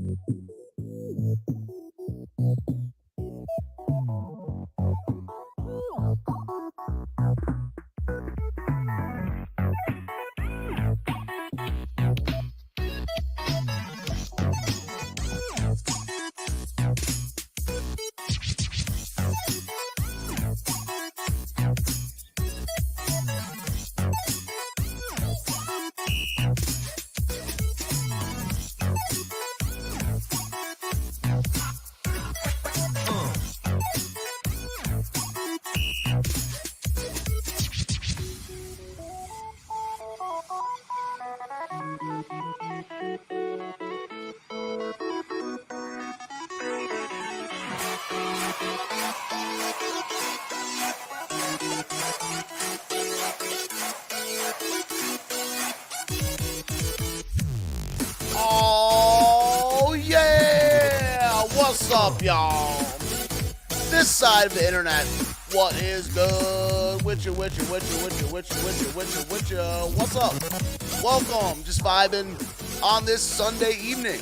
Oh, 0.00 0.57
up, 62.08 62.22
y'all? 62.22 62.78
This 63.90 64.08
side 64.08 64.46
of 64.46 64.54
the 64.54 64.66
internet, 64.66 65.04
what 65.52 65.74
is 65.82 66.08
good? 66.08 67.02
Witcher, 67.02 67.34
Witcher, 67.34 67.62
Witcher, 67.70 68.02
Witcher, 68.02 68.26
Witcher, 68.32 68.54
Witcher, 68.64 68.96
Witcher, 68.96 69.24
Witcher. 69.30 69.62
What's 69.94 70.16
up? 70.16 70.32
Welcome. 71.04 71.62
Just 71.64 71.82
vibing 71.84 72.32
on 72.82 73.04
this 73.04 73.20
Sunday 73.20 73.78
evening. 73.82 74.20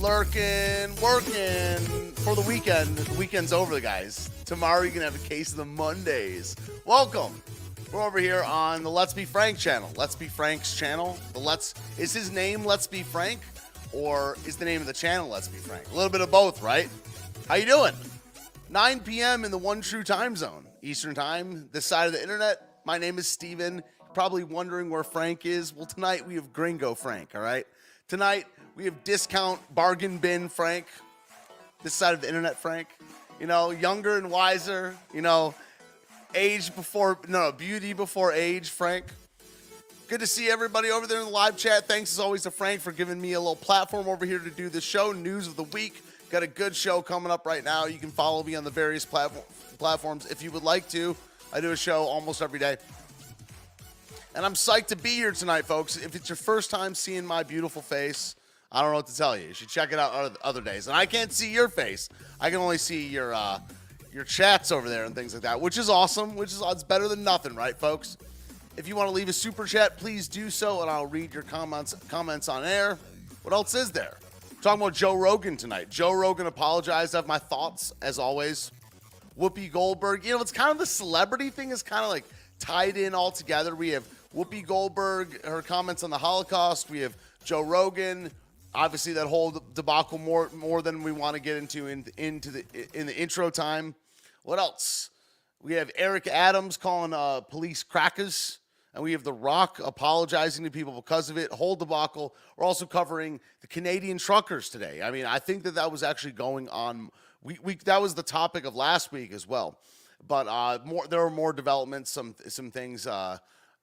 Lurking, 0.00 0.98
working 1.02 2.12
for 2.24 2.34
the 2.34 2.44
weekend. 2.48 2.96
The 2.96 3.18
weekend's 3.18 3.52
over, 3.52 3.78
guys. 3.78 4.30
Tomorrow 4.46 4.84
you 4.84 4.92
can 4.92 5.02
have 5.02 5.22
a 5.22 5.28
case 5.28 5.50
of 5.50 5.58
the 5.58 5.66
Mondays. 5.66 6.56
Welcome. 6.86 7.42
We're 7.92 8.02
over 8.02 8.18
here 8.18 8.42
on 8.42 8.82
the 8.82 8.90
Let's 8.90 9.12
Be 9.12 9.26
Frank 9.26 9.58
channel. 9.58 9.90
Let's 9.96 10.14
Be 10.14 10.28
Frank's 10.28 10.74
channel. 10.74 11.18
The 11.34 11.40
Let's 11.40 11.74
is 11.98 12.14
his 12.14 12.30
name 12.32 12.64
Let's 12.64 12.86
Be 12.86 13.02
Frank, 13.02 13.40
or 13.92 14.36
is 14.46 14.56
the 14.56 14.64
name 14.64 14.80
of 14.80 14.86
the 14.86 14.92
channel 14.92 15.28
Let's 15.28 15.48
Be 15.48 15.58
Frank? 15.58 15.90
A 15.90 15.94
little 15.94 16.10
bit 16.10 16.20
of 16.20 16.30
both, 16.30 16.62
right? 16.62 16.88
How 17.48 17.54
you 17.54 17.66
doing? 17.66 17.94
9 18.68 19.00
p.m. 19.00 19.44
in 19.44 19.50
the 19.50 19.58
one 19.58 19.80
true 19.80 20.02
time 20.02 20.36
zone, 20.36 20.66
Eastern 20.82 21.14
Time, 21.14 21.68
this 21.72 21.86
side 21.86 22.06
of 22.06 22.12
the 22.12 22.20
internet. 22.22 22.80
My 22.84 22.98
name 22.98 23.18
is 23.18 23.28
Steven. 23.28 23.82
Probably 24.14 24.44
wondering 24.44 24.90
where 24.90 25.04
Frank 25.04 25.46
is. 25.46 25.74
Well, 25.74 25.86
tonight 25.86 26.26
we 26.26 26.34
have 26.34 26.52
Gringo 26.52 26.94
Frank, 26.94 27.30
all 27.34 27.40
right? 27.40 27.66
Tonight 28.08 28.46
we 28.74 28.84
have 28.84 29.04
discount 29.04 29.60
bargain 29.74 30.18
bin 30.18 30.48
Frank, 30.48 30.86
this 31.82 31.94
side 31.94 32.14
of 32.14 32.20
the 32.20 32.28
internet 32.28 32.58
Frank. 32.58 32.88
You 33.38 33.46
know, 33.46 33.70
younger 33.70 34.16
and 34.16 34.30
wiser, 34.30 34.96
you 35.12 35.22
know, 35.22 35.54
age 36.34 36.74
before, 36.74 37.18
no, 37.28 37.50
no, 37.50 37.52
beauty 37.52 37.92
before 37.92 38.32
age, 38.32 38.70
Frank. 38.70 39.04
Good 40.08 40.20
to 40.20 40.26
see 40.28 40.48
everybody 40.48 40.92
over 40.92 41.08
there 41.08 41.18
in 41.18 41.24
the 41.24 41.32
live 41.32 41.56
chat. 41.56 41.88
Thanks 41.88 42.12
as 42.12 42.20
always 42.20 42.44
to 42.44 42.52
Frank 42.52 42.80
for 42.80 42.92
giving 42.92 43.20
me 43.20 43.32
a 43.32 43.40
little 43.40 43.56
platform 43.56 44.08
over 44.08 44.24
here 44.24 44.38
to 44.38 44.50
do 44.50 44.68
the 44.68 44.80
show. 44.80 45.10
News 45.10 45.48
of 45.48 45.56
the 45.56 45.64
week. 45.64 46.00
Got 46.30 46.44
a 46.44 46.46
good 46.46 46.76
show 46.76 47.02
coming 47.02 47.32
up 47.32 47.44
right 47.44 47.64
now. 47.64 47.86
You 47.86 47.98
can 47.98 48.12
follow 48.12 48.44
me 48.44 48.54
on 48.54 48.62
the 48.62 48.70
various 48.70 49.04
platform, 49.04 49.44
platforms 49.78 50.26
if 50.26 50.44
you 50.44 50.52
would 50.52 50.62
like 50.62 50.88
to. 50.90 51.16
I 51.52 51.60
do 51.60 51.72
a 51.72 51.76
show 51.76 52.04
almost 52.04 52.40
every 52.40 52.60
day. 52.60 52.76
And 54.36 54.46
I'm 54.46 54.54
psyched 54.54 54.86
to 54.88 54.96
be 54.96 55.10
here 55.10 55.32
tonight, 55.32 55.64
folks. 55.64 55.96
If 55.96 56.14
it's 56.14 56.28
your 56.28 56.36
first 56.36 56.70
time 56.70 56.94
seeing 56.94 57.26
my 57.26 57.42
beautiful 57.42 57.82
face, 57.82 58.36
I 58.70 58.82
don't 58.82 58.92
know 58.92 58.98
what 58.98 59.08
to 59.08 59.16
tell 59.16 59.36
you. 59.36 59.48
You 59.48 59.54
should 59.54 59.70
check 59.70 59.92
it 59.92 59.98
out 59.98 60.36
other- 60.40 60.60
days. 60.60 60.86
And 60.86 60.96
I 60.96 61.06
can't 61.06 61.32
see 61.32 61.50
your 61.52 61.68
face. 61.68 62.08
I 62.40 62.50
can 62.50 62.60
only 62.60 62.78
see 62.78 63.08
your 63.08 63.34
uh, 63.34 63.58
your 64.12 64.22
chats 64.22 64.70
over 64.70 64.88
there 64.88 65.04
and 65.04 65.16
things 65.16 65.34
like 65.34 65.42
that, 65.42 65.60
which 65.60 65.76
is 65.76 65.90
awesome. 65.90 66.36
Which 66.36 66.52
is 66.52 66.62
it's 66.64 66.84
better 66.84 67.08
than 67.08 67.24
nothing, 67.24 67.56
right, 67.56 67.76
folks? 67.76 68.16
If 68.76 68.86
you 68.86 68.94
want 68.94 69.08
to 69.08 69.12
leave 69.14 69.30
a 69.30 69.32
super 69.32 69.64
chat, 69.64 69.96
please 69.96 70.28
do 70.28 70.50
so, 70.50 70.82
and 70.82 70.90
I'll 70.90 71.06
read 71.06 71.32
your 71.32 71.42
comments 71.42 71.94
comments 72.08 72.46
on 72.46 72.62
air. 72.62 72.98
What 73.42 73.54
else 73.54 73.74
is 73.74 73.90
there? 73.90 74.18
We're 74.54 74.60
talking 74.60 74.82
about 74.82 74.92
Joe 74.92 75.14
Rogan 75.14 75.56
tonight. 75.56 75.88
Joe 75.88 76.12
Rogan 76.12 76.46
apologized. 76.46 77.14
I 77.14 77.18
have 77.18 77.26
my 77.26 77.38
thoughts 77.38 77.94
as 78.02 78.18
always. 78.18 78.70
Whoopi 79.38 79.72
Goldberg. 79.72 80.26
You 80.26 80.34
know, 80.34 80.42
it's 80.42 80.52
kind 80.52 80.70
of 80.70 80.76
the 80.76 80.84
celebrity 80.84 81.48
thing 81.48 81.70
is 81.70 81.82
kind 81.82 82.04
of 82.04 82.10
like 82.10 82.24
tied 82.58 82.98
in 82.98 83.14
all 83.14 83.30
together. 83.30 83.74
We 83.74 83.90
have 83.90 84.04
Whoopi 84.34 84.66
Goldberg, 84.66 85.42
her 85.46 85.62
comments 85.62 86.02
on 86.02 86.10
the 86.10 86.18
Holocaust. 86.18 86.90
We 86.90 87.00
have 87.00 87.16
Joe 87.44 87.62
Rogan. 87.62 88.30
Obviously, 88.74 89.14
that 89.14 89.26
whole 89.26 89.62
debacle 89.72 90.18
more 90.18 90.50
more 90.54 90.82
than 90.82 91.02
we 91.02 91.12
want 91.12 91.34
to 91.34 91.40
get 91.40 91.56
into 91.56 91.86
in, 91.86 92.04
into 92.18 92.50
the 92.50 92.64
in 92.92 93.06
the 93.06 93.16
intro 93.16 93.48
time. 93.48 93.94
What 94.42 94.58
else? 94.58 95.08
We 95.62 95.72
have 95.74 95.90
Eric 95.96 96.26
Adams 96.26 96.76
calling 96.76 97.14
uh, 97.14 97.40
police 97.40 97.82
crackers, 97.82 98.58
and 98.96 99.04
we 99.04 99.12
have 99.12 99.22
The 99.22 99.32
Rock 99.32 99.78
apologizing 99.84 100.64
to 100.64 100.70
people 100.70 100.94
because 100.94 101.28
of 101.28 101.36
it. 101.36 101.52
Whole 101.52 101.76
debacle. 101.76 102.34
We're 102.56 102.64
also 102.64 102.86
covering 102.86 103.40
the 103.60 103.66
Canadian 103.66 104.16
truckers 104.16 104.70
today. 104.70 105.02
I 105.02 105.10
mean, 105.10 105.26
I 105.26 105.38
think 105.38 105.64
that 105.64 105.74
that 105.74 105.92
was 105.92 106.02
actually 106.02 106.32
going 106.32 106.70
on. 106.70 107.10
We, 107.42 107.58
we 107.62 107.74
that 107.84 108.00
was 108.00 108.14
the 108.14 108.22
topic 108.22 108.64
of 108.64 108.74
last 108.74 109.12
week 109.12 109.32
as 109.32 109.46
well, 109.46 109.78
but 110.26 110.48
uh, 110.48 110.78
more 110.86 111.06
there 111.06 111.20
were 111.20 111.30
more 111.30 111.52
developments, 111.52 112.10
some 112.10 112.34
some 112.48 112.72
things. 112.72 113.06
Uh, 113.06 113.38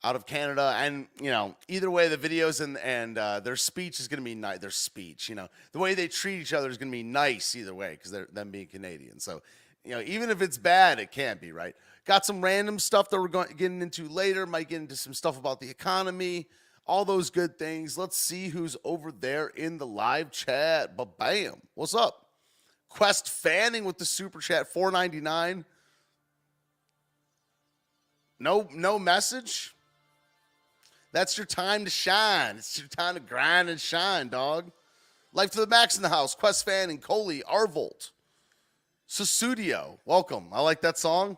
out 0.05 0.17
of 0.17 0.25
Canada, 0.25 0.73
and 0.79 1.07
you 1.21 1.31
know, 1.31 1.55
either 1.69 1.89
way, 1.89 2.09
the 2.09 2.17
videos 2.17 2.59
and 2.59 2.77
and 2.79 3.17
uh, 3.17 3.39
their 3.39 3.55
speech 3.55 4.01
is 4.01 4.09
going 4.09 4.19
to 4.19 4.25
be 4.25 4.35
nice. 4.35 4.59
Their 4.59 4.69
speech, 4.69 5.29
you 5.29 5.35
know, 5.35 5.47
the 5.71 5.79
way 5.79 5.93
they 5.93 6.09
treat 6.09 6.41
each 6.41 6.51
other 6.51 6.69
is 6.69 6.77
going 6.77 6.91
to 6.91 6.97
be 6.97 7.03
nice 7.03 7.55
either 7.55 7.73
way 7.73 7.91
because 7.91 8.11
they're 8.11 8.27
them 8.33 8.51
being 8.51 8.67
Canadian. 8.67 9.21
So, 9.21 9.41
you 9.85 9.91
know, 9.91 10.01
even 10.01 10.29
if 10.29 10.41
it's 10.41 10.57
bad, 10.57 10.99
it 10.99 11.09
can't 11.09 11.39
be 11.39 11.53
right. 11.53 11.73
Got 12.05 12.25
some 12.25 12.41
random 12.41 12.79
stuff 12.79 13.09
that 13.09 13.19
we're 13.19 13.29
going 13.29 13.55
getting 13.55 13.81
into 13.81 14.07
later. 14.09 14.45
Might 14.45 14.69
get 14.69 14.81
into 14.81 14.95
some 14.95 15.13
stuff 15.13 15.37
about 15.37 15.61
the 15.61 15.69
economy, 15.69 16.47
all 16.85 17.05
those 17.05 17.29
good 17.29 17.57
things. 17.57 17.97
Let's 17.97 18.17
see 18.17 18.49
who's 18.49 18.75
over 18.83 19.11
there 19.11 19.47
in 19.47 19.77
the 19.77 19.87
live 19.87 20.31
chat. 20.31 20.97
But 20.97 21.17
bam, 21.17 21.61
what's 21.75 21.95
up? 21.95 22.27
Quest 22.89 23.29
Fanning 23.29 23.85
with 23.85 23.97
the 23.97 24.05
super 24.05 24.39
chat, 24.39 24.71
four 24.71 24.91
ninety 24.91 25.21
nine. 25.21 25.65
No, 28.37 28.67
no 28.73 28.99
message. 28.99 29.73
That's 31.13 31.37
your 31.37 31.45
time 31.45 31.85
to 31.85 31.91
shine. 31.91 32.57
It's 32.57 32.77
your 32.77 32.87
time 32.87 33.13
to 33.13 33.21
grind 33.21 33.69
and 33.69 33.79
shine, 33.79 34.27
dog. 34.27 34.71
Life 35.31 35.51
to 35.51 35.61
the 35.61 35.67
max 35.67 35.95
in 35.95 36.03
the 36.03 36.09
house. 36.09 36.35
Quest 36.35 36.65
fan 36.65 36.89
and 36.89 37.01
Coley 37.01 37.43
Arvolt. 37.49 38.11
Susudio, 39.07 39.99
welcome. 40.05 40.49
I 40.51 40.61
like 40.61 40.81
that 40.81 40.97
song. 40.97 41.37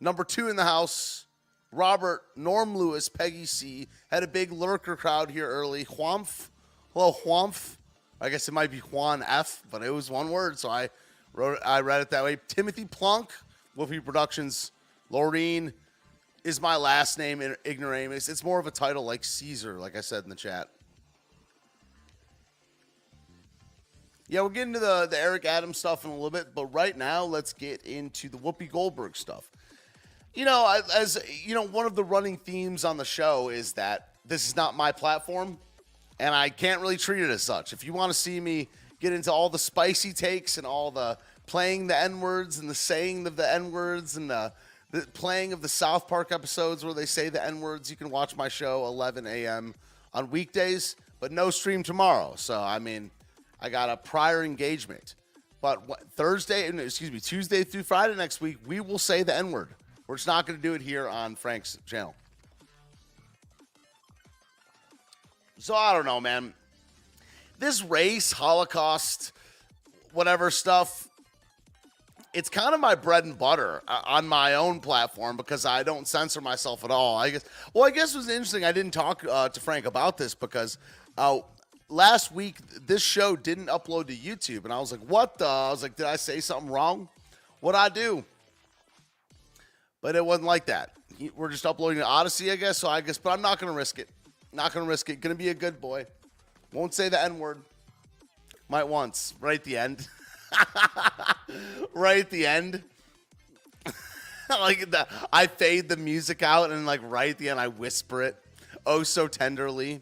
Number 0.00 0.24
two 0.24 0.48
in 0.48 0.56
the 0.56 0.64
house. 0.64 1.26
Robert, 1.72 2.22
Norm 2.36 2.76
Lewis, 2.76 3.08
Peggy 3.08 3.44
C. 3.44 3.88
Had 4.10 4.22
a 4.22 4.28
big 4.28 4.52
lurker 4.52 4.96
crowd 4.96 5.30
here 5.30 5.48
early. 5.48 5.84
Juanf. 5.84 6.48
Hello, 6.92 7.12
Juanf. 7.12 7.76
I 8.20 8.30
guess 8.30 8.48
it 8.48 8.52
might 8.52 8.70
be 8.70 8.78
Juan 8.78 9.22
F, 9.26 9.62
but 9.70 9.82
it 9.82 9.90
was 9.90 10.10
one 10.10 10.30
word, 10.30 10.58
so 10.58 10.70
I 10.70 10.88
wrote 11.34 11.58
I 11.64 11.80
read 11.80 12.00
it 12.00 12.10
that 12.10 12.24
way. 12.24 12.38
Timothy 12.48 12.86
Plunk, 12.86 13.30
Wolfie 13.74 14.00
Productions. 14.00 14.72
Laureen, 15.12 15.72
is 16.46 16.60
my 16.60 16.76
last 16.76 17.18
name 17.18 17.42
in 17.42 17.56
ignoramus. 17.66 18.28
It's 18.28 18.44
more 18.44 18.60
of 18.60 18.68
a 18.68 18.70
title 18.70 19.04
like 19.04 19.24
Caesar, 19.24 19.80
like 19.80 19.96
I 19.96 20.00
said 20.00 20.22
in 20.22 20.30
the 20.30 20.36
chat. 20.36 20.68
Yeah, 24.28 24.42
we'll 24.42 24.50
get 24.50 24.62
into 24.62 24.78
the, 24.78 25.08
the 25.10 25.18
Eric 25.18 25.44
Adams 25.44 25.76
stuff 25.76 26.04
in 26.04 26.10
a 26.10 26.14
little 26.14 26.30
bit, 26.30 26.54
but 26.54 26.66
right 26.66 26.96
now 26.96 27.24
let's 27.24 27.52
get 27.52 27.82
into 27.82 28.28
the 28.28 28.38
Whoopi 28.38 28.70
Goldberg 28.70 29.16
stuff. 29.16 29.50
You 30.36 30.44
know, 30.44 30.82
as 30.94 31.18
you 31.46 31.54
know, 31.54 31.62
one 31.62 31.86
of 31.86 31.94
the 31.94 32.04
running 32.04 32.36
themes 32.36 32.84
on 32.84 32.98
the 32.98 33.06
show 33.06 33.48
is 33.48 33.72
that 33.72 34.10
this 34.26 34.46
is 34.46 34.54
not 34.54 34.76
my 34.76 34.92
platform, 34.92 35.58
and 36.20 36.34
I 36.34 36.50
can't 36.50 36.82
really 36.82 36.98
treat 36.98 37.22
it 37.22 37.30
as 37.30 37.42
such. 37.42 37.72
If 37.72 37.84
you 37.84 37.94
want 37.94 38.12
to 38.12 38.18
see 38.18 38.38
me 38.38 38.68
get 39.00 39.14
into 39.14 39.32
all 39.32 39.48
the 39.48 39.58
spicy 39.58 40.12
takes 40.12 40.58
and 40.58 40.66
all 40.66 40.90
the 40.90 41.16
playing 41.46 41.86
the 41.86 41.96
N 41.96 42.20
words 42.20 42.58
and 42.58 42.68
the 42.68 42.74
saying 42.74 43.26
of 43.26 43.36
the 43.36 43.50
N 43.50 43.72
words 43.72 44.18
and 44.18 44.28
the, 44.28 44.52
the 44.90 45.06
playing 45.14 45.54
of 45.54 45.62
the 45.62 45.70
South 45.70 46.06
Park 46.06 46.32
episodes 46.32 46.84
where 46.84 46.92
they 46.92 47.06
say 47.06 47.30
the 47.30 47.42
N 47.42 47.62
words, 47.62 47.90
you 47.90 47.96
can 47.96 48.10
watch 48.10 48.36
my 48.36 48.48
show 48.48 48.84
11 48.84 49.26
a.m. 49.26 49.74
on 50.12 50.30
weekdays, 50.30 50.96
but 51.18 51.32
no 51.32 51.48
stream 51.48 51.82
tomorrow. 51.82 52.34
So, 52.36 52.60
I 52.60 52.78
mean, 52.78 53.10
I 53.58 53.70
got 53.70 53.88
a 53.88 53.96
prior 53.96 54.44
engagement. 54.44 55.14
But 55.62 55.88
what, 55.88 56.02
Thursday, 56.10 56.68
excuse 56.68 57.10
me, 57.10 57.20
Tuesday 57.20 57.64
through 57.64 57.84
Friday 57.84 58.14
next 58.16 58.42
week, 58.42 58.58
we 58.66 58.80
will 58.80 58.98
say 58.98 59.22
the 59.22 59.34
N 59.34 59.50
word. 59.50 59.70
We're 60.06 60.16
just 60.16 60.26
not 60.26 60.46
going 60.46 60.58
to 60.58 60.62
do 60.62 60.74
it 60.74 60.82
here 60.82 61.08
on 61.08 61.34
Frank's 61.34 61.78
channel. 61.86 62.14
So 65.58 65.74
I 65.74 65.92
don't 65.92 66.04
know, 66.04 66.20
man. 66.20 66.54
this 67.58 67.82
race, 67.82 68.30
Holocaust, 68.32 69.32
whatever 70.12 70.50
stuff, 70.50 71.08
it's 72.36 72.50
kind 72.50 72.74
of 72.74 72.80
my 72.80 72.94
bread 72.94 73.24
and 73.24 73.38
butter 73.38 73.82
uh, 73.88 74.02
on 74.04 74.28
my 74.28 74.54
own 74.54 74.80
platform 74.80 75.38
because 75.38 75.64
I 75.64 75.82
don't 75.82 76.06
censor 76.06 76.42
myself 76.42 76.84
at 76.84 76.90
all. 76.90 77.16
I 77.16 77.30
guess. 77.30 77.44
Well, 77.72 77.84
I 77.84 77.90
guess 77.90 78.14
it 78.14 78.18
was 78.18 78.28
interesting. 78.28 78.64
I 78.64 78.72
didn't 78.72 78.92
talk 78.92 79.24
uh, 79.28 79.48
to 79.48 79.60
Frank 79.60 79.86
about 79.86 80.18
this 80.18 80.34
because 80.34 80.76
uh, 81.16 81.38
last 81.88 82.32
week 82.32 82.58
this 82.86 83.02
show 83.02 83.36
didn't 83.36 83.68
upload 83.68 84.08
to 84.08 84.14
YouTube, 84.14 84.64
and 84.64 84.72
I 84.72 84.78
was 84.78 84.92
like, 84.92 85.00
"What 85.00 85.38
the?" 85.38 85.46
I 85.46 85.70
was 85.70 85.82
like, 85.82 85.96
"Did 85.96 86.04
I 86.04 86.16
say 86.16 86.40
something 86.40 86.70
wrong? 86.70 87.08
What 87.60 87.74
I 87.74 87.88
do?" 87.88 88.22
But 90.02 90.16
it 90.16 90.24
wasn't 90.24 90.46
like 90.46 90.66
that. 90.66 90.90
We're 91.34 91.50
just 91.50 91.64
uploading 91.64 91.98
to 91.98 92.06
Odysee, 92.06 92.50
I 92.50 92.56
guess. 92.56 92.78
So 92.78 92.88
I 92.88 93.00
guess, 93.00 93.18
but 93.18 93.30
I'm 93.30 93.42
not 93.42 93.58
going 93.58 93.72
to 93.72 93.76
risk 93.76 93.98
it. 93.98 94.08
Not 94.52 94.72
going 94.72 94.84
to 94.84 94.88
risk 94.90 95.08
it. 95.10 95.20
Going 95.20 95.34
to 95.34 95.38
be 95.38 95.48
a 95.48 95.54
good 95.54 95.80
boy. 95.80 96.06
Won't 96.72 96.94
say 96.94 97.08
the 97.08 97.22
N 97.22 97.38
word. 97.38 97.62
Might 98.68 98.88
once, 98.88 99.34
right 99.40 99.58
at 99.58 99.64
the 99.64 99.76
end. 99.78 100.08
right 101.94 102.18
at 102.18 102.30
the 102.30 102.46
end. 102.46 102.82
like 104.50 104.90
the, 104.90 105.06
I 105.32 105.46
fade 105.46 105.88
the 105.88 105.96
music 105.96 106.42
out 106.42 106.70
and 106.70 106.84
like 106.84 107.00
right 107.04 107.30
at 107.30 107.38
the 107.38 107.48
end 107.48 107.60
I 107.60 107.68
whisper 107.68 108.22
it 108.22 108.36
oh 108.86 109.02
so 109.02 109.28
tenderly. 109.28 110.00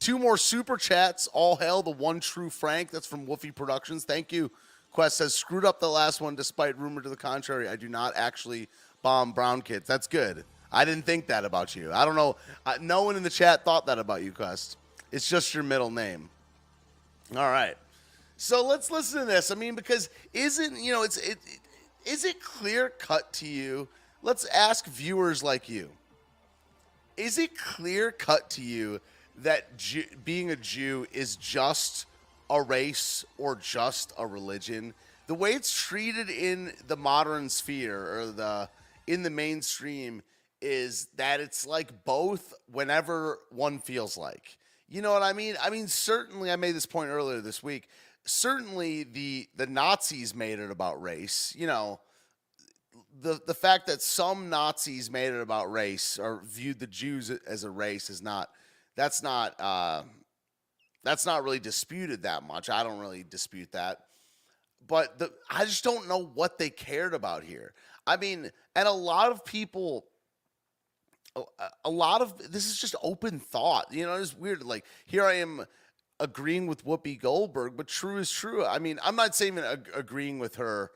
Two 0.00 0.18
more 0.18 0.36
super 0.36 0.76
chats. 0.76 1.26
All 1.28 1.56
hail 1.56 1.82
the 1.82 1.90
one 1.90 2.20
true 2.20 2.50
Frank. 2.50 2.90
That's 2.90 3.06
from 3.06 3.26
Wolfie 3.26 3.50
Productions. 3.50 4.04
Thank 4.04 4.32
you. 4.32 4.50
Quest 4.92 5.16
says 5.18 5.34
screwed 5.34 5.64
up 5.64 5.80
the 5.80 5.88
last 5.88 6.20
one 6.20 6.34
despite 6.34 6.78
rumor 6.78 7.00
to 7.00 7.08
the 7.08 7.16
contrary. 7.16 7.68
I 7.68 7.76
do 7.76 7.88
not 7.88 8.12
actually 8.16 8.68
bomb 9.02 9.32
brown 9.32 9.62
kids. 9.62 9.86
That's 9.86 10.06
good. 10.06 10.44
I 10.70 10.84
didn't 10.84 11.06
think 11.06 11.26
that 11.28 11.44
about 11.44 11.74
you. 11.74 11.92
I 11.92 12.04
don't 12.04 12.16
know. 12.16 12.36
no 12.80 13.02
one 13.02 13.16
in 13.16 13.22
the 13.22 13.30
chat 13.30 13.64
thought 13.64 13.86
that 13.86 13.98
about 13.98 14.22
you, 14.22 14.32
Quest. 14.32 14.76
It's 15.10 15.28
just 15.28 15.54
your 15.54 15.62
middle 15.62 15.90
name. 15.90 16.28
All 17.34 17.50
right. 17.50 17.76
So 18.36 18.64
let's 18.64 18.90
listen 18.90 19.20
to 19.20 19.26
this. 19.26 19.50
I 19.50 19.54
mean, 19.54 19.74
because 19.74 20.10
isn't 20.32 20.82
you 20.82 20.92
know 20.92 21.02
it's 21.02 21.16
it, 21.16 21.38
it 21.46 21.60
is 22.04 22.24
it 22.24 22.40
clear 22.40 22.90
cut 22.90 23.32
to 23.34 23.46
you? 23.46 23.88
Let's 24.22 24.44
ask 24.46 24.86
viewers 24.86 25.42
like 25.42 25.68
you. 25.68 25.90
Is 27.16 27.38
it 27.38 27.56
clear 27.58 28.12
cut 28.12 28.50
to 28.50 28.62
you 28.62 29.00
that 29.38 29.76
Jew, 29.76 30.04
being 30.24 30.50
a 30.50 30.56
Jew 30.56 31.06
is 31.12 31.36
just 31.36 32.06
a 32.48 32.62
race 32.62 33.24
or 33.38 33.56
just 33.56 34.12
a 34.16 34.26
religion? 34.26 34.94
The 35.26 35.34
way 35.34 35.52
it's 35.52 35.76
treated 35.76 36.30
in 36.30 36.72
the 36.86 36.96
modern 36.96 37.48
sphere 37.48 38.20
or 38.20 38.26
the 38.26 38.68
in 39.08 39.22
the 39.22 39.30
mainstream 39.30 40.22
is 40.60 41.06
that 41.16 41.40
it's 41.40 41.66
like 41.66 42.04
both 42.04 42.54
whenever 42.70 43.38
one 43.50 43.78
feels 43.78 44.16
like. 44.16 44.58
You 44.88 45.02
know 45.02 45.12
what 45.12 45.22
I 45.22 45.32
mean? 45.32 45.56
I 45.62 45.70
mean, 45.70 45.88
certainly 45.88 46.50
I 46.50 46.56
made 46.56 46.74
this 46.74 46.86
point 46.86 47.10
earlier 47.10 47.40
this 47.40 47.62
week 47.62 47.88
certainly 48.28 49.04
the 49.04 49.48
the 49.56 49.66
Nazis 49.66 50.34
made 50.34 50.58
it 50.58 50.70
about 50.70 51.00
race. 51.02 51.54
You 51.56 51.66
know, 51.66 52.00
the 53.20 53.40
the 53.46 53.54
fact 53.54 53.86
that 53.86 54.02
some 54.02 54.48
Nazis 54.50 55.10
made 55.10 55.32
it 55.32 55.40
about 55.40 55.72
race 55.72 56.18
or 56.18 56.42
viewed 56.44 56.78
the 56.78 56.86
Jews 56.86 57.30
as 57.30 57.64
a 57.64 57.70
race 57.70 58.10
is 58.10 58.22
not 58.22 58.48
that's 58.96 59.22
not 59.22 59.58
uh, 59.60 60.02
that's 61.04 61.26
not 61.26 61.42
really 61.42 61.60
disputed 61.60 62.22
that 62.22 62.42
much. 62.42 62.70
I 62.70 62.82
don't 62.82 63.00
really 63.00 63.24
dispute 63.24 63.72
that, 63.72 63.98
but 64.86 65.18
the 65.18 65.32
I 65.50 65.64
just 65.64 65.84
don't 65.84 66.08
know 66.08 66.22
what 66.22 66.58
they 66.58 66.70
cared 66.70 67.14
about 67.14 67.42
here. 67.42 67.72
I 68.08 68.16
mean, 68.16 68.50
and 68.74 68.88
a 68.88 68.92
lot 68.92 69.30
of 69.30 69.44
people. 69.44 70.06
A 71.84 71.90
lot 71.90 72.20
of 72.20 72.50
this 72.50 72.66
is 72.66 72.80
just 72.80 72.96
open 73.00 73.38
thought. 73.38 73.92
You 73.92 74.06
know, 74.06 74.14
it's 74.14 74.36
weird. 74.36 74.64
Like, 74.64 74.84
here 75.04 75.24
I 75.24 75.34
am 75.34 75.66
agreeing 76.18 76.66
with 76.66 76.84
Whoopi 76.84 77.20
Goldberg, 77.20 77.76
but 77.76 77.86
true 77.86 78.16
is 78.16 78.30
true. 78.30 78.64
I 78.64 78.80
mean, 78.80 78.98
I'm 79.04 79.14
not 79.14 79.36
saying 79.36 79.56
ag- 79.58 79.90
agreeing 79.94 80.40
with 80.40 80.56
her 80.56 80.90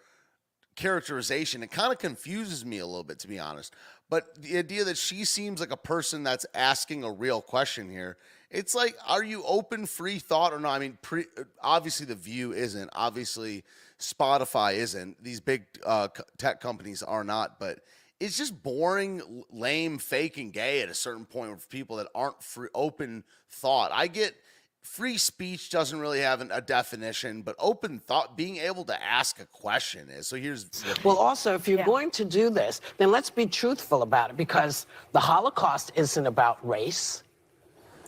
characterization. 0.75 1.62
It 1.62 1.70
kind 1.70 1.93
of 1.93 1.99
confuses 1.99 2.64
me 2.64 2.79
a 2.79 2.87
little 2.87 3.05
bit, 3.05 3.20
to 3.20 3.29
be 3.29 3.38
honest. 3.38 3.75
But 4.11 4.43
the 4.43 4.59
idea 4.59 4.85
that 4.85 4.99
she 4.99 5.25
seems 5.25 5.61
like 5.61 5.70
a 5.70 5.76
person 5.76 6.25
that's 6.25 6.47
asking 6.55 7.05
a 7.05 7.12
real 7.12 7.41
question 7.41 7.88
here, 7.88 8.17
it's 8.50 8.75
like, 8.75 8.97
are 9.06 9.23
you 9.23 9.44
open, 9.44 9.87
free 9.87 10.19
thought 10.19 10.53
or 10.53 10.59
not? 10.59 10.73
I 10.73 10.79
mean, 10.81 10.99
pre- 11.03 11.26
obviously 11.62 12.06
the 12.06 12.14
View 12.14 12.53
isn't. 12.53 12.91
Obviously 12.94 13.64
Spotify 14.02 14.75
isn't. 14.75 15.22
These 15.22 15.40
big 15.40 15.64
uh, 15.84 16.08
tech 16.38 16.60
companies 16.60 17.02
are 17.02 17.25
not. 17.25 17.58
But 17.58 17.81
it's 18.20 18.37
just 18.37 18.62
boring, 18.62 19.44
lame, 19.50 19.99
fake, 19.99 20.37
and 20.38 20.52
gay 20.52 20.82
at 20.82 20.88
a 20.88 20.94
certain 20.94 21.25
point 21.25 21.60
for 21.60 21.69
people 21.69 21.96
that 21.96 22.08
aren't 22.14 22.43
free, 22.43 22.69
open 22.75 23.25
thought. 23.50 23.90
I 23.93 24.06
get– 24.08 24.34
free 24.82 25.16
speech 25.16 25.70
doesn't 25.70 25.99
really 25.99 26.20
have 26.20 26.40
an, 26.40 26.50
a 26.52 26.60
definition, 26.60 27.43
but 27.43 27.54
open 27.58 27.99
thought, 27.99 28.37
being 28.37 28.56
able 28.58 28.84
to 28.84 29.02
ask 29.02 29.40
a 29.40 29.46
question 29.46 30.08
is. 30.10 30.26
So 30.26 30.37
here's. 30.37 30.66
Well, 31.04 31.16
also, 31.16 31.54
if 31.54 31.69
you're 31.69 31.78
yeah. 31.78 31.87
going 31.87 32.10
to 32.12 32.25
do 32.25 32.50
this, 32.50 32.81
then 32.99 33.10
let's 33.10 33.31
be 33.31 33.46
truthful 33.46 34.02
about 34.02 34.31
it 34.31 34.37
because 34.37 34.87
the 35.12 35.20
Holocaust 35.20 35.93
isn't 35.94 36.26
about 36.26 36.66
race. 36.66 37.22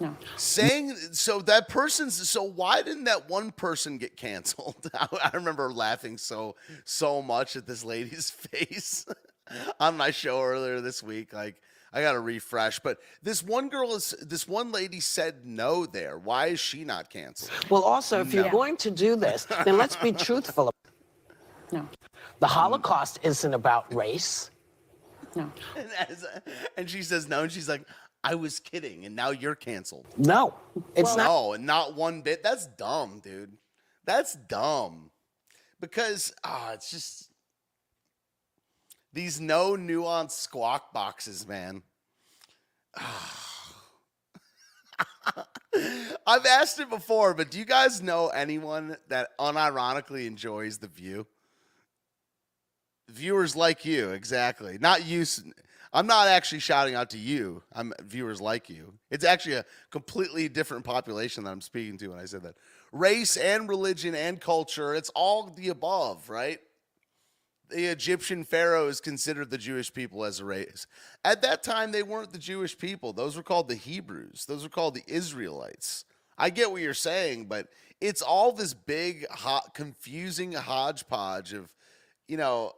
No. 0.00 0.16
Saying 0.36 0.96
so 1.12 1.40
that 1.42 1.68
person's 1.68 2.28
so 2.28 2.42
why 2.42 2.82
didn't 2.82 3.04
that 3.04 3.28
one 3.28 3.52
person 3.52 3.98
get 3.98 4.16
canceled? 4.16 4.90
I 4.94 5.30
remember 5.32 5.72
laughing 5.72 6.18
so 6.18 6.56
so 6.84 7.22
much 7.22 7.56
at 7.56 7.66
this 7.66 7.84
lady's 7.84 8.30
face 8.52 9.06
on 9.78 9.96
my 9.96 10.10
show 10.10 10.42
earlier 10.42 10.80
this 10.80 11.02
week. 11.02 11.32
Like 11.32 11.60
I 11.92 12.02
got 12.02 12.12
to 12.12 12.20
refresh. 12.20 12.80
But 12.80 12.98
this 13.22 13.42
one 13.42 13.68
girl 13.68 13.94
is 13.94 14.10
this 14.20 14.48
one 14.48 14.72
lady 14.72 14.98
said 15.00 15.44
no 15.46 15.86
there. 15.86 16.18
Why 16.18 16.46
is 16.46 16.60
she 16.60 16.84
not 16.84 17.08
canceled? 17.08 17.52
Well, 17.70 17.84
also, 17.84 18.20
if 18.20 18.34
no. 18.34 18.42
you're 18.42 18.50
going 18.50 18.76
to 18.78 18.90
do 18.90 19.14
this, 19.14 19.46
then 19.64 19.78
let's 19.78 19.96
be 19.96 20.10
truthful. 20.12 20.72
No. 21.70 21.88
The 22.40 22.46
Holocaust 22.48 23.20
isn't 23.22 23.54
about 23.54 23.94
race. 23.94 24.50
No. 25.36 25.50
And, 25.76 25.88
as, 26.08 26.26
and 26.76 26.90
she 26.90 27.02
says 27.02 27.28
no, 27.28 27.42
and 27.42 27.52
she's 27.52 27.68
like, 27.68 27.82
I 28.24 28.34
was 28.36 28.58
kidding, 28.58 29.04
and 29.04 29.14
now 29.14 29.30
you're 29.30 29.54
canceled. 29.54 30.06
No, 30.16 30.54
it's 30.96 31.14
well, 31.14 31.16
not. 31.16 31.26
No, 31.26 31.52
and 31.52 31.66
not 31.66 31.94
one 31.94 32.22
bit. 32.22 32.42
That's 32.42 32.66
dumb, 32.66 33.20
dude. 33.22 33.52
That's 34.06 34.34
dumb. 34.34 35.10
Because 35.78 36.32
ah, 36.42 36.68
oh, 36.70 36.72
it's 36.72 36.90
just 36.90 37.28
these 39.12 39.40
no 39.40 39.76
nuance 39.76 40.34
squawk 40.34 40.94
boxes, 40.94 41.46
man. 41.46 41.82
I've 46.26 46.46
asked 46.46 46.80
it 46.80 46.88
before, 46.88 47.34
but 47.34 47.50
do 47.50 47.58
you 47.58 47.66
guys 47.66 48.00
know 48.00 48.28
anyone 48.28 48.96
that 49.08 49.36
unironically 49.38 50.26
enjoys 50.26 50.78
the 50.78 50.86
view? 50.86 51.26
Viewers 53.08 53.54
like 53.54 53.84
you, 53.84 54.10
exactly. 54.10 54.78
Not 54.80 55.04
you. 55.04 55.26
I'm 55.94 56.06
not 56.06 56.28
actually 56.28 56.58
shouting 56.58 56.94
out 56.94 57.10
to 57.10 57.18
you. 57.18 57.62
I'm 57.72 57.92
viewers 58.02 58.40
like 58.40 58.68
you. 58.68 58.94
It's 59.10 59.24
actually 59.24 59.54
a 59.54 59.64
completely 59.90 60.48
different 60.48 60.84
population 60.84 61.44
that 61.44 61.50
I'm 61.50 61.60
speaking 61.60 61.96
to 61.98 62.08
when 62.08 62.18
I 62.18 62.26
said 62.26 62.42
that. 62.42 62.56
Race 62.92 63.36
and 63.36 63.68
religion 63.68 64.14
and 64.14 64.40
culture, 64.40 64.94
it's 64.94 65.10
all 65.10 65.44
the 65.44 65.68
above, 65.68 66.28
right? 66.28 66.58
the 67.70 67.86
Egyptian 67.86 68.44
pharaohs 68.44 69.00
considered 69.00 69.50
the 69.50 69.58
Jewish 69.58 69.92
people 69.92 70.24
as 70.24 70.40
a 70.40 70.44
race. 70.44 70.86
At 71.24 71.42
that 71.42 71.62
time, 71.62 71.92
they 71.92 72.02
weren't 72.02 72.32
the 72.32 72.38
Jewish 72.38 72.76
people. 72.76 73.12
Those 73.12 73.36
were 73.36 73.42
called 73.42 73.68
the 73.68 73.74
Hebrews. 73.74 74.44
Those 74.46 74.62
were 74.62 74.68
called 74.68 74.94
the 74.94 75.02
Israelites. 75.06 76.04
I 76.36 76.50
get 76.50 76.70
what 76.70 76.82
you're 76.82 76.94
saying, 76.94 77.46
but 77.46 77.68
it's 78.00 78.22
all 78.22 78.52
this 78.52 78.74
big, 78.74 79.26
hot, 79.30 79.74
confusing 79.74 80.52
hodgepodge 80.52 81.52
of, 81.52 81.68
you 82.28 82.36
know, 82.36 82.72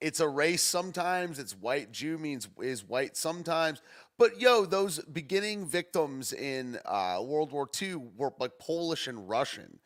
it's 0.00 0.20
a 0.20 0.28
race 0.28 0.62
sometimes. 0.62 1.38
It's 1.38 1.52
white 1.52 1.92
Jew 1.92 2.18
means 2.18 2.48
is 2.60 2.84
white 2.84 3.16
sometimes. 3.16 3.82
But 4.18 4.40
yo, 4.40 4.66
those 4.66 4.98
beginning 4.98 5.66
victims 5.66 6.32
in 6.32 6.78
uh, 6.84 7.20
World 7.22 7.52
War 7.52 7.68
II 7.80 7.96
were 8.16 8.32
like 8.38 8.58
Polish 8.58 9.06
and 9.06 9.28
Russian 9.28 9.78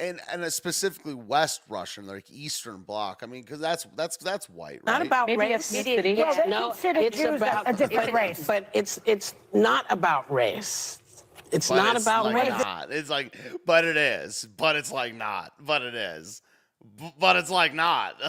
and 0.00 0.20
and 0.32 0.52
specifically 0.52 1.14
West 1.14 1.62
Russian, 1.68 2.06
like 2.06 2.24
Eastern 2.30 2.82
Bloc. 2.82 3.20
I 3.22 3.26
mean, 3.26 3.42
because 3.42 3.60
that's 3.60 3.86
that's 3.94 4.16
that's 4.16 4.48
white, 4.48 4.80
right? 4.84 4.86
Not 4.86 5.06
about 5.06 5.26
Maybe 5.28 5.38
race. 5.38 5.70
Ethnicity. 5.70 6.16
Yeah, 6.16 6.44
no, 6.48 6.74
it's 6.82 7.16
Jews 7.16 7.36
about 7.36 7.68
a 7.68 7.72
different 7.72 8.12
race. 8.12 8.44
But 8.46 8.68
it's 8.72 8.98
it's 9.04 9.34
not 9.52 9.84
about 9.90 10.30
race. 10.32 10.98
It's 11.52 11.68
but 11.68 11.76
not 11.76 11.96
it's 11.96 12.04
about 12.04 12.26
like 12.26 12.34
race. 12.34 12.48
Not. 12.48 12.92
It's 12.92 13.10
like, 13.10 13.36
but 13.66 13.84
it 13.84 13.96
is. 13.96 14.48
But 14.56 14.76
it's 14.76 14.90
like 14.90 15.14
not. 15.14 15.52
But 15.60 15.82
it 15.82 15.94
is. 15.94 16.42
But 17.18 17.36
it's 17.36 17.50
like 17.50 17.74
not. 17.74 18.20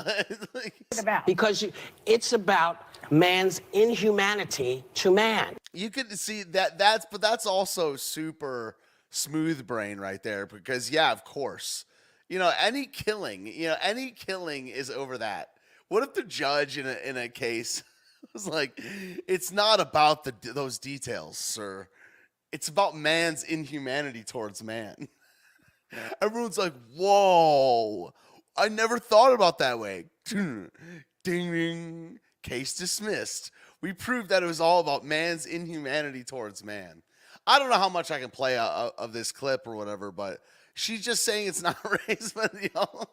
because 1.26 1.62
you, 1.62 1.72
it's 2.06 2.34
about 2.34 2.86
man's 3.12 3.62
inhumanity 3.74 4.84
to 4.96 5.12
man. 5.12 5.56
You 5.74 5.90
could 5.90 6.18
see 6.18 6.44
that. 6.44 6.78
That's 6.78 7.06
but 7.12 7.22
that's 7.22 7.46
also 7.46 7.96
super 7.96 8.78
smooth 9.10 9.68
brain 9.68 10.00
right 10.00 10.22
there 10.24 10.46
because 10.46 10.90
yeah, 10.92 11.12
of 11.12 11.24
course. 11.24 11.86
You 12.30 12.40
know, 12.40 12.52
any 12.62 12.86
killing, 12.86 13.46
you 13.46 13.68
know, 13.68 13.76
any 13.82 14.12
killing 14.12 14.70
is 14.70 14.90
over 14.90 15.18
that. 15.18 15.50
What 15.90 16.04
if 16.04 16.14
the 16.14 16.24
judge 16.24 16.78
in 16.78 16.88
a 16.88 16.96
in 17.04 17.18
a 17.18 17.28
case 17.28 17.84
was 18.34 18.48
like, 18.48 18.80
it's 19.28 19.52
not 19.52 19.80
about 19.80 20.24
the 20.24 20.34
those 20.54 20.80
details, 20.80 21.38
sir. 21.38 21.88
It's 22.52 22.70
about 22.70 22.96
man's 22.96 23.44
inhumanity 23.44 24.24
towards 24.24 24.64
man. 24.64 25.08
Everyone's 26.22 26.58
like, 26.58 26.74
whoa. 26.96 28.14
I 28.58 28.70
never 28.70 29.00
thought 29.00 29.34
about 29.34 29.60
that 29.60 29.80
way. 29.80 30.06
ding 30.30 30.70
ding. 31.24 32.20
Case 32.44 32.74
dismissed. 32.74 33.52
We 33.82 33.94
proved 33.94 34.30
that 34.30 34.42
it 34.42 34.48
was 34.48 34.60
all 34.62 34.80
about 34.80 35.06
man's 35.06 35.46
inhumanity 35.46 36.24
towards 36.24 36.64
man. 36.64 37.04
I 37.46 37.60
don't 37.60 37.70
know 37.70 37.78
how 37.78 37.90
much 37.90 38.12
I 38.12 38.20
can 38.20 38.30
play 38.30 38.58
of, 38.58 38.92
of 38.98 39.14
this 39.14 39.32
clip 39.32 39.68
or 39.68 39.76
whatever, 39.76 40.12
but 40.12 40.40
she's 40.74 41.04
just 41.04 41.24
saying 41.24 41.48
it's 41.48 41.62
not 41.62 41.78
race. 42.08 42.34
But 42.36 42.54
you 42.62 42.70
know, 42.76 43.04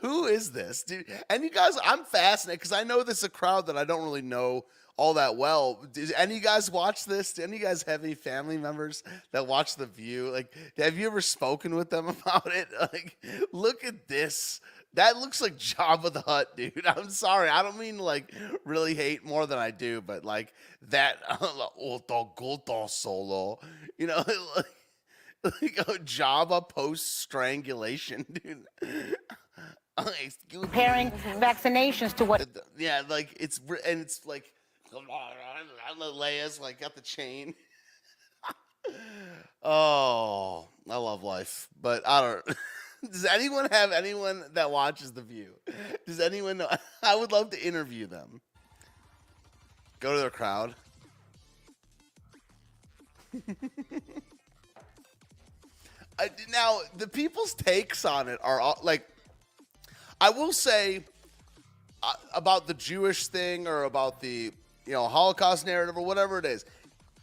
who 0.00 0.26
is 0.26 0.52
this, 0.52 0.82
dude? 0.82 1.06
And 1.28 1.42
you 1.42 1.50
guys, 1.50 1.78
I'm 1.84 2.04
fascinated 2.04 2.60
because 2.60 2.72
I 2.72 2.84
know 2.84 3.02
this 3.02 3.18
is 3.18 3.24
a 3.24 3.28
crowd 3.28 3.66
that 3.66 3.76
I 3.76 3.84
don't 3.84 4.04
really 4.04 4.22
know 4.22 4.64
all 4.98 5.14
that 5.14 5.36
well. 5.36 5.86
Did 5.92 6.12
any 6.16 6.40
guys 6.40 6.70
watch 6.70 7.04
this? 7.04 7.32
Do 7.32 7.44
any 7.44 7.58
guys 7.58 7.84
have 7.84 8.02
any 8.02 8.14
family 8.14 8.58
members 8.58 9.02
that 9.32 9.46
watch 9.46 9.76
The 9.76 9.86
View? 9.86 10.30
Like, 10.30 10.52
have 10.76 10.98
you 10.98 11.06
ever 11.06 11.20
spoken 11.20 11.76
with 11.76 11.88
them 11.88 12.08
about 12.22 12.52
it? 12.52 12.68
Like, 12.78 13.16
look 13.52 13.84
at 13.84 14.08
this. 14.08 14.60
That 14.94 15.16
looks 15.16 15.40
like 15.40 15.56
Jabba 15.58 16.12
the 16.12 16.22
Hutt, 16.22 16.56
dude. 16.56 16.82
I'm 16.86 17.10
sorry. 17.10 17.48
I 17.48 17.62
don't 17.62 17.78
mean 17.78 17.98
like 17.98 18.32
really 18.64 18.94
hate 18.94 19.24
more 19.24 19.46
than 19.46 19.58
I 19.58 19.70
do, 19.70 20.00
but 20.00 20.24
like 20.24 20.52
that 20.88 21.18
oh, 21.40 22.86
solo, 22.88 23.58
you 23.96 24.06
know, 24.06 24.24
like, 24.56 25.52
like 25.62 25.78
a 25.78 25.98
Jabba 26.00 26.68
post 26.68 27.20
strangulation, 27.20 28.26
dude. 28.32 28.64
Oh, 30.00 30.12
Comparing 30.48 31.10
vaccinations 31.10 32.14
to 32.16 32.24
what? 32.24 32.46
Yeah, 32.78 33.02
like 33.08 33.36
it's 33.40 33.60
and 33.84 34.00
it's 34.00 34.24
like 34.24 34.52
Leia's 36.12 36.60
like 36.60 36.80
got 36.80 36.94
the 36.94 37.00
chain. 37.00 37.54
oh, 39.62 40.68
I 40.88 40.96
love 40.96 41.22
life, 41.24 41.68
but 41.80 42.06
I 42.06 42.20
don't. 42.20 42.56
Does 43.12 43.24
anyone 43.24 43.68
have 43.70 43.92
anyone 43.92 44.44
that 44.54 44.70
watches 44.70 45.12
The 45.12 45.22
View? 45.22 45.54
Does 46.06 46.20
anyone 46.20 46.58
know? 46.58 46.68
I 47.02 47.16
would 47.16 47.32
love 47.32 47.50
to 47.50 47.60
interview 47.60 48.06
them. 48.06 48.40
Go 50.00 50.14
to 50.14 50.20
their 50.20 50.30
crowd. 50.30 50.74
I, 56.18 56.30
now, 56.50 56.80
the 56.96 57.06
people's 57.06 57.54
takes 57.54 58.04
on 58.04 58.28
it 58.28 58.40
are 58.42 58.60
all, 58.60 58.80
like, 58.82 59.06
I 60.20 60.30
will 60.30 60.52
say 60.52 61.04
uh, 62.02 62.12
about 62.34 62.66
the 62.66 62.74
Jewish 62.74 63.28
thing 63.28 63.68
or 63.68 63.84
about 63.84 64.20
the 64.20 64.52
you 64.84 64.92
know 64.92 65.06
Holocaust 65.06 65.66
narrative 65.66 65.96
or 65.96 66.04
whatever 66.04 66.38
it 66.38 66.44
is. 66.44 66.64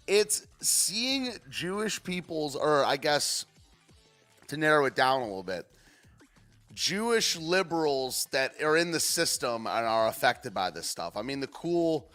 It's 0.07 0.45
seeing 0.61 1.33
Jewish 1.49 2.01
people's, 2.03 2.55
or 2.55 2.85
I 2.85 2.95
guess 2.97 3.45
to 4.47 4.57
narrow 4.57 4.85
it 4.85 4.95
down 4.95 5.21
a 5.21 5.25
little 5.25 5.43
bit, 5.43 5.65
Jewish 6.73 7.37
liberals 7.37 8.27
that 8.31 8.61
are 8.61 8.77
in 8.77 8.91
the 8.91 8.99
system 8.99 9.65
and 9.65 9.85
are 9.85 10.07
affected 10.07 10.53
by 10.53 10.69
this 10.69 10.87
stuff. 10.87 11.15
I 11.15 11.21
mean, 11.21 11.39
the 11.39 11.47
cool, 11.47 12.07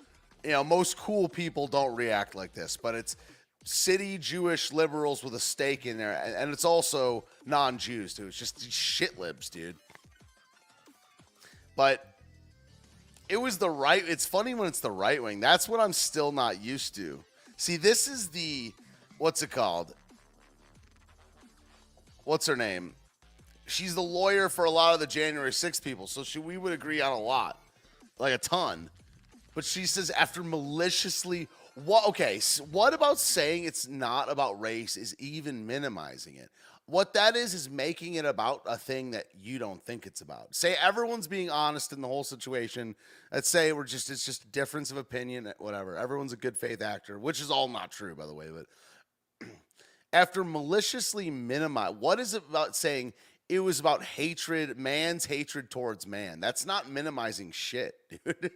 you 0.44 0.50
know, 0.50 0.62
most 0.62 0.98
cool 0.98 1.28
people 1.28 1.66
don't 1.66 1.94
react 1.94 2.34
like 2.34 2.52
this, 2.52 2.76
but 2.76 2.94
it's 2.94 3.16
city 3.64 4.18
Jewish 4.18 4.72
liberals 4.72 5.22
with 5.24 5.34
a 5.34 5.40
stake 5.40 5.86
in 5.86 5.96
there, 5.98 6.12
and 6.36 6.52
it's 6.52 6.64
also 6.64 7.24
non-Jews 7.46 8.14
too. 8.14 8.26
It's 8.26 8.38
just 8.38 8.70
shit 8.70 9.18
libs, 9.18 9.48
dude. 9.48 9.76
But 11.76 12.06
it 13.28 13.36
was 13.40 13.58
the 13.58 13.70
right. 13.70 14.02
It's 14.06 14.26
funny 14.26 14.54
when 14.54 14.68
it's 14.68 14.80
the 14.80 14.90
right 14.90 15.22
wing. 15.22 15.40
That's 15.40 15.68
what 15.68 15.80
I'm 15.80 15.92
still 15.92 16.32
not 16.32 16.60
used 16.60 16.94
to. 16.96 17.22
See, 17.56 17.76
this 17.76 18.08
is 18.08 18.28
the 18.28 18.72
what's 19.18 19.42
it 19.42 19.50
called? 19.50 19.94
What's 22.30 22.46
her 22.46 22.54
name? 22.54 22.94
She's 23.66 23.96
the 23.96 24.02
lawyer 24.02 24.48
for 24.48 24.64
a 24.64 24.70
lot 24.70 24.94
of 24.94 25.00
the 25.00 25.06
January 25.08 25.52
6 25.52 25.80
people, 25.80 26.06
so 26.06 26.22
she, 26.22 26.38
we 26.38 26.56
would 26.56 26.72
agree 26.72 27.00
on 27.00 27.10
a 27.10 27.18
lot, 27.18 27.60
like 28.20 28.32
a 28.32 28.38
ton. 28.38 28.88
But 29.52 29.64
she 29.64 29.84
says 29.84 30.10
after 30.10 30.44
maliciously, 30.44 31.48
what? 31.84 32.06
Okay, 32.06 32.38
so 32.38 32.62
what 32.66 32.94
about 32.94 33.18
saying 33.18 33.64
it's 33.64 33.88
not 33.88 34.30
about 34.30 34.60
race 34.60 34.96
is 34.96 35.16
even 35.18 35.66
minimizing 35.66 36.36
it? 36.36 36.50
What 36.86 37.14
that 37.14 37.34
is 37.34 37.52
is 37.52 37.68
making 37.68 38.14
it 38.14 38.24
about 38.24 38.62
a 38.64 38.78
thing 38.78 39.10
that 39.10 39.26
you 39.42 39.58
don't 39.58 39.84
think 39.84 40.06
it's 40.06 40.20
about. 40.20 40.54
Say 40.54 40.76
everyone's 40.80 41.26
being 41.26 41.50
honest 41.50 41.92
in 41.92 42.00
the 42.00 42.08
whole 42.08 42.24
situation. 42.24 42.94
Let's 43.32 43.48
say 43.48 43.72
we're 43.72 43.84
just 43.84 44.08
it's 44.08 44.24
just 44.24 44.44
a 44.44 44.48
difference 44.48 44.92
of 44.92 44.98
opinion, 44.98 45.52
whatever. 45.58 45.96
Everyone's 45.96 46.32
a 46.32 46.36
good 46.36 46.56
faith 46.56 46.80
actor, 46.80 47.18
which 47.18 47.40
is 47.40 47.50
all 47.50 47.66
not 47.66 47.90
true, 47.90 48.14
by 48.14 48.26
the 48.26 48.34
way. 48.34 48.46
But 48.54 48.66
after 50.12 50.44
maliciously 50.44 51.30
minimize 51.30 51.94
what 51.98 52.20
is 52.20 52.34
it 52.34 52.42
about 52.48 52.76
saying 52.76 53.12
it 53.48 53.60
was 53.60 53.80
about 53.80 54.04
hatred 54.04 54.78
man's 54.78 55.26
hatred 55.26 55.70
towards 55.70 56.06
man? 56.06 56.40
That's 56.40 56.64
not 56.64 56.88
minimizing 56.88 57.50
shit 57.50 57.94
dude. 58.24 58.52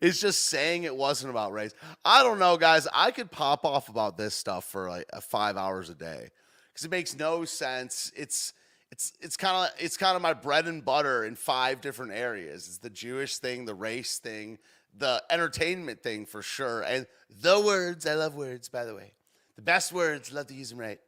It's 0.00 0.20
just 0.20 0.46
saying 0.46 0.82
it 0.82 0.96
wasn't 0.96 1.30
about 1.30 1.52
race. 1.52 1.74
I 2.04 2.22
don't 2.22 2.38
know 2.38 2.56
guys. 2.56 2.88
I 2.92 3.10
could 3.10 3.30
pop 3.30 3.64
off 3.64 3.88
about 3.88 4.16
this 4.16 4.34
stuff 4.34 4.64
for 4.64 4.88
like 4.88 5.06
uh, 5.12 5.20
five 5.20 5.56
hours 5.56 5.90
a 5.90 5.94
day 5.94 6.30
because 6.72 6.84
it 6.84 6.90
makes 6.90 7.16
no 7.16 7.44
sense. 7.44 8.10
It's 8.16 8.52
it's 8.90 9.12
it's 9.20 9.36
kind 9.36 9.66
of 9.66 9.82
it's 9.82 9.96
kind 9.96 10.16
of 10.16 10.22
my 10.22 10.32
bread 10.32 10.66
and 10.66 10.84
butter 10.84 11.24
in 11.24 11.36
five 11.36 11.80
different 11.80 12.12
areas. 12.12 12.66
It's 12.66 12.78
the 12.78 12.90
jewish 12.90 13.38
thing 13.38 13.64
the 13.64 13.74
race 13.74 14.18
thing 14.18 14.58
the 14.96 15.22
entertainment 15.28 16.02
thing 16.02 16.24
for 16.24 16.42
sure 16.42 16.82
and 16.82 17.06
the 17.28 17.60
words. 17.60 18.06
I 18.06 18.14
love 18.14 18.34
words 18.34 18.68
by 18.68 18.84
the 18.84 18.94
way 18.94 19.12
the 19.56 19.62
best 19.62 19.92
words, 19.92 20.32
love 20.32 20.46
to 20.48 20.54
use 20.54 20.70
them 20.70 20.78
right. 20.78 20.98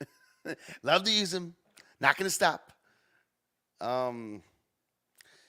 love 0.83 1.05
to 1.05 1.11
use 1.11 1.31
them. 1.31 1.55
Not 2.01 2.17
going 2.17 2.27
to 2.27 2.35
stop. 2.35 2.73
Um, 3.81 4.43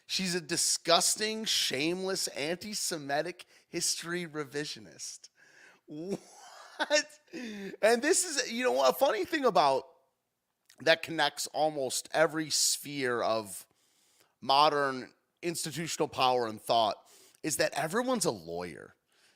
she's 0.05 0.35
a 0.35 0.41
disgusting, 0.41 1.45
shameless, 1.45 2.27
anti 2.29 2.73
Semitic 2.73 3.45
history 3.69 4.25
revisionist. 4.25 5.29
What? 5.85 7.05
And 7.81 8.01
this 8.01 8.23
is, 8.23 8.51
you 8.51 8.63
know, 8.63 8.83
a 8.83 8.93
funny 8.93 9.25
thing 9.25 9.45
about 9.45 9.83
that 10.81 11.01
connects 11.01 11.47
almost 11.53 12.07
every 12.13 12.49
sphere 12.49 13.21
of 13.21 13.65
modern 14.41 15.09
institutional 15.41 16.07
power 16.07 16.47
and 16.47 16.61
thought 16.61 16.95
is 17.43 17.57
that 17.57 17.73
everyone's 17.73 18.25
a 18.25 18.31
lawyer. 18.31 18.93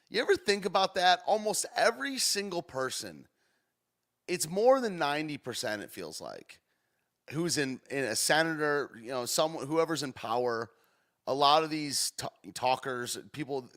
You 0.09 0.21
ever 0.21 0.35
think 0.35 0.65
about 0.65 0.95
that? 0.95 1.21
Almost 1.25 1.65
every 1.75 2.17
single 2.17 2.61
person 2.61 3.25
it's 4.31 4.49
more 4.49 4.79
than 4.79 4.97
90% 4.97 5.81
it 5.81 5.91
feels 5.91 6.21
like 6.21 6.61
who's 7.31 7.57
in, 7.57 7.81
in 7.89 8.05
a 8.05 8.15
senator 8.15 8.91
you 9.01 9.09
know 9.09 9.25
someone 9.25 9.67
whoever's 9.67 10.03
in 10.03 10.13
power. 10.13 10.69
A 11.27 11.33
lot 11.33 11.63
of 11.63 11.69
these 11.69 12.13
t- 12.17 12.27
talkers 12.53 13.17
people 13.33 13.69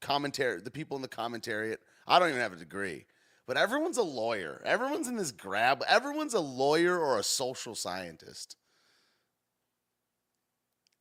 commentary 0.00 0.60
the 0.60 0.70
people 0.70 0.96
in 0.96 1.02
the 1.02 1.08
commentary 1.08 1.74
i 2.06 2.18
don't 2.18 2.28
even 2.28 2.40
have 2.40 2.52
a 2.52 2.56
degree 2.56 3.06
but 3.46 3.58
everyone's 3.58 3.98
a 3.98 4.02
lawyer. 4.02 4.62
Everyone's 4.64 5.06
in 5.06 5.16
this 5.16 5.32
grab 5.32 5.82
everyone's 5.88 6.34
a 6.34 6.40
lawyer 6.40 6.98
or 6.98 7.18
a 7.18 7.22
social 7.22 7.74
scientist. 7.74 8.56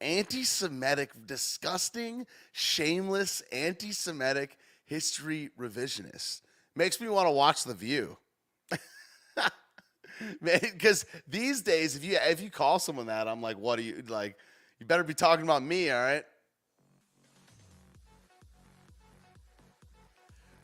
Anti-semitic 0.02 1.26
disgusting 1.26 2.26
shameless 2.52 3.42
anti-semitic 3.52 4.58
history 4.86 5.50
revisionist 5.60 6.42
makes 6.76 7.00
me 7.02 7.08
want 7.08 7.28
to 7.28 7.32
watch 7.32 7.64
the 7.64 7.74
view 7.74 8.18
because 10.42 11.06
these 11.28 11.62
days, 11.62 11.96
if 11.96 12.04
you 12.04 12.18
if 12.22 12.42
you 12.42 12.50
call 12.50 12.80
someone 12.80 13.08
that, 13.08 13.28
I'm 13.28 13.42
like, 13.42 13.58
what 13.58 13.80
are 13.80 13.84
you 13.84 14.04
like? 14.08 14.38
You 14.80 14.86
better 14.86 15.04
be 15.04 15.14
talking 15.14 15.44
about 15.46 15.64
me, 15.64 15.90
all 15.90 16.02
right? 16.02 16.24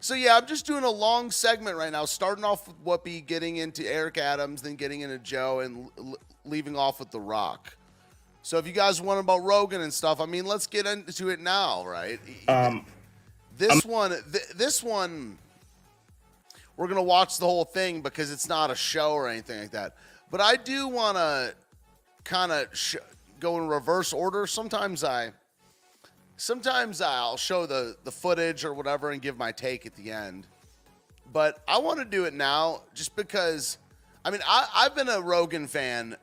So 0.02 0.14
yeah, 0.14 0.38
I'm 0.38 0.46
just 0.46 0.66
doing 0.66 0.84
a 0.86 0.90
long 0.90 1.30
segment 1.30 1.76
right 1.78 1.92
now, 1.92 2.06
starting 2.06 2.46
off 2.46 2.68
with 2.68 2.78
what 2.84 3.04
be 3.04 3.20
getting 3.20 3.58
into 3.58 3.86
Eric 3.86 4.18
Adams, 4.18 4.62
then 4.62 4.76
getting 4.76 5.02
into 5.02 5.20
Joe, 5.20 5.60
and 5.60 5.90
l- 5.98 6.16
leaving 6.46 6.78
off 6.78 7.00
with 7.00 7.12
The 7.12 7.20
Rock. 7.20 7.76
So 8.42 8.58
if 8.58 8.66
you 8.66 8.72
guys 8.72 9.02
want 9.02 9.20
about 9.20 9.40
Rogan 9.44 9.82
and 9.82 9.94
stuff, 9.94 10.22
I 10.22 10.26
mean, 10.26 10.46
let's 10.46 10.68
get 10.68 10.86
into 10.86 11.30
it 11.30 11.42
now, 11.42 11.86
right? 11.86 12.20
Um, 12.48 12.86
this 13.58 13.72
I'm- 13.72 13.92
one, 13.92 14.10
th- 14.32 14.48
this 14.56 14.82
one 14.82 15.38
we're 16.80 16.88
gonna 16.88 17.04
watch 17.04 17.40
the 17.40 17.46
whole 17.46 17.66
thing 17.66 18.00
because 18.02 18.32
it's 18.32 18.48
not 18.48 18.72
a 18.72 18.76
show 18.76 19.12
or 19.12 19.28
anything 19.28 19.60
like 19.60 19.72
that. 19.72 19.98
But 20.32 20.40
I 20.40 20.56
do 20.56 20.88
want 20.88 21.18
to 21.18 21.54
kind 22.24 22.54
of 22.54 22.70
sh- 22.72 22.96
go 23.42 23.58
in 23.58 23.68
reverse 23.68 24.14
order. 24.14 24.48
Sometimes 24.48 25.04
I, 25.04 25.34
sometimes 26.38 27.02
I'll 27.02 27.36
show 27.36 27.66
the 27.66 27.98
the 28.06 28.14
footage 28.14 28.64
or 28.64 28.74
whatever 28.74 29.12
and 29.12 29.22
give 29.22 29.38
my 29.38 29.52
take 29.52 29.86
at 29.86 29.94
the 29.98 30.10
end. 30.10 30.48
But 31.34 31.62
I 31.68 31.80
want 31.80 32.00
to 32.00 32.06
do 32.06 32.24
it 32.24 32.34
now 32.34 32.84
just 32.94 33.14
because. 33.18 33.78
I 34.24 34.32
mean, 34.32 34.42
I, 34.48 34.66
I've 34.74 34.96
been 34.96 35.10
a 35.10 35.20
Rogan 35.20 35.68
fan. 35.68 36.16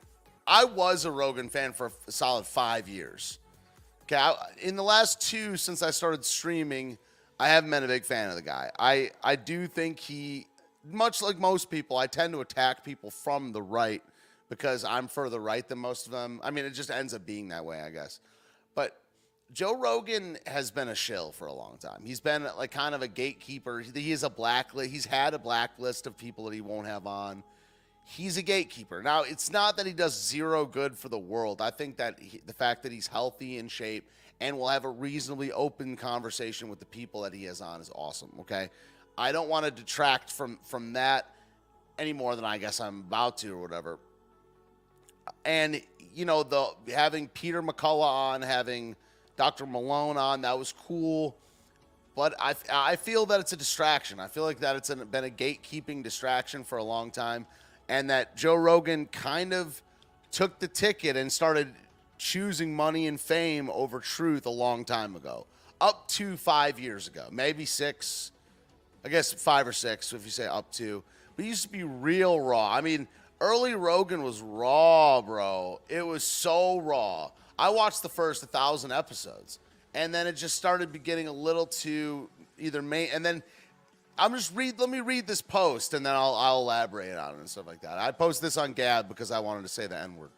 I 0.47 0.65
was 0.65 1.05
a 1.05 1.11
Rogan 1.11 1.51
fan 1.51 1.75
for 1.75 1.93
a 2.09 2.13
solid 2.13 2.47
five 2.47 2.89
years. 2.89 3.41
Okay, 4.05 4.17
I, 4.17 4.35
in 4.63 4.77
the 4.77 4.83
last 4.83 5.21
two 5.21 5.59
since 5.59 5.83
I 5.83 5.91
started 5.91 6.25
streaming, 6.25 6.97
I 7.39 7.49
haven't 7.49 7.71
been 7.71 7.85
a 7.85 7.89
big 7.89 8.05
fan 8.05 8.31
of 8.31 8.37
the 8.37 8.43
guy. 8.43 8.71
I, 8.79 9.11
I 9.23 9.37
do 9.37 9.67
think 9.67 9.99
he, 9.99 10.47
much 10.85 11.21
like 11.21 11.39
most 11.39 11.71
people, 11.71 11.97
I 11.97 12.07
tend 12.07 12.33
to 12.33 12.41
attack 12.41 12.85
people 12.85 13.11
from 13.11 13.53
the 13.53 13.63
right 13.63 14.03
because 14.49 14.85
I'm 14.85 15.09
further 15.09 15.39
right 15.39 15.67
than 15.69 15.79
most 15.79 16.07
of 16.07 16.13
them. 16.13 16.41
I 16.43 16.51
mean, 16.51 16.65
it 16.65 16.71
just 16.71 16.91
ends 16.91 17.13
up 17.13 17.27
being 17.27 17.49
that 17.49 17.65
way, 17.65 17.81
I 17.81 17.91
guess. 17.91 18.21
But 18.75 18.97
Joe 19.53 19.77
Rogan 19.77 20.39
has 20.47 20.71
been 20.71 20.89
a 20.89 20.95
shill 20.95 21.33
for 21.33 21.47
a 21.47 21.53
long 21.53 21.79
time. 21.79 22.03
He's 22.05 22.21
been 22.21 22.45
like 22.57 22.71
kind 22.71 22.95
of 22.95 23.03
a 23.03 23.09
gatekeeper. 23.09 23.81
He 23.81 24.13
is 24.13 24.23
a 24.23 24.31
blacklist. 24.31 24.91
He's 24.91 25.07
had 25.07 25.35
a 25.35 25.39
blacklist 25.39 26.07
of 26.07 26.17
people 26.17 26.45
that 26.47 26.55
he 26.55 26.61
won't 26.61 26.87
have 26.87 27.07
on. 27.07 27.43
He's 28.09 28.37
a 28.37 28.43
gatekeeper. 28.43 29.03
Now, 29.03 29.23
it's 29.23 29.51
not 29.51 29.77
that 29.77 29.85
he 29.87 29.93
does 29.93 30.15
zero 30.15 30.65
good 30.65 30.97
for 30.97 31.09
the 31.09 31.19
world. 31.19 31.61
I 31.61 31.71
think 31.71 31.97
that 31.97 32.21
he, 32.21 32.41
the 32.47 32.53
fact 32.53 32.85
that 32.85 32.93
he's 32.93 33.09
healthy 33.09 33.59
in 33.59 33.67
shape 33.67 34.09
and 34.41 34.57
will 34.57 34.69
have 34.69 34.85
a 34.85 34.91
reasonably 34.91 35.51
open 35.51 35.97
conversation 35.97 36.69
with 36.69 36.79
the 36.79 36.87
people 36.87 37.23
that 37.23 37.35
he 37.35 37.45
has 37.45 37.61
on 37.61 37.81
is 37.81 37.91
awesome. 37.95 38.31
Okay, 38.41 38.71
I 39.19 39.33
don't 39.33 39.49
want 39.49 39.65
to 39.65 39.73
detract 39.73 40.31
from 40.31 40.61
from 40.63 40.93
that 40.93 41.35
any 41.99 42.13
more 42.13 42.37
than 42.37 42.45
I 42.45 42.59
guess 42.59 42.81
I'm 42.81 43.01
about 43.01 43.39
to 43.39 43.53
or 43.55 43.61
whatever. 43.61 43.99
And 45.45 45.83
you 46.15 46.27
know, 46.27 46.45
the 46.45 46.69
having 46.95 47.27
Peter 47.29 47.61
McCullough 47.61 48.03
on, 48.03 48.43
having 48.43 48.95
Dr. 49.37 49.67
Malone 49.67 50.17
on, 50.17 50.43
that 50.43 50.57
was 50.57 50.73
cool. 50.73 51.37
But 52.15 52.35
I, 52.41 52.55
I 52.73 52.97
feel 52.97 53.27
that 53.27 53.41
it's 53.41 53.53
a 53.53 53.57
distraction. 53.57 54.21
I 54.21 54.29
feel 54.29 54.45
like 54.45 54.61
that 54.61 54.75
it's 54.77 54.89
been 54.89 55.25
a 55.25 55.31
gatekeeping 55.31 56.03
distraction 56.03 56.65
for 56.65 56.79
a 56.79 56.83
long 56.83 57.11
time, 57.11 57.47
and 57.89 58.11
that 58.11 58.37
Joe 58.37 58.55
Rogan 58.55 59.07
kind 59.07 59.53
of 59.53 59.83
took 60.31 60.59
the 60.59 60.69
ticket 60.69 61.17
and 61.17 61.33
started 61.33 61.73
choosing 62.19 62.75
money 62.75 63.07
and 63.07 63.21
fame 63.21 63.71
over 63.71 64.01
truth 64.01 64.47
a 64.47 64.51
long 64.51 64.85
time 64.85 65.17
ago, 65.17 65.47
up 65.81 66.09
to 66.09 66.37
five 66.37 66.79
years 66.79 67.09
ago, 67.09 67.27
maybe 67.31 67.65
six, 67.65 68.33
I 69.05 69.09
guess 69.09 69.33
five 69.33 69.67
or 69.67 69.73
six 69.73 70.13
if 70.13 70.25
you 70.25 70.31
say 70.31 70.47
up 70.47 70.73
to. 70.73 71.03
But 71.37 71.45
used 71.45 71.63
to 71.65 71.69
be 71.69 71.85
real 71.85 72.41
raw. 72.41 72.73
I 72.73 72.81
mean, 72.81 73.07
early 73.41 73.75
Rogan 73.75 74.23
was 74.23 74.41
raw, 74.41 75.21
bro. 75.21 75.81
It 75.89 76.05
was 76.05 76.25
so 76.25 76.81
raw. 76.81 77.31
I 77.59 77.71
watched 77.71 78.03
the 78.03 78.09
first 78.09 78.43
1,000 78.43 78.93
episodes, 78.93 79.59
and 79.95 80.15
then 80.15 80.27
it 80.27 80.33
just 80.33 80.57
started 80.57 81.03
getting 81.03 81.29
a 81.29 81.33
little 81.33 81.67
too 81.67 82.29
either 82.59 82.83
main, 82.83 83.09
and 83.13 83.25
then 83.25 83.43
I'm 84.19 84.35
just 84.35 84.55
read. 84.55 84.79
Let 84.79 84.89
me 84.89 85.01
read 85.01 85.27
this 85.27 85.43
post, 85.43 85.95
and 85.95 86.05
then 86.05 86.15
I'll 86.15 86.35
I'll 86.35 86.61
elaborate 86.61 87.17
on 87.17 87.35
it 87.35 87.39
and 87.39 87.49
stuff 87.49 87.67
like 87.67 87.83
that. 87.83 87.99
I 87.99 88.11
post 88.13 88.41
this 88.41 88.57
on 88.57 88.73
Gab 88.73 89.09
because 89.09 89.31
I 89.31 89.41
wanted 89.41 89.63
to 89.63 89.69
say 89.69 89.87
the 89.87 89.99
N 89.99 90.17
word. 90.17 90.31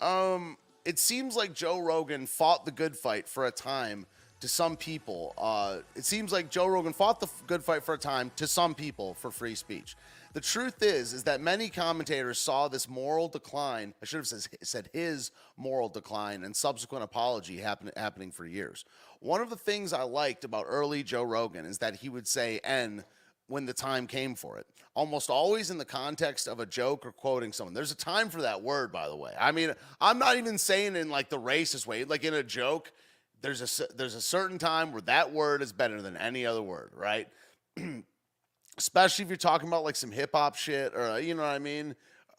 Um, 0.00 0.56
it 0.84 0.98
seems 0.98 1.36
like 1.36 1.52
Joe 1.52 1.78
Rogan 1.78 2.26
fought 2.26 2.64
the 2.64 2.70
good 2.70 2.96
fight 2.96 3.28
for 3.28 3.46
a 3.46 3.50
time 3.50 4.06
to 4.40 4.48
some 4.48 4.76
people. 4.76 5.34
Uh, 5.38 5.78
it 5.94 6.04
seems 6.04 6.32
like 6.32 6.50
Joe 6.50 6.66
Rogan 6.66 6.92
fought 6.92 7.20
the 7.20 7.28
good 7.46 7.64
fight 7.64 7.84
for 7.84 7.94
a 7.94 7.98
time 7.98 8.32
to 8.36 8.46
some 8.46 8.74
people 8.74 9.14
for 9.14 9.30
free 9.30 9.54
speech. 9.54 9.96
The 10.32 10.40
truth 10.40 10.82
is, 10.82 11.12
is 11.12 11.24
that 11.24 11.40
many 11.40 11.68
commentators 11.68 12.38
saw 12.38 12.68
this 12.68 12.88
moral 12.88 13.28
decline. 13.28 13.92
I 14.02 14.06
should 14.06 14.18
have 14.18 14.26
said, 14.26 14.46
said 14.62 14.90
his 14.92 15.30
moral 15.56 15.88
decline 15.88 16.42
and 16.44 16.56
subsequent 16.56 17.04
apology 17.04 17.58
happen, 17.58 17.90
happening 17.96 18.30
for 18.30 18.46
years. 18.46 18.84
One 19.20 19.42
of 19.42 19.50
the 19.50 19.56
things 19.56 19.92
I 19.92 20.02
liked 20.02 20.44
about 20.44 20.66
early 20.68 21.02
Joe 21.02 21.22
Rogan 21.22 21.66
is 21.66 21.78
that 21.78 21.96
he 21.96 22.08
would 22.08 22.26
say 22.26 22.60
"n" 22.64 23.04
when 23.46 23.66
the 23.66 23.74
time 23.74 24.06
came 24.06 24.34
for 24.34 24.58
it. 24.58 24.66
Almost 24.94 25.28
always 25.28 25.70
in 25.70 25.76
the 25.76 25.84
context 25.84 26.48
of 26.48 26.60
a 26.60 26.66
joke 26.66 27.04
or 27.04 27.12
quoting 27.12 27.52
someone. 27.52 27.74
There's 27.74 27.92
a 27.92 27.96
time 27.96 28.30
for 28.30 28.40
that 28.42 28.62
word, 28.62 28.90
by 28.90 29.08
the 29.08 29.16
way. 29.16 29.32
I 29.38 29.52
mean, 29.52 29.74
I'm 30.00 30.18
not 30.18 30.38
even 30.38 30.56
saying 30.56 30.96
in 30.96 31.10
like 31.10 31.28
the 31.28 31.40
racist 31.40 31.86
way, 31.86 32.04
like 32.04 32.24
in 32.24 32.34
a 32.34 32.42
joke 32.42 32.90
there's 33.42 33.80
a 33.80 33.92
there's 33.94 34.14
a 34.14 34.20
certain 34.20 34.56
time 34.56 34.92
where 34.92 35.02
that 35.02 35.32
word 35.32 35.62
is 35.62 35.72
better 35.72 36.00
than 36.00 36.16
any 36.16 36.46
other 36.46 36.62
word, 36.62 36.92
right? 36.94 37.28
Especially 38.78 39.24
if 39.24 39.28
you're 39.28 39.36
talking 39.36 39.68
about 39.68 39.84
like 39.84 39.96
some 39.96 40.10
hip 40.10 40.30
hop 40.34 40.56
shit 40.56 40.94
or 40.94 41.02
uh, 41.02 41.16
you 41.16 41.34
know 41.34 41.42
what 41.42 41.48
I 41.48 41.58
mean. 41.58 41.94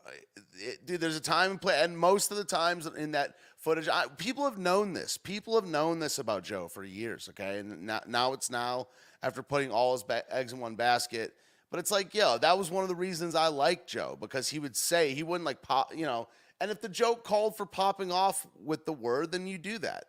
Uh, 0.06 0.10
it, 0.56 0.86
dude, 0.86 1.02
there's 1.02 1.16
a 1.16 1.22
time 1.22 1.52
and 1.52 1.62
place, 1.62 1.78
and 1.80 1.98
most 1.98 2.32
of 2.32 2.38
the 2.38 2.44
times 2.44 2.86
in 2.86 3.12
that 3.12 3.36
footage, 3.58 3.88
I, 3.88 4.08
people 4.17 4.43
have 4.43 4.58
known 4.58 4.93
this. 4.93 5.17
People 5.17 5.56
have 5.56 5.65
known 5.65 6.00
this 6.00 6.19
about 6.19 6.43
Joe 6.43 6.67
for 6.67 6.84
years. 6.84 7.30
Okay, 7.30 7.60
and 7.60 7.84
now, 7.84 8.02
now 8.08 8.34
it's 8.34 8.50
now 8.50 8.88
after 9.22 9.41
putting 9.41 9.72
all 9.72 9.93
his 9.93 10.04
ba- 10.04 10.24
eggs 10.30 10.54
in 10.54 10.60
one 10.60 10.76
basket. 10.76 11.34
But 11.72 11.80
it's 11.80 11.89
like, 11.89 12.13
yo, 12.13 12.38
that 12.38 12.58
was 12.58 12.69
one 12.69 12.84
of 12.84 12.89
the 12.89 12.96
reasons 12.96 13.34
I 13.34 13.48
like 13.48 13.88
Joe 13.88 14.15
because 14.19 14.48
he 14.48 14.60
would 14.60 14.76
say 14.76 15.15
he 15.15 15.24
wouldn't 15.24 15.46
like 15.46 15.63
pop, 15.63 15.96
you 15.96 16.06
know. 16.06 16.28
And 16.62 16.69
if 16.69 16.82
the 16.82 16.89
joke 16.89 17.24
called 17.24 17.58
for 17.58 17.65
popping 17.65 18.12
off 18.12 18.46
with 18.63 18.86
the 18.86 18.93
word, 18.93 19.32
then 19.32 19.48
you 19.48 19.58
do 19.58 19.80
that. 19.80 20.06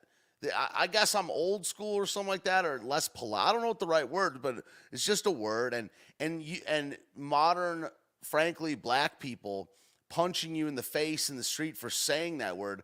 I 0.75 0.87
guess 0.87 1.15
I'm 1.15 1.31
old 1.31 1.67
school 1.67 1.95
or 1.95 2.07
something 2.07 2.29
like 2.29 2.45
that, 2.45 2.65
or 2.65 2.81
less 2.83 3.09
polite. 3.09 3.49
I 3.49 3.53
don't 3.53 3.63
know 3.63 3.69
what 3.69 3.79
the 3.79 3.87
right 3.87 4.09
word, 4.09 4.41
but 4.43 4.65
it's 4.93 5.05
just 5.05 5.27
a 5.27 5.31
word. 5.31 5.75
And 5.75 5.91
and 6.21 6.43
you 6.43 6.61
and 6.67 6.97
modern, 7.17 7.89
frankly, 8.23 8.75
black 8.75 9.21
people 9.21 9.71
punching 10.11 10.55
you 10.55 10.69
in 10.69 10.75
the 10.75 10.83
face 10.83 11.31
in 11.31 11.37
the 11.37 11.45
street 11.45 11.77
for 11.77 11.91
saying 11.91 12.39
that 12.39 12.57
word 12.57 12.83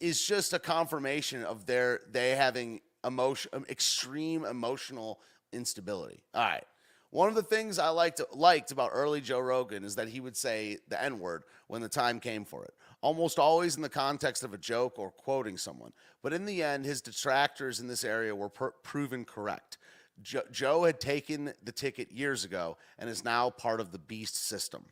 is 0.00 0.24
just 0.24 0.52
a 0.52 0.58
confirmation 0.58 1.42
of 1.44 1.66
their 1.66 2.00
they 2.10 2.30
having 2.30 2.80
emotion, 3.04 3.50
um, 3.54 3.64
extreme 3.68 4.44
emotional 4.44 5.20
instability. 5.52 6.22
All 6.34 6.42
right. 6.42 6.64
One 7.10 7.28
of 7.28 7.34
the 7.34 7.42
things 7.42 7.78
I 7.78 7.90
liked 7.90 8.20
liked 8.32 8.72
about 8.72 8.90
early 8.92 9.20
Joe 9.20 9.40
Rogan 9.40 9.84
is 9.84 9.96
that 9.96 10.08
he 10.08 10.20
would 10.20 10.36
say 10.36 10.78
the 10.88 11.02
N 11.02 11.18
word 11.18 11.44
when 11.66 11.82
the 11.82 11.88
time 11.88 12.20
came 12.20 12.44
for 12.44 12.64
it 12.64 12.74
almost 13.02 13.38
always 13.38 13.76
in 13.76 13.82
the 13.82 13.88
context 13.88 14.42
of 14.42 14.54
a 14.54 14.58
joke 14.58 14.98
or 14.98 15.10
quoting 15.10 15.58
someone. 15.58 15.92
But 16.22 16.32
in 16.32 16.46
the 16.46 16.62
end, 16.62 16.86
his 16.86 17.02
detractors 17.02 17.80
in 17.80 17.88
this 17.88 18.04
area 18.04 18.34
were 18.34 18.48
per- 18.48 18.70
proven 18.70 19.24
correct. 19.24 19.76
Jo- 20.22 20.44
Joe 20.50 20.84
had 20.84 21.00
taken 21.00 21.52
the 21.62 21.72
ticket 21.72 22.10
years 22.12 22.44
ago 22.44 22.78
and 22.98 23.10
is 23.10 23.24
now 23.24 23.50
part 23.50 23.80
of 23.80 23.92
the 23.92 23.98
beast 23.98 24.36
system, 24.46 24.84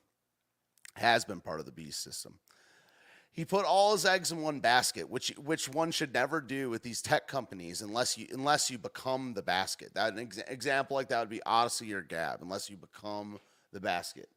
has 0.95 1.25
been 1.25 1.41
part 1.41 1.61
of 1.61 1.67
the 1.67 1.73
beast 1.73 2.03
system. 2.03 2.35
He 3.33 3.45
put 3.45 3.65
all 3.65 3.93
his 3.93 4.05
eggs 4.05 4.33
in 4.33 4.43
one 4.43 4.59
basket, 4.59 5.09
which 5.09 5.29
which 5.39 5.69
one 5.69 5.93
should 5.93 6.13
never 6.13 6.41
do 6.41 6.69
with 6.69 6.83
these 6.83 7.01
tech 7.01 7.29
companies 7.29 7.81
unless 7.81 8.19
you 8.19 8.27
unless 8.33 8.73
you 8.73 8.77
become 8.77 9.35
the 9.35 9.43
basket. 9.43 9.95
That 9.95 10.15
an 10.15 10.19
ex- 10.19 10.43
example 10.49 10.97
like 10.97 11.09
that 11.11 11.21
would 11.21 11.29
be 11.29 11.41
Odysee 11.47 11.93
or 11.95 12.03
Gab, 12.03 12.43
unless 12.43 12.69
you 12.69 12.77
become 12.77 13.39
the 13.73 13.79
basket. 13.79 14.29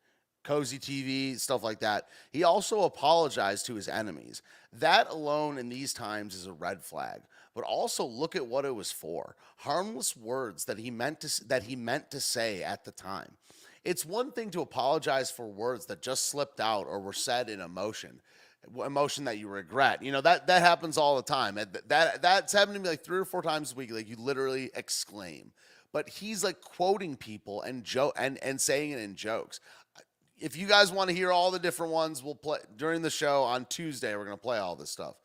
Cozy 0.43 0.79
TV, 0.79 1.39
stuff 1.39 1.63
like 1.63 1.79
that. 1.79 2.07
He 2.31 2.43
also 2.43 2.83
apologized 2.83 3.65
to 3.67 3.75
his 3.75 3.87
enemies. 3.87 4.41
That 4.73 5.09
alone 5.09 5.57
in 5.57 5.69
these 5.69 5.93
times 5.93 6.35
is 6.35 6.47
a 6.47 6.53
red 6.53 6.83
flag. 6.83 7.21
But 7.55 7.63
also 7.63 8.03
look 8.03 8.35
at 8.35 8.47
what 8.47 8.65
it 8.65 8.75
was 8.75 8.91
for. 8.91 9.35
Harmless 9.57 10.17
words 10.17 10.65
that 10.65 10.79
he 10.79 10.89
meant 10.89 11.21
to 11.21 11.47
that 11.47 11.63
he 11.63 11.75
meant 11.75 12.09
to 12.11 12.19
say 12.19 12.63
at 12.63 12.83
the 12.83 12.91
time. 12.91 13.33
It's 13.85 14.05
one 14.05 14.31
thing 14.31 14.49
to 14.51 14.61
apologize 14.61 15.29
for 15.29 15.47
words 15.47 15.85
that 15.87 16.01
just 16.01 16.29
slipped 16.29 16.59
out 16.59 16.87
or 16.87 16.99
were 16.99 17.13
said 17.13 17.49
in 17.49 17.61
emotion 17.61 18.21
emotion 18.85 19.25
that 19.25 19.37
you 19.37 19.47
regret. 19.47 20.01
You 20.01 20.11
know 20.11 20.21
that 20.21 20.47
that 20.47 20.61
happens 20.61 20.97
all 20.97 21.15
the 21.15 21.23
time. 21.23 21.55
That, 21.55 21.89
that 21.89 22.21
that's 22.21 22.53
happened 22.53 22.75
to 22.75 22.81
me 22.81 22.89
like 22.89 23.03
three 23.03 23.19
or 23.19 23.25
four 23.25 23.41
times 23.41 23.73
a 23.73 23.75
week. 23.75 23.91
Like 23.91 24.09
you 24.09 24.15
literally 24.15 24.71
exclaim. 24.73 25.51
But 25.91 26.09
he's 26.09 26.43
like 26.43 26.61
quoting 26.61 27.15
people 27.15 27.61
and 27.61 27.83
joke 27.83 28.13
and 28.17 28.37
and 28.43 28.59
saying 28.59 28.91
it 28.91 28.99
in 28.99 29.15
jokes 29.15 29.59
if 30.43 30.57
you 30.57 30.67
guys 30.67 30.91
want 30.91 31.09
to 31.09 31.15
hear 31.15 31.31
all 31.31 31.51
the 31.51 31.57
different 31.57 31.93
ones, 31.93 32.21
we'll 32.21 32.35
play 32.35 32.59
during 32.75 33.01
the 33.01 33.09
show 33.09 33.43
on 33.43 33.65
Tuesday. 33.69 34.13
We're 34.13 34.25
gonna 34.25 34.35
play 34.35 34.57
all 34.57 34.75
this 34.75 34.89
stuff 34.89 35.15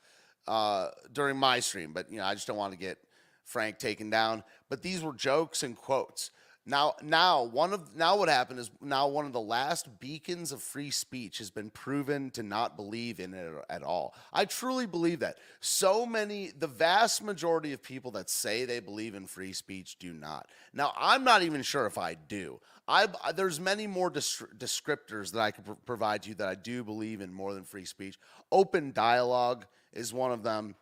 uh, 0.47 0.91
during 1.13 1.37
my 1.37 1.59
stream, 1.59 1.93
but 1.93 2.09
you 2.09 2.19
know 2.19 2.25
I 2.25 2.35
just 2.35 2.47
don't 2.47 2.57
want 2.57 2.73
to 2.73 2.79
get 2.79 2.99
Frank 3.45 3.79
taken 3.79 4.11
down. 4.11 4.45
But 4.69 4.81
these 4.81 5.03
were 5.03 5.13
jokes 5.13 5.65
and 5.65 5.77
quotes. 5.77 6.31
Now, 6.69 6.97
now 7.03 7.45
one 7.45 7.73
of 7.73 7.97
now 7.97 8.19
what 8.19 8.29
happened 8.29 8.61
is 8.61 8.71
now 8.83 9.09
one 9.09 9.25
of 9.25 9.33
the 9.33 9.41
last 9.41 10.01
beacons 10.01 10.53
of 10.53 10.63
free 10.63 10.91
speech 10.91 11.39
has 11.39 11.51
been 11.51 11.71
proven 11.71 12.31
to 12.33 12.43
not 12.43 12.77
believe 12.77 13.21
in 13.21 13.33
it 13.33 13.51
at 13.71 13.83
all. 13.83 14.15
I 14.35 14.45
truly 14.45 14.85
believe 14.85 15.21
that. 15.21 15.39
So 15.61 16.05
many, 16.05 16.51
the 16.57 16.67
vast 16.67 17.23
majority 17.23 17.73
of 17.73 17.83
people 17.83 18.11
that 18.13 18.29
say 18.29 18.67
they 18.67 18.81
believe 18.81 19.15
in 19.15 19.27
free 19.27 19.55
speech 19.55 19.99
do 19.99 20.13
not. 20.13 20.47
Now, 20.75 20.93
I'm 20.99 21.25
not 21.25 21.43
even 21.43 21.63
sure 21.63 21.87
if 21.87 21.97
I 21.97 22.13
do. 22.15 22.61
I 22.87 23.09
there's 23.35 23.59
many 23.59 23.87
more 23.87 24.11
descriptors 24.11 25.33
that 25.33 25.41
I 25.41 25.51
pr- 25.53 25.73
provide 25.87 26.27
you 26.27 26.35
that 26.35 26.49
I 26.49 26.55
do 26.55 26.85
believe 26.85 27.23
in 27.23 27.33
more 27.33 27.55
than 27.55 27.65
free 27.65 27.87
speech. 27.87 28.19
Open 28.53 28.93
dialogue 28.93 29.65
is 29.95 30.13
one 30.13 30.33
of 30.33 30.43
them. 30.43 30.75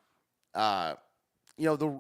Uh, 0.53 0.95
you 1.57 1.67
know 1.67 1.77
the 1.77 1.97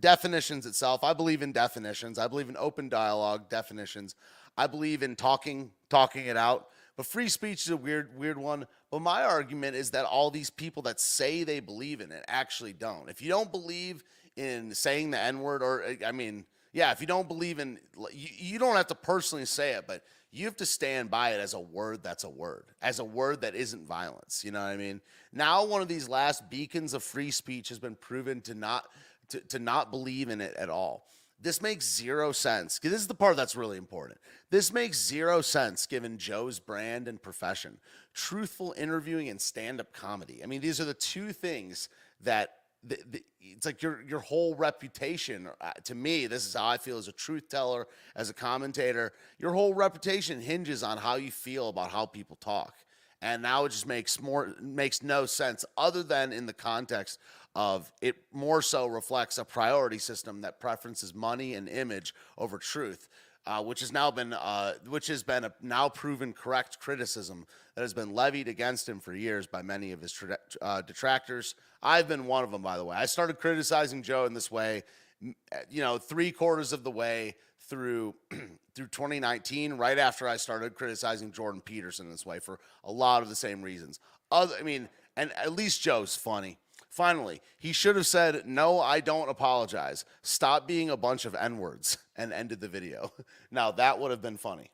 definitions 0.00 0.66
itself. 0.66 1.04
I 1.04 1.12
believe 1.12 1.42
in 1.42 1.52
definitions. 1.52 2.18
I 2.18 2.28
believe 2.28 2.48
in 2.48 2.56
open 2.56 2.88
dialogue 2.88 3.48
definitions. 3.48 4.14
I 4.56 4.66
believe 4.66 5.02
in 5.02 5.16
talking, 5.16 5.70
talking 5.88 6.26
it 6.26 6.36
out. 6.36 6.68
But 6.96 7.06
free 7.06 7.28
speech 7.28 7.64
is 7.64 7.70
a 7.70 7.76
weird, 7.76 8.16
weird 8.16 8.38
one. 8.38 8.66
But 8.90 9.00
my 9.00 9.24
argument 9.24 9.74
is 9.76 9.90
that 9.90 10.04
all 10.04 10.30
these 10.30 10.50
people 10.50 10.82
that 10.84 11.00
say 11.00 11.42
they 11.42 11.60
believe 11.60 12.00
in 12.00 12.12
it 12.12 12.24
actually 12.28 12.72
don't. 12.72 13.08
If 13.08 13.20
you 13.20 13.28
don't 13.28 13.50
believe 13.50 14.04
in 14.36 14.74
saying 14.74 15.10
the 15.10 15.18
N 15.18 15.40
word, 15.40 15.62
or 15.62 15.84
I 16.06 16.12
mean, 16.12 16.44
yeah, 16.72 16.92
if 16.92 17.00
you 17.00 17.06
don't 17.06 17.28
believe 17.28 17.58
in, 17.58 17.78
you, 18.12 18.28
you 18.36 18.58
don't 18.58 18.76
have 18.76 18.88
to 18.88 18.94
personally 18.94 19.44
say 19.46 19.72
it, 19.72 19.86
but 19.86 20.02
you 20.30 20.44
have 20.46 20.56
to 20.56 20.66
stand 20.66 21.10
by 21.10 21.30
it 21.30 21.40
as 21.40 21.54
a 21.54 21.60
word 21.60 22.02
that's 22.02 22.24
a 22.24 22.28
word, 22.28 22.64
as 22.82 22.98
a 22.98 23.04
word 23.04 23.42
that 23.42 23.54
isn't 23.54 23.86
violence. 23.86 24.42
You 24.44 24.50
know 24.50 24.60
what 24.60 24.70
I 24.70 24.76
mean? 24.76 25.00
Now, 25.32 25.64
one 25.64 25.80
of 25.80 25.86
these 25.86 26.08
last 26.08 26.50
beacons 26.50 26.92
of 26.92 27.04
free 27.04 27.30
speech 27.30 27.68
has 27.68 27.78
been 27.78 27.94
proven 27.94 28.40
to 28.42 28.54
not 28.54 28.84
to, 29.28 29.40
to 29.40 29.58
not 29.58 29.90
believe 29.90 30.28
in 30.28 30.40
it 30.40 30.54
at 30.56 30.70
all. 30.70 31.06
this 31.40 31.60
makes 31.60 31.84
zero 31.84 32.32
sense. 32.32 32.78
This 32.78 32.92
is 32.92 33.06
the 33.06 33.14
part 33.14 33.36
that's 33.36 33.54
really 33.54 33.76
important. 33.76 34.18
This 34.50 34.72
makes 34.72 34.98
zero 35.04 35.42
sense 35.42 35.86
given 35.86 36.16
Joe's 36.16 36.58
brand 36.58 37.06
and 37.06 37.20
profession. 37.20 37.78
Truthful 38.14 38.74
interviewing 38.78 39.28
and 39.28 39.40
stand-up 39.40 39.92
comedy. 39.92 40.40
I 40.42 40.46
mean, 40.46 40.62
these 40.62 40.80
are 40.80 40.86
the 40.86 40.94
two 40.94 41.32
things 41.32 41.88
that 42.22 42.56
the, 42.82 42.98
the, 43.10 43.24
it's 43.40 43.64
like 43.64 43.82
your 43.82 44.02
your 44.02 44.20
whole 44.20 44.54
reputation. 44.54 45.48
Uh, 45.60 45.72
to 45.84 45.94
me, 45.94 46.26
this 46.26 46.46
is 46.46 46.54
how 46.54 46.66
I 46.66 46.76
feel 46.76 46.98
as 46.98 47.08
a 47.08 47.12
truth 47.12 47.48
teller, 47.48 47.88
as 48.14 48.28
a 48.30 48.34
commentator. 48.34 49.12
Your 49.38 49.52
whole 49.52 49.74
reputation 49.74 50.40
hinges 50.40 50.82
on 50.82 50.98
how 50.98 51.16
you 51.16 51.30
feel 51.30 51.68
about 51.70 51.90
how 51.90 52.06
people 52.06 52.36
talk. 52.36 52.74
And 53.22 53.40
now 53.40 53.64
it 53.64 53.70
just 53.70 53.86
makes 53.86 54.20
more 54.20 54.54
makes 54.60 55.02
no 55.02 55.24
sense 55.24 55.64
other 55.78 56.02
than 56.02 56.30
in 56.30 56.44
the 56.44 56.52
context 56.52 57.18
of 57.54 57.92
it 58.00 58.16
more 58.32 58.62
so 58.62 58.86
reflects 58.86 59.38
a 59.38 59.44
priority 59.44 59.98
system 59.98 60.40
that 60.40 60.58
preferences 60.58 61.14
money 61.14 61.54
and 61.54 61.68
image 61.68 62.14
over 62.36 62.58
truth. 62.58 63.08
Uh, 63.46 63.62
which 63.62 63.80
has 63.80 63.92
now 63.92 64.10
been 64.10 64.32
uh, 64.32 64.72
which 64.88 65.06
has 65.06 65.22
been 65.22 65.44
a 65.44 65.52
now 65.60 65.86
proven 65.86 66.32
correct 66.32 66.80
criticism 66.80 67.44
that 67.74 67.82
has 67.82 67.92
been 67.92 68.14
levied 68.14 68.48
against 68.48 68.88
him 68.88 69.00
for 69.00 69.12
years 69.12 69.46
by 69.46 69.60
many 69.60 69.92
of 69.92 70.00
his 70.00 70.12
tra- 70.12 70.38
uh, 70.62 70.80
detractors. 70.80 71.54
I've 71.82 72.08
been 72.08 72.24
one 72.24 72.42
of 72.42 72.50
them, 72.50 72.62
by 72.62 72.78
the 72.78 72.86
way. 72.86 72.96
I 72.96 73.04
started 73.04 73.38
criticizing 73.38 74.02
Joe 74.02 74.24
in 74.24 74.32
this 74.32 74.50
way, 74.50 74.82
you 75.20 75.34
know, 75.82 75.98
three 75.98 76.32
quarters 76.32 76.72
of 76.72 76.84
the 76.84 76.90
way 76.90 77.36
through 77.68 78.14
through 78.74 78.88
2019, 78.88 79.74
right 79.74 79.98
after 79.98 80.26
I 80.26 80.36
started 80.38 80.74
criticizing 80.74 81.30
Jordan 81.30 81.60
Peterson 81.60 82.06
in 82.06 82.12
this 82.12 82.24
way 82.24 82.38
for 82.38 82.58
a 82.82 82.90
lot 82.90 83.22
of 83.22 83.28
the 83.28 83.36
same 83.36 83.60
reasons. 83.60 84.00
Other, 84.32 84.54
I 84.58 84.62
mean, 84.62 84.88
and 85.16 85.32
at 85.32 85.52
least 85.52 85.82
Joe's 85.82 86.16
funny. 86.16 86.58
Finally, 86.94 87.40
he 87.58 87.72
should 87.72 87.96
have 87.96 88.06
said, 88.06 88.46
No, 88.46 88.78
I 88.78 89.00
don't 89.00 89.28
apologize. 89.28 90.04
Stop 90.22 90.68
being 90.68 90.90
a 90.90 90.96
bunch 90.96 91.24
of 91.24 91.34
N 91.34 91.58
words 91.58 91.98
and 92.16 92.32
ended 92.32 92.60
the 92.60 92.68
video. 92.68 93.12
Now, 93.50 93.72
that 93.72 93.98
would 93.98 94.10
have 94.12 94.22
been 94.22 94.36
funny. 94.36 94.70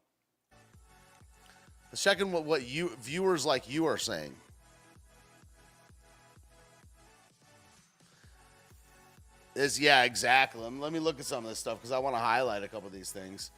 Let's 1.91 2.03
check 2.03 2.21
in 2.21 2.31
what, 2.31 2.45
what 2.45 2.67
you 2.67 2.93
viewers 3.03 3.45
like 3.45 3.71
you 3.71 3.87
are 3.87 3.97
saying. 3.99 4.35
Is 9.55 9.81
yeah, 9.81 10.05
exactly. 10.05 10.63
Let 10.63 10.93
me 10.93 10.99
look 10.99 11.21
at 11.21 11.27
some 11.27 11.45
of 11.45 11.51
this 11.51 11.59
stuff 11.59 11.79
because 11.79 11.93
I 11.93 11.99
want 11.99 12.17
to 12.17 12.21
highlight 12.21 12.63
a 12.63 12.69
couple 12.69 12.87
of 12.87 12.95
these 12.95 13.13
things. 13.13 13.51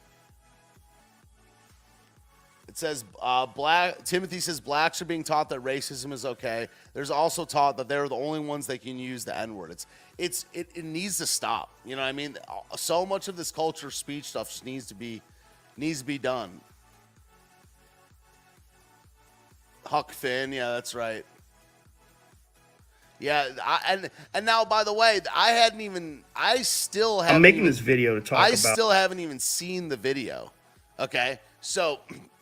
It 2.67 2.77
says 2.77 3.03
uh, 3.21 3.45
black. 3.45 4.03
Timothy 4.03 4.39
says 4.39 4.59
blacks 4.59 5.01
are 5.01 5.05
being 5.05 5.23
taught 5.23 5.49
that 5.49 5.63
racism 5.63 6.13
is 6.13 6.25
okay. 6.25 6.69
There's 6.93 7.11
also 7.11 7.45
taught 7.45 7.77
that 7.77 7.89
they're 7.89 8.07
the 8.07 8.15
only 8.15 8.39
ones 8.39 8.67
that 8.67 8.81
can 8.81 8.97
use 8.97 9.25
the 9.25 9.37
N 9.37 9.55
word. 9.55 9.71
It's 9.71 9.85
it's 10.17 10.45
it, 10.53 10.69
it 10.73 10.85
needs 10.85 11.17
to 11.17 11.25
stop. 11.25 11.69
You 11.85 11.95
know 11.95 12.01
what 12.01 12.07
I 12.07 12.13
mean? 12.13 12.37
So 12.77 13.05
much 13.05 13.27
of 13.27 13.35
this 13.35 13.51
culture 13.51 13.91
speech 13.91 14.25
stuff 14.25 14.49
just 14.49 14.65
needs 14.65 14.87
to 14.87 14.95
be 14.95 15.21
needs 15.75 15.99
to 15.99 16.05
be 16.05 16.17
done. 16.17 16.61
Huck 19.85 20.11
Finn, 20.11 20.53
yeah, 20.53 20.71
that's 20.71 20.95
right. 20.95 21.25
Yeah, 23.19 23.49
I, 23.63 23.79
and 23.87 24.09
and 24.33 24.45
now 24.45 24.65
by 24.65 24.83
the 24.83 24.93
way, 24.93 25.19
I 25.33 25.49
hadn't 25.49 25.81
even. 25.81 26.23
I 26.35 26.61
still 26.61 27.21
haven't. 27.21 27.35
I'm 27.37 27.41
making 27.41 27.59
even, 27.59 27.71
this 27.71 27.79
video 27.79 28.15
to 28.15 28.21
talk 28.21 28.39
I 28.39 28.49
about. 28.49 28.57
still 28.57 28.89
haven't 28.89 29.19
even 29.19 29.39
seen 29.39 29.89
the 29.89 29.97
video. 29.97 30.51
Okay, 30.99 31.39
so 31.61 31.99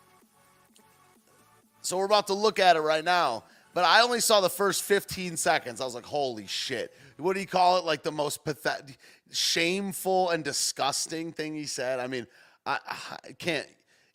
so 1.82 1.98
we're 1.98 2.06
about 2.06 2.28
to 2.28 2.34
look 2.34 2.60
at 2.60 2.76
it 2.76 2.82
right 2.82 3.04
now. 3.04 3.44
But 3.74 3.86
I 3.86 4.02
only 4.02 4.20
saw 4.20 4.42
the 4.42 4.50
first 4.50 4.84
15 4.84 5.38
seconds. 5.38 5.80
I 5.80 5.86
was 5.86 5.96
like, 5.96 6.06
holy 6.06 6.48
shit. 6.48 6.94
What 7.18 7.34
do 7.34 7.40
you 7.40 7.48
call 7.48 7.78
it? 7.78 7.86
Like 7.86 8.04
the 8.04 8.12
most 8.12 8.44
pathetic, 8.44 8.98
shameful, 9.32 10.30
and 10.32 10.44
disgusting 10.44 11.32
thing 11.32 11.56
he 11.56 11.66
said. 11.66 12.00
I 12.00 12.08
mean, 12.08 12.28
I, 12.66 12.80
I 13.24 13.32
can't. 13.34 13.68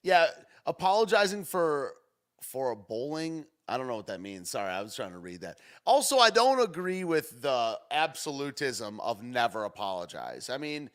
Yeah, 0.02 0.26
apologizing 0.66 1.44
for 1.44 1.94
for 2.42 2.70
a 2.70 2.76
bowling. 2.76 3.44
I 3.68 3.76
don't 3.76 3.88
know 3.88 3.96
what 3.96 4.06
that 4.06 4.20
means. 4.20 4.50
Sorry, 4.50 4.70
I 4.70 4.82
was 4.82 4.94
trying 4.94 5.12
to 5.12 5.18
read 5.18 5.40
that. 5.40 5.58
Also, 5.84 6.18
I 6.18 6.30
don't 6.30 6.60
agree 6.60 7.02
with 7.02 7.42
the 7.42 7.78
absolutism 7.90 9.00
of 9.00 9.22
never 9.22 9.64
apologize. 9.64 10.50
I 10.50 10.58
mean, 10.58 10.90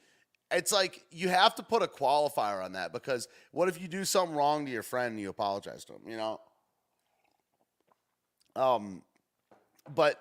it's 0.51 0.71
like 0.71 1.03
you 1.12 1.27
have 1.29 1.55
to 1.55 1.63
put 1.63 1.81
a 1.81 1.88
qualifier 1.88 2.63
on 2.63 2.73
that 2.73 2.93
because 2.93 3.27
what 3.51 3.67
if 3.67 3.81
you 3.81 3.88
do 3.88 4.05
something 4.05 4.36
wrong 4.36 4.65
to 4.65 4.71
your 4.71 4.84
friend 4.84 5.12
and 5.12 5.19
you 5.19 5.29
apologize 5.29 5.84
to 5.86 5.93
him? 5.93 6.01
You 6.07 6.17
know. 6.17 6.39
Um, 8.55 9.01
but 9.93 10.19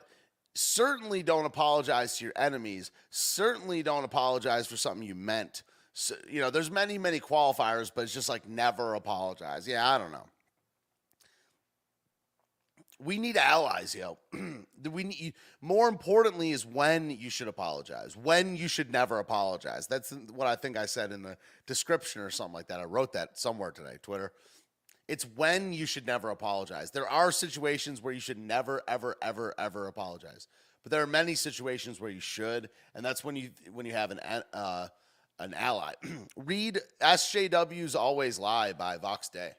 certainly 0.54 1.22
don't 1.22 1.44
apologize 1.44 2.18
to 2.18 2.24
your 2.24 2.34
enemies. 2.36 2.90
Certainly 3.10 3.82
don't 3.82 4.04
apologize 4.04 4.66
for 4.66 4.76
something 4.76 5.06
you 5.06 5.14
meant. 5.14 5.62
So, 5.92 6.14
you 6.28 6.40
know, 6.40 6.50
there's 6.50 6.70
many, 6.70 6.98
many 6.98 7.20
qualifiers, 7.20 7.90
but 7.94 8.02
it's 8.02 8.14
just 8.14 8.28
like 8.28 8.48
never 8.48 8.94
apologize. 8.94 9.66
Yeah, 9.66 9.88
I 9.88 9.98
don't 9.98 10.12
know. 10.12 10.26
We 13.02 13.18
need 13.18 13.38
allies, 13.38 13.94
yo. 13.94 14.18
we 14.90 15.04
need 15.04 15.34
more 15.62 15.88
importantly 15.88 16.50
is 16.50 16.66
when 16.66 17.10
you 17.10 17.30
should 17.30 17.48
apologize. 17.48 18.14
When 18.16 18.56
you 18.56 18.68
should 18.68 18.92
never 18.92 19.18
apologize. 19.18 19.86
That's 19.86 20.10
what 20.34 20.46
I 20.46 20.54
think 20.54 20.76
I 20.76 20.86
said 20.86 21.10
in 21.10 21.22
the 21.22 21.38
description 21.66 22.20
or 22.20 22.30
something 22.30 22.54
like 22.54 22.68
that. 22.68 22.80
I 22.80 22.84
wrote 22.84 23.14
that 23.14 23.38
somewhere 23.38 23.70
today, 23.70 23.96
Twitter. 24.02 24.32
It's 25.10 25.24
when 25.24 25.72
you 25.72 25.86
should 25.86 26.06
never 26.06 26.30
apologize. 26.30 26.92
There 26.92 27.10
are 27.10 27.32
situations 27.32 28.00
where 28.00 28.14
you 28.14 28.20
should 28.20 28.38
never, 28.38 28.80
ever, 28.86 29.16
ever, 29.20 29.52
ever 29.58 29.88
apologize. 29.88 30.46
But 30.84 30.92
there 30.92 31.02
are 31.02 31.06
many 31.08 31.34
situations 31.34 32.00
where 32.00 32.12
you 32.12 32.20
should, 32.20 32.70
and 32.94 33.04
that's 33.04 33.24
when 33.24 33.34
you 33.34 33.50
when 33.72 33.86
you 33.86 33.92
have 33.92 34.12
an 34.12 34.20
uh, 34.54 34.86
an 35.40 35.52
ally. 35.54 35.94
Read 36.36 36.78
SJW's 37.00 37.96
Always 37.96 38.38
Lie 38.38 38.72
by 38.74 38.98
Vox 38.98 39.28
Day. 39.28 39.50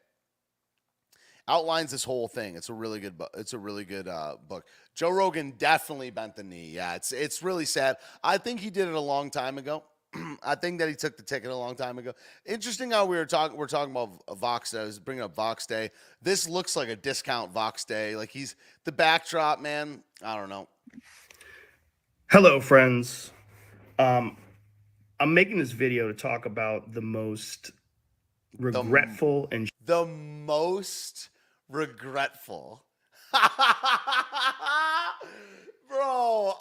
Outlines 1.49 1.91
this 1.91 2.05
whole 2.05 2.29
thing. 2.29 2.55
It's 2.55 2.69
a 2.69 2.73
really 2.73 3.01
good. 3.01 3.21
It's 3.35 3.51
a 3.51 3.59
really 3.59 3.83
good 3.83 4.07
uh, 4.07 4.37
book. 4.47 4.65
Joe 4.95 5.09
Rogan 5.09 5.55
definitely 5.57 6.11
bent 6.11 6.37
the 6.37 6.43
knee. 6.43 6.69
Yeah, 6.69 6.95
it's 6.95 7.11
it's 7.11 7.43
really 7.43 7.65
sad. 7.65 7.97
I 8.23 8.37
think 8.37 8.61
he 8.61 8.69
did 8.69 8.87
it 8.87 8.93
a 8.93 9.01
long 9.01 9.29
time 9.29 9.57
ago. 9.57 9.83
I 10.43 10.55
think 10.55 10.79
that 10.79 10.89
he 10.89 10.95
took 10.95 11.17
the 11.17 11.23
ticket 11.23 11.49
a 11.49 11.55
long 11.55 11.75
time 11.75 11.97
ago. 11.97 12.13
Interesting 12.45 12.91
how 12.91 13.05
we 13.05 13.15
were 13.15 13.25
talking. 13.25 13.57
We're 13.57 13.67
talking 13.67 13.91
about 13.91 14.37
Vox. 14.37 14.73
I 14.73 14.83
was 14.83 14.99
bringing 14.99 15.23
up 15.23 15.35
Vox 15.35 15.65
Day. 15.65 15.91
This 16.21 16.47
looks 16.47 16.75
like 16.75 16.89
a 16.89 16.95
discount 16.95 17.51
Vox 17.51 17.85
Day. 17.85 18.15
Like 18.15 18.29
he's 18.29 18.55
the 18.83 18.91
backdrop, 18.91 19.59
man. 19.59 20.03
I 20.23 20.35
don't 20.35 20.49
know. 20.49 20.67
Hello, 22.29 22.59
friends. 22.59 23.31
Um, 23.99 24.37
I'm 25.19 25.33
making 25.33 25.59
this 25.59 25.71
video 25.71 26.07
to 26.07 26.13
talk 26.13 26.45
about 26.45 26.93
the 26.93 27.01
most 27.01 27.71
regretful 28.57 29.47
the, 29.47 29.55
and 29.55 29.69
the 29.85 30.05
most 30.05 31.29
regretful, 31.69 32.83
bro, 35.87 36.53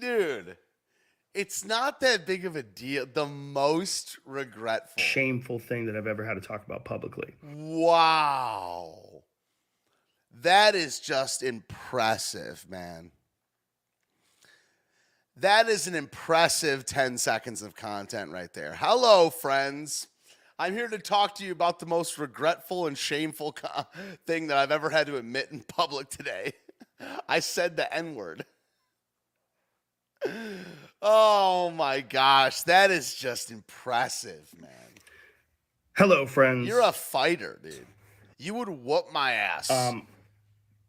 dude. 0.00 0.56
It's 1.32 1.64
not 1.64 2.00
that 2.00 2.26
big 2.26 2.44
of 2.44 2.56
a 2.56 2.62
deal. 2.62 3.06
The 3.06 3.26
most 3.26 4.18
regretful, 4.24 5.02
shameful 5.02 5.58
thing 5.58 5.86
that 5.86 5.96
I've 5.96 6.08
ever 6.08 6.24
had 6.24 6.34
to 6.34 6.40
talk 6.40 6.64
about 6.64 6.84
publicly. 6.84 7.34
Wow. 7.42 9.22
That 10.42 10.74
is 10.74 10.98
just 10.98 11.42
impressive, 11.42 12.66
man. 12.68 13.12
That 15.36 15.68
is 15.68 15.86
an 15.86 15.94
impressive 15.94 16.84
10 16.84 17.16
seconds 17.18 17.62
of 17.62 17.74
content 17.76 18.32
right 18.32 18.52
there. 18.52 18.74
Hello, 18.74 19.30
friends. 19.30 20.08
I'm 20.58 20.74
here 20.74 20.88
to 20.88 20.98
talk 20.98 21.36
to 21.36 21.44
you 21.44 21.52
about 21.52 21.78
the 21.78 21.86
most 21.86 22.18
regretful 22.18 22.86
and 22.86 22.98
shameful 22.98 23.52
co- 23.52 23.84
thing 24.26 24.48
that 24.48 24.58
I've 24.58 24.72
ever 24.72 24.90
had 24.90 25.06
to 25.06 25.16
admit 25.16 25.48
in 25.50 25.62
public 25.62 26.10
today. 26.10 26.52
I 27.28 27.40
said 27.40 27.76
the 27.76 27.92
N 27.94 28.14
word. 28.14 28.44
Oh 31.02 31.70
my 31.70 32.02
gosh, 32.02 32.62
that 32.62 32.90
is 32.90 33.14
just 33.14 33.50
impressive, 33.50 34.50
man. 34.60 34.70
Hello, 35.96 36.26
friends. 36.26 36.68
You're 36.68 36.82
a 36.82 36.92
fighter, 36.92 37.58
dude. 37.62 37.86
You 38.38 38.54
would 38.54 38.68
whoop 38.68 39.06
my 39.12 39.32
ass. 39.32 39.70
Um, 39.70 40.06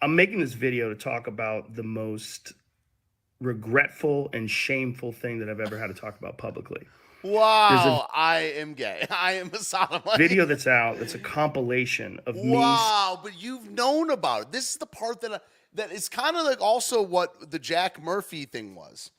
I'm 0.02 0.15
making 0.15 0.39
this 0.39 0.54
video 0.54 0.89
to 0.89 0.95
talk 0.95 1.28
about 1.28 1.76
the 1.76 1.84
most 1.84 2.54
regretful 3.39 4.30
and 4.34 4.50
shameful 4.50 5.12
thing 5.12 5.39
that 5.39 5.50
I've 5.50 5.60
ever 5.60 5.78
had 5.78 5.88
to 5.88 5.93
talk 5.93 6.17
about 6.19 6.38
publicly. 6.38 6.88
Wow, 7.24 8.08
a, 8.10 8.17
I 8.17 8.38
am 8.58 8.74
gay. 8.74 9.06
I 9.12 9.34
am 9.34 9.52
a 9.54 9.60
sodomite. 9.60 10.17
Video 10.17 10.45
that's 10.45 10.67
out. 10.67 11.00
That's 11.00 11.15
a 11.15 11.19
compilation 11.19 12.19
of 12.26 12.36
wow, 12.36 12.43
me. 12.43 12.52
Wow, 12.54 13.19
but 13.24 13.41
you've 13.41 13.69
known 13.69 14.10
about 14.10 14.43
it. 14.43 14.52
This 14.52 14.71
is 14.71 14.78
the 14.78 14.88
part 14.88 15.21
that 15.21 15.34
I, 15.34 15.39
that 15.76 15.91
is 15.91 16.10
kind 16.10 16.36
of 16.36 16.45
like 16.45 16.62
also 16.62 17.02
what 17.02 17.52
the 17.52 17.60
Jack 17.60 18.02
Murphy 18.02 18.45
thing 18.45 18.76
was. 18.76 19.12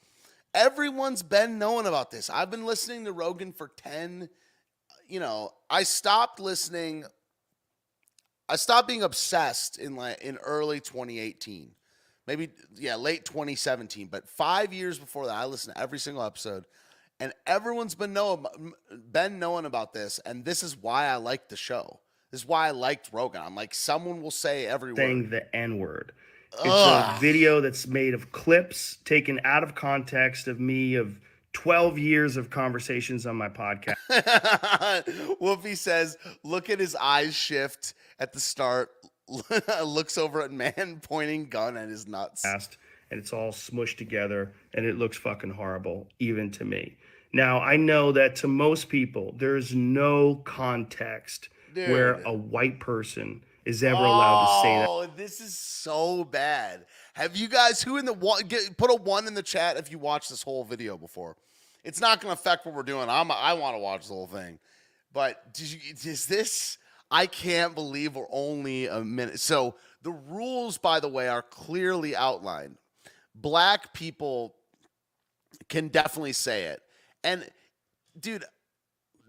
Everyone's 0.54 1.22
been 1.22 1.58
knowing 1.58 1.86
about 1.86 2.10
this. 2.10 2.28
I've 2.28 2.50
been 2.50 2.66
listening 2.66 3.04
to 3.06 3.12
Rogan 3.12 3.52
for 3.52 3.68
10 3.68 4.28
you 5.08 5.20
know, 5.20 5.52
I 5.68 5.82
stopped 5.82 6.40
listening 6.40 7.04
I 8.48 8.56
stopped 8.56 8.88
being 8.88 9.02
obsessed 9.02 9.78
in 9.78 9.94
like 9.94 10.20
in 10.22 10.36
early 10.38 10.80
2018. 10.80 11.72
Maybe 12.26 12.50
yeah, 12.76 12.96
late 12.96 13.24
2017, 13.24 14.08
but 14.10 14.28
5 14.28 14.72
years 14.72 14.98
before 14.98 15.26
that 15.26 15.34
I 15.34 15.44
listened 15.44 15.74
to 15.74 15.82
every 15.82 15.98
single 15.98 16.22
episode 16.22 16.64
and 17.20 17.32
everyone's 17.46 17.94
been 17.94 18.12
know 18.12 18.44
been 19.10 19.38
knowing 19.38 19.64
about 19.66 19.92
this, 19.92 20.18
and 20.24 20.44
this 20.44 20.62
is 20.62 20.76
why 20.76 21.06
I 21.06 21.16
like 21.16 21.48
the 21.48 21.56
show. 21.56 22.00
This 22.30 22.40
is 22.40 22.48
why 22.48 22.68
I 22.68 22.70
liked 22.70 23.10
Rogan. 23.12 23.42
I'm 23.42 23.54
like, 23.54 23.74
someone 23.74 24.22
will 24.22 24.30
say 24.30 24.66
every 24.66 24.96
saying 24.96 25.24
word. 25.24 25.30
the 25.30 25.56
N 25.56 25.78
word. 25.78 26.12
It's 26.54 26.66
Ugh. 26.66 27.16
a 27.16 27.20
video 27.20 27.60
that's 27.60 27.86
made 27.86 28.14
of 28.14 28.30
clips 28.30 28.98
taken 29.04 29.40
out 29.44 29.62
of 29.62 29.74
context 29.74 30.48
of 30.48 30.60
me 30.60 30.94
of 30.96 31.18
12 31.54 31.98
years 31.98 32.36
of 32.36 32.50
conversations 32.50 33.26
on 33.26 33.36
my 33.36 33.48
podcast. 33.48 33.96
Wolfie 35.40 35.74
says, 35.74 36.16
look 36.42 36.70
at 36.70 36.78
his 36.78 36.94
eyes 36.96 37.34
shift 37.34 37.94
at 38.18 38.32
the 38.32 38.40
start, 38.40 38.90
looks 39.84 40.18
over 40.18 40.42
at 40.42 40.52
man 40.52 41.00
pointing 41.08 41.48
gun 41.48 41.76
at 41.76 41.88
his 41.88 42.06
nuts. 42.06 42.44
And 43.10 43.18
it's 43.18 43.32
all 43.32 43.52
smushed 43.52 43.98
together 43.98 44.52
and 44.74 44.86
it 44.86 44.96
looks 44.98 45.16
fucking 45.16 45.50
horrible, 45.50 46.08
even 46.18 46.50
to 46.52 46.64
me. 46.64 46.96
Now, 47.34 47.60
I 47.60 47.76
know 47.76 48.12
that 48.12 48.36
to 48.36 48.48
most 48.48 48.88
people, 48.88 49.34
there's 49.36 49.74
no 49.74 50.36
context 50.44 51.48
Dude. 51.74 51.90
where 51.90 52.20
a 52.22 52.32
white 52.32 52.78
person 52.80 53.42
is 53.64 53.83
ever 53.85 53.96
allowed 53.96 54.44
to 54.44 54.62
say 54.62 54.79
that. 54.79 54.88
Oh, 54.88 55.07
this 55.16 55.40
is 55.40 55.57
so 55.57 56.25
bad. 56.25 56.87
Have 57.14 57.37
you 57.37 57.48
guys 57.48 57.83
who 57.83 57.96
in 57.96 58.05
the 58.05 58.12
one 58.12 58.46
get, 58.46 58.77
put 58.77 58.90
a 58.90 58.94
one 58.94 59.27
in 59.27 59.35
the 59.35 59.42
chat 59.42 59.77
if 59.77 59.90
you 59.90 59.98
watched 59.98 60.31
this 60.31 60.42
whole 60.42 60.64
video 60.64 60.96
before? 60.96 61.37
It's 61.85 62.01
not 62.01 62.20
going 62.20 62.35
to 62.35 62.40
affect 62.40 62.64
what 62.64 62.75
we're 62.75 62.83
doing. 62.83 63.09
I'm 63.09 63.31
I 63.31 63.55
want 63.55 63.75
to 63.75 63.81
watch 63.81 64.07
the 64.07 64.14
whole 64.14 64.27
thing, 64.27 64.59
but 65.12 65.53
did 65.53 65.70
you 65.72 65.81
is 65.92 66.27
this? 66.27 66.79
I 67.11 67.27
can't 67.27 67.75
believe 67.75 68.16
we're 68.16 68.27
only 68.31 68.87
a 68.87 69.05
minute. 69.05 69.40
So 69.40 69.75
the 70.03 70.12
rules, 70.12 70.79
by 70.79 71.01
the 71.01 71.09
way, 71.09 71.29
are 71.29 71.42
clearly 71.42 72.16
outlined. 72.16 72.77
Black 73.35 73.92
people 73.92 74.55
can 75.68 75.88
definitely 75.88 76.33
say 76.33 76.64
it, 76.64 76.81
and 77.25 77.48
dude, 78.18 78.44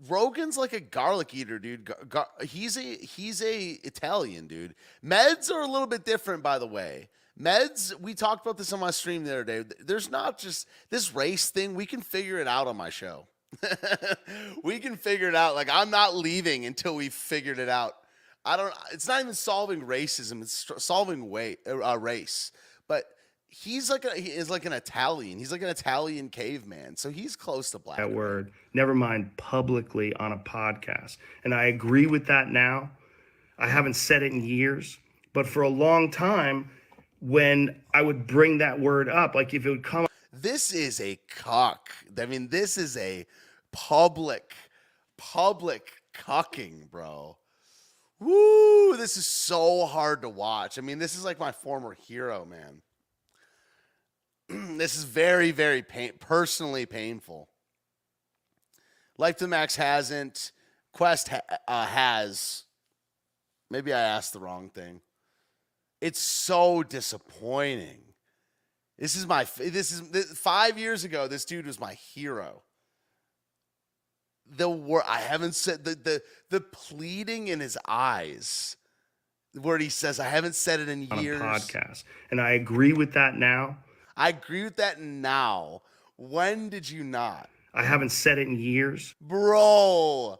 Rogan's 0.07 0.57
like 0.57 0.73
a 0.73 0.79
garlic 0.79 1.33
eater, 1.33 1.59
dude. 1.59 1.85
Gar- 1.85 2.05
gar- 2.07 2.27
he's 2.43 2.77
a 2.77 2.81
he's 2.81 3.41
a 3.41 3.79
Italian, 3.83 4.47
dude. 4.47 4.75
Meds 5.05 5.51
are 5.51 5.61
a 5.61 5.67
little 5.67 5.87
bit 5.87 6.05
different, 6.05 6.43
by 6.43 6.59
the 6.59 6.67
way. 6.67 7.09
Meds, 7.39 7.99
we 7.99 8.13
talked 8.13 8.45
about 8.45 8.57
this 8.57 8.71
on 8.73 8.79
my 8.79 8.91
stream 8.91 9.23
the 9.23 9.31
other 9.31 9.43
day. 9.43 9.63
There's 9.79 10.09
not 10.09 10.37
just 10.37 10.67
this 10.89 11.15
race 11.15 11.49
thing. 11.49 11.73
We 11.73 11.85
can 11.85 12.01
figure 12.01 12.39
it 12.39 12.47
out 12.47 12.67
on 12.67 12.77
my 12.77 12.89
show. 12.89 13.27
we 14.63 14.79
can 14.79 14.97
figure 14.97 15.29
it 15.29 15.35
out. 15.35 15.55
Like 15.55 15.69
I'm 15.71 15.89
not 15.89 16.15
leaving 16.15 16.65
until 16.65 16.95
we 16.95 17.09
figured 17.09 17.59
it 17.59 17.69
out. 17.69 17.95
I 18.45 18.57
don't. 18.57 18.73
It's 18.91 19.07
not 19.07 19.21
even 19.21 19.33
solving 19.33 19.81
racism. 19.81 20.41
It's 20.41 20.69
solving 20.77 21.29
way 21.29 21.57
uh, 21.67 21.97
race. 21.97 22.51
But 22.87 23.05
he's 23.53 23.89
like 23.89 24.03
a 24.05 24.15
he 24.19 24.29
is 24.29 24.49
like 24.49 24.65
an 24.65 24.73
Italian. 24.73 25.37
He's 25.37 25.51
like 25.51 25.61
an 25.61 25.69
Italian 25.69 26.29
caveman. 26.29 26.97
So 26.97 27.09
he's 27.09 27.35
close 27.35 27.71
to 27.71 27.79
black. 27.79 27.97
That 27.97 28.11
word. 28.11 28.51
Never 28.73 28.95
mind 28.95 29.35
publicly 29.37 30.13
on 30.15 30.31
a 30.31 30.37
podcast. 30.37 31.17
And 31.43 31.53
I 31.53 31.65
agree 31.65 32.07
with 32.07 32.25
that 32.27 32.47
now. 32.47 32.89
I 33.59 33.67
haven't 33.67 33.93
said 33.93 34.23
it 34.23 34.31
in 34.31 34.43
years, 34.43 34.97
but 35.33 35.47
for 35.47 35.61
a 35.61 35.69
long 35.69 36.09
time 36.09 36.69
when 37.21 37.81
I 37.93 38.01
would 38.01 38.27
bring 38.27 38.57
that 38.57 38.79
word 38.79 39.07
up, 39.07 39.35
like 39.35 39.53
if 39.53 39.65
it 39.65 39.69
would 39.69 39.83
come 39.83 40.07
This 40.31 40.73
is 40.73 40.99
a 40.99 41.19
cock. 41.29 41.91
I 42.19 42.25
mean, 42.25 42.49
this 42.49 42.77
is 42.77 42.97
a 42.97 43.25
public 43.71 44.53
public 45.17 45.91
cucking, 46.13 46.89
bro. 46.89 47.37
Woo, 48.19 48.95
this 48.97 49.17
is 49.17 49.25
so 49.25 49.85
hard 49.85 50.21
to 50.21 50.29
watch. 50.29 50.77
I 50.77 50.81
mean, 50.81 50.97
this 50.97 51.15
is 51.15 51.23
like 51.23 51.39
my 51.39 51.51
former 51.51 51.93
hero, 51.93 52.45
man. 52.45 52.81
this 54.77 54.95
is 54.95 55.03
very, 55.03 55.51
very 55.51 55.81
pain, 55.81 56.13
personally 56.19 56.85
painful. 56.85 57.49
Life 59.17 59.37
to 59.37 59.47
Max 59.47 59.75
hasn't. 59.75 60.51
Quest 60.91 61.29
ha- 61.29 61.41
uh, 61.67 61.85
has. 61.85 62.63
Maybe 63.69 63.93
I 63.93 63.99
asked 63.99 64.33
the 64.33 64.39
wrong 64.39 64.69
thing. 64.69 65.01
It's 66.01 66.19
so 66.19 66.83
disappointing. 66.83 68.01
This 68.99 69.15
is 69.15 69.25
my. 69.25 69.45
This 69.57 69.91
is 69.91 70.01
this, 70.09 70.37
five 70.37 70.77
years 70.77 71.03
ago. 71.03 71.27
This 71.27 71.45
dude 71.45 71.65
was 71.65 71.79
my 71.79 71.93
hero. 71.93 72.61
The 74.45 74.69
word 74.69 75.03
I 75.07 75.19
haven't 75.19 75.55
said 75.55 75.83
the 75.83 75.95
the 75.95 76.21
the 76.49 76.61
pleading 76.61 77.47
in 77.47 77.59
his 77.59 77.77
eyes, 77.87 78.75
where 79.59 79.77
he 79.77 79.89
says, 79.89 80.19
"I 80.19 80.27
haven't 80.27 80.55
said 80.55 80.79
it 80.79 80.89
in 80.89 81.07
years." 81.21 81.41
On 81.41 81.47
a 81.47 81.59
podcast, 81.59 82.03
and 82.29 82.39
I 82.39 82.51
agree 82.51 82.93
with 82.93 83.13
that 83.13 83.35
now. 83.35 83.77
I 84.15 84.29
agree 84.29 84.63
with 84.63 84.77
that 84.77 85.01
now. 85.01 85.81
When 86.17 86.69
did 86.69 86.89
you 86.89 87.03
not? 87.03 87.49
I 87.73 87.83
haven't 87.83 88.11
said 88.11 88.37
it 88.37 88.47
in 88.47 88.59
years. 88.59 89.15
Bro, 89.19 90.39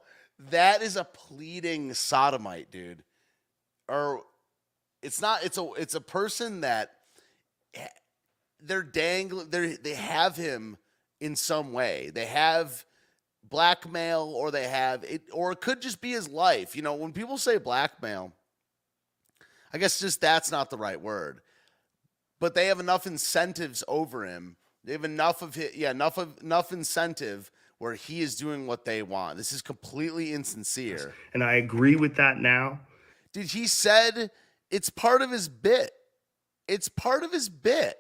that 0.52 0.82
is 0.82 0.98
a 0.98 1.04
pleading 1.04 1.94
sodomite, 1.94 2.72
dude. 2.72 3.04
Or 3.88 4.22
it's 5.02 5.20
not 5.20 5.44
it's 5.44 5.58
a 5.58 5.70
it's 5.74 5.96
a 5.96 6.02
person 6.02 6.62
that 6.62 6.92
eh, 7.74 7.88
they're 8.62 8.84
dangling 8.84 9.50
they 9.50 9.76
they 9.76 9.96
have 9.96 10.36
him 10.36 10.78
in 11.20 11.36
some 11.36 11.74
way. 11.74 12.12
They 12.14 12.26
have 12.26 12.86
blackmail 13.44 14.32
or 14.36 14.52
they 14.52 14.68
have 14.68 15.04
it 15.04 15.24
or 15.32 15.52
it 15.52 15.62
could 15.62 15.82
just 15.82 16.02
be 16.02 16.12
his 16.12 16.30
life. 16.30 16.76
You 16.76 16.84
know, 16.84 16.94
when 16.94 17.14
people 17.14 17.40
say 17.40 17.58
blackmail, 17.58 18.32
I 19.74 19.80
guess 19.80 20.00
just 20.00 20.22
that's 20.22 20.52
not 20.52 20.70
the 20.70 20.78
right 20.78 21.02
word 21.02 21.42
but 22.44 22.56
they 22.56 22.66
have 22.66 22.82
enough 22.82 23.08
incentives 23.08 23.86
over 23.88 24.26
him. 24.26 24.58
They 24.84 24.92
have 24.92 25.06
enough 25.06 25.42
of 25.42 25.56
his, 25.56 25.74
yeah, 25.78 25.92
enough 25.92 26.18
of 26.18 26.42
enough 26.42 26.74
incentive 26.74 27.50
where 27.78 27.94
he 27.94 28.20
is 28.20 28.36
doing 28.36 28.68
what 28.68 28.84
they 28.84 29.02
want. 29.02 29.38
This 29.38 29.54
is 29.54 29.62
completely 29.62 30.34
insincere. 30.34 31.14
And 31.34 31.42
I 31.42 31.54
agree 31.54 31.96
with 31.96 32.18
that 32.18 32.40
now. 32.40 32.82
Dude, 33.32 33.46
he 33.46 33.66
said 33.66 34.30
it's 34.70 34.90
part 34.90 35.22
of 35.22 35.32
his 35.32 35.48
bit. 35.48 35.92
It's 36.68 36.90
part 36.90 37.24
of 37.24 37.32
his 37.32 37.48
bit. 37.48 37.96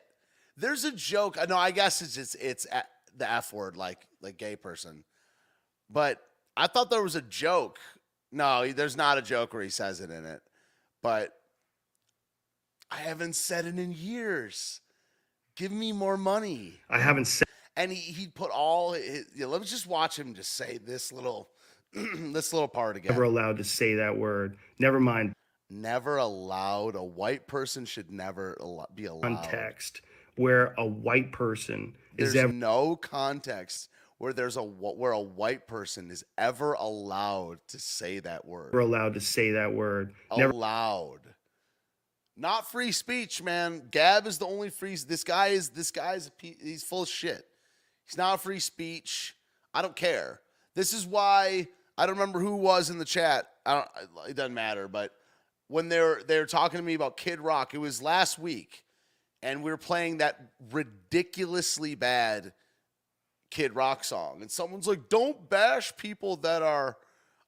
There's 0.57 0.83
a 0.83 0.91
joke. 0.91 1.37
No, 1.47 1.55
I 1.55 1.71
guess 1.71 2.01
it's 2.01 2.15
just 2.15 2.35
it's 2.35 2.67
the 3.15 3.31
F 3.31 3.53
word, 3.53 3.77
like 3.77 3.99
like 4.21 4.35
gay 4.37 4.57
person. 4.57 5.05
But 5.89 6.19
I 6.57 6.67
thought 6.67 6.89
there 6.89 7.01
was 7.01 7.15
a 7.15 7.21
joke. 7.21 7.79
No, 8.29 8.69
there's 8.73 8.97
not 8.97 9.17
a 9.17 9.21
joke 9.21 9.53
where 9.53 9.63
he 9.63 9.69
says 9.69 10.01
it 10.01 10.09
in 10.09 10.25
it. 10.25 10.41
But 11.01 11.31
I 12.93 13.01
haven't 13.01 13.35
said 13.35 13.65
it 13.65 13.79
in 13.79 13.91
years. 13.91 14.81
Give 15.55 15.71
me 15.71 15.91
more 15.91 16.17
money. 16.17 16.75
I 16.89 16.99
haven't 16.99 17.25
said. 17.25 17.47
And 17.75 17.91
he 17.91 18.11
he 18.11 18.27
put 18.27 18.51
all. 18.51 18.93
His, 18.93 19.25
you 19.33 19.41
know, 19.41 19.49
let 19.49 19.61
me 19.61 19.67
just 19.67 19.87
watch 19.87 20.17
him 20.17 20.35
just 20.35 20.53
say 20.53 20.77
this 20.77 21.11
little, 21.11 21.49
this 21.93 22.53
little 22.53 22.67
part 22.67 22.97
again. 22.97 23.11
Never 23.11 23.23
allowed 23.23 23.57
to 23.57 23.63
say 23.63 23.95
that 23.95 24.17
word. 24.17 24.57
Never 24.79 24.99
mind. 24.99 25.33
Never 25.69 26.17
allowed. 26.17 26.95
A 26.95 27.03
white 27.03 27.47
person 27.47 27.85
should 27.85 28.11
never 28.11 28.57
be 28.93 29.05
allowed. 29.05 29.21
Context 29.21 30.01
where 30.35 30.73
a 30.77 30.85
white 30.85 31.31
person 31.31 31.95
there's 32.17 32.29
is 32.29 32.35
ever 32.35 32.53
no 32.53 32.95
context 32.95 33.89
where 34.17 34.33
there's 34.33 34.57
a 34.57 34.63
where 34.63 35.11
a 35.11 35.19
white 35.19 35.67
person 35.67 36.09
is 36.09 36.23
ever 36.37 36.73
allowed 36.73 37.59
to 37.67 37.79
say 37.79 38.19
that 38.19 38.45
word. 38.45 38.71
We're 38.73 38.79
allowed 38.79 39.15
to 39.15 39.21
say 39.21 39.51
that 39.51 39.73
word. 39.73 40.13
Never 40.35 40.51
Allowed. 40.51 41.19
Not 42.35 42.71
free 42.71 42.91
speech, 42.91 43.43
man. 43.43 43.87
Gab 43.91 44.25
is 44.25 44.39
the 44.39 44.47
only 44.47 44.69
free. 44.69 44.95
This 44.95 45.23
guy 45.23 45.47
is 45.47 45.69
this 45.69 45.91
guy 45.91 46.15
is 46.15 46.31
he's 46.39 46.83
full 46.83 47.03
of 47.03 47.09
shit. 47.09 47.45
He's 48.05 48.17
not 48.17 48.41
free 48.41 48.59
speech. 48.59 49.35
I 49.73 49.81
don't 49.81 49.95
care. 49.95 50.41
This 50.75 50.93
is 50.93 51.05
why 51.05 51.67
I 51.97 52.05
don't 52.05 52.15
remember 52.15 52.39
who 52.39 52.55
was 52.55 52.89
in 52.89 52.97
the 52.97 53.05
chat. 53.05 53.47
I 53.65 53.75
don't. 53.75 54.29
It 54.29 54.35
doesn't 54.35 54.53
matter. 54.53 54.87
But 54.87 55.11
when 55.67 55.89
they're 55.89 56.21
they're 56.25 56.47
talking 56.47 56.77
to 56.77 56.83
me 56.83 56.95
about 56.95 57.17
Kid 57.17 57.39
Rock, 57.39 57.75
it 57.75 57.77
was 57.77 58.01
last 58.01 58.39
week, 58.39 58.83
and 59.43 59.61
we 59.61 59.69
were 59.69 59.77
playing 59.77 60.17
that 60.17 60.39
ridiculously 60.71 61.93
bad 61.93 62.53
Kid 63.51 63.75
Rock 63.75 64.03
song, 64.03 64.41
and 64.41 64.49
someone's 64.49 64.87
like, 64.87 65.07
"Don't 65.07 65.49
bash 65.49 65.95
people 65.97 66.37
that 66.37 66.63
are 66.63 66.97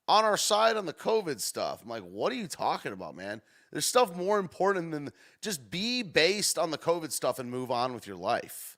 on 0.07 0.23
our 0.23 0.37
side 0.37 0.77
on 0.77 0.85
the 0.85 0.93
COVID 0.93 1.41
stuff." 1.41 1.81
I'm 1.81 1.89
like, 1.89 2.03
"What 2.03 2.31
are 2.31 2.35
you 2.35 2.47
talking 2.47 2.93
about, 2.93 3.15
man?" 3.15 3.41
There's 3.75 3.85
stuff 3.85 4.15
more 4.15 4.39
important 4.39 4.91
than 4.91 5.11
just 5.41 5.69
be 5.69 6.01
based 6.01 6.57
on 6.57 6.71
the 6.71 6.77
COVID 6.77 7.11
stuff 7.11 7.39
and 7.39 7.51
move 7.51 7.71
on 7.71 7.93
with 7.93 8.07
your 8.07 8.15
life. 8.15 8.77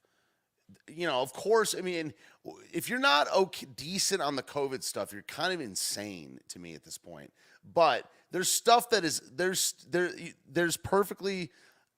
You 0.87 1.05
know, 1.05 1.21
of 1.21 1.33
course, 1.33 1.75
I 1.77 1.81
mean, 1.81 2.15
if 2.73 2.89
you're 2.89 2.97
not 2.97 3.31
okay, 3.31 3.67
decent 3.75 4.23
on 4.23 4.35
the 4.35 4.41
COVID 4.41 4.81
stuff, 4.81 5.13
you're 5.13 5.21
kind 5.21 5.53
of 5.53 5.61
insane 5.61 6.39
to 6.47 6.57
me 6.57 6.73
at 6.73 6.83
this 6.83 6.97
point. 6.97 7.31
But 7.75 8.09
there's 8.31 8.51
stuff 8.51 8.89
that 8.89 9.05
is 9.05 9.21
there's 9.35 9.75
there 9.87 10.09
there's 10.51 10.77
perfectly 10.77 11.51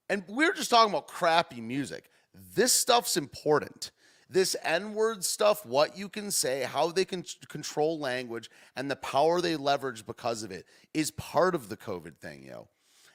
and 0.10 0.26
we're 0.28 0.54
just 0.54 0.70
talking 0.70 0.92
about 0.92 1.08
crappy 1.08 1.62
music. 1.62 2.10
This 2.54 2.74
stuff's 2.74 3.16
important 3.16 3.92
this 4.30 4.58
N 4.62 4.94
word 4.94 5.24
stuff, 5.24 5.66
what 5.66 5.98
you 5.98 6.10
can 6.10 6.32
say, 6.32 6.64
how 6.64 6.92
they 6.92 7.06
can 7.06 7.24
control 7.48 7.98
language, 7.98 8.50
and 8.76 8.92
the 8.92 8.98
power 8.98 9.40
they 9.40 9.56
leverage 9.56 10.06
because 10.06 10.44
of 10.44 10.52
it 10.52 10.66
is 10.94 11.12
part 11.12 11.56
of 11.56 11.70
the 11.70 11.78
COVID 11.78 12.18
thing, 12.18 12.44
yo. 12.44 12.68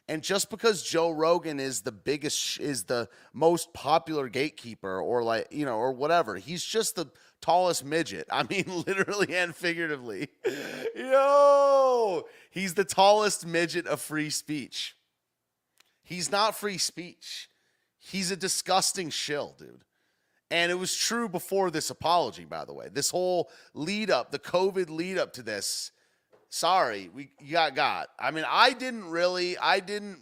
And 0.07 0.23
just 0.23 0.51
because 0.51 0.83
Joe 0.83 1.11
Rogan 1.11 1.59
is 1.59 1.81
the 1.81 1.93
biggest, 1.93 2.61
is 2.61 2.85
the 2.85 3.09
most 3.33 3.73
popular 3.73 4.29
gatekeeper, 4.29 5.01
or 5.01 5.23
like, 5.23 5.49
you 5.51 5.65
know, 5.65 5.77
or 5.77 5.93
whatever, 5.93 6.37
he's 6.37 6.63
just 6.63 6.97
the 6.97 7.07
tallest 7.41 7.85
midget. 7.85 8.27
I 8.31 8.43
mean, 8.43 8.65
literally 8.87 9.35
and 9.35 9.55
figuratively. 9.55 10.29
Yo, 10.95 12.25
he's 12.51 12.75
the 12.75 12.85
tallest 12.85 13.47
midget 13.47 13.87
of 13.87 14.01
free 14.01 14.31
speech. 14.31 14.95
He's 16.03 16.31
not 16.31 16.55
free 16.55 16.79
speech. 16.79 17.49
He's 17.99 18.31
a 18.31 18.37
disgusting 18.37 19.09
shill, 19.09 19.55
dude. 19.59 19.85
And 20.51 20.71
it 20.71 20.75
was 20.75 20.95
true 20.95 21.29
before 21.29 21.71
this 21.71 21.89
apology, 21.89 22.45
by 22.45 22.67
the 22.67 22.75
way. 22.75 22.89
This 22.93 23.11
whole 23.11 23.51
lead 23.73 24.11
up, 24.11 24.31
the 24.31 24.39
COVID 24.39 24.91
lead 24.91 25.17
up 25.17 25.33
to 25.33 25.43
this. 25.43 25.91
Sorry, 26.55 27.11
we 27.13 27.31
you 27.41 27.51
got 27.51 27.75
got. 27.75 28.11
I 28.17 28.31
mean, 28.31 28.45
I 28.49 28.75
didn't 28.75 29.07
really, 29.07 29.59
I 29.59 29.81
didn't 29.81 30.21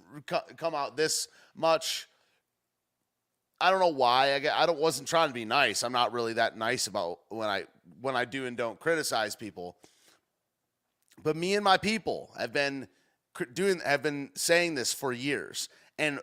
come 0.56 0.74
out 0.74 0.96
this 0.96 1.28
much. 1.54 2.08
I 3.60 3.70
don't 3.70 3.80
know 3.80 3.88
why. 3.88 4.32
I, 4.36 4.62
I 4.62 4.64
don't 4.64 4.78
wasn't 4.78 5.08
trying 5.08 5.28
to 5.28 5.34
be 5.34 5.44
nice. 5.44 5.82
I'm 5.82 5.92
not 5.92 6.14
really 6.14 6.32
that 6.32 6.56
nice 6.56 6.86
about 6.86 7.18
when 7.28 7.50
I 7.50 7.64
when 8.00 8.16
I 8.16 8.24
do 8.24 8.46
and 8.46 8.56
don't 8.56 8.80
criticize 8.80 9.36
people. 9.36 9.76
But 11.22 11.36
me 11.36 11.54
and 11.54 11.62
my 11.62 11.76
people 11.76 12.32
have 12.38 12.54
been 12.54 12.88
doing 13.52 13.80
have 13.80 14.02
been 14.02 14.30
saying 14.34 14.74
this 14.74 14.90
for 14.94 15.12
years, 15.12 15.68
and 15.98 16.18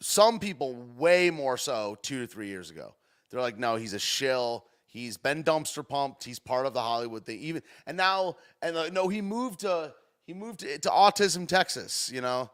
some 0.00 0.40
people 0.40 0.74
way 0.96 1.30
more 1.30 1.56
so 1.56 1.96
two 2.02 2.22
to 2.22 2.26
three 2.26 2.48
years 2.48 2.72
ago. 2.72 2.96
They're 3.30 3.40
like, 3.40 3.56
no, 3.56 3.76
he's 3.76 3.94
a 3.94 4.00
shill. 4.00 4.66
He's 4.96 5.18
been 5.18 5.44
dumpster 5.44 5.86
pumped. 5.86 6.24
He's 6.24 6.38
part 6.38 6.64
of 6.64 6.72
the 6.72 6.80
Hollywood 6.80 7.26
thing. 7.26 7.38
Even 7.40 7.62
and 7.86 7.98
now 7.98 8.36
and 8.62 8.74
uh, 8.74 8.88
no, 8.88 9.08
he 9.08 9.20
moved 9.20 9.60
to 9.60 9.92
he 10.26 10.32
moved 10.32 10.60
to, 10.60 10.78
to 10.78 10.88
Autism 10.88 11.46
Texas. 11.46 12.10
You 12.10 12.22
know, 12.22 12.50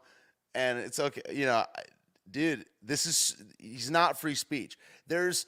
and 0.53 0.77
it's 0.77 0.99
okay. 0.99 1.21
You 1.31 1.45
know, 1.45 1.63
dude, 2.29 2.65
this 2.81 3.05
is 3.05 3.41
he's 3.57 3.89
not 3.89 4.19
free 4.19 4.35
speech. 4.35 4.77
There's 5.07 5.45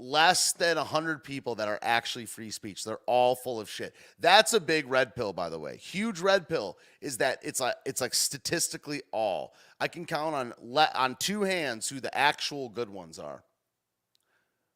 less 0.00 0.52
than 0.54 0.76
100 0.76 1.22
people 1.22 1.54
that 1.54 1.68
are 1.68 1.78
actually 1.82 2.26
free 2.26 2.50
speech. 2.50 2.82
They're 2.82 2.98
all 3.06 3.36
full 3.36 3.60
of 3.60 3.70
shit. 3.70 3.94
That's 4.18 4.54
a 4.54 4.60
big 4.60 4.90
red 4.90 5.14
pill 5.14 5.32
by 5.32 5.50
the 5.50 5.58
way. 5.60 5.76
Huge 5.76 6.18
red 6.18 6.48
pill 6.48 6.78
is 7.00 7.18
that 7.18 7.38
it's 7.44 7.60
like 7.60 7.76
it's 7.86 8.00
like 8.00 8.14
statistically 8.14 9.02
all. 9.12 9.54
I 9.78 9.86
can 9.86 10.04
count 10.04 10.34
on 10.34 10.52
le- 10.60 10.90
on 10.96 11.14
two 11.20 11.42
hands 11.42 11.88
who 11.88 12.00
the 12.00 12.12
actual 12.18 12.70
good 12.70 12.90
ones 12.90 13.20
are. 13.20 13.44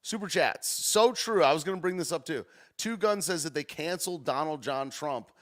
Super 0.07 0.29
chats. 0.29 0.69
So 0.69 1.11
true. 1.11 1.43
I 1.43 1.53
was 1.53 1.65
going 1.65 1.77
to 1.77 1.83
bring 1.83 1.97
this 1.97 2.13
up 2.13 2.25
too. 2.25 2.47
Two 2.79 2.97
Gun 2.97 3.21
says 3.21 3.43
that 3.43 3.55
they 3.55 3.65
canceled 3.65 4.25
Donald 4.25 4.63
John 4.63 4.89
Trump. 4.89 5.33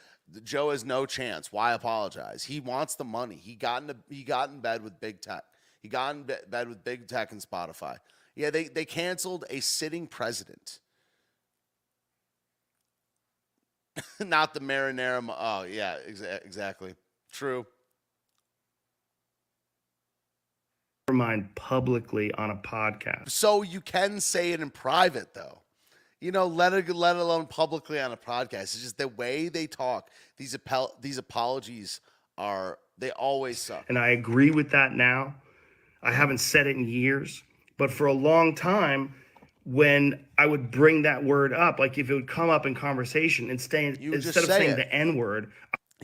Joe 0.43 0.71
has 0.71 0.87
no 0.87 1.05
chance. 1.05 1.53
Why 1.53 1.75
apologize? 1.75 2.45
He 2.45 2.61
wants 2.61 2.95
the 2.95 3.05
money. 3.05 3.35
He 3.37 3.57
got 3.57 3.83
in 3.83 3.95
he 4.09 4.23
got 4.23 4.49
in 4.49 4.61
bed 4.61 4.83
with 4.83 4.99
big 5.01 5.21
tech. 5.21 5.45
He 5.83 5.91
got 5.91 6.17
in 6.17 6.23
bed 6.49 6.67
with 6.71 6.83
big 6.83 7.09
tech 7.09 7.31
and 7.33 7.43
Spotify. 7.43 7.99
Yeah, 8.37 8.49
they, 8.49 8.69
they 8.69 8.87
canceled 8.87 9.45
a 9.51 9.61
sitting 9.61 10.07
president. 10.07 10.79
Not 14.19 14.55
the 14.55 14.61
marinara. 14.61 15.29
Oh, 15.29 15.65
yeah, 15.65 15.99
exa- 16.09 16.43
exactly. 16.43 16.95
True. 17.31 17.67
Mind 21.13 21.55
publicly 21.55 22.33
on 22.33 22.51
a 22.51 22.57
podcast. 22.57 23.31
So 23.31 23.61
you 23.61 23.83
can 23.83 24.21
say 24.21 24.53
it 24.53 24.61
in 24.63 24.71
private, 24.71 25.35
though. 25.35 25.61
You 26.19 26.33
know, 26.33 26.47
let 26.47 26.73
it, 26.73 26.89
let 26.89 27.17
alone 27.17 27.45
publicly 27.45 28.01
on 28.01 28.11
a 28.13 28.17
podcast. 28.17 28.63
It's 28.63 28.81
just 28.81 28.97
the 28.97 29.09
way 29.09 29.51
they 29.51 29.67
talk. 29.67 30.09
These 30.39 30.57
these 31.03 31.19
apologies 31.19 32.01
are 32.39 32.79
they 32.97 33.11
always 33.11 33.59
suck. 33.59 33.85
And 33.91 33.99
I 33.99 34.11
agree 34.11 34.51
with 34.51 34.71
that 34.71 34.93
now. 34.93 35.35
I 36.03 36.11
haven't 36.11 36.39
said 36.39 36.67
it 36.67 36.77
in 36.77 36.89
years. 36.89 37.43
But 37.77 37.91
for 37.91 38.07
a 38.07 38.13
long 38.13 38.55
time, 38.55 39.15
when 39.67 40.25
I 40.39 40.47
would 40.47 40.71
bring 40.71 41.03
that 41.03 41.23
word 41.23 41.53
up, 41.53 41.79
like 41.79 41.99
if 41.99 42.09
it 42.09 42.15
would 42.15 42.29
come 42.29 42.49
up 42.49 42.65
in 42.65 42.75
conversation 42.75 43.51
and 43.51 43.61
stay, 43.61 43.89
instead 43.89 44.37
of 44.39 44.45
saying 44.47 44.71
it. 44.71 44.77
the 44.77 44.91
N 44.91 45.17
word, 45.17 45.53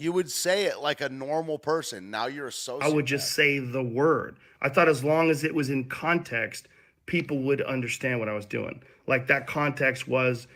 you 0.01 0.13
would 0.13 0.31
say 0.31 0.65
it 0.65 0.81
like 0.81 1.01
a 1.01 1.09
normal 1.09 1.59
person. 1.59 2.11
Now 2.11 2.27
you're 2.27 2.49
a 2.49 2.51
sociopath. 2.51 2.83
I 2.83 2.89
would 2.89 3.07
just 3.07 3.33
say 3.33 3.59
the 3.59 3.83
word. 3.83 4.37
I 4.63 4.69
thought 4.69 4.89
as 4.89 5.05
long 5.05 5.31
as 5.31 5.45
it 5.45 5.55
was 5.55 5.71
in 5.71 5.85
context, 5.89 6.69
people 7.07 7.39
would 7.43 7.61
understand 7.63 8.19
what 8.19 8.29
I 8.29 8.33
was 8.33 8.47
doing. 8.47 8.83
Like 9.07 9.27
that 9.27 9.47
context 9.47 10.09
was 10.09 10.47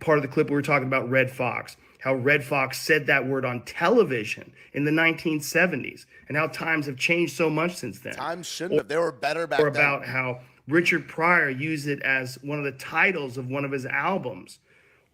part 0.00 0.18
of 0.18 0.22
the 0.22 0.28
clip 0.28 0.48
we 0.48 0.54
were 0.54 0.62
talking 0.62 0.86
about 0.86 1.08
Redd 1.08 1.30
Foxx, 1.30 1.76
how 2.00 2.14
Redd 2.14 2.44
Foxx 2.44 2.80
said 2.80 3.06
that 3.06 3.26
word 3.26 3.44
on 3.44 3.62
television 3.62 4.52
in 4.72 4.84
the 4.84 4.90
1970s, 4.90 6.06
and 6.28 6.36
how 6.36 6.48
times 6.48 6.86
have 6.86 6.96
changed 6.96 7.36
so 7.36 7.48
much 7.48 7.76
since 7.76 8.00
then. 8.00 8.14
Times 8.14 8.46
shouldn't 8.46 8.74
or, 8.74 8.82
have. 8.82 8.88
They 8.88 8.96
were 8.96 9.12
better 9.12 9.46
back 9.46 9.60
or 9.60 9.70
then. 9.70 9.80
about 9.80 10.04
how 10.04 10.40
Richard 10.68 11.08
Pryor 11.08 11.50
used 11.50 11.88
it 11.88 12.02
as 12.02 12.38
one 12.42 12.58
of 12.58 12.64
the 12.64 12.72
titles 12.72 13.36
of 13.38 13.48
one 13.48 13.64
of 13.64 13.72
his 13.72 13.86
albums. 13.86 14.58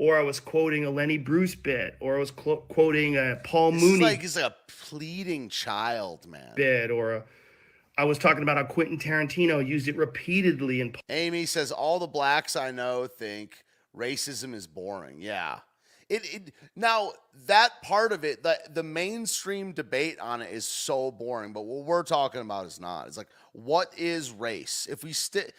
Or 0.01 0.19
I 0.19 0.23
was 0.23 0.41
quoting 0.41 0.87
a 0.87 0.91
Lenny 0.91 1.19
Bruce 1.19 1.55
bit, 1.55 1.95
or 2.01 2.17
I 2.17 2.19
was 2.21 2.33
cl- 2.35 2.65
quoting 2.69 3.19
a 3.19 3.39
Paul 3.45 3.73
this 3.73 3.83
Mooney. 3.83 4.03
like 4.03 4.23
he's 4.23 4.35
like 4.35 4.47
a 4.47 4.57
pleading 4.67 5.51
child, 5.51 6.27
man. 6.27 6.55
Bit, 6.57 6.91
or 6.91 7.17
a, 7.17 7.25
I 7.99 8.05
was 8.05 8.17
talking 8.17 8.43
about 8.43 8.57
how 8.57 8.65
Quentin 8.65 8.97
Tarantino 8.97 9.67
used 9.67 9.89
it 9.89 9.97
repeatedly. 9.97 10.81
And 10.81 10.97
Amy 11.11 11.45
says 11.45 11.71
all 11.71 11.99
the 11.99 12.07
blacks 12.07 12.57
I 12.57 12.71
know 12.71 13.07
think 13.07 13.63
racism 13.95 14.55
is 14.55 14.67
boring. 14.67 15.21
Yeah, 15.21 15.59
it, 16.11 16.35
it 16.35 16.55
now 16.77 17.13
that 17.47 17.83
part 17.83 18.13
of 18.13 18.25
it, 18.25 18.43
the 18.43 18.59
the 18.75 18.83
mainstream 18.83 19.73
debate 19.73 20.19
on 20.19 20.43
it 20.43 20.53
is 20.53 20.67
so 20.67 21.11
boring. 21.11 21.53
But 21.53 21.63
what 21.63 21.87
we're 21.87 22.03
talking 22.03 22.41
about 22.41 22.67
is 22.67 22.81
not. 22.81 23.07
It's 23.07 23.17
like 23.17 23.29
what 23.53 23.95
is 23.97 24.33
race? 24.33 24.87
If 24.91 25.05
we 25.05 25.13
stick, 25.13 25.55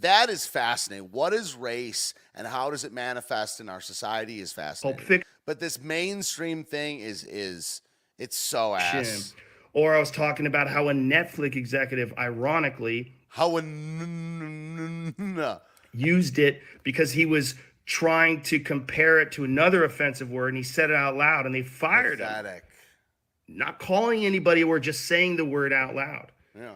that 0.00 0.28
is 0.28 0.46
fascinating. 0.46 1.08
What 1.12 1.32
is 1.32 1.54
race 1.54 2.12
and 2.34 2.46
how 2.46 2.70
does 2.70 2.84
it 2.84 2.92
manifest 2.92 3.60
in 3.60 3.68
our 3.68 3.80
society 3.80 4.40
is 4.40 4.52
fascinating. 4.52 4.98
But 5.46 5.60
this 5.60 5.80
mainstream 5.80 6.64
thing 6.64 7.00
is 7.00 7.22
is 7.24 7.80
it's 8.18 8.36
so 8.36 8.74
ass. 8.74 9.34
Or 9.72 9.94
I 9.94 10.00
was 10.00 10.10
talking 10.10 10.46
about 10.46 10.68
how 10.68 10.88
a 10.88 10.92
Netflix 10.92 11.54
executive, 11.54 12.12
ironically, 12.18 13.12
how 13.28 13.58
a 13.58 13.60
n- 13.60 15.14
n- 15.18 15.56
used 15.92 16.38
it 16.38 16.62
because 16.82 17.12
he 17.12 17.26
was 17.26 17.54
trying 17.86 18.42
to 18.42 18.58
compare 18.58 19.20
it 19.20 19.32
to 19.32 19.44
another 19.44 19.84
offensive 19.84 20.30
word 20.30 20.48
and 20.48 20.56
he 20.56 20.62
said 20.62 20.90
it 20.90 20.96
out 20.96 21.16
loud 21.16 21.46
and 21.46 21.54
they 21.54 21.62
fired 21.62 22.18
Pathetic. 22.18 22.64
him. 22.64 23.56
Not 23.58 23.78
calling 23.78 24.26
anybody 24.26 24.64
or 24.64 24.80
just 24.80 25.06
saying 25.06 25.36
the 25.36 25.44
word 25.44 25.72
out 25.72 25.94
loud. 25.94 26.32
Yeah. 26.58 26.74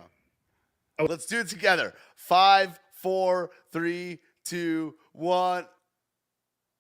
Oh. 0.98 1.04
Let's 1.06 1.26
do 1.26 1.40
it 1.40 1.48
together. 1.48 1.94
Five, 2.14 2.78
four, 2.92 3.50
three, 3.72 4.20
two, 4.44 4.94
one. 5.12 5.66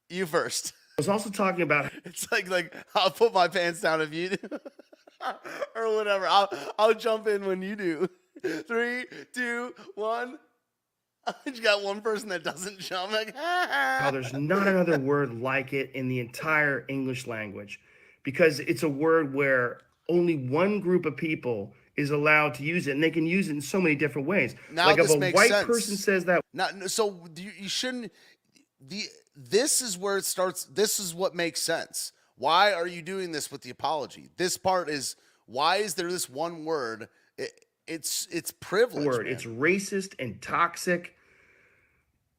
You 0.08 0.26
first. 0.26 0.74
I 0.98 1.00
was 1.00 1.08
also 1.08 1.30
talking 1.30 1.62
about 1.62 1.90
it's 2.04 2.30
like 2.30 2.48
like 2.48 2.74
I'll 2.94 3.10
put 3.10 3.34
my 3.34 3.48
pants 3.48 3.80
down 3.80 4.00
if 4.00 4.14
you 4.14 4.30
do. 4.30 4.38
or 5.74 5.94
whatever. 5.96 6.26
I'll 6.28 6.48
I'll 6.78 6.94
jump 6.94 7.26
in 7.26 7.46
when 7.46 7.62
you 7.62 7.74
do. 7.74 8.08
Three, 8.68 9.06
two, 9.34 9.74
one. 9.96 10.38
you 11.46 11.62
got 11.62 11.82
one 11.82 12.00
person 12.00 12.28
that 12.30 12.44
doesn't 12.44 12.78
jump. 12.78 13.12
Like, 13.12 13.34
oh, 13.36 14.10
there's 14.12 14.32
not 14.32 14.66
another 14.66 14.98
word 14.98 15.32
like 15.40 15.72
it 15.72 15.90
in 15.94 16.08
the 16.08 16.20
entire 16.20 16.84
English 16.88 17.26
language 17.26 17.80
because 18.22 18.60
it's 18.60 18.82
a 18.82 18.88
word 18.88 19.34
where 19.34 19.80
only 20.08 20.36
one 20.36 20.80
group 20.80 21.06
of 21.06 21.16
people 21.16 21.72
is 21.96 22.10
allowed 22.10 22.54
to 22.54 22.62
use 22.62 22.86
it, 22.86 22.92
and 22.92 23.02
they 23.02 23.10
can 23.10 23.26
use 23.26 23.48
it 23.48 23.52
in 23.52 23.60
so 23.60 23.80
many 23.80 23.94
different 23.94 24.26
ways. 24.26 24.54
Now 24.72 24.86
like 24.86 24.98
if 24.98 25.10
a 25.10 25.30
white 25.32 25.50
sense. 25.50 25.66
person 25.66 25.96
says 25.96 26.24
that, 26.24 26.42
not 26.52 26.90
so 26.90 27.28
you, 27.36 27.52
you 27.58 27.68
shouldn't. 27.68 28.12
The 28.86 29.04
this 29.36 29.82
is 29.82 29.98
where 29.98 30.16
it 30.16 30.24
starts. 30.24 30.64
This 30.64 30.98
is 30.98 31.14
what 31.14 31.34
makes 31.34 31.62
sense. 31.62 32.12
Why 32.36 32.72
are 32.72 32.86
you 32.86 33.02
doing 33.02 33.32
this 33.32 33.52
with 33.52 33.62
the 33.62 33.70
apology? 33.70 34.30
This 34.36 34.56
part 34.56 34.88
is 34.88 35.16
why 35.46 35.76
is 35.76 35.94
there 35.94 36.10
this 36.10 36.28
one 36.28 36.64
word? 36.64 37.08
It, 37.90 37.94
it's 37.94 38.28
it's 38.30 38.52
privilege. 38.52 39.04
Word. 39.04 39.26
Man. 39.26 39.34
It's 39.34 39.44
racist 39.44 40.14
and 40.18 40.40
toxic. 40.40 41.14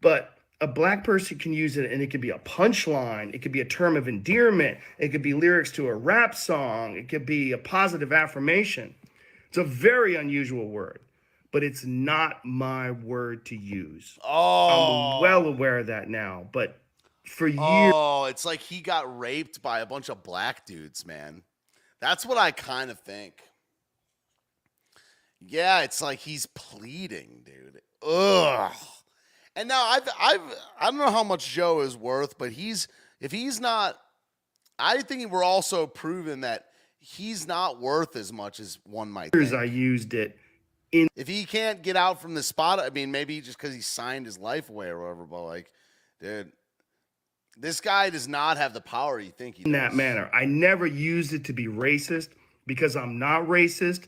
But 0.01 0.37
a 0.61 0.67
black 0.67 1.03
person 1.03 1.37
can 1.37 1.53
use 1.53 1.77
it 1.77 1.91
and 1.91 2.01
it 2.01 2.11
could 2.11 2.21
be 2.21 2.29
a 2.29 2.39
punchline, 2.39 3.33
it 3.33 3.41
could 3.41 3.51
be 3.51 3.61
a 3.61 3.65
term 3.65 3.97
of 3.97 4.07
endearment, 4.07 4.77
it 4.99 5.09
could 5.09 5.23
be 5.23 5.33
lyrics 5.33 5.71
to 5.73 5.87
a 5.87 5.93
rap 5.93 6.35
song, 6.35 6.95
it 6.95 7.09
could 7.09 7.25
be 7.25 7.51
a 7.51 7.57
positive 7.57 8.13
affirmation. 8.13 8.93
It's 9.49 9.57
a 9.57 9.63
very 9.63 10.15
unusual 10.15 10.69
word, 10.69 10.99
but 11.51 11.63
it's 11.63 11.83
not 11.83 12.45
my 12.45 12.91
word 12.91 13.45
to 13.47 13.55
use. 13.55 14.17
Oh. 14.23 15.15
I'm 15.17 15.21
well 15.21 15.45
aware 15.47 15.79
of 15.79 15.87
that 15.87 16.09
now, 16.09 16.47
but 16.51 16.79
for 17.25 17.47
years 17.47 17.59
Oh, 17.59 18.25
it's 18.25 18.45
like 18.45 18.61
he 18.61 18.81
got 18.81 19.19
raped 19.19 19.61
by 19.61 19.79
a 19.79 19.85
bunch 19.85 20.09
of 20.09 20.23
black 20.23 20.65
dudes, 20.65 21.05
man. 21.05 21.41
That's 21.99 22.25
what 22.25 22.37
I 22.37 22.51
kind 22.51 22.89
of 22.91 22.99
think. 22.99 23.41
Yeah, 25.45 25.81
it's 25.81 26.01
like 26.01 26.19
he's 26.19 26.45
pleading, 26.45 27.41
dude. 27.43 27.81
Ugh. 28.07 28.73
And 29.55 29.67
now 29.67 29.83
I've 29.85 30.07
I've 30.19 30.41
I 30.79 30.85
don't 30.85 30.97
know 30.97 31.11
how 31.11 31.23
much 31.23 31.47
Joe 31.49 31.81
is 31.81 31.97
worth, 31.97 32.37
but 32.37 32.51
he's 32.51 32.87
if 33.19 33.31
he's 33.31 33.59
not, 33.59 33.97
I 34.79 35.01
think 35.01 35.31
we're 35.31 35.43
also 35.43 35.87
proven 35.87 36.41
that 36.41 36.65
he's 36.99 37.47
not 37.47 37.79
worth 37.79 38.15
as 38.15 38.31
much 38.31 38.59
as 38.59 38.79
one 38.83 39.09
might. 39.11 39.31
Think. 39.31 39.53
I 39.53 39.63
used 39.65 40.13
it. 40.13 40.37
In- 40.91 41.07
if 41.15 41.27
he 41.27 41.45
can't 41.45 41.81
get 41.81 41.95
out 41.95 42.21
from 42.21 42.33
the 42.33 42.43
spot, 42.43 42.79
I 42.79 42.89
mean, 42.89 43.11
maybe 43.11 43.41
just 43.41 43.57
because 43.57 43.73
he 43.73 43.81
signed 43.81 44.25
his 44.25 44.37
life 44.37 44.69
away 44.69 44.87
or 44.87 45.01
whatever. 45.01 45.25
But 45.25 45.43
like, 45.43 45.71
dude. 46.19 46.51
This 47.57 47.81
guy 47.81 48.09
does 48.09 48.29
not 48.29 48.57
have 48.57 48.73
the 48.73 48.81
power 48.81 49.19
you 49.19 49.29
think 49.29 49.57
he 49.57 49.63
in 49.65 49.73
does. 49.73 49.81
that 49.81 49.93
manner. 49.93 50.31
I 50.33 50.45
never 50.45 50.87
used 50.87 51.33
it 51.33 51.43
to 51.45 51.53
be 51.53 51.67
racist 51.67 52.29
because 52.65 52.95
I'm 52.95 53.19
not 53.19 53.43
racist. 53.43 54.07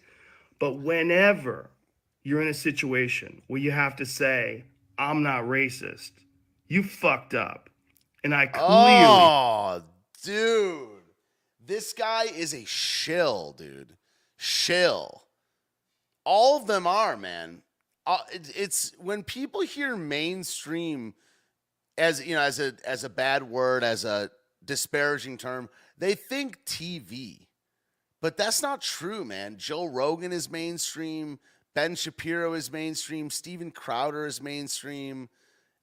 But 0.64 0.78
whenever 0.78 1.72
you're 2.24 2.41
in 2.41 2.47
a 2.47 2.53
situation 2.53 3.41
where 3.47 3.59
you 3.59 3.72
have 3.72 3.97
to 3.97 4.05
say, 4.05 4.64
I'm 4.97 5.22
not 5.22 5.43
racist, 5.43 6.11
you 6.70 6.84
fucked 6.84 7.34
up. 7.34 7.70
And 8.24 8.34
I 8.34 8.45
clearly. 8.45 8.72
Oh, 8.72 9.84
dude. 10.24 10.88
This 11.59 11.91
guy 11.91 12.28
is 12.34 12.53
a 12.53 12.64
shill, 12.64 13.53
dude. 13.57 13.97
Shill. 14.38 15.26
All 16.24 16.55
of 16.55 16.66
them 16.66 16.88
are, 16.88 17.18
man. 17.18 17.61
Uh, 18.07 18.20
it, 18.32 18.49
it's 18.55 18.93
when 18.97 19.22
people 19.22 19.64
hear 19.64 19.97
mainstream 19.97 21.14
as 21.97 22.26
you 22.26 22.36
know 22.36 22.41
as 22.41 22.61
a 22.61 22.72
as 22.86 23.03
a 23.03 23.09
bad 23.09 23.43
word 23.43 23.84
as 23.84 24.05
a 24.05 24.32
disparaging 24.64 25.38
term, 25.38 25.68
they 25.97 26.16
think 26.16 26.64
TV. 26.64 27.47
But 28.24 28.38
that's 28.38 28.61
not 28.61 28.80
true, 28.80 29.26
man. 29.26 29.57
Joe 29.57 29.84
Rogan 29.84 30.32
is 30.32 30.49
mainstream. 30.49 31.39
Ben 31.74 31.93
Shapiro 31.93 32.53
is 32.53 32.71
mainstream. 32.71 33.30
Steven 33.30 33.69
Crowder 33.69 34.26
is 34.26 34.41
mainstream. 34.41 35.28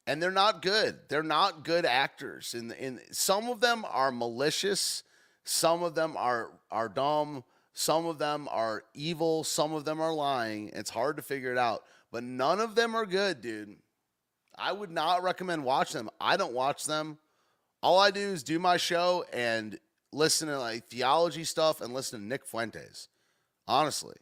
And 0.07 0.23
they're 0.23 0.31
not 0.31 0.63
good. 0.63 1.01
They're 1.11 1.23
not 1.23 1.65
good 1.65 1.85
actors. 1.85 2.55
And 2.55 2.73
in, 2.73 2.97
in, 2.97 3.13
some 3.13 3.51
of 3.51 3.61
them 3.61 3.85
are 3.87 4.11
malicious. 4.11 5.03
Some 5.45 5.83
of 5.83 5.95
them 5.95 6.17
are 6.17 6.53
are 6.71 6.89
dumb. 6.89 7.45
Some 7.75 8.07
of 8.07 8.17
them 8.17 8.49
are 8.51 8.85
evil. 8.95 9.45
Some 9.45 9.75
of 9.75 9.85
them 9.85 10.01
are 10.01 10.15
lying. 10.15 10.71
It's 10.73 10.89
hard 10.89 11.19
to 11.19 11.23
figure 11.23 11.53
it 11.53 11.59
out. 11.59 11.85
But 12.11 12.25
none 12.25 12.59
of 12.59 12.75
them 12.75 12.95
are 12.95 13.05
good, 13.05 13.43
dude. 13.43 13.77
I 14.57 14.73
would 14.73 14.91
not 14.91 15.23
recommend 15.23 15.63
watch 15.63 15.93
them. 15.93 16.09
I 16.19 16.39
don't 16.39 16.55
watch 16.55 16.87
them. 16.87 17.19
All 17.83 17.99
I 17.99 18.11
do 18.11 18.21
is 18.21 18.43
do 18.43 18.59
my 18.59 18.79
show 18.79 19.27
and 19.31 19.79
listen 20.13 20.49
to 20.49 20.59
like 20.59 20.89
theology 20.89 21.45
stuff 21.45 21.81
and 21.81 21.95
listen 21.95 22.21
to 22.21 22.27
Nick 22.27 22.47
Fuentes, 22.47 23.09
honestly. 23.67 24.17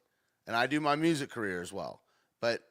And 0.46 0.56
I 0.56 0.66
do 0.66 0.80
my 0.80 0.96
music 0.96 1.30
career 1.30 1.60
as 1.60 1.72
well. 1.72 2.00
But 2.40 2.62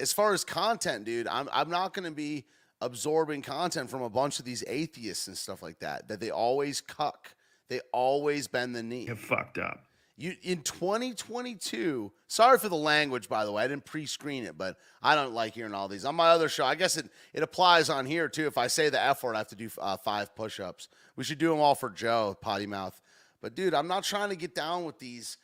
as 0.00 0.12
far 0.12 0.32
as 0.32 0.44
content, 0.44 1.04
dude, 1.04 1.28
I'm 1.28 1.48
I'm 1.52 1.70
not 1.70 1.94
going 1.94 2.04
to 2.04 2.14
be 2.14 2.44
absorbing 2.80 3.42
content 3.42 3.90
from 3.90 4.02
a 4.02 4.10
bunch 4.10 4.38
of 4.38 4.44
these 4.44 4.62
atheists 4.66 5.26
and 5.28 5.36
stuff 5.36 5.62
like 5.62 5.78
that. 5.80 6.08
That 6.08 6.20
they 6.20 6.30
always 6.30 6.80
cuck. 6.80 7.34
They 7.68 7.80
always 7.92 8.46
bend 8.46 8.76
the 8.76 8.82
knee. 8.82 9.06
Have 9.06 9.18
fucked 9.18 9.58
up. 9.58 9.86
You 10.18 10.34
in 10.42 10.62
2022. 10.62 12.10
Sorry 12.26 12.58
for 12.58 12.70
the 12.70 12.76
language, 12.76 13.28
by 13.28 13.44
the 13.44 13.52
way. 13.52 13.64
I 13.64 13.68
didn't 13.68 13.84
pre-screen 13.84 14.44
it, 14.44 14.56
but 14.56 14.78
I 15.02 15.14
don't 15.14 15.34
like 15.34 15.54
hearing 15.54 15.74
all 15.74 15.88
these 15.88 16.06
on 16.06 16.14
my 16.14 16.28
other 16.28 16.48
show. 16.48 16.64
I 16.64 16.74
guess 16.74 16.96
it 16.96 17.10
it 17.34 17.42
applies 17.42 17.90
on 17.90 18.06
here 18.06 18.28
too. 18.28 18.46
If 18.46 18.56
I 18.56 18.68
say 18.68 18.88
the 18.88 19.02
F 19.02 19.22
word, 19.22 19.34
I 19.34 19.38
have 19.38 19.48
to 19.48 19.56
do 19.56 19.68
uh, 19.78 19.98
five 19.98 20.34
push-ups. 20.34 20.88
We 21.16 21.24
should 21.24 21.38
do 21.38 21.50
them 21.50 21.58
all 21.58 21.74
for 21.74 21.90
Joe, 21.90 22.36
potty 22.40 22.66
mouth. 22.66 23.00
But 23.40 23.54
dude, 23.54 23.74
I'm 23.74 23.88
not 23.88 24.04
trying 24.04 24.30
to 24.30 24.36
get 24.36 24.54
down 24.54 24.84
with 24.84 24.98
these. 24.98 25.38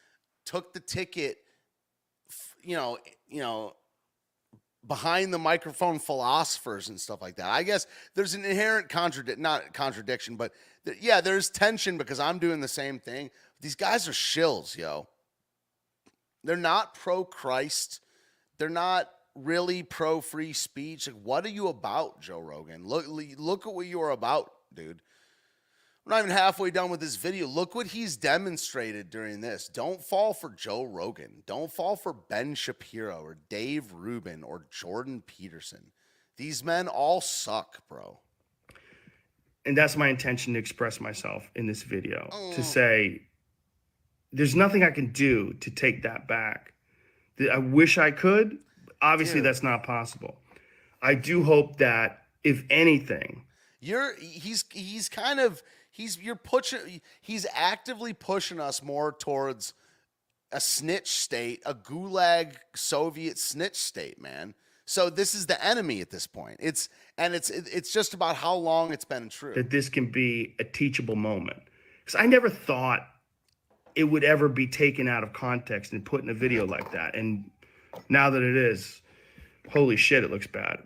Took 0.44 0.74
the 0.74 0.80
ticket, 0.80 1.38
you 2.62 2.76
know, 2.76 2.96
eh, 3.06 3.10
you 3.28 3.40
know, 3.40 3.74
behind 4.86 5.32
the 5.32 5.38
microphone 5.38 5.98
philosophers 5.98 6.88
and 6.88 7.00
stuff 7.00 7.22
like 7.22 7.36
that. 7.36 7.48
I 7.48 7.62
guess 7.62 7.86
there's 8.14 8.34
an 8.34 8.44
inherent 8.44 8.88
contradict, 8.88 9.38
not 9.38 9.72
contradiction, 9.72 10.36
but 10.36 10.52
th- 10.84 10.98
yeah, 11.00 11.20
there's 11.20 11.50
tension 11.50 11.96
because 11.96 12.18
I'm 12.18 12.38
doing 12.38 12.60
the 12.60 12.68
same 12.68 12.98
thing. 12.98 13.30
These 13.60 13.76
guys 13.76 14.08
are 14.08 14.12
shills, 14.12 14.76
yo. 14.76 15.08
They're 16.42 16.56
not 16.56 16.94
pro 16.94 17.24
Christ. 17.24 18.00
They're 18.58 18.68
not 18.68 19.08
really 19.36 19.82
pro 19.84 20.20
free 20.20 20.52
speech. 20.52 21.06
Like, 21.06 21.16
what 21.22 21.46
are 21.46 21.50
you 21.50 21.68
about, 21.68 22.20
Joe 22.20 22.40
Rogan? 22.40 22.84
Look, 22.84 23.06
look 23.08 23.66
at 23.66 23.72
what 23.72 23.86
you 23.86 24.00
are 24.02 24.10
about, 24.10 24.50
dude. 24.74 25.00
We're 26.04 26.10
not 26.10 26.24
even 26.24 26.30
halfway 26.36 26.72
done 26.72 26.90
with 26.90 27.00
this 27.00 27.14
video. 27.14 27.46
Look 27.46 27.74
what 27.76 27.86
he's 27.86 28.16
demonstrated 28.16 29.08
during 29.08 29.40
this. 29.40 29.68
Don't 29.68 30.02
fall 30.02 30.34
for 30.34 30.50
Joe 30.50 30.82
Rogan. 30.82 31.44
Don't 31.46 31.72
fall 31.72 31.94
for 31.94 32.12
Ben 32.12 32.56
Shapiro 32.56 33.20
or 33.20 33.38
Dave 33.48 33.92
Rubin 33.92 34.42
or 34.42 34.66
Jordan 34.70 35.22
Peterson. 35.24 35.92
These 36.36 36.64
men 36.64 36.88
all 36.88 37.20
suck, 37.20 37.86
bro. 37.88 38.18
And 39.64 39.78
that's 39.78 39.96
my 39.96 40.08
intention 40.08 40.54
to 40.54 40.58
express 40.58 41.00
myself 41.00 41.48
in 41.54 41.68
this 41.68 41.84
video 41.84 42.28
to 42.54 42.60
oh. 42.60 42.62
say 42.62 43.22
there's 44.32 44.56
nothing 44.56 44.82
I 44.82 44.90
can 44.90 45.12
do 45.12 45.52
to 45.60 45.70
take 45.70 46.02
that 46.02 46.26
back. 46.26 46.72
I 47.52 47.58
wish 47.58 47.96
I 47.96 48.10
could. 48.10 48.58
Obviously, 49.00 49.38
Dude. 49.38 49.46
that's 49.46 49.62
not 49.62 49.84
possible. 49.84 50.36
I 51.00 51.14
do 51.14 51.42
hope 51.42 51.78
that, 51.78 52.22
if 52.44 52.64
anything, 52.70 53.44
You're 53.80 54.14
he's 54.18 54.64
he's 54.70 55.08
kind 55.08 55.40
of 55.40 55.62
he's 55.92 56.18
you're 56.18 56.34
pushing 56.34 57.00
he's 57.20 57.46
actively 57.54 58.12
pushing 58.12 58.58
us 58.58 58.82
more 58.82 59.12
towards 59.12 59.74
a 60.50 60.60
snitch 60.60 61.10
state, 61.12 61.62
a 61.64 61.74
gulag 61.74 62.56
Soviet 62.74 63.38
snitch 63.38 63.76
state, 63.76 64.20
man. 64.20 64.54
So 64.84 65.08
this 65.08 65.34
is 65.34 65.46
the 65.46 65.64
enemy 65.64 66.00
at 66.00 66.10
this 66.10 66.26
point. 66.26 66.56
It's 66.60 66.88
and 67.16 67.34
it's 67.34 67.50
it's 67.50 67.92
just 67.92 68.14
about 68.14 68.36
how 68.36 68.54
long 68.54 68.92
it's 68.92 69.04
been 69.04 69.28
true. 69.28 69.54
that 69.54 69.70
this 69.70 69.88
can 69.88 70.10
be 70.10 70.54
a 70.58 70.64
teachable 70.64 71.16
moment. 71.16 71.62
Because 72.04 72.20
I 72.20 72.26
never 72.26 72.50
thought 72.50 73.06
it 73.94 74.04
would 74.04 74.24
ever 74.24 74.48
be 74.48 74.66
taken 74.66 75.08
out 75.08 75.22
of 75.22 75.32
context 75.32 75.92
and 75.92 76.04
put 76.04 76.22
in 76.22 76.30
a 76.30 76.34
video 76.34 76.66
like 76.66 76.90
that. 76.92 77.14
And 77.14 77.50
now 78.08 78.30
that 78.30 78.42
it 78.42 78.56
is, 78.56 79.02
holy 79.70 79.96
shit, 79.96 80.24
it 80.24 80.30
looks 80.30 80.46
bad. 80.46 80.82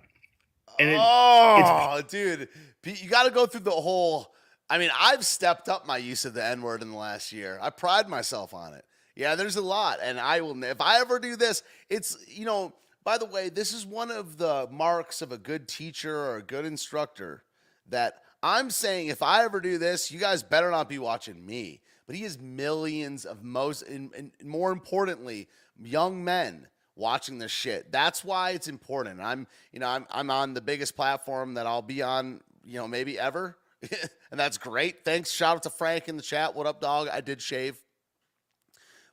And 0.79 0.91
it, 0.91 0.99
oh, 1.01 2.03
dude, 2.07 2.49
you 2.85 3.09
got 3.09 3.25
to 3.25 3.31
go 3.31 3.47
through 3.47 3.61
the 3.61 3.71
whole. 3.71 4.35
I 4.69 4.79
mean, 4.79 4.91
I've 4.99 5.25
stepped 5.25 5.69
up 5.69 5.87
my 5.87 5.97
use 5.97 6.25
of 6.25 6.35
the 6.35 6.45
N 6.45 6.61
word 6.63 6.83
in 6.83 6.91
the 6.91 6.97
last 6.97 7.33
year. 7.33 7.59
I 7.63 7.71
pride 7.71 8.09
myself 8.09 8.53
on 8.53 8.75
it. 8.75 8.85
Yeah, 9.15 9.35
there's 9.35 9.57
a 9.57 9.63
lot, 9.63 9.99
and 10.03 10.21
I 10.21 10.41
will. 10.41 10.63
If 10.65 10.81
I 10.81 11.01
ever 11.01 11.19
do 11.19 11.37
this, 11.37 11.63
it's 11.89 12.17
you 12.29 12.45
know. 12.45 12.73
By 13.05 13.19
the 13.19 13.25
way, 13.25 13.51
this 13.51 13.73
is 13.73 13.87
one 13.87 14.11
of 14.11 14.37
the 14.37 14.69
marks 14.69 15.23
of 15.23 15.31
a 15.31 15.39
good 15.39 15.69
teacher 15.69 16.17
or 16.17 16.37
a 16.39 16.43
good 16.43 16.65
instructor. 16.65 17.45
That 17.89 18.23
I'm 18.43 18.69
saying, 18.71 19.09
if 19.09 19.23
I 19.23 19.45
ever 19.45 19.61
do 19.61 19.79
this, 19.79 20.11
you 20.11 20.19
guys 20.19 20.43
better 20.43 20.71
not 20.71 20.89
be 20.89 20.99
watching 20.99 21.47
me. 21.47 21.81
But 22.07 22.17
he 22.17 22.23
has 22.23 22.39
millions 22.39 23.25
of 23.25 23.43
most, 23.43 23.83
and, 23.83 24.13
and 24.15 24.33
more 24.45 24.73
importantly, 24.73 25.49
young 25.81 26.25
men 26.25 26.67
watching 26.95 27.39
this 27.39 27.53
shit. 27.53 27.93
That's 27.93 28.25
why 28.25 28.51
it's 28.51 28.69
important. 28.69 29.21
I'm, 29.21 29.47
you 29.73 29.81
know, 29.81 29.89
I'm 29.89 30.07
I'm 30.11 30.31
on 30.31 30.55
the 30.55 30.61
biggest 30.61 30.97
platform 30.97 31.55
that 31.55 31.67
I'll 31.67 31.83
be 31.83 32.03
on, 32.03 32.41
you 32.65 32.79
know, 32.79 32.89
maybe 32.89 33.19
ever. 33.19 33.57
and 34.31 34.41
that's 34.41 34.59
great. 34.59 35.05
Thanks. 35.05 35.31
Shout 35.31 35.57
out 35.57 35.63
to 35.65 35.71
Frank 35.71 36.09
in 36.09 36.17
the 36.17 36.23
chat. 36.23 36.55
What 36.55 36.67
up, 36.67 36.81
dog? 36.81 37.09
I 37.09 37.21
did 37.21 37.41
shave. 37.43 37.77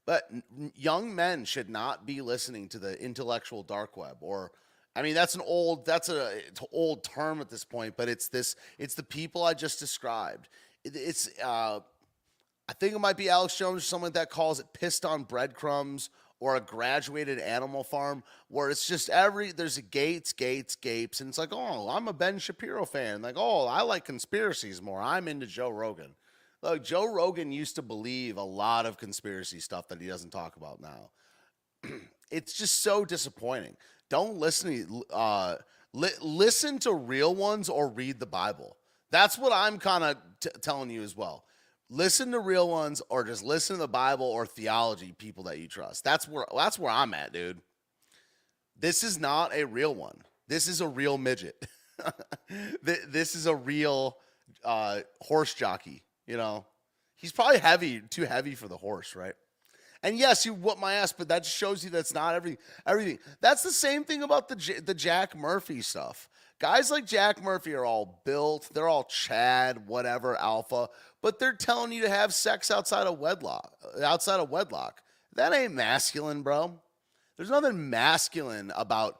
But 0.05 0.30
young 0.76 1.16
men 1.16 1.45
should 1.45 1.70
not 1.70 2.05
be 2.05 2.22
listening 2.22 2.68
to 2.70 2.80
the 2.80 3.01
intellectual 3.01 3.64
dark 3.64 3.95
web 3.95 4.18
or 4.20 4.51
I 4.95 5.01
mean 5.01 5.16
that's 5.16 5.34
an 5.34 5.41
old 5.41 5.86
that's 5.86 6.09
a 6.09 6.39
old 6.72 7.03
term 7.03 7.39
at 7.39 7.49
this 7.49 7.64
point, 7.64 7.95
but 7.97 8.09
it's 8.09 8.28
this 8.28 8.55
it's 8.78 8.95
the 8.95 9.03
people 9.03 9.43
I 9.43 9.53
just 9.53 9.80
described. 9.80 10.49
It- 10.84 10.95
it's 10.95 11.30
uh 11.41 11.80
I 12.68 12.74
think 12.74 12.95
it 12.95 12.99
might 12.99 13.18
be 13.18 13.30
Alex 13.30 13.57
Jones 13.57 13.82
or 13.82 13.86
someone 13.86 14.11
that 14.14 14.30
calls 14.30 14.59
it 14.59 14.68
pissed 14.74 15.05
on 15.05 15.24
breadcrumbs 15.24 16.09
or 16.44 16.58
a 16.58 16.60
graduated 16.60 17.39
animal 17.39 17.86
farm 17.86 18.22
where 18.50 18.70
it's 18.70 18.86
just 18.86 19.10
every 19.10 19.54
there's 19.54 19.78
gates, 19.78 20.34
gates, 20.34 20.76
gapes, 20.76 21.22
and 21.22 21.30
it's 21.30 21.38
like, 21.38 21.54
oh, 21.54 21.88
I'm 21.88 22.10
a 22.10 22.14
Ben 22.14 22.38
Shapiro 22.38 22.86
fan. 22.86 23.22
Like, 23.22 23.36
oh, 23.38 23.66
I 23.66 23.82
like 23.84 24.04
conspiracies 24.04 24.82
more. 24.82 25.02
I'm 25.02 25.30
into 25.30 25.48
Joe 25.48 25.70
Rogan. 25.70 26.16
Look, 26.62 26.84
Joe 26.84 27.06
Rogan 27.06 27.54
used 27.54 27.76
to 27.76 27.82
believe 27.82 28.36
a 28.36 28.44
lot 28.44 28.86
of 28.86 28.98
conspiracy 28.98 29.62
stuff 29.62 29.88
that 29.88 30.02
he 30.02 30.08
doesn't 30.08 30.32
talk 30.32 30.58
about 30.58 30.82
now. 30.82 31.12
it's 32.30 32.52
just 32.52 32.82
so 32.82 33.06
disappointing. 33.06 33.78
Don't 34.10 34.36
listen 34.36 34.86
to 34.86 35.16
uh, 35.16 35.56
li- 35.94 36.10
listen 36.22 36.78
to 36.80 36.94
real 36.94 37.34
ones 37.34 37.70
or 37.70 37.88
read 37.88 38.20
the 38.20 38.26
Bible. 38.26 38.76
That's 39.12 39.38
what 39.38 39.54
I'm 39.54 39.80
kind 39.80 40.04
of 40.04 40.18
t- 40.41 40.50
telling 40.62 40.89
you 40.89 41.04
as 41.04 41.16
well. 41.16 41.46
Listen 41.90 42.32
to 42.32 42.40
real 42.40 42.70
ones 42.70 43.02
or 43.10 43.24
just 43.24 43.44
listen 43.44 43.76
to 43.76 43.82
the 43.82 43.88
Bible 43.88 44.26
or 44.26 44.46
theology 44.46 45.14
people 45.18 45.44
that 45.44 45.60
you 45.60 45.68
trust. 45.68 46.04
That's 46.04 46.28
where 46.28 46.46
that's 46.56 46.80
where 46.80 46.92
I'm 46.92 47.14
at, 47.14 47.34
dude. 47.34 47.60
This 48.80 49.04
is 49.04 49.20
not 49.20 49.54
a 49.54 49.66
real 49.66 49.94
one. 49.94 50.18
This 50.48 50.68
is 50.68 50.82
a 50.82 50.88
real 50.88 51.18
midget. 51.18 51.56
This 52.82 53.36
is 53.36 53.46
a 53.46 53.56
real 53.56 54.18
uh, 54.66 55.02
horse 55.22 55.54
jockey. 55.54 56.04
You 56.28 56.38
know, 56.38 56.66
he's 57.16 57.32
probably 57.32 57.60
heavy, 57.60 58.02
too 58.02 58.26
heavy 58.26 58.56
for 58.56 58.68
the 58.68 58.78
horse, 58.78 59.16
right? 59.16 59.36
And 60.04 60.18
yes, 60.20 60.46
you 60.46 60.54
whoop 60.54 60.78
my 60.78 60.96
ass, 60.96 61.14
but 61.14 61.30
that 61.30 61.46
shows 61.46 61.84
you 61.84 61.90
that's 61.90 62.14
not 62.14 62.36
every 62.36 62.58
everything. 62.86 63.20
That's 63.40 63.64
the 63.64 63.72
same 63.72 64.04
thing 64.04 64.22
about 64.22 64.50
the 64.50 64.56
J- 64.56 64.80
the 64.80 64.94
Jack 64.94 65.36
Murphy 65.36 65.82
stuff. 65.82 66.28
Guys 66.60 66.92
like 66.92 67.06
Jack 67.06 67.42
Murphy 67.42 67.74
are 67.74 67.86
all 67.86 68.22
built, 68.26 68.70
they're 68.74 68.88
all 68.88 69.06
Chad, 69.06 69.88
whatever, 69.88 70.36
alpha, 70.36 70.90
but 71.24 71.40
they're 71.40 71.54
telling 71.54 71.94
you 71.94 72.02
to 72.02 72.10
have 72.10 72.34
sex 72.34 72.70
outside 72.70 73.08
of 73.08 73.18
wedlock. 73.18 73.72
Outside 74.04 74.42
of 74.42 74.52
wedlock, 74.52 75.02
that 75.36 75.54
ain't 75.54 75.74
masculine, 75.74 76.44
bro. 76.44 76.80
There's 77.38 77.50
nothing 77.50 77.90
masculine 77.90 78.72
about 78.76 79.18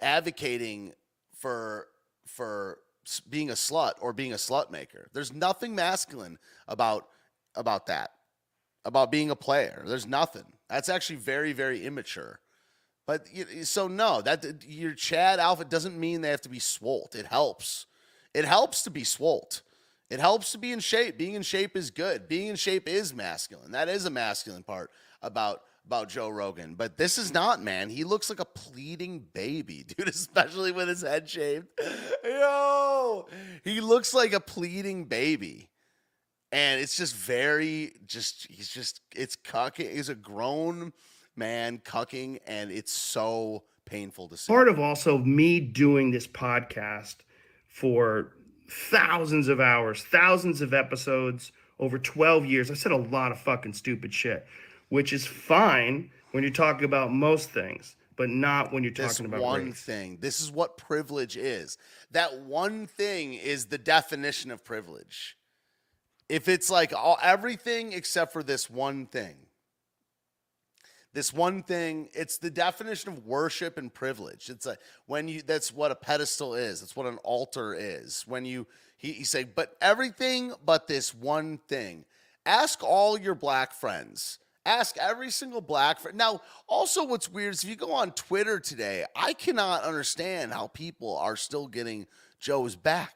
advocating 0.00 0.94
for 1.38 1.86
for 2.26 2.78
being 3.28 3.50
a 3.50 3.54
slut 3.54 3.92
or 4.00 4.12
being 4.12 4.32
a 4.32 4.36
slut 4.36 4.70
maker. 4.70 5.08
There's 5.12 5.32
nothing 5.32 5.76
masculine 5.76 6.38
about 6.66 7.06
about 7.54 7.86
that. 7.86 8.10
About 8.84 9.10
being 9.10 9.30
a 9.30 9.36
player. 9.36 9.84
There's 9.86 10.06
nothing. 10.06 10.44
That's 10.70 10.88
actually 10.88 11.16
very 11.16 11.52
very 11.52 11.84
immature. 11.84 12.40
But 13.06 13.28
so 13.62 13.88
no, 13.88 14.22
that 14.22 14.64
your 14.66 14.94
Chad 14.94 15.38
outfit 15.38 15.68
doesn't 15.68 16.00
mean 16.00 16.22
they 16.22 16.30
have 16.30 16.40
to 16.40 16.48
be 16.48 16.58
swolled. 16.58 17.14
It 17.14 17.26
helps. 17.26 17.86
It 18.32 18.46
helps 18.46 18.82
to 18.84 18.90
be 18.90 19.04
swolled. 19.04 19.60
It 20.08 20.20
helps 20.20 20.52
to 20.52 20.58
be 20.58 20.72
in 20.72 20.80
shape. 20.80 21.18
Being 21.18 21.34
in 21.34 21.42
shape 21.42 21.76
is 21.76 21.90
good. 21.90 22.28
Being 22.28 22.48
in 22.48 22.56
shape 22.56 22.88
is 22.88 23.12
masculine. 23.12 23.72
That 23.72 23.88
is 23.88 24.04
a 24.04 24.10
masculine 24.10 24.62
part 24.62 24.90
about 25.22 25.62
about 25.86 26.08
Joe 26.08 26.28
Rogan. 26.28 26.74
But 26.74 26.98
this 26.98 27.16
is 27.16 27.32
not, 27.32 27.62
man. 27.62 27.88
He 27.88 28.04
looks 28.04 28.28
like 28.28 28.40
a 28.40 28.44
pleading 28.44 29.24
baby, 29.32 29.84
dude, 29.96 30.08
especially 30.08 30.72
with 30.72 30.88
his 30.88 31.02
head 31.02 31.28
shaved. 31.28 31.68
Yo, 32.24 33.26
he 33.62 33.80
looks 33.80 34.12
like 34.12 34.32
a 34.32 34.40
pleading 34.40 35.04
baby. 35.04 35.70
And 36.52 36.80
it's 36.80 36.96
just 36.96 37.14
very, 37.14 37.92
just, 38.06 38.46
he's 38.50 38.68
just, 38.68 39.00
it's 39.14 39.36
cucking. 39.36 39.92
He's 39.92 40.08
a 40.08 40.14
grown 40.14 40.92
man 41.34 41.78
cucking, 41.78 42.38
and 42.46 42.70
it's 42.70 42.92
so 42.92 43.64
painful 43.84 44.28
to 44.28 44.36
see. 44.36 44.52
Part 44.52 44.68
of 44.68 44.78
also 44.78 45.18
me 45.18 45.60
doing 45.60 46.10
this 46.10 46.26
podcast 46.26 47.16
for 47.68 48.35
thousands 48.68 49.48
of 49.48 49.60
hours, 49.60 50.02
thousands 50.02 50.60
of 50.60 50.74
episodes 50.74 51.52
over 51.78 51.98
12 51.98 52.46
years. 52.46 52.70
I 52.70 52.74
said 52.74 52.92
a 52.92 52.96
lot 52.96 53.32
of 53.32 53.40
fucking 53.40 53.74
stupid 53.74 54.12
shit 54.12 54.46
which 54.88 55.12
is 55.12 55.26
fine 55.26 56.10
when 56.32 56.42
you're 56.42 56.52
talking 56.52 56.84
about 56.84 57.12
most 57.12 57.50
things, 57.50 57.96
but 58.16 58.28
not 58.28 58.72
when 58.72 58.82
you're 58.82 58.92
talking 58.92 59.08
this 59.08 59.20
about 59.20 59.40
one 59.40 59.66
race. 59.66 59.82
thing. 59.82 60.18
This 60.20 60.40
is 60.40 60.50
what 60.50 60.76
privilege 60.76 61.36
is. 61.36 61.78
That 62.10 62.40
one 62.40 62.86
thing 62.86 63.34
is 63.34 63.66
the 63.66 63.78
definition 63.78 64.50
of 64.50 64.64
privilege. 64.64 65.36
If 66.28 66.48
it's 66.48 66.70
like 66.70 66.92
all 66.92 67.18
everything 67.22 67.92
except 67.92 68.32
for 68.32 68.42
this 68.42 68.68
one 68.68 69.06
thing, 69.06 69.36
this 71.16 71.32
one 71.32 71.62
thing, 71.62 72.10
it's 72.12 72.36
the 72.36 72.50
definition 72.50 73.10
of 73.10 73.26
worship 73.26 73.78
and 73.78 73.92
privilege. 73.92 74.50
It's 74.50 74.66
a 74.66 74.76
when 75.06 75.26
you 75.28 75.40
that's 75.42 75.72
what 75.72 75.90
a 75.90 75.96
pedestal 75.96 76.54
is. 76.54 76.80
That's 76.80 76.94
what 76.94 77.06
an 77.06 77.18
altar 77.24 77.74
is. 77.74 78.24
When 78.26 78.44
you 78.44 78.66
he, 78.98 79.12
he 79.12 79.24
say, 79.24 79.44
but 79.44 79.76
everything 79.80 80.52
but 80.64 80.86
this 80.86 81.14
one 81.14 81.58
thing. 81.68 82.04
Ask 82.44 82.84
all 82.84 83.18
your 83.18 83.34
black 83.34 83.72
friends 83.72 84.38
Ask 84.66 84.96
every 84.98 85.30
single 85.30 85.60
black 85.60 86.00
friend. 86.00 86.18
Now, 86.18 86.40
also, 86.66 87.04
what's 87.04 87.30
weird 87.30 87.54
is 87.54 87.62
if 87.62 87.70
you 87.70 87.76
go 87.76 87.92
on 87.92 88.10
Twitter 88.10 88.58
today, 88.58 89.04
I 89.14 89.32
cannot 89.32 89.84
understand 89.84 90.52
how 90.52 90.66
people 90.66 91.16
are 91.18 91.36
still 91.36 91.68
getting 91.68 92.08
Joe's 92.40 92.74
back. 92.74 93.14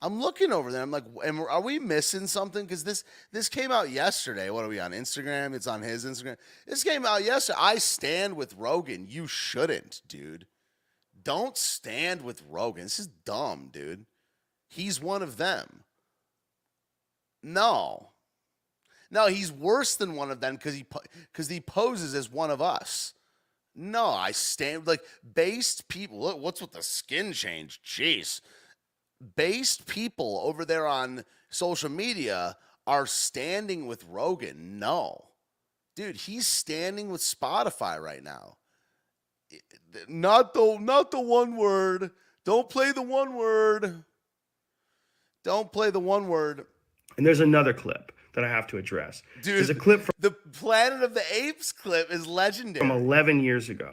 I'm 0.00 0.20
looking 0.20 0.52
over 0.52 0.70
there. 0.70 0.82
I'm 0.82 0.92
like, 0.92 1.04
are 1.50 1.60
we 1.60 1.78
missing 1.80 2.28
something? 2.28 2.64
Because 2.64 2.84
this 2.84 3.02
this 3.32 3.48
came 3.48 3.72
out 3.72 3.90
yesterday. 3.90 4.48
What 4.50 4.64
are 4.64 4.68
we 4.68 4.78
on 4.78 4.92
Instagram? 4.92 5.54
It's 5.54 5.66
on 5.66 5.82
his 5.82 6.04
Instagram. 6.04 6.36
This 6.66 6.84
came 6.84 7.04
out 7.04 7.24
yesterday. 7.24 7.58
I 7.60 7.78
stand 7.78 8.36
with 8.36 8.54
Rogan. 8.54 9.06
You 9.08 9.26
shouldn't, 9.26 10.02
dude. 10.06 10.46
Don't 11.20 11.56
stand 11.56 12.22
with 12.22 12.42
Rogan. 12.48 12.84
This 12.84 13.00
is 13.00 13.08
dumb, 13.08 13.70
dude. 13.72 14.06
He's 14.68 15.00
one 15.00 15.22
of 15.22 15.36
them. 15.36 15.82
No. 17.42 18.10
No, 19.10 19.26
he's 19.26 19.50
worse 19.50 19.96
than 19.96 20.14
one 20.14 20.30
of 20.30 20.40
them 20.40 20.56
because 20.56 20.74
he 20.74 20.86
because 21.32 21.48
he 21.48 21.60
poses 21.60 22.14
as 22.14 22.30
one 22.30 22.50
of 22.50 22.62
us. 22.62 23.14
No, 23.74 24.06
I 24.06 24.32
stand 24.32 24.86
like 24.86 25.02
based 25.34 25.88
people. 25.88 26.38
What's 26.38 26.60
with 26.60 26.72
the 26.72 26.82
skin 26.82 27.32
change? 27.32 27.80
Jeez, 27.84 28.40
based 29.36 29.86
people 29.86 30.40
over 30.44 30.64
there 30.64 30.86
on 30.86 31.24
social 31.50 31.90
media 31.90 32.56
are 32.86 33.06
standing 33.06 33.86
with 33.86 34.04
Rogan. 34.04 34.78
No, 34.78 35.26
dude, 35.96 36.16
he's 36.16 36.46
standing 36.46 37.10
with 37.10 37.20
Spotify 37.20 38.00
right 38.00 38.22
now. 38.22 38.56
Not 40.08 40.54
the 40.54 40.78
not 40.80 41.10
the 41.10 41.20
one 41.20 41.56
word. 41.56 42.10
Don't 42.44 42.68
play 42.68 42.92
the 42.92 43.02
one 43.02 43.34
word. 43.34 44.04
Don't 45.44 45.72
play 45.72 45.90
the 45.90 46.00
one 46.00 46.28
word. 46.28 46.66
And 47.16 47.26
there's 47.26 47.40
another 47.40 47.72
clip 47.72 48.12
that 48.34 48.44
I 48.44 48.48
have 48.48 48.66
to 48.68 48.78
address. 48.78 49.22
Dude, 49.42 49.56
There's 49.56 49.70
a 49.70 49.74
clip 49.74 50.02
from 50.02 50.14
the 50.20 50.30
Planet 50.30 51.02
of 51.02 51.14
the 51.14 51.22
Apes 51.34 51.72
clip 51.72 52.12
is 52.12 52.26
legendary. 52.26 52.86
From 52.86 52.96
11 52.96 53.40
years 53.40 53.68
ago. 53.68 53.90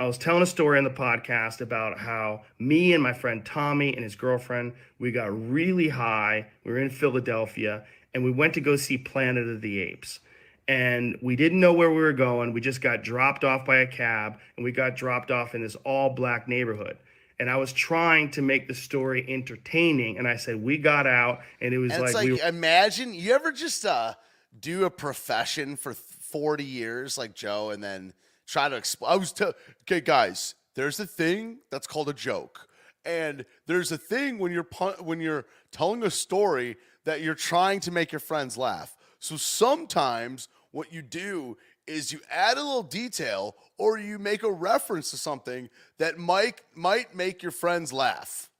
I 0.00 0.06
was 0.06 0.16
telling 0.16 0.42
a 0.42 0.46
story 0.46 0.78
on 0.78 0.84
the 0.84 0.90
podcast 0.90 1.60
about 1.60 1.98
how 1.98 2.40
me 2.58 2.94
and 2.94 3.02
my 3.02 3.12
friend 3.12 3.44
Tommy 3.44 3.92
and 3.92 4.02
his 4.02 4.16
girlfriend, 4.16 4.72
we 4.98 5.12
got 5.12 5.26
really 5.50 5.90
high. 5.90 6.46
We 6.64 6.72
were 6.72 6.78
in 6.78 6.88
Philadelphia 6.88 7.84
and 8.14 8.24
we 8.24 8.30
went 8.30 8.54
to 8.54 8.62
go 8.62 8.76
see 8.76 8.96
Planet 8.96 9.46
of 9.46 9.60
the 9.60 9.78
Apes. 9.78 10.20
And 10.66 11.18
we 11.20 11.36
didn't 11.36 11.60
know 11.60 11.74
where 11.74 11.90
we 11.90 12.00
were 12.00 12.14
going. 12.14 12.54
We 12.54 12.62
just 12.62 12.80
got 12.80 13.02
dropped 13.02 13.44
off 13.44 13.66
by 13.66 13.80
a 13.80 13.86
cab 13.86 14.38
and 14.56 14.64
we 14.64 14.72
got 14.72 14.96
dropped 14.96 15.30
off 15.30 15.54
in 15.54 15.60
this 15.60 15.76
all 15.84 16.14
black 16.14 16.48
neighborhood 16.48 16.96
and 17.38 17.50
I 17.50 17.58
was 17.58 17.70
trying 17.70 18.30
to 18.32 18.42
make 18.42 18.68
the 18.68 18.74
story 18.74 19.24
entertaining. 19.28 20.16
And 20.16 20.26
I 20.26 20.36
said, 20.36 20.62
we 20.62 20.76
got 20.76 21.06
out, 21.06 21.40
and 21.62 21.72
it 21.72 21.78
was 21.78 21.90
and 21.92 22.02
like, 22.02 22.12
like 22.12 22.28
we 22.28 22.42
imagine 22.42 23.14
you 23.14 23.32
ever 23.32 23.50
just 23.50 23.86
uh, 23.86 24.12
do 24.60 24.84
a 24.84 24.90
profession 24.90 25.76
for 25.76 25.94
40 25.94 26.62
years 26.64 27.16
like 27.16 27.34
Joe 27.34 27.70
and 27.70 27.82
then 27.82 28.12
try 28.50 28.68
to 28.68 28.76
explain. 28.76 29.12
I 29.12 29.16
was, 29.16 29.32
t- 29.32 29.44
okay, 29.82 30.00
guys, 30.00 30.54
there's 30.74 31.00
a 31.00 31.06
thing 31.06 31.58
that's 31.70 31.86
called 31.86 32.08
a 32.08 32.14
joke. 32.14 32.66
And 33.04 33.46
there's 33.66 33.92
a 33.92 33.98
thing 33.98 34.38
when 34.38 34.52
you're 34.52 34.62
pun- 34.62 35.02
when 35.02 35.20
you're 35.20 35.46
telling 35.72 36.02
a 36.02 36.10
story 36.10 36.76
that 37.04 37.22
you're 37.22 37.34
trying 37.34 37.80
to 37.80 37.90
make 37.90 38.12
your 38.12 38.20
friends 38.20 38.58
laugh. 38.58 38.96
So 39.18 39.36
sometimes 39.36 40.48
what 40.70 40.92
you 40.92 41.02
do 41.02 41.56
is 41.86 42.12
you 42.12 42.20
add 42.30 42.56
a 42.56 42.62
little 42.62 42.82
detail 42.82 43.56
or 43.78 43.98
you 43.98 44.18
make 44.18 44.42
a 44.42 44.52
reference 44.52 45.10
to 45.10 45.16
something 45.16 45.70
that 45.98 46.18
might 46.18 46.60
might 46.74 47.14
make 47.14 47.42
your 47.42 47.52
friends 47.52 47.92
laugh. 47.92 48.50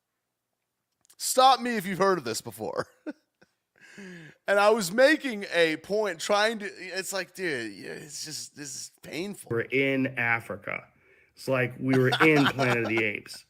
Stop 1.18 1.60
me 1.60 1.76
if 1.76 1.86
you've 1.86 1.98
heard 1.98 2.16
of 2.18 2.24
this 2.24 2.40
before. 2.40 2.86
and 4.48 4.58
I 4.58 4.70
was 4.70 4.92
making 4.92 5.46
a 5.54 5.76
point 5.76 6.18
trying 6.18 6.58
to 6.60 6.66
it's 6.66 7.12
like 7.12 7.34
dude, 7.34 7.72
it's 7.84 8.24
just 8.24 8.56
this 8.56 8.74
is 8.74 8.90
painful. 9.02 9.50
We're 9.50 9.60
in 9.60 10.18
Africa. 10.18 10.84
It's 11.36 11.48
like 11.48 11.74
we 11.78 11.98
were 11.98 12.10
in 12.20 12.44
Planet 12.46 12.84
of 12.84 12.88
the 12.88 13.02
Apes. 13.04 13.44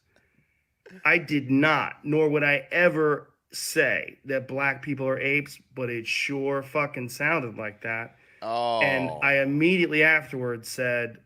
I 1.05 1.17
did 1.17 1.49
not, 1.49 1.95
nor 2.03 2.29
would 2.29 2.43
I 2.43 2.67
ever 2.71 3.31
say 3.51 4.17
that 4.25 4.47
black 4.47 4.81
people 4.81 5.07
are 5.07 5.19
apes, 5.19 5.59
but 5.75 5.89
it 5.89 6.07
sure 6.07 6.63
fucking 6.63 7.09
sounded 7.09 7.57
like 7.57 7.81
that. 7.83 8.15
Oh. 8.41 8.81
And 8.81 9.09
I 9.23 9.39
immediately 9.39 10.03
afterwards 10.03 10.69
said, 10.69 11.17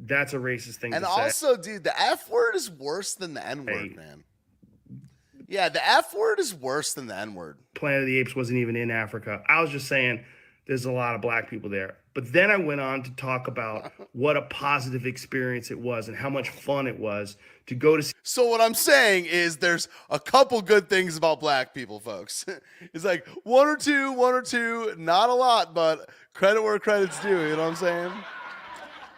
that's 0.00 0.32
a 0.32 0.38
racist 0.38 0.76
thing 0.76 0.92
and 0.92 1.04
to 1.04 1.10
say. 1.10 1.14
And 1.14 1.22
also, 1.24 1.56
dude, 1.56 1.84
the 1.84 1.98
F 1.98 2.28
word 2.28 2.54
is 2.54 2.70
worse 2.70 3.14
than 3.14 3.34
the 3.34 3.46
N 3.46 3.64
word, 3.64 3.90
hey. 3.90 3.96
man. 3.96 4.24
Yeah, 5.46 5.68
the 5.68 5.86
F 5.86 6.14
word 6.14 6.40
is 6.40 6.54
worse 6.54 6.94
than 6.94 7.06
the 7.06 7.16
N 7.16 7.34
word. 7.34 7.58
Planet 7.74 8.00
of 8.00 8.06
the 8.06 8.18
Apes 8.18 8.34
wasn't 8.34 8.58
even 8.58 8.76
in 8.76 8.90
Africa. 8.90 9.42
I 9.48 9.60
was 9.60 9.70
just 9.70 9.88
saying 9.88 10.24
there's 10.66 10.86
a 10.86 10.92
lot 10.92 11.14
of 11.14 11.20
black 11.20 11.50
people 11.50 11.68
there. 11.68 11.96
But 12.14 12.32
then 12.32 12.50
I 12.50 12.56
went 12.56 12.80
on 12.80 13.02
to 13.02 13.10
talk 13.12 13.48
about 13.48 13.92
what 14.12 14.36
a 14.36 14.42
positive 14.42 15.04
experience 15.04 15.70
it 15.70 15.78
was 15.78 16.08
and 16.08 16.16
how 16.16 16.30
much 16.30 16.48
fun 16.48 16.86
it 16.86 16.98
was 16.98 17.36
to 17.66 17.74
go 17.74 17.96
to 17.96 18.02
see. 18.02 18.12
So 18.22 18.46
what 18.46 18.60
I'm 18.60 18.74
saying 18.74 19.26
is 19.26 19.56
there's 19.56 19.88
a 20.10 20.18
couple 20.18 20.62
good 20.62 20.88
things 20.88 21.16
about 21.16 21.40
black 21.40 21.74
people, 21.74 22.00
folks. 22.00 22.46
it's 22.94 23.04
like 23.04 23.26
one 23.42 23.66
or 23.66 23.76
two, 23.76 24.12
one 24.12 24.34
or 24.34 24.42
two, 24.42 24.94
not 24.96 25.28
a 25.28 25.34
lot, 25.34 25.74
but 25.74 26.08
credit 26.32 26.62
where 26.62 26.78
credit's 26.78 27.20
due, 27.20 27.48
you 27.48 27.56
know 27.56 27.62
what 27.62 27.68
I'm 27.68 27.76
saying? 27.76 28.12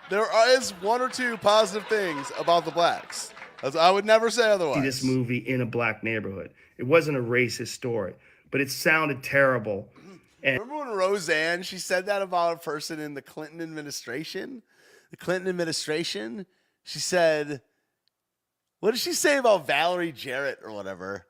There 0.09 0.27
is 0.57 0.70
one 0.81 1.01
or 1.01 1.09
two 1.09 1.37
positive 1.37 1.87
things 1.89 2.31
about 2.39 2.64
the 2.64 2.70
blacks. 2.70 3.33
I 3.62 3.90
would 3.90 4.04
never 4.04 4.30
say 4.30 4.50
otherwise. 4.50 4.76
See 4.76 4.82
this 4.82 5.04
movie 5.04 5.38
in 5.38 5.61
a 5.61 5.66
black 5.66 6.02
neighborhood. 6.02 6.50
It 6.78 6.86
wasn't 6.86 7.16
a 7.16 7.22
racist 7.22 7.68
story, 7.68 8.14
but 8.50 8.61
it 8.61 8.70
sounded 8.70 9.22
terrible 9.22 9.88
and 10.46 10.61
Remember 10.61 10.84
when 10.84 10.96
Roseanne 10.96 11.64
she 11.64 11.78
said 11.78 12.07
that 12.07 12.22
about 12.22 12.57
a 12.57 12.59
person 12.61 13.00
in 13.00 13.14
the 13.14 13.22
Clinton 13.22 13.61
administration? 13.61 14.62
The 15.11 15.16
Clinton 15.16 15.48
administration. 15.48 16.46
She 16.84 17.00
said, 17.00 17.62
"What 18.78 18.92
did 18.92 19.00
she 19.00 19.12
say 19.12 19.38
about 19.38 19.66
Valerie 19.66 20.12
Jarrett 20.12 20.61
or 20.62 20.70
whatever?" 20.70 21.26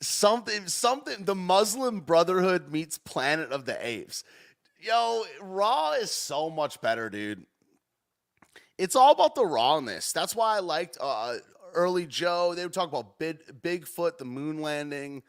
Something, 0.00 0.68
something. 0.68 1.24
The 1.24 1.34
Muslim 1.34 2.00
Brotherhood 2.00 2.70
meets 2.70 2.98
Planet 2.98 3.50
of 3.50 3.64
the 3.64 3.84
Apes. 3.84 4.22
Yo, 4.78 5.24
Raw 5.40 5.92
is 5.92 6.12
so 6.12 6.50
much 6.50 6.80
better, 6.80 7.10
dude. 7.10 7.46
It's 8.78 8.96
all 8.96 9.12
about 9.12 9.34
the 9.34 9.44
rawness. 9.44 10.12
That's 10.12 10.34
why 10.34 10.56
I 10.56 10.60
liked 10.60 10.96
uh, 11.00 11.34
early 11.74 12.06
Joe. 12.06 12.54
They 12.54 12.62
would 12.62 12.72
talk 12.72 12.88
about 12.88 13.18
Big, 13.18 13.38
Bigfoot, 13.62 14.18
the 14.18 14.24
moon 14.24 14.62
landing 14.62 15.22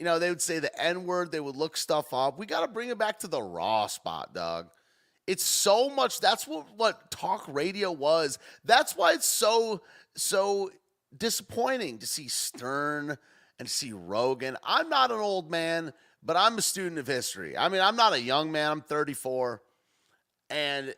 you 0.00 0.06
know, 0.06 0.18
they 0.18 0.30
would 0.30 0.40
say 0.40 0.58
the 0.58 0.82
N 0.82 1.04
word, 1.04 1.30
they 1.30 1.40
would 1.40 1.56
look 1.56 1.76
stuff 1.76 2.14
up. 2.14 2.38
We 2.38 2.46
got 2.46 2.62
to 2.62 2.68
bring 2.68 2.88
it 2.88 2.96
back 2.96 3.18
to 3.18 3.28
the 3.28 3.42
raw 3.42 3.86
spot, 3.86 4.32
dog. 4.32 4.70
It's 5.26 5.44
so 5.44 5.90
much. 5.90 6.20
That's 6.20 6.48
what 6.48 6.66
what 6.74 7.10
talk 7.10 7.44
radio 7.46 7.92
was. 7.92 8.38
That's 8.64 8.96
why 8.96 9.12
it's 9.12 9.26
so 9.26 9.82
so 10.16 10.70
disappointing 11.16 11.98
to 11.98 12.06
see 12.06 12.28
Stern 12.28 13.18
and 13.58 13.68
see 13.68 13.92
Rogan. 13.92 14.56
I'm 14.64 14.88
not 14.88 15.10
an 15.10 15.18
old 15.18 15.50
man, 15.50 15.92
but 16.22 16.34
I'm 16.34 16.56
a 16.56 16.62
student 16.62 16.98
of 16.98 17.06
history. 17.06 17.58
I 17.58 17.68
mean, 17.68 17.82
I'm 17.82 17.94
not 17.94 18.14
a 18.14 18.20
young 18.20 18.50
man. 18.50 18.70
I'm 18.70 18.80
34, 18.80 19.60
and 20.48 20.94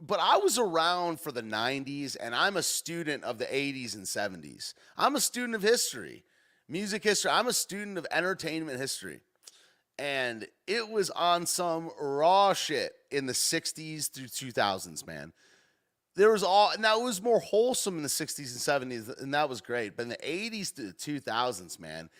but 0.00 0.20
I 0.20 0.38
was 0.38 0.58
around 0.58 1.20
for 1.20 1.32
the 1.32 1.42
90s, 1.42 2.16
and 2.20 2.34
I'm 2.34 2.56
a 2.56 2.62
student 2.62 3.24
of 3.24 3.38
the 3.38 3.46
80s 3.46 3.94
and 3.94 4.04
70s. 4.04 4.74
I'm 4.96 5.16
a 5.16 5.20
student 5.20 5.54
of 5.54 5.62
history, 5.62 6.24
music 6.68 7.02
history. 7.02 7.30
I'm 7.30 7.48
a 7.48 7.52
student 7.52 7.98
of 7.98 8.06
entertainment 8.10 8.78
history 8.78 9.20
and 9.98 10.46
it 10.66 10.88
was 10.88 11.10
on 11.10 11.44
some 11.44 11.90
raw 12.00 12.52
shit 12.52 12.92
in 13.10 13.26
the 13.26 13.32
60s 13.32 14.10
through 14.10 14.26
2000s, 14.26 15.06
man. 15.06 15.32
There 16.14 16.32
was 16.32 16.42
all 16.42 16.72
now 16.78 17.00
it 17.00 17.04
was 17.04 17.22
more 17.22 17.40
wholesome 17.40 17.96
in 17.96 18.02
the 18.02 18.08
60s 18.08 18.68
and 18.68 18.90
70s, 18.92 19.20
and 19.20 19.34
that 19.34 19.48
was 19.48 19.60
great. 19.60 19.96
But 19.96 20.04
in 20.04 20.08
the 20.08 20.16
80s 20.16 20.74
to 20.74 20.82
the 20.82 20.92
2000s, 20.92 21.78
man, 21.78 22.10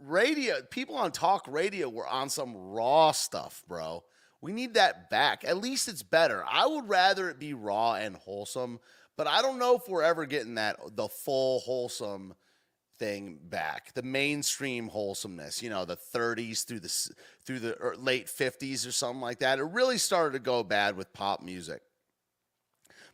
radio 0.00 0.62
people 0.70 0.96
on 0.96 1.10
talk 1.12 1.46
radio 1.48 1.88
were 1.88 2.06
on 2.06 2.30
some 2.30 2.54
raw 2.56 3.12
stuff, 3.12 3.64
bro. 3.68 4.04
We 4.40 4.52
need 4.52 4.74
that 4.74 5.10
back. 5.10 5.44
At 5.44 5.58
least 5.58 5.88
it's 5.88 6.02
better. 6.02 6.44
I 6.48 6.66
would 6.66 6.88
rather 6.88 7.28
it 7.28 7.38
be 7.38 7.54
raw 7.54 7.94
and 7.94 8.16
wholesome, 8.16 8.78
but 9.16 9.26
I 9.26 9.42
don't 9.42 9.58
know 9.58 9.76
if 9.76 9.88
we're 9.88 10.02
ever 10.02 10.26
getting 10.26 10.54
that 10.54 10.78
the 10.94 11.08
full 11.08 11.60
wholesome 11.60 12.34
thing 12.98 13.38
back. 13.42 13.94
The 13.94 14.02
mainstream 14.02 14.88
wholesomeness 14.88 15.62
you 15.62 15.70
know 15.70 15.84
the 15.84 15.96
30s 15.96 16.64
through 16.64 16.80
the 16.80 17.10
through 17.44 17.58
the 17.60 17.76
er, 17.80 17.96
late 17.96 18.26
50s 18.26 18.86
or 18.86 18.92
something 18.92 19.20
like 19.20 19.40
that. 19.40 19.58
It 19.58 19.64
really 19.64 19.98
started 19.98 20.34
to 20.34 20.38
go 20.38 20.62
bad 20.62 20.96
with 20.96 21.12
pop 21.12 21.42
music. 21.42 21.82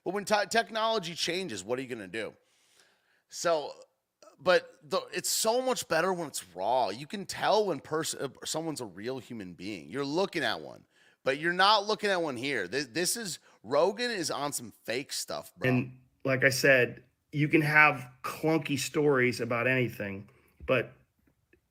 But 0.04 0.12
when 0.12 0.26
t- 0.26 0.34
technology 0.50 1.14
changes 1.14 1.64
what 1.64 1.78
are 1.78 1.82
you 1.82 1.88
going 1.88 1.98
to 2.00 2.06
do? 2.06 2.34
So 3.30 3.72
but 4.42 4.68
the, 4.86 5.00
it's 5.10 5.30
so 5.30 5.62
much 5.62 5.88
better 5.88 6.12
when 6.12 6.26
it's 6.26 6.44
raw. 6.54 6.90
You 6.90 7.06
can 7.06 7.24
tell 7.24 7.64
when 7.64 7.80
person 7.80 8.20
uh, 8.20 8.28
someone's 8.44 8.82
a 8.82 8.86
real 8.86 9.18
human 9.18 9.54
being. 9.54 9.88
You're 9.88 10.04
looking 10.04 10.42
at 10.42 10.60
one 10.60 10.82
but 11.24 11.38
you're 11.38 11.52
not 11.52 11.86
looking 11.86 12.10
at 12.10 12.20
one 12.20 12.36
here 12.36 12.68
this, 12.68 12.86
this 12.86 13.16
is 13.16 13.38
rogan 13.62 14.10
is 14.10 14.30
on 14.30 14.52
some 14.52 14.72
fake 14.84 15.12
stuff 15.12 15.52
bro 15.58 15.70
and 15.70 15.92
like 16.24 16.44
i 16.44 16.50
said 16.50 17.02
you 17.34 17.48
can 17.48 17.62
have 17.62 18.08
clunky 18.22 18.78
stories 18.78 19.40
about 19.40 19.66
anything, 19.66 20.28
but 20.66 20.92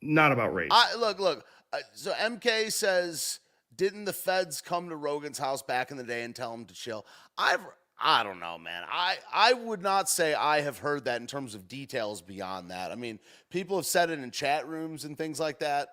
not 0.01 0.34
about 0.34 0.54
race. 0.54 0.70
I, 0.70 0.95
look, 0.95 1.20
look. 1.20 1.45
Uh, 1.72 1.78
so 1.93 2.12
MK 2.12 2.72
says, 2.72 3.39
didn't 3.74 4.04
the 4.04 4.14
feds 4.14 4.60
come 4.60 4.89
to 4.89 4.95
Rogan's 4.97 5.39
house 5.39 5.64
back 5.64 5.89
in 5.89 5.95
the 5.95 6.04
day 6.04 6.24
and 6.24 6.36
tell 6.36 6.54
him 6.54 6.66
to 6.66 6.74
chill? 6.74 7.06
I've 7.38 7.62
I 7.97 8.24
don't 8.24 8.41
know, 8.41 8.58
man. 8.58 8.84
I 8.91 9.16
I 9.32 9.54
would 9.54 9.82
not 9.82 10.10
say 10.10 10.34
I 10.34 10.60
have 10.62 10.80
heard 10.80 11.06
that 11.06 11.22
in 11.22 11.28
terms 11.28 11.56
of 11.56 11.70
details 11.70 12.22
beyond 12.22 12.70
that. 12.72 12.91
I 12.91 12.95
mean, 12.95 13.18
people 13.49 13.78
have 13.78 13.86
said 13.86 14.10
it 14.10 14.20
in 14.20 14.30
chat 14.32 14.68
rooms 14.68 15.06
and 15.06 15.18
things 15.18 15.39
like 15.39 15.60
that, 15.60 15.88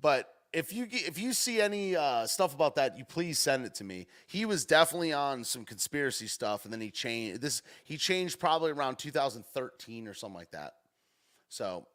but 0.00 0.32
if 0.52 0.72
you 0.72 0.86
if 0.90 1.18
you 1.18 1.32
see 1.32 1.60
any 1.60 1.96
uh, 1.96 2.26
stuff 2.26 2.54
about 2.54 2.76
that, 2.76 2.98
you 2.98 3.04
please 3.04 3.38
send 3.38 3.64
it 3.64 3.74
to 3.76 3.84
me. 3.84 4.06
He 4.26 4.44
was 4.44 4.64
definitely 4.64 5.12
on 5.12 5.44
some 5.44 5.64
conspiracy 5.64 6.26
stuff, 6.26 6.64
and 6.64 6.72
then 6.72 6.80
he 6.80 6.90
changed 6.90 7.40
this. 7.40 7.62
He 7.84 7.96
changed 7.96 8.38
probably 8.38 8.70
around 8.70 8.98
2013 8.98 10.06
or 10.06 10.14
something 10.14 10.36
like 10.36 10.50
that. 10.50 10.74
So, 11.48 11.86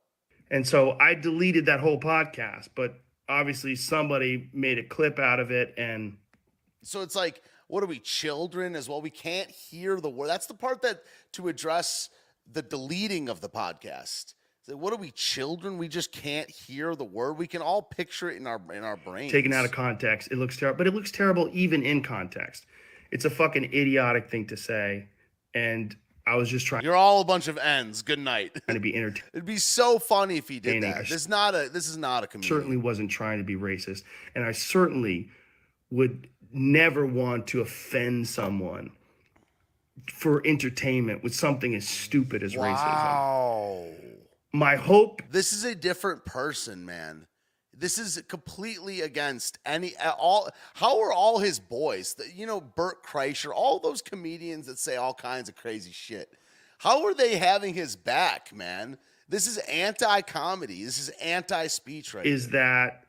and 0.50 0.68
so 0.68 0.98
I 1.00 1.14
deleted 1.14 1.66
that 1.68 1.80
whole 1.80 2.00
podcast, 2.00 2.70
but 2.76 2.96
obviously 3.30 3.76
somebody 3.76 4.50
made 4.54 4.80
a 4.80 4.84
clip 4.84 5.20
out 5.20 5.40
of 5.40 5.52
it, 5.52 5.74
and 5.78 6.18
so 6.82 7.02
it's 7.02 7.16
like, 7.16 7.42
what 7.68 7.84
are 7.84 7.88
we 7.88 8.00
children 8.00 8.76
as 8.76 8.90
well? 8.90 9.02
We 9.02 9.10
can't 9.10 9.52
hear 9.52 10.00
the 10.00 10.10
word. 10.10 10.28
That's 10.28 10.48
the 10.48 10.54
part 10.54 10.82
that 10.82 11.04
to 11.34 11.48
address 11.48 12.10
the 12.52 12.62
deleting 12.62 13.30
of 13.30 13.42
the 13.42 13.50
podcast 13.50 14.34
what 14.76 14.92
are 14.94 14.98
we 14.98 15.12
children? 15.12 15.78
We 15.78 15.88
just 15.88 16.12
can't 16.12 16.50
hear 16.50 16.96
the 16.96 17.06
word. 17.06 17.34
We 17.34 17.48
can 17.48 17.62
all 17.62 17.82
picture 17.82 18.30
it 18.30 18.38
in 18.38 18.48
our 18.48 18.62
in 18.74 18.84
our 18.84 18.98
brains. 18.98 19.32
Taken 19.32 19.54
out 19.54 19.66
of 19.66 19.72
context, 19.72 20.30
it 20.32 20.38
looks 20.38 20.58
terrible, 20.58 20.78
but 20.78 20.88
it 20.88 20.94
looks 20.94 21.12
terrible 21.12 21.50
even 21.54 21.84
in 21.84 22.04
context. 22.04 22.66
It's 23.12 23.26
a 23.26 23.30
fucking 23.30 23.66
idiotic 23.66 24.30
thing 24.30 24.46
to 24.48 24.58
say, 24.58 25.08
and 25.54 25.96
I 26.26 26.36
was 26.36 26.50
just 26.50 26.66
trying. 26.66 26.84
You're 26.84 26.96
all 26.96 27.22
a 27.22 27.26
bunch 27.26 27.48
of 27.48 27.58
ends. 27.58 28.02
Good 28.02 28.20
night. 28.20 28.54
Trying 28.66 28.76
to 28.76 28.82
be 28.82 28.94
entertaining. 28.94 29.30
It'd 29.34 29.46
be 29.46 29.58
so 29.58 30.00
funny 30.00 30.38
if 30.38 30.50
he 30.50 30.60
did 30.60 30.84
that. 30.84 31.00
This 31.00 31.12
is 31.12 31.30
not 31.30 31.56
a. 31.56 31.70
This 31.70 31.88
is 31.88 31.98
not 31.98 32.26
a 32.26 32.28
comedian. 32.28 32.58
Certainly 32.58 32.78
wasn't 32.78 33.10
trying 33.10 33.38
to 33.38 33.46
be 33.46 33.56
racist, 33.56 34.04
and 34.36 34.44
I 34.44 34.52
certainly 34.52 35.30
would 35.92 36.28
never 36.52 37.06
want 37.06 37.48
to 37.48 37.62
offend 37.62 38.28
someone 38.28 38.92
for 40.12 40.46
entertainment 40.46 41.24
with 41.24 41.34
something 41.34 41.74
as 41.76 41.88
stupid 41.88 42.44
as 42.44 42.56
wow. 42.56 42.66
racism 42.66 44.17
my 44.54 44.76
hope. 44.76 45.22
This 45.30 45.54
is 45.54 45.64
a 45.64 45.76
different 45.76 46.26
person 46.26 46.86
man. 46.86 47.28
This 47.80 48.00
is 48.00 48.22
completely 48.28 49.02
against 49.02 49.60
any 49.66 49.94
all 50.18 50.50
how 50.74 51.00
are 51.00 51.14
all 51.14 51.38
his 51.38 51.60
boys 51.60 52.16
you 52.36 52.48
know 52.48 52.60
bert 52.60 53.06
kreischer 53.06 53.52
all 53.54 53.80
those 53.80 54.02
comedians 54.02 54.66
that 54.66 54.80
say 54.80 54.96
all 54.96 55.14
kinds 55.14 55.48
of 55.48 55.56
crazy 55.56 55.92
shit 55.92 56.34
how 56.80 57.06
are 57.06 57.14
they 57.14 57.38
having 57.38 57.74
his 57.74 57.96
back 57.96 58.54
man? 58.54 58.98
This 59.30 59.48
is 59.48 59.58
anti-comedy. 59.58 60.84
This 60.84 61.00
is 61.00 61.10
anti-speech 61.22 62.14
right 62.14 62.26
is 62.26 62.50
that 62.50 63.04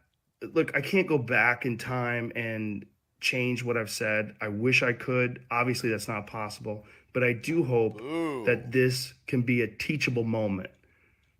look 0.52 0.76
i 0.76 0.80
can't 0.80 1.08
go 1.08 1.18
back 1.18 1.66
in 1.66 1.76
time 1.76 2.30
and 2.36 2.84
change 3.20 3.64
what 3.64 3.76
i've 3.78 3.90
said. 3.90 4.34
I 4.40 4.48
wish 4.48 4.82
i 4.82 4.92
could. 4.92 5.40
Obviously 5.50 5.88
that's 5.88 6.08
not 6.08 6.26
possible. 6.26 6.84
But 7.14 7.24
i 7.24 7.32
do 7.32 7.64
hope 7.64 8.02
Ooh. 8.02 8.44
that 8.44 8.70
this 8.70 9.14
can 9.26 9.40
be 9.40 9.62
a 9.62 9.66
teachable 9.66 10.24
moment 10.24 10.70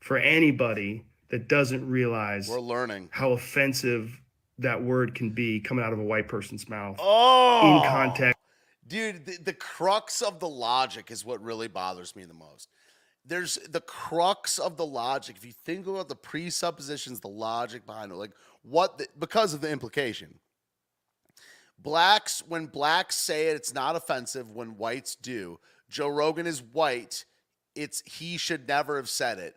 for 0.09 0.17
anybody 0.17 1.05
that 1.29 1.49
doesn't 1.49 1.87
realize 1.87 2.49
we're 2.49 2.59
learning 2.59 3.11
how 3.13 3.33
offensive 3.33 4.19
that 4.59 4.83
word 4.83 5.15
can 5.15 5.29
be 5.29 5.61
coming 5.61 5.85
out 5.85 5.93
of 5.93 5.99
a 5.99 6.03
white 6.03 6.27
person's 6.27 6.67
mouth 6.67 6.97
oh, 6.99 7.77
in 7.77 7.87
context. 7.87 8.41
Dude, 8.87 9.27
the, 9.27 9.37
the 9.37 9.53
crux 9.53 10.23
of 10.23 10.41
the 10.41 10.49
logic 10.49 11.11
is 11.11 11.27
what 11.27 11.43
really 11.43 11.69
bothers 11.69 12.17
me 12.17 12.25
the 12.25 12.33
most. 12.33 12.71
There's 13.27 13.57
the 13.69 13.83
crux 13.83 14.59
of 14.59 14.79
the 14.79 14.87
logic. 14.87 15.37
If 15.37 15.45
you 15.45 15.53
think 15.53 15.87
about 15.87 16.09
the 16.09 16.17
presuppositions, 16.17 17.21
the 17.21 17.29
logic 17.29 17.85
behind 17.85 18.11
it, 18.11 18.15
like 18.15 18.33
what, 18.63 18.97
the, 18.97 19.09
because 19.19 19.53
of 19.53 19.61
the 19.61 19.71
implication. 19.71 20.39
Blacks, 21.79 22.43
when 22.49 22.65
blacks 22.65 23.15
say 23.15 23.49
it, 23.49 23.57
it's 23.57 23.75
not 23.75 23.95
offensive. 23.95 24.51
When 24.51 24.79
whites 24.79 25.17
do, 25.17 25.61
Joe 25.91 26.09
Rogan 26.09 26.47
is 26.47 26.63
white. 26.63 27.27
It's 27.75 28.03
he 28.07 28.39
should 28.39 28.67
never 28.67 28.97
have 28.97 29.11
said 29.11 29.39
it 29.39 29.55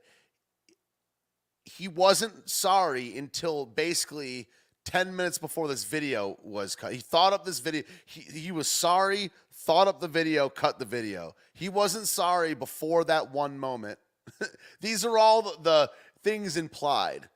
he 1.65 1.87
wasn't 1.87 2.49
sorry 2.49 3.17
until 3.17 3.65
basically 3.65 4.47
10 4.85 5.15
minutes 5.15 5.37
before 5.37 5.67
this 5.67 5.83
video 5.83 6.37
was 6.41 6.75
cut. 6.75 6.93
He 6.93 6.99
thought 6.99 7.33
up 7.33 7.45
this 7.45 7.59
video. 7.59 7.83
He, 8.05 8.21
he 8.21 8.51
was 8.51 8.67
sorry, 8.67 9.31
thought 9.53 9.87
up 9.87 9.99
the 9.99 10.07
video, 10.07 10.49
cut 10.49 10.79
the 10.79 10.85
video. 10.85 11.35
He 11.53 11.69
wasn't 11.69 12.07
sorry 12.07 12.53
before 12.53 13.03
that 13.05 13.31
one 13.31 13.57
moment. 13.57 13.99
These 14.81 15.05
are 15.05 15.17
all 15.17 15.43
the, 15.43 15.57
the 15.61 15.91
things 16.23 16.57
implied. 16.57 17.27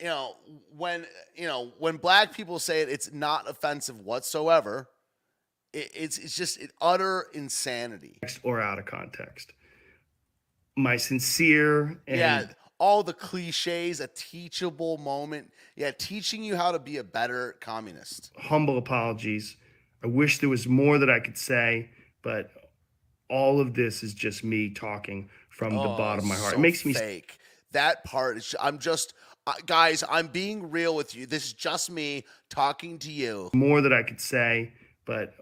You 0.00 0.06
know, 0.06 0.36
when 0.76 1.06
you 1.34 1.48
know 1.48 1.72
when 1.78 1.96
black 1.96 2.32
people 2.32 2.60
say 2.60 2.82
it, 2.82 2.88
it's 2.88 3.12
not 3.12 3.50
offensive 3.50 3.98
whatsoever. 3.98 4.88
It, 5.72 5.90
it's 5.92 6.18
it's 6.18 6.36
just 6.36 6.60
utter 6.80 7.26
insanity. 7.34 8.20
Or 8.44 8.60
out 8.60 8.78
of 8.78 8.86
context. 8.86 9.52
My 10.76 10.96
sincere 10.98 11.98
and 12.06 12.18
yeah 12.18 12.46
all 12.78 13.02
the 13.02 13.12
cliches, 13.12 14.00
a 14.00 14.08
teachable 14.08 14.98
moment. 14.98 15.52
Yeah, 15.76 15.90
teaching 15.90 16.42
you 16.42 16.56
how 16.56 16.72
to 16.72 16.78
be 16.78 16.98
a 16.98 17.04
better 17.04 17.56
communist. 17.60 18.32
Humble 18.36 18.78
apologies. 18.78 19.56
I 20.02 20.06
wish 20.06 20.38
there 20.38 20.48
was 20.48 20.68
more 20.68 20.98
that 20.98 21.10
I 21.10 21.20
could 21.20 21.36
say, 21.36 21.90
but 22.22 22.50
all 23.28 23.60
of 23.60 23.74
this 23.74 24.02
is 24.02 24.14
just 24.14 24.44
me 24.44 24.70
talking 24.70 25.28
from 25.50 25.76
oh, 25.76 25.82
the 25.82 25.88
bottom 25.88 26.24
of 26.24 26.28
my 26.28 26.36
heart. 26.36 26.52
So 26.52 26.58
it 26.58 26.60
makes 26.60 26.84
me 26.84 26.94
fake. 26.94 27.38
That 27.72 28.04
part 28.04 28.36
is 28.38 28.54
I'm 28.60 28.78
just 28.78 29.12
uh, 29.46 29.54
guys, 29.66 30.04
I'm 30.08 30.28
being 30.28 30.70
real 30.70 30.94
with 30.94 31.14
you. 31.14 31.26
This 31.26 31.46
is 31.46 31.52
just 31.52 31.90
me 31.90 32.24
talking 32.48 32.98
to 33.00 33.10
you. 33.10 33.50
More 33.54 33.80
that 33.80 33.92
I 33.92 34.02
could 34.02 34.20
say, 34.20 34.72
but 35.04 35.34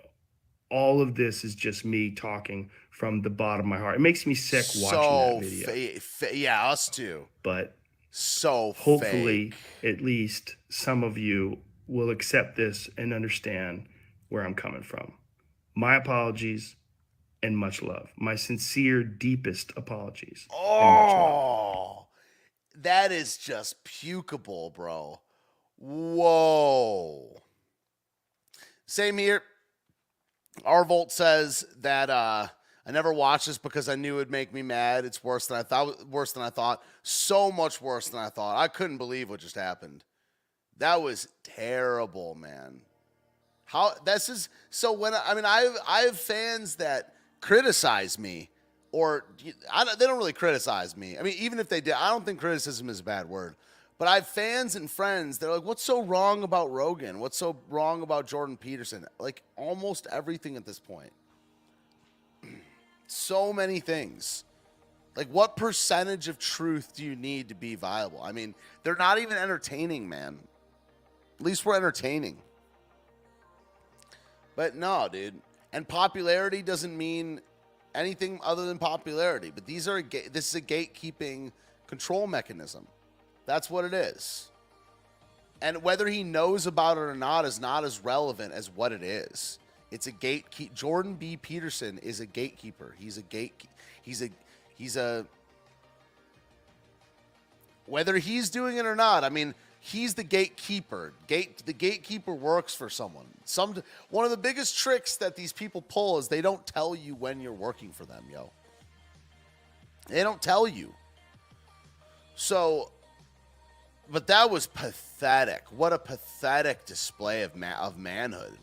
all 0.71 1.01
of 1.01 1.15
this 1.15 1.45
is 1.45 1.55
just 1.55 1.85
me 1.85 2.13
talking 2.13 2.71
from 2.97 3.21
the 3.21 3.31
bottom 3.31 3.67
of 3.67 3.69
my 3.69 3.79
heart. 3.79 3.97
It 3.97 4.01
makes 4.01 4.25
me 4.25 4.35
sick 4.35 4.65
watching 4.77 4.99
so 4.99 5.39
that 5.41 5.45
video. 5.45 5.95
Fa- 5.95 6.01
fa- 6.01 6.37
yeah, 6.37 6.69
us 6.69 6.89
too. 6.89 7.27
But 7.43 7.77
so 8.11 8.73
hopefully, 8.79 9.51
fake. 9.83 9.97
at 9.97 10.01
least 10.01 10.57
some 10.71 11.05
of 11.05 11.19
you 11.19 11.59
will 11.87 12.09
accept 12.09 12.57
this 12.57 12.89
and 12.97 13.13
understand 13.13 13.87
where 14.31 14.43
I'm 14.43 14.55
coming 14.55 14.83
from. 14.83 15.13
My 15.75 15.97
apologies 15.97 16.77
and 17.43 17.59
much 17.59 17.83
love. 17.83 18.09
My 18.17 18.35
sincere, 18.35 19.05
deepest 19.05 19.73
apologies. 19.77 20.49
Oh, 20.51 22.07
that 22.75 23.13
is 23.13 23.37
just 23.37 23.85
pukeable, 23.85 24.73
bro. 24.73 25.21
Whoa. 25.77 27.43
Same 28.87 29.19
here. 29.19 29.43
Our 30.65 30.87
Arvolt 30.87 31.11
says 31.11 31.67
that 31.81 32.09
uh, 32.09 32.49
I 32.87 32.93
never 32.93 33.13
watched 33.13 33.47
this 33.47 33.59
because 33.59 33.89
I 33.89 33.97
knew 33.97 34.15
it 34.15 34.19
would 34.19 34.31
make 34.31 34.55
me 34.55 34.63
mad. 34.63 35.05
It's 35.05 35.25
worse 35.25 35.49
than 35.49 35.59
I 35.59 35.65
thought. 35.65 36.09
Worse 36.09 36.33
than 36.33 36.45
I 36.45 36.51
thought. 36.51 36.83
So 37.03 37.51
much 37.51 37.83
worse 37.83 38.09
than 38.09 38.21
I 38.21 38.29
thought. 38.29 38.57
I 38.57 38.69
couldn't 38.69 38.99
believe 38.99 39.29
what 39.29 39.41
just 39.41 39.57
happened. 39.57 40.05
That 40.79 41.03
was 41.03 41.29
terrible, 41.43 42.37
man. 42.37 42.81
How 43.65 43.95
this 44.05 44.29
is 44.29 44.49
so 44.71 44.93
when 44.93 45.15
I 45.15 45.35
mean 45.35 45.45
I 45.45 45.75
I 45.89 46.01
have 46.03 46.19
fans 46.19 46.77
that 46.77 47.15
criticize 47.41 48.19
me 48.19 48.51
or 48.93 49.25
I, 49.73 49.85
they 49.97 50.07
don't 50.07 50.19
really 50.19 50.33
criticize 50.33 50.97
me. 50.97 51.19
I 51.19 51.23
mean 51.23 51.35
even 51.39 51.59
if 51.59 51.69
they 51.69 51.81
did, 51.81 51.95
I 51.95 52.11
don't 52.11 52.25
think 52.25 52.39
criticism 52.39 52.89
is 52.89 53.01
a 53.01 53.05
bad 53.05 53.29
word. 53.29 53.57
But 53.99 54.09
I 54.09 54.17
have 54.17 54.29
fans 54.29 54.77
and 54.77 54.91
friends. 54.91 55.39
They're 55.39 55.51
like, 55.51 55.65
"What's 55.65 55.83
so 55.83 56.03
wrong 56.03 56.43
about 56.43 56.71
Rogan? 56.71 57.19
What's 57.19 57.39
so 57.39 57.57
wrong 57.69 58.03
about 58.03 58.27
Jordan 58.27 58.57
Peterson?" 58.57 59.07
Like 59.19 59.43
almost 59.57 60.07
everything 60.13 60.57
at 60.57 60.67
this 60.67 60.79
point. 60.79 61.13
So 63.07 63.53
many 63.53 63.81
things. 63.81 64.45
Like, 65.17 65.29
what 65.29 65.57
percentage 65.57 66.29
of 66.29 66.39
truth 66.39 66.95
do 66.95 67.05
you 67.05 67.17
need 67.17 67.49
to 67.49 67.55
be 67.55 67.75
viable? 67.75 68.23
I 68.23 68.33
mean, 68.33 68.55
they're 68.83 68.97
not 68.97 69.19
even 69.19 69.39
entertaining, 69.39 70.09
man. 70.09 70.39
At 71.41 71.45
least 71.45 71.65
we're 71.65 71.77
entertaining. 71.77 72.39
But 74.57 74.75
no, 74.75 75.09
dude. 75.11 75.35
And 75.73 75.87
popularity 75.87 76.63
doesn't 76.63 76.97
mean 76.97 77.41
anything 77.95 78.41
other 78.43 78.67
than 78.67 78.79
popularity. 78.79 79.51
But 79.55 79.67
these 79.67 79.89
are 79.89 80.01
ga- 80.03 80.29
this 80.29 80.49
is 80.49 80.55
a 80.55 80.61
gatekeeping 80.61 81.53
control 81.87 82.27
mechanism. 82.27 82.87
That's 83.47 83.71
what 83.71 83.85
it 83.85 83.95
is. 83.95 84.51
And 85.63 85.83
whether 85.83 86.07
he 86.07 86.23
knows 86.23 86.67
about 86.67 86.99
it 86.99 87.01
or 87.01 87.15
not 87.15 87.45
is 87.45 87.59
not 87.59 87.85
as 87.85 88.05
relevant 88.05 88.53
as 88.53 88.71
what 88.71 88.93
it 88.93 89.03
is. 89.03 89.59
It's 89.91 90.07
a 90.07 90.13
gatekeep. 90.13 90.75
Jordan 90.75 91.15
B. 91.15 91.37
Peterson 91.37 91.99
is 91.99 92.21
a 92.21 92.27
gatekeeper. 92.27 92.95
He's 92.99 93.19
a 93.19 93.23
gate. 93.23 93.65
He's 94.03 94.23
a 94.23 94.31
he's 94.77 94.97
a. 94.97 95.27
Whether 97.87 98.19
he's 98.19 98.51
doing 98.51 98.79
it 98.79 98.87
or 98.87 98.97
not, 98.97 99.23
I 99.23 99.29
mean, 99.29 99.55
he's 99.79 100.15
the 100.15 100.25
gatekeeper. 100.25 101.13
Gate 101.29 101.63
the 101.65 101.73
gatekeeper 101.73 102.35
works 102.35 102.75
for 102.75 102.91
someone. 102.91 103.27
Some 103.45 103.81
one 104.11 104.25
of 104.25 104.31
the 104.33 104.37
biggest 104.37 104.77
tricks 104.77 105.17
that 105.19 105.37
these 105.37 105.53
people 105.53 105.83
pull 105.83 106.19
is 106.19 106.29
they 106.29 106.43
don't 106.43 106.67
tell 106.67 106.97
you 106.97 107.15
when 107.15 107.41
you're 107.41 107.53
working 107.53 107.93
for 107.93 108.05
them, 108.05 108.25
yo. 108.33 108.51
They 110.09 110.23
don't 110.23 110.43
tell 110.43 110.67
you. 110.67 110.93
So 112.35 112.91
but 114.11 114.27
that 114.29 114.51
was 114.51 114.67
pathetic. 114.67 115.65
What 115.71 115.93
a 115.93 115.99
pathetic 115.99 116.85
display 116.87 117.43
of 117.43 117.57
ma- 117.57 117.79
of 117.81 117.99
manhood. 117.99 118.59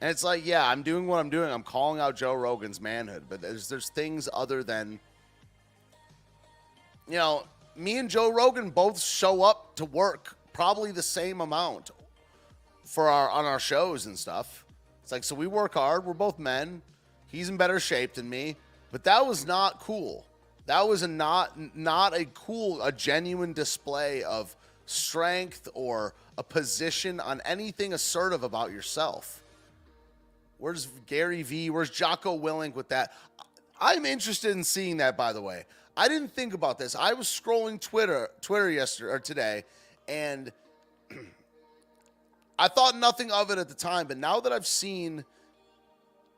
And 0.00 0.10
it's 0.10 0.22
like, 0.22 0.46
yeah, 0.46 0.66
I'm 0.66 0.82
doing 0.82 1.06
what 1.06 1.18
I'm 1.18 1.30
doing. 1.30 1.50
I'm 1.50 1.64
calling 1.64 2.00
out 2.00 2.16
Joe 2.16 2.34
Rogan's 2.34 2.80
manhood, 2.80 3.24
but 3.28 3.40
there's 3.40 3.68
there's 3.68 3.90
things 3.90 4.28
other 4.32 4.62
than 4.62 5.00
you 7.08 7.16
know, 7.16 7.44
me 7.74 7.98
and 7.98 8.10
Joe 8.10 8.30
Rogan 8.30 8.70
both 8.70 9.00
show 9.00 9.42
up 9.42 9.76
to 9.76 9.84
work 9.84 10.36
probably 10.52 10.92
the 10.92 11.02
same 11.02 11.40
amount 11.40 11.90
for 12.84 13.08
our 13.08 13.30
on 13.30 13.44
our 13.44 13.58
shows 13.58 14.06
and 14.06 14.18
stuff. 14.18 14.64
It's 15.02 15.12
like 15.12 15.24
so 15.24 15.34
we 15.34 15.46
work 15.46 15.74
hard. 15.74 16.04
We're 16.04 16.14
both 16.14 16.38
men. 16.38 16.82
He's 17.26 17.48
in 17.48 17.56
better 17.56 17.80
shape 17.80 18.14
than 18.14 18.28
me, 18.28 18.56
but 18.92 19.04
that 19.04 19.26
was 19.26 19.46
not 19.46 19.80
cool. 19.80 20.26
That 20.66 20.86
was 20.86 21.02
a 21.02 21.08
not 21.08 21.58
not 21.74 22.14
a 22.14 22.24
cool, 22.26 22.82
a 22.82 22.92
genuine 22.92 23.52
display 23.52 24.22
of 24.22 24.54
strength 24.86 25.68
or 25.74 26.14
a 26.36 26.42
position 26.42 27.20
on 27.20 27.40
anything 27.44 27.92
assertive 27.92 28.42
about 28.42 28.70
yourself. 28.70 29.42
Where's 30.58 30.86
Gary 31.06 31.42
Vee? 31.42 31.70
Where's 31.70 31.90
Jocko 31.90 32.38
Willink 32.38 32.74
with 32.74 32.88
that? 32.88 33.12
I'm 33.80 34.04
interested 34.04 34.50
in 34.50 34.64
seeing 34.64 34.96
that. 34.98 35.16
By 35.16 35.32
the 35.32 35.40
way, 35.40 35.64
I 35.96 36.08
didn't 36.08 36.34
think 36.34 36.52
about 36.52 36.78
this. 36.78 36.96
I 36.96 37.12
was 37.12 37.26
scrolling 37.26 37.80
Twitter 37.80 38.28
Twitter 38.40 38.70
yesterday 38.70 39.12
or 39.12 39.18
today, 39.20 39.64
and 40.08 40.52
I 42.58 42.68
thought 42.68 42.96
nothing 42.96 43.30
of 43.30 43.50
it 43.50 43.58
at 43.58 43.68
the 43.68 43.74
time. 43.74 44.08
But 44.08 44.18
now 44.18 44.40
that 44.40 44.52
I've 44.52 44.66
seen 44.66 45.24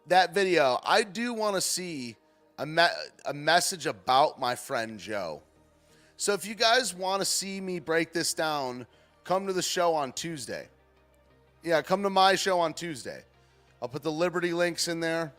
that 0.08 0.34
video, 0.34 0.78
I 0.84 1.02
do 1.02 1.32
want 1.32 1.54
to 1.54 1.62
see 1.62 2.16
a, 2.58 2.66
me- 2.66 2.86
a 3.24 3.32
message 3.32 3.86
about 3.86 4.38
my 4.38 4.54
friend 4.54 4.98
Joe. 4.98 5.40
So 6.18 6.34
if 6.34 6.46
you 6.46 6.54
guys 6.54 6.94
want 6.94 7.22
to 7.22 7.24
see 7.24 7.58
me 7.58 7.80
break 7.80 8.12
this 8.12 8.34
down, 8.34 8.86
come 9.24 9.46
to 9.46 9.54
the 9.54 9.62
show 9.62 9.94
on 9.94 10.12
Tuesday. 10.12 10.68
Yeah, 11.62 11.80
come 11.80 12.02
to 12.02 12.10
my 12.10 12.34
show 12.34 12.60
on 12.60 12.74
Tuesday. 12.74 13.24
I'll 13.82 13.88
put 13.88 14.02
the 14.02 14.12
Liberty 14.12 14.52
links 14.52 14.88
in 14.88 15.00
there. 15.00 15.32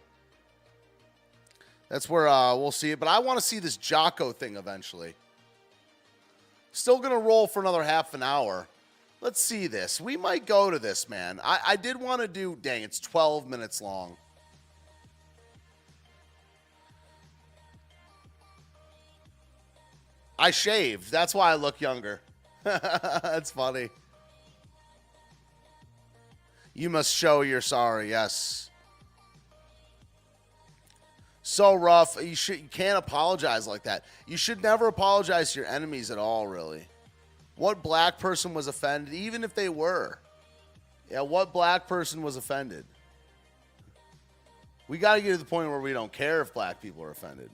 That's 1.89 2.10
where 2.10 2.28
uh, 2.28 2.56
we'll 2.56 2.72
see 2.72 2.92
it. 2.92 3.00
But 3.00 3.10
I 3.10 3.20
want 3.20 3.38
to 3.38 3.46
see 3.46 3.60
this 3.60 3.78
Jocko 3.78 4.32
thing 4.32 4.56
eventually. 4.56 5.14
Still 6.72 7.00
going 7.00 7.12
to 7.12 7.18
roll 7.18 7.48
for 7.48 7.60
another 7.60 7.84
half 7.84 8.14
an 8.14 8.24
hour. 8.24 8.68
Let's 9.20 9.42
see 9.42 9.68
this. 9.68 10.02
We 10.02 10.18
might 10.18 10.46
go 10.46 10.72
to 10.72 10.80
this, 10.80 11.10
man. 11.10 11.39
I, 11.44 11.60
I 11.68 11.76
did 11.76 11.98
want 11.98 12.22
to 12.22 12.28
do, 12.28 12.58
dang, 12.62 12.82
it's 12.82 13.00
12 13.00 13.48
minutes 13.48 13.82
long. 13.82 14.18
I 20.39 20.50
shaved. 20.50 21.12
That's 21.12 21.36
why 21.36 21.52
I 21.52 21.56
look 21.56 21.82
younger. 21.82 22.20
That's 22.64 23.52
funny. 23.52 23.89
You 26.82 26.90
must 26.90 27.14
show 27.16 27.42
you're 27.42 27.62
sorry. 27.62 28.10
Yes. 28.10 28.72
So 31.44 31.76
rough. 31.76 32.18
You 32.20 32.34
should 32.34 32.58
you 32.60 32.70
can't 32.72 32.98
apologize 32.98 33.68
like 33.68 33.84
that. 33.84 34.04
You 34.26 34.36
should 34.36 34.64
never 34.64 34.88
apologize 34.88 35.54
to 35.54 35.60
your 35.60 35.70
enemies 35.70 36.10
at 36.10 36.18
all, 36.18 36.48
really. 36.48 36.88
What 37.56 37.84
black 37.84 38.18
person 38.18 38.56
was 38.56 38.66
offended, 38.66 39.14
even 39.14 39.44
if 39.44 39.54
they 39.54 39.70
were? 39.70 40.18
Yeah, 41.08 41.22
what 41.22 41.54
black 41.54 41.88
person 41.88 42.24
was 42.24 42.36
offended? 42.36 42.84
We 44.88 44.98
got 44.98 45.18
to 45.18 45.22
get 45.22 45.34
to 45.34 45.38
the 45.38 45.46
point 45.46 45.70
where 45.70 45.82
we 45.82 45.94
don't 45.94 46.12
care 46.12 46.42
if 46.42 46.52
black 46.52 46.82
people 46.82 47.04
are 47.04 47.12
offended. 47.12 47.52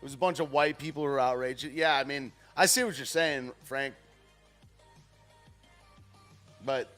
It 0.00 0.04
was 0.04 0.14
a 0.14 0.18
bunch 0.18 0.38
of 0.38 0.52
white 0.52 0.78
people 0.78 1.02
who 1.02 1.08
were 1.08 1.18
outraged. 1.18 1.64
Yeah, 1.64 1.96
I 1.96 2.04
mean, 2.04 2.30
I 2.56 2.66
see 2.66 2.84
what 2.84 2.96
you're 2.96 3.06
saying, 3.06 3.50
Frank. 3.64 3.96
But 6.66 6.90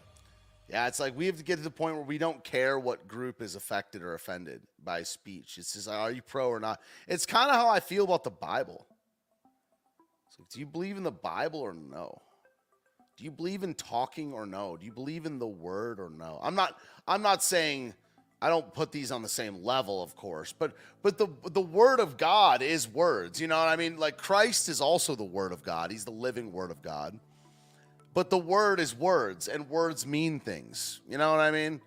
yeah, 0.69 0.89
it's 0.89 0.99
like 0.99 1.17
we 1.17 1.27
have 1.27 1.37
to 1.37 1.45
get 1.45 1.57
to 1.57 1.63
the 1.63 1.71
point 1.71 1.95
where 1.95 2.05
we 2.05 2.19
don't 2.19 2.43
care 2.43 2.79
what 2.79 3.07
group 3.07 3.41
is 3.41 3.55
affected 3.55 4.03
or 4.03 4.15
offended 4.15 4.63
by 4.83 5.03
speech. 5.03 5.59
It's 5.59 5.75
just, 5.75 5.87
like, 5.87 5.97
are 5.97 6.11
you 6.11 6.23
pro 6.23 6.49
or 6.49 6.59
not? 6.59 6.81
It's 7.07 7.27
kind 7.27 7.51
of 7.51 7.57
how 7.57 7.69
I 7.69 7.81
feel 7.81 8.05
about 8.05 8.25
the 8.25 8.31
Bible. 8.31 8.87
Do 10.53 10.61
you 10.61 10.67
believe 10.67 10.97
in 10.97 11.03
the 11.03 11.11
Bible 11.11 11.61
or 11.61 11.75
no? 11.75 12.23
Do 13.17 13.25
you 13.25 13.33
believe 13.33 13.65
in 13.65 13.75
talking 13.75 14.33
or 14.33 14.47
no? 14.47 14.77
Do 14.77 14.87
you 14.87 14.93
believe 14.93 15.27
in 15.27 15.39
the 15.39 15.49
word 15.49 15.99
or 15.99 16.11
no? 16.11 16.39
I'm 16.41 16.55
not. 16.55 16.79
I'm 17.09 17.23
not 17.23 17.43
saying 17.43 17.95
I 18.41 18.49
don't 18.49 18.73
put 18.73 18.93
these 18.93 19.11
on 19.11 19.23
the 19.23 19.29
same 19.29 19.65
level, 19.65 20.01
of 20.01 20.15
course, 20.15 20.55
but 20.57 20.77
but 21.03 21.19
the 21.19 21.27
the 21.51 21.61
word 21.61 21.99
of 21.99 22.17
God 22.17 22.63
is 22.63 22.87
words. 22.87 23.41
You 23.41 23.49
know 23.49 23.59
what 23.59 23.69
I 23.69 23.75
mean? 23.75 23.97
Like 23.97 24.17
Christ 24.17 24.69
is 24.69 24.81
also 24.81 25.17
the 25.17 25.25
word 25.25 25.51
of 25.51 25.65
God. 25.65 25.91
He's 25.91 26.05
the 26.05 26.13
living 26.13 26.53
word 26.53 26.71
of 26.71 26.81
God. 26.81 27.19
But 28.19 28.31
the 28.31 28.39
word 28.39 28.81
is 28.81 28.97
words, 28.97 29.47
and 29.47 29.71
words 29.71 30.05
mean 30.05 30.41
things. 30.41 31.03
You 31.09 31.19
know 31.19 31.31
what 31.31 31.39
I 31.39 31.53
mean? 31.53 31.81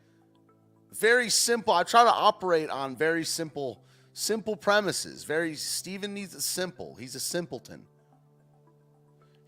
Very 0.93 1.29
simple. 1.29 1.73
I 1.73 1.83
try 1.83 2.05
to 2.05 2.09
operate 2.09 2.69
on 2.69 2.95
very 2.95 3.25
simple 3.25 3.83
simple 4.13 4.55
premises. 4.55 5.25
Very 5.25 5.55
Stephen 5.55 6.13
needs 6.13 6.33
a 6.33 6.39
simple. 6.39 6.95
He's 6.95 7.15
a 7.15 7.19
simpleton. 7.19 7.83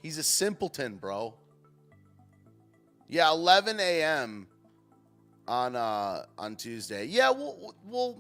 He's 0.02 0.18
a 0.18 0.24
simpleton, 0.24 0.98
bro. 0.98 1.36
Yeah, 3.08 3.32
11 3.32 3.80
a.m 3.80 4.48
on 5.48 5.78
uh 5.78 6.26
on 6.38 6.58
Tuesday. 6.58 7.06
Yeah, 7.06 7.30
we'll 7.30 7.76
we'll 7.86 8.18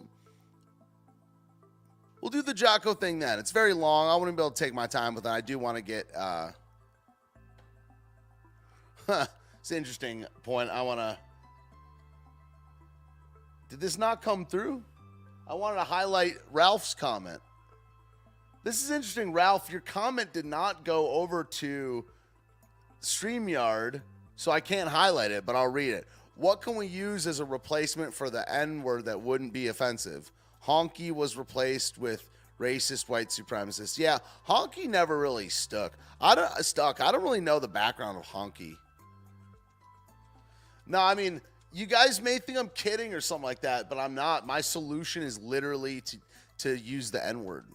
we'll 2.22 2.32
do 2.32 2.42
the 2.42 2.54
Jocko 2.54 2.94
thing 2.94 3.20
then. 3.20 3.40
It's 3.40 3.52
very 3.52 3.74
long. 3.74 4.10
I 4.10 4.16
wouldn't 4.16 4.38
be 4.38 4.42
able 4.42 4.52
to 4.52 4.64
take 4.64 4.74
my 4.74 4.88
time 4.88 5.16
with 5.16 5.26
it. 5.26 5.30
I 5.32 5.42
do 5.42 5.60
want 5.60 5.76
to 5.76 5.84
get 5.84 6.08
uh 6.16 6.52
it's 9.60 9.72
an 9.72 9.78
interesting 9.78 10.26
point. 10.44 10.70
I 10.70 10.82
want 10.82 11.00
to 11.00 11.18
Did 13.70 13.80
this 13.80 13.98
not 13.98 14.22
come 14.22 14.46
through? 14.46 14.84
I 15.48 15.56
wanted 15.56 15.78
to 15.78 15.84
highlight 15.84 16.36
Ralph's 16.52 16.94
comment. 16.94 17.42
This 18.64 18.82
is 18.82 18.92
interesting, 18.92 19.34
Ralph. 19.34 19.70
Your 19.70 19.82
comment 19.82 20.32
did 20.32 20.46
not 20.46 20.86
go 20.86 21.10
over 21.10 21.44
to 21.44 22.06
StreamYard, 23.02 24.02
so 24.38 24.52
I 24.52 24.62
can't 24.62 24.88
highlight 24.88 25.32
it, 25.32 25.46
but 25.46 25.56
I'll 25.58 25.72
read 25.72 25.92
it. 25.92 26.08
What 26.36 26.62
can 26.62 26.76
we 26.76 26.88
use 26.88 27.28
as 27.28 27.42
a 27.42 27.46
replacement 27.46 28.14
for 28.14 28.30
the 28.30 28.50
N 28.52 28.84
word 28.84 29.06
that 29.06 29.22
wouldn't 29.22 29.52
be 29.52 29.68
offensive? 29.68 30.32
Honky 30.66 31.12
was 31.12 31.36
replaced 31.36 31.98
with 31.98 32.30
racist 32.60 33.10
white 33.10 33.30
supremacist. 33.30 33.98
Yeah, 33.98 34.20
honky 34.48 34.88
never 34.88 35.20
really 35.20 35.50
stuck. 35.50 35.98
I 36.22 36.36
don't 36.36 36.52
stuck. 36.64 37.02
I 37.02 37.12
don't 37.12 37.24
really 37.24 37.42
know 37.42 37.60
the 37.60 37.68
background 37.68 38.18
of 38.18 38.26
honky. 38.26 38.78
No, 40.86 41.00
I 41.00 41.16
mean, 41.16 41.42
you 41.72 41.86
guys 41.86 42.22
may 42.22 42.38
think 42.38 42.58
I'm 42.58 42.70
kidding 42.70 43.14
or 43.14 43.22
something 43.22 43.44
like 43.44 43.62
that, 43.62 43.90
but 43.90 43.98
I'm 43.98 44.14
not. 44.14 44.46
My 44.46 44.62
solution 44.62 45.24
is 45.24 45.40
literally 45.40 46.02
to 46.02 46.18
to 46.60 46.78
use 46.78 47.12
the 47.12 47.26
N 47.26 47.44
word, 47.44 47.66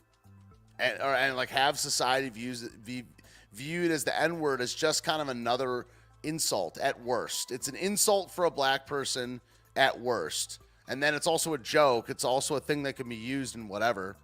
and 0.79 1.01
or 1.01 1.15
and 1.15 1.37
like 1.37 1.51
have 1.51 1.79
society 1.79 2.29
views 2.29 2.63
view, 2.63 3.05
viewed 3.53 3.91
as 3.91 4.05
the 4.05 4.21
N 4.21 4.39
word 4.39 4.61
as 4.61 4.75
just 4.75 5.03
kind 5.03 5.21
of 5.21 5.29
another 5.29 5.87
insult 6.23 6.79
at 6.79 7.03
worst. 7.03 7.51
It's 7.51 7.69
an 7.69 7.77
insult 7.77 8.31
for 8.31 8.45
a 8.45 8.51
black 8.51 8.87
person 8.87 9.41
at 9.77 9.99
worst, 10.01 10.61
and 10.89 11.03
then 11.03 11.15
it's 11.15 11.27
also 11.27 11.55
a 11.55 11.59
joke. 11.59 12.09
It's 12.09 12.25
also 12.25 12.55
a 12.55 12.61
thing 12.61 12.85
that 12.85 12.95
can 12.95 13.09
be 13.09 13.17
used 13.17 13.57
in 13.57 13.69
whatever. 13.69 14.17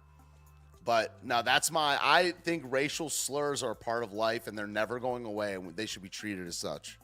But 0.85 1.17
now 1.23 1.41
that's 1.41 1.71
my. 1.71 1.97
I 2.01 2.33
think 2.43 2.63
racial 2.67 3.09
slurs 3.09 3.63
are 3.63 3.71
a 3.71 3.75
part 3.75 4.03
of 4.03 4.13
life, 4.13 4.47
and 4.47 4.57
they're 4.57 4.67
never 4.67 4.99
going 4.99 5.25
away, 5.25 5.55
and 5.55 5.75
they 5.75 5.85
should 5.85 6.03
be 6.03 6.09
treated 6.09 6.47
as 6.47 6.55
such. 6.55 6.99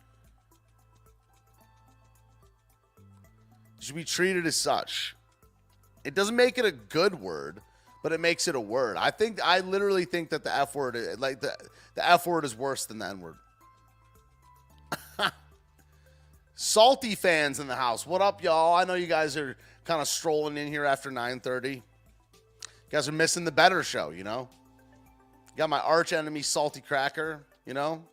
Should 3.83 3.95
be 3.95 4.03
treated 4.03 4.45
as 4.45 4.55
such. 4.55 5.15
It 6.03 6.13
doesn't 6.15 6.35
make 6.35 6.57
it 6.57 6.65
a 6.65 6.71
good 6.71 7.15
word, 7.15 7.61
but 8.03 8.11
it 8.11 8.19
makes 8.19 8.47
it 8.47 8.55
a 8.55 8.59
word. 8.59 8.97
I 8.97 9.11
think 9.11 9.39
I 9.43 9.59
literally 9.59 10.05
think 10.05 10.29
that 10.29 10.43
the 10.43 10.55
F 10.55 10.75
word, 10.75 10.97
like 11.19 11.41
the 11.41 11.55
the 11.95 12.07
F 12.07 12.25
word, 12.25 12.45
is 12.45 12.55
worse 12.55 12.85
than 12.85 12.99
the 12.99 13.07
N 13.07 13.21
word. 13.21 13.35
Salty 16.55 17.15
fans 17.15 17.59
in 17.59 17.67
the 17.67 17.75
house, 17.75 18.05
what 18.05 18.21
up, 18.21 18.43
y'all? 18.43 18.75
I 18.75 18.83
know 18.83 18.93
you 18.93 19.07
guys 19.07 19.37
are 19.37 19.57
kind 19.85 20.01
of 20.01 20.07
strolling 20.07 20.57
in 20.57 20.67
here 20.67 20.85
after 20.85 21.11
9:30. 21.11 21.75
You 21.75 21.81
guys 22.89 23.07
are 23.07 23.13
missing 23.13 23.45
the 23.45 23.51
better 23.51 23.83
show, 23.83 24.09
you 24.09 24.23
know. 24.23 24.49
Got 25.57 25.69
my 25.69 25.79
arch 25.79 26.13
enemy, 26.13 26.41
Salty 26.41 26.81
Cracker, 26.81 27.43
you 27.65 27.73
know. 27.73 28.03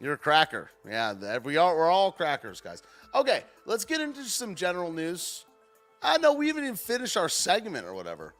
You're 0.00 0.14
a 0.14 0.18
cracker. 0.18 0.70
Yeah, 0.88 1.38
we 1.38 1.58
are. 1.58 1.76
We're 1.76 1.90
all 1.90 2.10
crackers, 2.10 2.60
guys. 2.60 2.82
Okay, 3.14 3.42
let's 3.66 3.84
get 3.84 4.00
into 4.00 4.24
some 4.24 4.54
general 4.54 4.92
news. 4.92 5.44
I 6.02 6.16
know 6.16 6.32
we 6.32 6.48
haven't 6.48 6.64
even 6.64 6.76
finished 6.76 7.18
our 7.18 7.28
segment 7.28 7.86
or 7.86 7.92
whatever. 7.92 8.34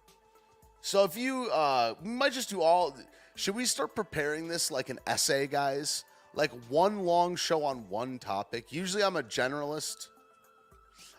So 0.81 1.05
if 1.05 1.17
you, 1.17 1.51
uh, 1.51 1.95
we 2.03 2.09
might 2.09 2.33
just 2.33 2.49
do 2.49 2.63
all. 2.63 2.97
Should 3.35 3.55
we 3.55 3.67
start 3.67 3.95
preparing 3.95 4.49
this 4.49 4.71
like 4.71 4.89
an 4.89 4.99
essay, 5.07 5.47
guys? 5.47 6.05
Like 6.35 6.53
one 6.69 7.01
long 7.01 7.37
show 7.37 7.65
on 7.65 7.89
one 7.91 8.19
topic. 8.19 8.73
Usually, 8.73 9.03
I'm 9.03 9.17
a 9.17 9.23
generalist. 9.23 10.09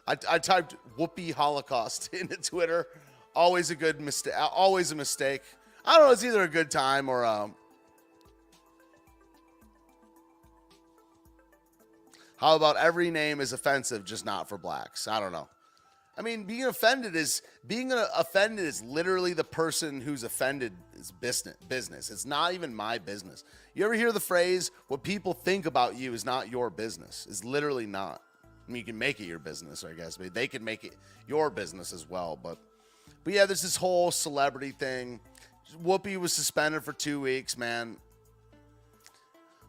I, 0.07 0.15
I 0.27 0.39
typed 0.39 0.75
"Whoopi 0.97 1.33
Holocaust" 1.33 2.11
into 2.13 2.37
Twitter. 2.37 2.87
Always 3.35 3.69
a 3.69 3.75
good 3.75 4.01
mistake. 4.01 4.33
Always 4.37 4.91
a 4.91 4.95
mistake. 4.95 5.41
I 5.85 5.97
don't 5.97 6.07
know. 6.07 6.11
It's 6.11 6.23
either 6.23 6.41
a 6.41 6.47
good 6.47 6.71
time 6.71 7.09
or 7.09 7.23
um, 7.23 7.55
How 12.41 12.55
about 12.55 12.75
every 12.75 13.11
name 13.11 13.39
is 13.39 13.53
offensive, 13.53 14.03
just 14.03 14.25
not 14.25 14.49
for 14.49 14.57
blacks? 14.57 15.07
I 15.07 15.19
don't 15.19 15.31
know. 15.31 15.47
I 16.17 16.23
mean, 16.23 16.43
being 16.43 16.65
offended 16.65 17.15
is 17.15 17.43
being 17.67 17.93
offended 17.93 18.65
is 18.65 18.81
literally 18.81 19.33
the 19.33 19.43
person 19.43 20.01
who's 20.01 20.23
offended 20.23 20.73
is 20.95 21.11
business. 21.11 21.55
Business. 21.69 22.09
It's 22.09 22.25
not 22.25 22.53
even 22.53 22.73
my 22.73 22.97
business. 22.97 23.43
You 23.75 23.85
ever 23.85 23.93
hear 23.93 24.11
the 24.11 24.19
phrase 24.19 24.71
"What 24.87 25.03
people 25.03 25.33
think 25.33 25.67
about 25.67 25.95
you 25.95 26.13
is 26.13 26.25
not 26.25 26.49
your 26.49 26.71
business"? 26.71 27.27
It's 27.29 27.43
literally 27.43 27.85
not. 27.85 28.23
I 28.67 28.71
mean, 28.71 28.79
you 28.79 28.85
can 28.85 28.97
make 28.97 29.19
it 29.19 29.25
your 29.25 29.39
business, 29.39 29.83
I 29.83 29.93
guess, 29.93 30.17
but 30.17 30.33
they 30.33 30.47
can 30.47 30.63
make 30.63 30.83
it 30.83 30.95
your 31.27 31.51
business 31.51 31.93
as 31.93 32.09
well. 32.09 32.39
But, 32.41 32.57
but 33.23 33.33
yeah, 33.33 33.45
there's 33.45 33.61
this 33.61 33.75
whole 33.75 34.09
celebrity 34.09 34.71
thing. 34.71 35.19
Whoopi 35.83 36.17
was 36.17 36.33
suspended 36.33 36.83
for 36.83 36.93
two 36.93 37.21
weeks, 37.21 37.55
man. 37.55 37.97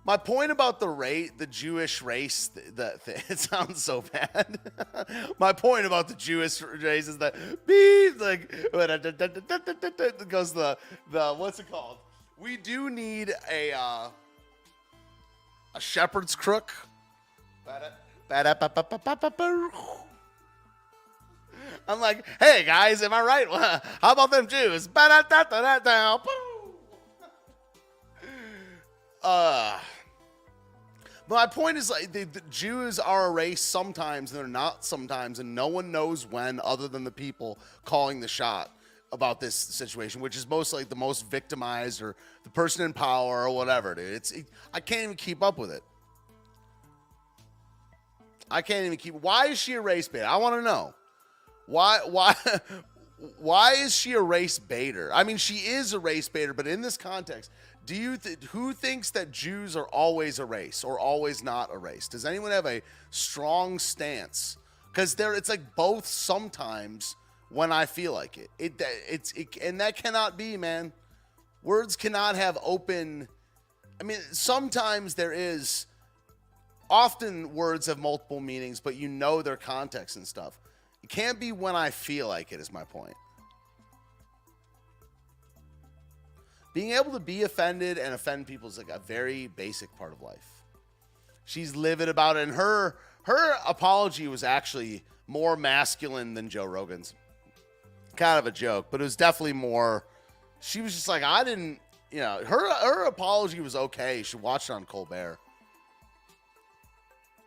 My 0.04 0.16
point 0.16 0.50
about 0.50 0.80
the 0.80 0.88
rate, 0.88 1.38
the 1.38 1.46
Jewish 1.46 2.02
race, 2.02 2.48
the, 2.48 2.98
the, 3.04 3.22
it 3.28 3.38
sounds 3.38 3.84
so 3.84 4.02
bad. 4.12 4.58
My 5.38 5.52
point 5.52 5.86
about 5.86 6.08
the 6.08 6.14
Jewish 6.14 6.60
race 6.60 7.06
is 7.06 7.18
that 7.18 7.34
beep, 7.66 8.20
like 8.20 8.52
goes 10.28 10.52
the 10.52 10.76
the 11.10 11.34
what's 11.34 11.60
it 11.60 11.70
called? 11.70 11.98
We 12.36 12.56
do 12.56 12.90
need 12.90 13.32
a 13.50 13.72
uh, 13.72 14.08
a 15.74 15.80
shepherd's 15.80 16.34
crook. 16.34 16.72
I'm 21.86 22.00
like, 22.00 22.24
hey 22.40 22.64
guys, 22.64 23.02
am 23.02 23.12
I 23.12 23.22
right? 23.22 23.46
How 24.00 24.12
about 24.12 24.30
them 24.30 24.46
Jews? 24.48 24.88
Uh, 29.22 29.78
my 31.28 31.46
point 31.46 31.78
is 31.78 31.88
like 31.88 32.12
the, 32.12 32.24
the, 32.24 32.42
Jews 32.50 32.98
are 32.98 33.26
a 33.26 33.30
race 33.30 33.60
sometimes 33.60 34.32
and 34.32 34.40
they're 34.40 34.48
not 34.48 34.84
sometimes, 34.84 35.38
and 35.38 35.54
no 35.54 35.68
one 35.68 35.92
knows 35.92 36.26
when 36.26 36.60
other 36.62 36.88
than 36.88 37.04
the 37.04 37.10
people 37.10 37.58
calling 37.84 38.20
the 38.20 38.28
shot 38.28 38.76
about 39.12 39.40
this 39.40 39.54
situation, 39.54 40.20
which 40.20 40.36
is 40.36 40.48
most 40.48 40.72
like 40.72 40.88
the 40.88 40.96
most 40.96 41.30
victimized 41.30 42.02
or 42.02 42.16
the 42.44 42.50
person 42.50 42.84
in 42.84 42.92
power 42.92 43.44
or 43.44 43.50
whatever. 43.50 43.94
Dude, 43.94 44.12
it's 44.12 44.32
it, 44.32 44.46
I 44.72 44.80
can't 44.80 45.02
even 45.04 45.16
keep 45.16 45.42
up 45.42 45.58
with 45.58 45.70
it. 45.70 45.82
I 48.50 48.62
can't 48.62 48.84
even 48.84 48.98
keep. 48.98 49.14
Why 49.14 49.46
is 49.46 49.58
she 49.58 49.74
a 49.74 49.80
race 49.80 50.08
baiter? 50.08 50.26
I 50.26 50.36
want 50.36 50.56
to 50.56 50.62
know. 50.62 50.94
Why? 51.66 52.00
Why? 52.06 52.34
Why 53.38 53.74
is 53.74 53.94
she 53.94 54.14
a 54.14 54.20
race 54.20 54.58
baiter? 54.58 55.12
I 55.14 55.22
mean, 55.22 55.36
she 55.36 55.58
is 55.58 55.92
a 55.92 56.00
race 56.00 56.28
baiter, 56.28 56.52
but 56.52 56.66
in 56.66 56.80
this 56.80 56.96
context, 56.96 57.52
do 57.84 57.96
you 57.96 58.16
th- 58.16 58.38
who 58.50 58.72
thinks 58.72 59.10
that 59.10 59.32
Jews 59.32 59.76
are 59.76 59.86
always 59.88 60.38
a 60.38 60.44
race 60.44 60.84
or 60.84 60.98
always 60.98 61.42
not 61.42 61.70
a 61.72 61.78
race? 61.78 62.08
Does 62.08 62.24
anyone 62.24 62.50
have 62.52 62.66
a 62.66 62.82
strong 63.10 63.78
stance? 63.78 64.56
Because 64.92 65.14
there, 65.14 65.34
it's 65.34 65.48
like 65.48 65.74
both 65.74 66.06
sometimes 66.06 67.16
when 67.48 67.72
I 67.72 67.86
feel 67.86 68.12
like 68.12 68.38
it. 68.38 68.50
It 68.58 68.80
it's 69.08 69.32
it, 69.32 69.56
and 69.62 69.80
that 69.80 69.96
cannot 69.96 70.36
be, 70.36 70.56
man. 70.56 70.92
Words 71.62 71.96
cannot 71.96 72.36
have 72.36 72.58
open. 72.62 73.28
I 74.00 74.04
mean, 74.04 74.18
sometimes 74.32 75.14
there 75.14 75.32
is. 75.32 75.86
Often 76.90 77.54
words 77.54 77.86
have 77.86 77.98
multiple 77.98 78.40
meanings, 78.40 78.78
but 78.78 78.96
you 78.96 79.08
know 79.08 79.40
their 79.40 79.56
context 79.56 80.16
and 80.16 80.28
stuff. 80.28 80.60
It 81.02 81.08
can't 81.08 81.40
be 81.40 81.50
when 81.50 81.74
I 81.74 81.90
feel 81.90 82.28
like 82.28 82.52
it. 82.52 82.60
Is 82.60 82.72
my 82.72 82.84
point. 82.84 83.14
Being 86.74 86.92
able 86.92 87.12
to 87.12 87.20
be 87.20 87.42
offended 87.42 87.98
and 87.98 88.14
offend 88.14 88.46
people 88.46 88.68
is 88.68 88.78
like 88.78 88.88
a 88.88 88.98
very 88.98 89.46
basic 89.48 89.94
part 89.98 90.12
of 90.12 90.22
life. 90.22 90.46
She's 91.44 91.76
livid 91.76 92.08
about 92.08 92.36
it, 92.36 92.44
and 92.44 92.52
her 92.52 92.96
her 93.24 93.56
apology 93.66 94.28
was 94.28 94.42
actually 94.42 95.04
more 95.26 95.56
masculine 95.56 96.34
than 96.34 96.48
Joe 96.48 96.64
Rogan's. 96.64 97.14
Kind 98.16 98.38
of 98.38 98.46
a 98.46 98.50
joke, 98.50 98.88
but 98.90 99.00
it 99.00 99.04
was 99.04 99.16
definitely 99.16 99.54
more. 99.54 100.04
She 100.60 100.80
was 100.80 100.94
just 100.94 101.08
like, 101.08 101.22
I 101.22 101.44
didn't, 101.44 101.80
you 102.10 102.20
know, 102.20 102.42
her 102.44 102.72
her 102.74 103.04
apology 103.04 103.60
was 103.60 103.74
okay. 103.74 104.22
She 104.22 104.36
watched 104.36 104.70
it 104.70 104.74
on 104.74 104.84
Colbert, 104.84 105.38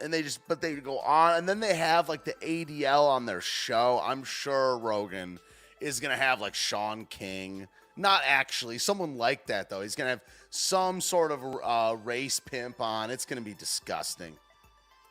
and 0.01 0.13
they 0.13 0.21
just, 0.21 0.39
but 0.47 0.61
they 0.61 0.75
go 0.75 0.99
on, 0.99 1.35
and 1.35 1.47
then 1.47 1.59
they 1.59 1.75
have 1.75 2.09
like 2.09 2.25
the 2.25 2.33
ADL 2.33 3.07
on 3.07 3.25
their 3.25 3.41
show. 3.41 4.01
I'm 4.03 4.23
sure 4.23 4.77
Rogan 4.77 5.39
is 5.79 5.99
gonna 5.99 6.17
have 6.17 6.41
like 6.41 6.55
Shaun 6.55 7.05
King 7.05 7.67
not 7.97 8.21
actually. 8.25 8.77
Someone 8.77 9.17
like 9.17 9.47
that, 9.47 9.69
though. 9.69 9.81
He's 9.81 9.95
going 9.95 10.05
to 10.05 10.11
have 10.11 10.21
some 10.49 11.01
sort 11.01 11.31
of 11.31 11.43
uh, 11.63 11.95
race 12.03 12.39
pimp 12.39 12.81
on. 12.81 13.11
It's 13.11 13.25
going 13.25 13.41
to 13.41 13.45
be 13.45 13.53
disgusting. 13.53 14.35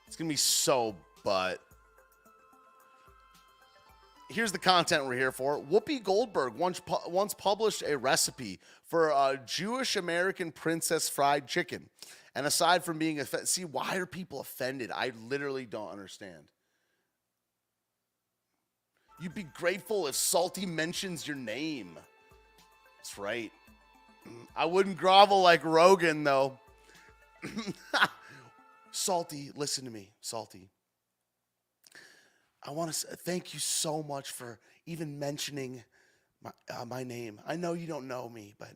It's 0.06 0.16
going 0.16 0.28
to 0.28 0.32
be 0.32 0.36
so 0.36 0.96
butt. 1.24 1.60
Here's 4.30 4.52
the 4.52 4.58
content 4.58 5.06
we're 5.06 5.16
here 5.16 5.32
for. 5.32 5.60
Whoopi 5.60 6.02
Goldberg 6.02 6.54
once, 6.54 6.80
pu- 6.80 7.08
once 7.08 7.34
published 7.34 7.82
a 7.86 7.96
recipe 7.96 8.58
for 8.84 9.10
a 9.10 9.38
Jewish 9.46 9.96
American 9.96 10.50
princess 10.50 11.08
fried 11.08 11.46
chicken. 11.46 11.88
And 12.34 12.46
aside 12.46 12.84
from 12.84 12.98
being 12.98 13.20
offended, 13.20 13.48
see, 13.48 13.64
why 13.64 13.96
are 13.96 14.06
people 14.06 14.40
offended? 14.40 14.90
I 14.92 15.12
literally 15.28 15.66
don't 15.66 15.90
understand. 15.90 16.44
You'd 19.20 19.34
be 19.34 19.44
grateful 19.44 20.08
if 20.08 20.14
Salty 20.14 20.66
mentions 20.66 21.28
your 21.28 21.36
name. 21.36 21.98
That's 23.04 23.18
right. 23.18 23.52
I 24.56 24.64
wouldn't 24.64 24.96
grovel 24.96 25.42
like 25.42 25.62
Rogan, 25.62 26.24
though. 26.24 26.58
Salty, 28.92 29.50
listen 29.54 29.84
to 29.84 29.90
me, 29.90 30.08
Salty. 30.22 30.70
I 32.62 32.70
want 32.70 32.94
to 32.94 33.06
thank 33.14 33.52
you 33.52 33.60
so 33.60 34.02
much 34.02 34.30
for 34.30 34.58
even 34.86 35.18
mentioning 35.18 35.84
my, 36.42 36.50
uh, 36.74 36.86
my 36.86 37.04
name. 37.04 37.42
I 37.46 37.56
know 37.56 37.74
you 37.74 37.86
don't 37.86 38.08
know 38.08 38.30
me, 38.30 38.54
but 38.58 38.70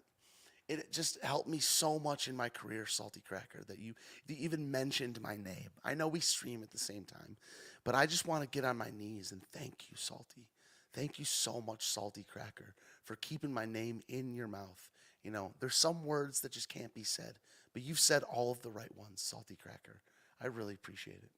it 0.68 0.92
just 0.92 1.24
helped 1.24 1.48
me 1.48 1.58
so 1.58 1.98
much 1.98 2.28
in 2.28 2.36
my 2.36 2.50
career, 2.50 2.84
Salty 2.84 3.22
Cracker, 3.26 3.64
that 3.66 3.78
you, 3.78 3.94
you 4.26 4.36
even 4.40 4.70
mentioned 4.70 5.22
my 5.22 5.38
name. 5.38 5.70
I 5.82 5.94
know 5.94 6.06
we 6.06 6.20
stream 6.20 6.62
at 6.62 6.70
the 6.70 6.76
same 6.76 7.04
time, 7.04 7.38
but 7.82 7.94
I 7.94 8.04
just 8.04 8.26
want 8.26 8.42
to 8.42 8.48
get 8.50 8.66
on 8.66 8.76
my 8.76 8.90
knees 8.90 9.32
and 9.32 9.42
thank 9.54 9.84
you, 9.90 9.96
Salty. 9.96 10.50
Thank 10.92 11.18
you 11.18 11.24
so 11.24 11.62
much, 11.66 11.86
Salty 11.86 12.26
Cracker, 12.30 12.74
for 13.09 13.16
keeping 13.16 13.50
my 13.50 13.64
name 13.64 14.02
in 14.06 14.34
your 14.34 14.48
mouth. 14.48 14.90
You 15.24 15.30
know, 15.30 15.52
there's 15.61 15.76
some 15.76 16.04
words 16.04 16.42
that 16.42 16.52
just 16.52 16.68
can't 16.68 16.92
be 16.92 17.04
said, 17.04 17.36
but 17.72 17.82
you've 17.82 17.98
said 17.98 18.22
all 18.22 18.52
of 18.52 18.61
the 18.61 18.68
right 18.68 18.94
ones, 18.94 19.22
Salty 19.22 19.56
Cracker. 19.56 20.02
I 20.42 20.48
really 20.48 20.74
appreciate 20.74 21.22
it. 21.22 21.30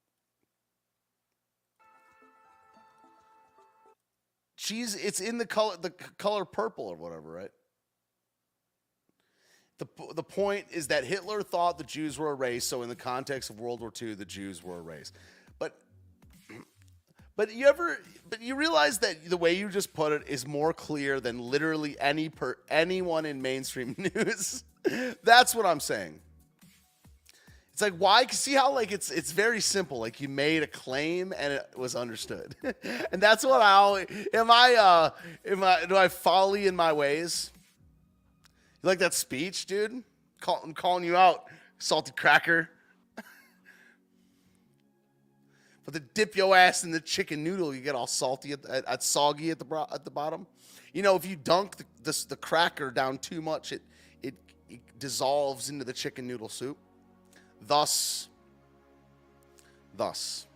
She's 4.55 4.95
it's 4.95 5.21
in 5.21 5.37
the 5.37 5.45
color 5.45 5.77
the 5.81 5.89
color 5.89 6.43
purple 6.43 6.87
or 6.87 6.97
whatever, 6.97 7.31
right? 7.31 7.51
The, 9.79 9.87
the 10.13 10.23
point 10.23 10.65
is 10.71 10.89
that 10.89 11.05
Hitler 11.05 11.41
thought 11.41 11.77
the 11.79 11.83
Jews 11.85 12.19
were 12.19 12.29
a 12.29 12.35
race, 12.35 12.65
so 12.65 12.83
in 12.83 12.89
the 12.89 12.95
context 12.95 13.49
of 13.49 13.59
World 13.59 13.79
War 13.79 13.91
II, 13.99 14.13
the 14.13 14.25
Jews 14.25 14.61
were 14.61 14.77
a 14.77 14.81
race. 14.81 15.11
But 17.41 17.55
you 17.55 17.65
ever 17.65 17.97
but 18.29 18.39
you 18.39 18.53
realize 18.53 18.99
that 18.99 19.27
the 19.27 19.35
way 19.35 19.53
you 19.53 19.67
just 19.67 19.95
put 19.95 20.11
it 20.11 20.27
is 20.27 20.45
more 20.45 20.73
clear 20.73 21.19
than 21.19 21.39
literally 21.39 21.99
any 21.99 22.29
per 22.29 22.55
anyone 22.69 23.25
in 23.25 23.41
mainstream 23.41 23.95
news. 24.15 24.63
That's 25.23 25.55
what 25.55 25.65
I'm 25.65 25.79
saying. 25.79 26.19
It's 27.73 27.81
like 27.81 27.95
why? 27.95 28.27
See 28.27 28.53
how 28.53 28.71
like 28.75 28.91
it's 28.91 29.09
it's 29.09 29.31
very 29.31 29.59
simple. 29.59 29.97
Like 29.97 30.21
you 30.21 30.29
made 30.29 30.61
a 30.61 30.67
claim 30.67 31.33
and 31.35 31.53
it 31.53 31.67
was 31.75 31.95
understood, 31.95 32.55
and 33.11 33.19
that's 33.19 33.43
what 33.43 33.59
I 33.59 34.05
am. 34.35 34.51
I 34.51 34.75
uh, 34.75 35.09
am 35.43 35.63
I 35.63 35.85
do 35.87 35.97
I 35.97 36.09
folly 36.09 36.67
in 36.67 36.75
my 36.75 36.93
ways? 36.93 37.51
You 38.83 38.87
like 38.87 38.99
that 38.99 39.15
speech, 39.15 39.65
dude? 39.65 40.03
Call, 40.41 40.61
I'm 40.63 40.75
calling 40.75 41.03
you 41.03 41.17
out, 41.17 41.45
salty 41.79 42.11
cracker. 42.15 42.69
But 45.91 45.99
to 45.99 45.99
dip 46.13 46.35
your 46.35 46.55
ass 46.55 46.83
in 46.83 46.91
the 46.91 46.99
chicken 46.99 47.43
noodle, 47.43 47.73
you 47.73 47.81
get 47.81 47.95
all 47.95 48.07
salty 48.07 48.51
at, 48.53 48.65
at, 48.65 48.85
at 48.85 49.03
soggy 49.03 49.51
at 49.51 49.59
the 49.59 49.65
bro- 49.65 49.87
at 49.91 50.05
the 50.05 50.11
bottom. 50.11 50.47
You 50.93 51.01
know, 51.01 51.15
if 51.15 51.25
you 51.25 51.35
dunk 51.35 51.77
the, 51.77 51.85
the, 52.03 52.25
the 52.29 52.35
cracker 52.35 52.91
down 52.91 53.17
too 53.17 53.41
much, 53.41 53.71
it, 53.71 53.81
it 54.21 54.35
it 54.69 54.79
dissolves 54.99 55.69
into 55.69 55.85
the 55.85 55.93
chicken 55.93 56.27
noodle 56.27 56.49
soup. 56.49 56.77
Thus, 57.65 58.27
thus, 59.95 60.47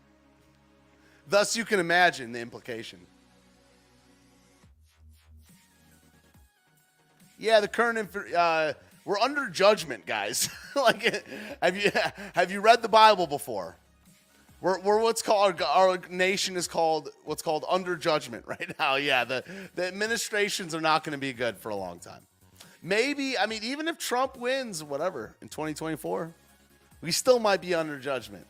thus, 1.28 1.56
you 1.56 1.66
can 1.66 1.80
imagine 1.80 2.32
the 2.32 2.40
implication. 2.40 3.00
Yeah, 7.38 7.60
the 7.60 7.68
current 7.68 8.10
uh, 8.36 8.74
we're 9.04 9.20
under 9.20 9.50
judgment, 9.50 10.06
guys. 10.06 10.50
like, 10.76 11.26
have 11.62 11.78
you 11.78 11.92
have 12.34 12.52
you 12.52 12.62
read 12.62 12.82
the 12.82 12.90
Bible 12.90 13.28
before? 13.28 13.78
We're, 14.62 14.80
we're 14.80 15.00
what's 15.00 15.22
called 15.22 15.62
our, 15.62 15.68
our 15.68 16.00
nation 16.10 16.56
is 16.56 16.68
called 16.68 17.10
what's 17.24 17.42
called 17.42 17.66
under 17.70 17.96
judgment 17.96 18.46
right 18.48 18.74
now. 18.80 18.96
Yeah, 18.96 19.24
the 19.24 19.44
the 19.76 19.88
administrations 19.88 20.74
are 20.74 20.82
not 20.82 21.04
going 21.04 21.12
to 21.12 21.18
be 21.18 21.34
good 21.34 21.58
for 21.58 21.70
a 21.70 21.76
long 21.76 22.00
time. 22.00 22.22
Maybe 22.82 23.38
I 23.38 23.46
mean 23.46 23.64
even 23.64 23.88
if 23.88 23.98
Trump 23.98 24.38
wins, 24.38 24.84
whatever 24.84 25.36
in 25.42 25.50
2024, 25.50 26.34
we 27.02 27.12
still 27.12 27.40
might 27.40 27.62
be 27.62 27.74
under 27.74 28.00
judgment. 28.00 28.46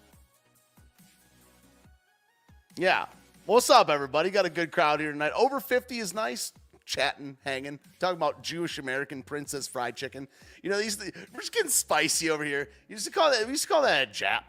Yeah. 2.77 3.05
What's 3.45 3.69
up, 3.69 3.89
everybody? 3.89 4.31
Got 4.31 4.45
a 4.45 4.49
good 4.49 4.71
crowd 4.71 4.99
here 4.99 5.11
tonight. 5.11 5.31
Over 5.35 5.59
50 5.59 5.99
is 5.99 6.13
nice 6.13 6.51
chatting, 6.85 7.37
hanging, 7.45 7.79
talking 7.99 8.17
about 8.17 8.41
Jewish 8.41 8.77
American 8.79 9.23
princess 9.23 9.67
fried 9.67 9.95
chicken. 9.95 10.27
You 10.61 10.69
know, 10.69 10.77
these 10.79 10.99
we're 10.99 11.39
just 11.39 11.53
getting 11.53 11.69
spicy 11.69 12.29
over 12.29 12.43
here. 12.43 12.69
You 12.87 12.95
used 12.95 13.05
to 13.05 13.11
call 13.11 13.31
that 13.31 13.45
we 13.45 13.51
used 13.51 13.63
to 13.63 13.69
call 13.69 13.81
that 13.83 14.07
a 14.07 14.11
Jap. 14.11 14.43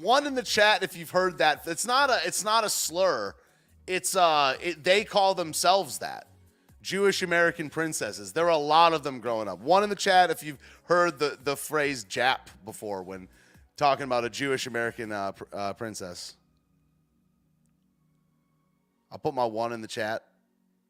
One 0.00 0.26
in 0.26 0.34
the 0.34 0.42
chat 0.42 0.82
if 0.82 0.96
you've 0.96 1.10
heard 1.10 1.38
that. 1.38 1.62
It's 1.66 1.86
not 1.86 2.10
a 2.10 2.20
it's 2.24 2.44
not 2.44 2.64
a 2.64 2.70
slur. 2.70 3.34
It's 3.86 4.16
uh 4.16 4.56
it, 4.60 4.84
they 4.84 5.04
call 5.04 5.34
themselves 5.34 5.98
that. 5.98 6.28
Jewish 6.82 7.22
American 7.22 7.70
princesses. 7.70 8.32
There 8.32 8.46
are 8.46 8.50
a 8.50 8.56
lot 8.56 8.92
of 8.92 9.04
them 9.04 9.20
growing 9.20 9.48
up. 9.48 9.60
One 9.60 9.84
in 9.84 9.88
the 9.88 9.96
chat 9.96 10.30
if 10.30 10.42
you've 10.42 10.58
heard 10.84 11.18
the 11.18 11.38
the 11.42 11.56
phrase 11.56 12.04
Jap 12.04 12.48
before 12.64 13.02
when 13.02 13.28
talking 13.76 14.04
about 14.04 14.24
a 14.24 14.30
Jewish 14.30 14.66
American 14.66 15.12
uh, 15.12 15.32
pr- 15.32 15.44
uh, 15.52 15.72
princess. 15.74 16.36
I'll 19.10 19.18
put 19.18 19.34
my 19.34 19.44
one 19.44 19.72
in 19.72 19.80
the 19.80 19.88
chat. 19.88 20.24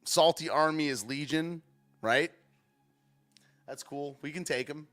Salty 0.05 0.49
Army 0.49 0.89
is 0.89 1.05
Legion, 1.05 1.63
right? 2.01 2.31
That's 3.67 3.83
cool. 3.83 4.19
We 4.23 4.31
can 4.31 4.45
take 4.45 4.67
them. 4.67 4.87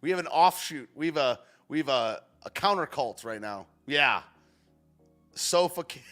We 0.00 0.10
have 0.10 0.18
an 0.18 0.26
offshoot. 0.26 0.88
We 0.94 1.06
have 1.06 1.16
a 1.16 1.40
we 1.68 1.78
have 1.78 1.88
a, 1.88 2.22
a 2.46 2.50
counter 2.50 2.86
cult 2.86 3.24
right 3.24 3.40
now. 3.40 3.66
Yeah. 3.86 4.22
Sofa 5.34 5.84
King. 5.84 6.02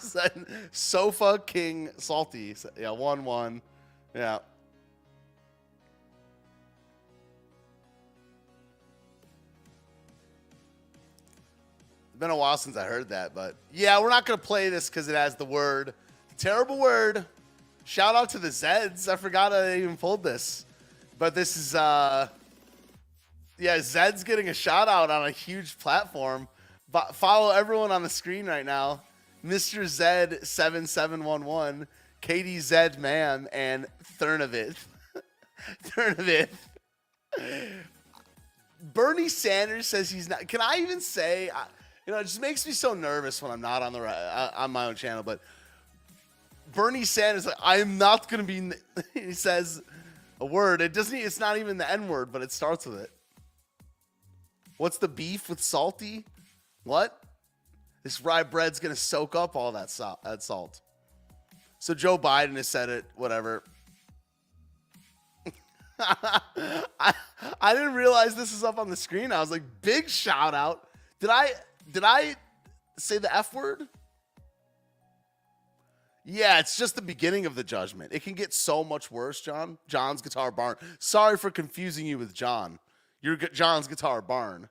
Sofa 0.70 1.42
King 1.44 1.90
Salty. 1.98 2.54
Yeah, 2.78 2.92
one 2.92 3.24
one. 3.24 3.60
Yeah. 4.14 4.38
It's 12.08 12.20
been 12.20 12.30
a 12.30 12.36
while 12.36 12.56
since 12.56 12.76
I 12.78 12.84
heard 12.84 13.10
that, 13.10 13.34
but 13.34 13.56
yeah, 13.74 14.00
we're 14.00 14.08
not 14.08 14.24
gonna 14.24 14.38
play 14.38 14.70
this 14.70 14.88
because 14.88 15.08
it 15.08 15.16
has 15.16 15.34
the 15.34 15.44
word 15.44 15.92
terrible 16.36 16.78
word. 16.78 17.26
Shout 17.84 18.14
out 18.14 18.30
to 18.30 18.38
the 18.38 18.48
Zeds. 18.48 19.08
I 19.08 19.16
forgot 19.16 19.52
I 19.52 19.78
even 19.78 19.96
pulled 19.96 20.22
this, 20.22 20.66
but 21.18 21.34
this 21.34 21.56
is 21.56 21.74
uh, 21.74 22.28
yeah, 23.58 23.80
Zed's 23.80 24.24
getting 24.24 24.48
a 24.48 24.54
shout 24.54 24.88
out 24.88 25.10
on 25.10 25.26
a 25.26 25.30
huge 25.30 25.78
platform. 25.78 26.48
But 26.90 27.14
follow 27.14 27.50
everyone 27.50 27.90
on 27.90 28.02
the 28.02 28.08
screen 28.08 28.46
right 28.46 28.64
now, 28.64 29.02
Mr. 29.44 29.86
Zed 29.86 30.46
seven 30.46 30.86
seven 30.86 31.24
one 31.24 31.44
one, 31.44 31.88
Katie 32.20 32.60
Zed 32.60 32.98
Man, 32.98 33.48
and 33.52 33.86
Thurnavith. 34.18 34.86
Thurnavith. 35.84 36.48
Bernie 38.94 39.28
Sanders 39.28 39.86
says 39.86 40.10
he's 40.10 40.28
not. 40.28 40.46
Can 40.48 40.60
I 40.60 40.78
even 40.80 41.00
say? 41.00 41.50
You 42.06 42.12
know, 42.12 42.20
it 42.20 42.24
just 42.24 42.40
makes 42.40 42.64
me 42.66 42.72
so 42.72 42.94
nervous 42.94 43.42
when 43.42 43.50
I'm 43.50 43.60
not 43.60 43.82
on 43.82 43.92
the 43.92 44.00
uh, 44.00 44.52
on 44.54 44.70
my 44.70 44.86
own 44.86 44.94
channel. 44.94 45.22
But 45.22 45.40
Bernie 46.72 47.04
Sanders, 47.04 47.48
I 47.60 47.78
am 47.78 47.98
not 47.98 48.28
going 48.28 48.46
to 48.46 48.46
be. 48.46 48.76
He 49.14 49.32
says 49.32 49.82
a 50.40 50.46
word. 50.46 50.80
It 50.80 50.92
doesn't. 50.92 51.16
It's 51.16 51.40
not 51.40 51.58
even 51.58 51.78
the 51.78 51.90
N 51.90 52.08
word, 52.08 52.30
but 52.32 52.42
it 52.42 52.52
starts 52.52 52.86
with 52.86 53.00
it. 53.00 53.10
What's 54.76 54.98
the 54.98 55.08
beef 55.08 55.48
with 55.48 55.60
salty? 55.60 56.24
What? 56.84 57.20
This 58.02 58.20
rye 58.20 58.42
bread's 58.42 58.78
to 58.80 58.94
soak 58.94 59.34
up 59.34 59.56
all 59.56 59.72
that 59.72 59.90
salt. 59.90 60.22
That 60.22 60.42
salt. 60.42 60.80
So 61.78 61.94
Joe 61.94 62.18
Biden 62.18 62.56
has 62.56 62.68
said 62.68 62.88
it. 62.88 63.04
Whatever. 63.16 63.64
I, 65.98 67.14
I 67.60 67.74
didn't 67.74 67.94
realize 67.94 68.34
this 68.34 68.52
is 68.52 68.62
up 68.62 68.78
on 68.78 68.90
the 68.90 68.96
screen. 68.96 69.32
I 69.32 69.40
was 69.40 69.50
like, 69.50 69.62
big 69.82 70.08
shout 70.08 70.54
out. 70.54 70.86
Did 71.20 71.30
I 71.30 71.50
did 71.90 72.04
I 72.04 72.36
say 72.98 73.18
the 73.18 73.34
F 73.34 73.54
word? 73.54 73.82
Yeah, 76.24 76.58
it's 76.58 76.76
just 76.76 76.96
the 76.96 77.02
beginning 77.02 77.46
of 77.46 77.54
the 77.54 77.62
judgment. 77.62 78.12
It 78.12 78.24
can 78.24 78.34
get 78.34 78.52
so 78.52 78.82
much 78.82 79.12
worse, 79.12 79.40
John. 79.40 79.78
John's 79.86 80.20
Guitar 80.20 80.50
Barn. 80.50 80.76
Sorry 80.98 81.36
for 81.36 81.52
confusing 81.52 82.04
you 82.04 82.18
with 82.18 82.34
John. 82.34 82.80
You're 83.20 83.36
John's 83.36 83.88
Guitar 83.88 84.22
Barn. 84.22 84.68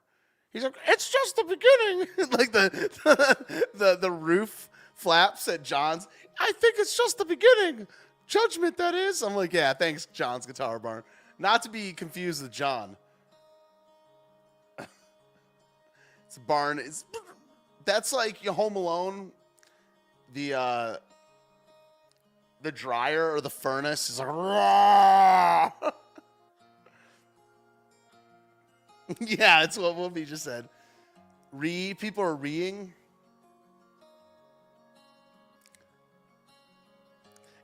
He's 0.54 0.64
like, 0.64 0.76
it's 0.88 1.12
just 1.12 1.36
the 1.36 1.44
beginning. 1.44 2.08
like 2.32 2.52
the, 2.52 2.90
the 3.04 3.66
the 3.74 3.98
the 3.98 4.12
roof 4.12 4.70
flaps 4.94 5.48
at 5.48 5.64
John's. 5.64 6.08
I 6.40 6.52
think 6.54 6.76
it's 6.80 6.96
just 6.96 7.18
the 7.18 7.26
beginning. 7.26 7.88
Judgment 8.28 8.78
that 8.78 8.96
is. 8.96 9.22
I'm 9.22 9.36
like, 9.36 9.54
yeah, 9.54 9.74
thanks, 9.74 10.08
John's 10.08 10.46
Guitar 10.46 10.80
Barn. 10.80 11.04
Not 11.38 11.64
to 11.64 11.70
be 11.70 11.92
confused 11.92 12.42
with 12.42 12.52
John. 12.52 12.96
it's 14.80 16.38
barn. 16.48 16.80
It's 16.80 17.04
that's 17.84 18.14
like 18.14 18.44
your 18.44 18.54
Home 18.54 18.76
Alone. 18.76 19.32
The 20.34 20.54
uh 20.54 20.96
the 22.62 22.72
dryer 22.72 23.32
or 23.32 23.42
the 23.42 23.50
furnace 23.50 24.10
is 24.10 24.20
like 24.20 25.74
yeah, 29.20 29.64
it's 29.64 29.78
what 29.78 29.96
Wolfie 29.96 30.26
just 30.26 30.44
said. 30.44 30.68
Re 31.52 31.94
people 31.94 32.24
are 32.24 32.36
reeing. 32.36 32.94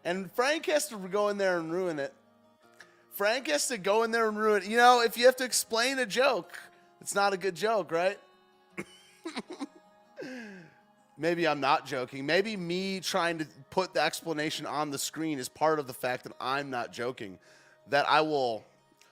And 0.03 0.31
Frank 0.31 0.65
has 0.65 0.87
to 0.87 0.97
go 0.97 1.29
in 1.29 1.37
there 1.37 1.59
and 1.59 1.71
ruin 1.71 1.99
it. 1.99 2.13
Frank 3.11 3.47
has 3.47 3.67
to 3.67 3.77
go 3.77 4.03
in 4.03 4.11
there 4.11 4.27
and 4.27 4.37
ruin 4.37 4.63
it. 4.63 4.69
You 4.69 4.77
know, 4.77 5.01
if 5.01 5.17
you 5.17 5.25
have 5.25 5.35
to 5.37 5.43
explain 5.43 5.99
a 5.99 6.05
joke, 6.05 6.57
it's 7.01 7.13
not 7.13 7.33
a 7.33 7.37
good 7.37 7.55
joke, 7.55 7.91
right? 7.91 8.17
Maybe 11.17 11.47
I'm 11.47 11.59
not 11.59 11.85
joking. 11.85 12.25
Maybe 12.25 12.57
me 12.57 12.99
trying 12.99 13.37
to 13.39 13.47
put 13.69 13.93
the 13.93 14.01
explanation 14.01 14.65
on 14.65 14.89
the 14.89 14.97
screen 14.97 15.37
is 15.37 15.49
part 15.49 15.77
of 15.77 15.85
the 15.85 15.93
fact 15.93 16.23
that 16.23 16.33
I'm 16.39 16.71
not 16.71 16.91
joking. 16.91 17.37
That 17.89 18.09
I 18.09 18.21
will. 18.21 18.63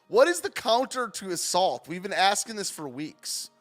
What 0.10 0.28
is 0.28 0.42
the 0.42 0.50
counter 0.50 1.08
to 1.08 1.30
assault? 1.30 1.88
We've 1.88 2.02
been 2.02 2.12
asking 2.12 2.56
this 2.56 2.72
for 2.72 2.88
weeks. 2.88 3.52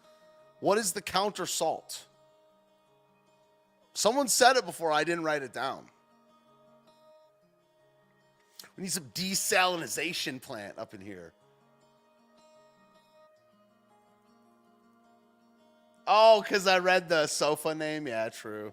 What 0.61 0.78
is 0.78 0.92
the 0.92 1.03
counter 1.03 1.44
salt? 1.44 2.07
Someone 3.92 4.28
said 4.28 4.57
it 4.57 4.64
before, 4.64 4.90
I 4.90 5.05
didn't 5.05 5.24
write 5.24 5.42
it 5.42 5.53
down. 5.53 5.84
We 8.76 8.84
need 8.84 8.92
some 8.92 9.11
desalinization 9.14 10.40
plant 10.40 10.78
up 10.78 10.94
in 10.94 11.03
here. 11.03 11.32
Oh, 16.07 16.40
because 16.40 16.66
I 16.66 16.78
read 16.78 17.11
the 17.11 17.26
sofa 17.26 17.74
name. 17.74 18.07
Yeah, 18.07 18.30
true. 18.30 18.72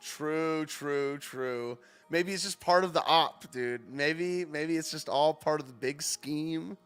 True, 0.00 0.64
true, 0.66 1.18
true. 1.18 1.78
Maybe 2.08 2.32
it's 2.32 2.44
just 2.44 2.60
part 2.60 2.84
of 2.84 2.92
the 2.92 3.02
op, 3.04 3.50
dude. 3.50 3.82
Maybe, 3.90 4.44
maybe 4.44 4.76
it's 4.76 4.90
just 4.90 5.08
all 5.08 5.34
part 5.34 5.60
of 5.60 5.66
the 5.66 5.72
big 5.72 6.02
scheme. 6.02 6.76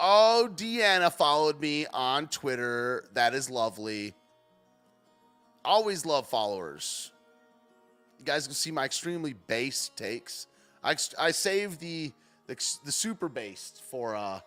Oh, 0.00 0.48
Deanna 0.52 1.12
followed 1.12 1.60
me 1.60 1.86
on 1.92 2.26
Twitter. 2.28 3.04
That 3.12 3.34
is 3.34 3.50
lovely. 3.50 4.14
Always 5.64 6.06
love 6.06 6.26
followers. 6.26 7.12
You 8.18 8.24
guys 8.24 8.46
can 8.46 8.54
see 8.54 8.70
my 8.70 8.84
extremely 8.84 9.34
base 9.34 9.90
takes. 9.94 10.46
I, 10.82 10.96
I 11.18 11.30
saved 11.30 11.80
the, 11.80 12.12
the 12.46 12.56
the 12.84 12.92
super 12.92 13.28
based 13.28 13.82
for 13.90 14.14
uh 14.14 14.40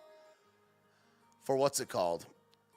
for 1.44 1.56
what's 1.56 1.80
it 1.80 1.88
called? 1.88 2.26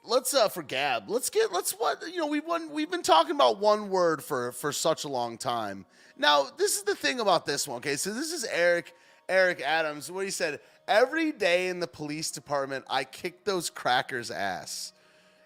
Let's 0.08 0.32
uh 0.32 0.48
for 0.48 0.62
Gab. 0.62 1.10
Let's 1.10 1.28
get 1.28 1.52
let's 1.52 1.72
what 1.72 2.02
you 2.10 2.16
know 2.16 2.26
we've 2.26 2.46
won, 2.46 2.72
we've 2.72 2.90
been 2.90 3.02
talking 3.02 3.34
about 3.34 3.58
one 3.58 3.90
word 3.90 4.24
for 4.24 4.52
for 4.52 4.72
such 4.72 5.04
a 5.04 5.08
long 5.08 5.36
time. 5.36 5.84
Now 6.16 6.46
this 6.56 6.76
is 6.76 6.82
the 6.84 6.94
thing 6.94 7.20
about 7.20 7.44
this 7.44 7.68
one. 7.68 7.78
Okay, 7.78 7.96
so 7.96 8.14
this 8.14 8.32
is 8.32 8.44
Eric 8.44 8.94
Eric 9.28 9.60
Adams. 9.60 10.10
What 10.10 10.24
he 10.24 10.30
said 10.30 10.60
every 10.86 11.30
day 11.30 11.68
in 11.68 11.78
the 11.78 11.86
police 11.86 12.30
department, 12.30 12.86
I 12.88 13.04
kicked 13.04 13.44
those 13.44 13.68
crackers' 13.68 14.30
ass. 14.30 14.94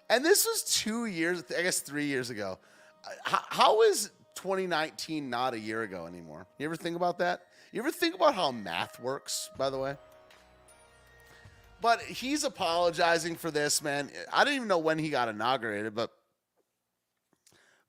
And 0.09 0.25
this 0.25 0.47
was 0.47 0.63
two 0.63 1.07
years, 1.07 1.43
I 1.59 1.63
guess 1.63 1.81
three 1.81 2.07
years 2.07 2.31
ago. 2.31 2.59
How, 3.25 3.41
how 3.49 3.83
is 3.83 4.11
2019 4.37 5.29
not 5.29 5.55
a 5.55 5.59
year 5.59 5.83
ago 5.83 6.07
anymore? 6.07 6.47
You 6.59 6.67
ever 6.67 6.77
think 6.77 6.95
about 6.95 7.19
that? 7.19 7.47
You 7.73 7.81
ever 7.81 7.91
think 7.91 8.15
about 8.15 8.35
how 8.37 8.53
math 8.53 9.01
works, 9.01 9.51
by 9.59 9.71
the 9.71 9.79
way? 9.79 9.97
But 11.83 12.01
he's 12.01 12.45
apologizing 12.45 13.37
for 13.37 13.51
this, 13.51 13.83
man. 13.83 14.11
I 14.33 14.45
didn't 14.45 14.57
even 14.57 14.69
know 14.69 14.79
when 14.79 14.99
he 14.99 15.11
got 15.11 15.29
inaugurated, 15.29 15.95
but 15.95 16.11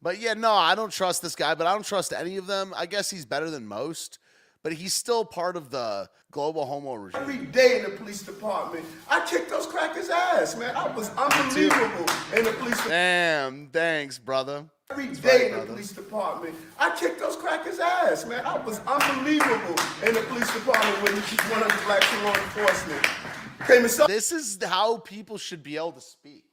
but 0.02 0.20
yeah, 0.20 0.34
no, 0.34 0.52
I 0.52 0.76
don't 0.76 0.91
trust 0.91 1.22
this 1.22 1.36
guy, 1.36 1.56
but 1.56 1.66
I 1.66 1.72
don't 1.72 1.86
trust 1.86 2.12
any 2.12 2.36
of 2.36 2.46
them. 2.46 2.74
I 2.76 2.88
guess 2.88 3.10
he's 3.10 3.26
better 3.26 3.50
than 3.50 3.66
most 3.66 4.20
but 4.64 4.72
he's 4.72 4.94
still 4.94 5.26
part 5.26 5.58
of 5.58 5.70
the 5.70 6.10
global 6.32 6.66
homo 6.66 6.96
regime. 6.96 7.22
Every 7.22 7.46
day 7.46 7.80
in 7.80 7.84
the 7.84 7.89
police 7.91 8.24
department, 8.24 8.86
I 9.10 9.26
kicked 9.26 9.50
those 9.50 9.68
crackers' 9.68 10.10
ass, 10.10 10.58
man. 10.58 10.76
I 10.76 10.88
was 10.96 11.10
unbelievable 11.12 12.06
in 12.36 12.46
the 12.46 12.52
police 12.54 12.78
department. 12.78 12.89
Damn, 12.89 13.68
thanks, 13.68 14.18
brother. 14.18 14.66
Every 14.89 15.08
That's 15.08 15.20
day 15.20 15.30
right, 15.30 15.41
in 15.41 15.52
the 15.52 15.58
brother. 15.58 15.72
police 15.74 15.91
department, 15.91 16.56
I 16.80 16.96
kicked 16.96 17.20
those 17.20 17.36
crackers' 17.36 17.80
ass, 17.80 18.26
man. 18.26 18.46
I 18.46 18.58
was 18.58 18.80
unbelievable 18.88 19.76
in 20.08 20.14
the 20.14 20.22
police 20.28 20.52
department 20.54 21.04
when 21.04 21.14
one 21.52 21.62
of 21.64 21.68
the 21.68 21.84
black 21.86 22.24
law 22.24 22.34
enforcement 22.34 23.04
came 23.04 23.12
and 23.14 23.34
saw. 23.34 23.43
This 23.68 24.32
is 24.32 24.59
how 24.64 24.97
people 24.97 25.38
should 25.38 25.64
be 25.64 25.78
able 25.78 25.93
to 25.93 26.01
speak. 26.01 26.45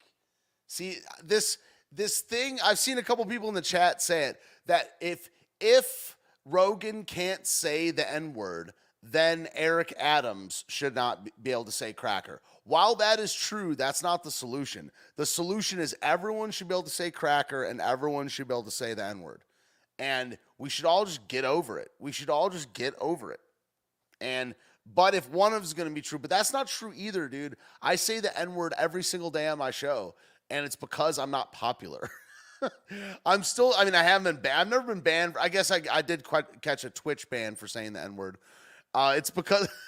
See, 0.66 0.98
this 1.22 1.58
this 1.92 2.20
thing 2.20 2.58
I've 2.62 2.78
seen 2.78 2.98
a 2.98 3.02
couple 3.02 3.24
people 3.26 3.48
in 3.48 3.54
the 3.54 3.62
chat 3.62 4.00
say 4.00 4.24
it 4.24 4.40
that 4.66 4.92
if 5.00 5.30
if 5.60 6.16
Rogan 6.44 7.04
can't 7.04 7.46
say 7.46 7.90
the 7.90 8.10
N 8.10 8.32
word, 8.32 8.72
then 9.02 9.48
Eric 9.54 9.92
Adams 9.98 10.64
should 10.68 10.94
not 10.94 11.28
be 11.42 11.52
able 11.52 11.64
to 11.64 11.72
say 11.72 11.92
cracker. 11.92 12.40
While 12.64 12.94
that 12.96 13.18
is 13.18 13.34
true, 13.34 13.74
that's 13.74 14.02
not 14.02 14.22
the 14.22 14.30
solution. 14.30 14.90
The 15.16 15.26
solution 15.26 15.80
is 15.80 15.96
everyone 16.02 16.50
should 16.50 16.68
be 16.68 16.74
able 16.74 16.84
to 16.84 16.90
say 16.90 17.10
cracker 17.10 17.64
and 17.64 17.80
everyone 17.80 18.28
should 18.28 18.46
be 18.46 18.54
able 18.54 18.62
to 18.64 18.70
say 18.70 18.94
the 18.94 19.04
N 19.04 19.20
word. 19.20 19.42
And 19.98 20.38
we 20.58 20.70
should 20.70 20.84
all 20.84 21.04
just 21.04 21.26
get 21.28 21.44
over 21.44 21.78
it. 21.78 21.90
We 21.98 22.12
should 22.12 22.30
all 22.30 22.48
just 22.48 22.72
get 22.72 22.94
over 23.00 23.32
it. 23.32 23.40
And 24.20 24.54
but 24.94 25.14
if 25.14 25.28
one 25.30 25.52
of 25.52 25.62
is 25.62 25.74
going 25.74 25.88
to 25.88 25.94
be 25.94 26.00
true, 26.00 26.18
but 26.18 26.30
that's 26.30 26.52
not 26.52 26.66
true 26.66 26.92
either, 26.94 27.28
dude. 27.28 27.56
I 27.82 27.96
say 27.96 28.20
the 28.20 28.36
N 28.38 28.54
word 28.54 28.74
every 28.76 29.02
single 29.02 29.30
day 29.30 29.48
on 29.48 29.58
my 29.58 29.70
show, 29.70 30.14
and 30.48 30.64
it's 30.64 30.76
because 30.76 31.18
I'm 31.18 31.30
not 31.30 31.52
popular. 31.52 32.10
I'm 33.26 33.42
still. 33.42 33.74
I 33.76 33.84
mean, 33.84 33.94
I 33.94 34.02
haven't 34.02 34.24
been 34.34 34.42
banned. 34.42 34.60
I've 34.60 34.68
never 34.68 34.86
been 34.94 35.00
banned. 35.00 35.36
I 35.40 35.48
guess 35.48 35.70
I, 35.70 35.82
I 35.90 36.02
did 36.02 36.24
quite 36.24 36.62
catch 36.62 36.84
a 36.84 36.90
Twitch 36.90 37.28
ban 37.30 37.54
for 37.56 37.66
saying 37.66 37.92
the 37.92 38.00
N 38.00 38.16
word. 38.16 38.38
Uh, 38.94 39.14
it's 39.16 39.30
because. 39.30 39.68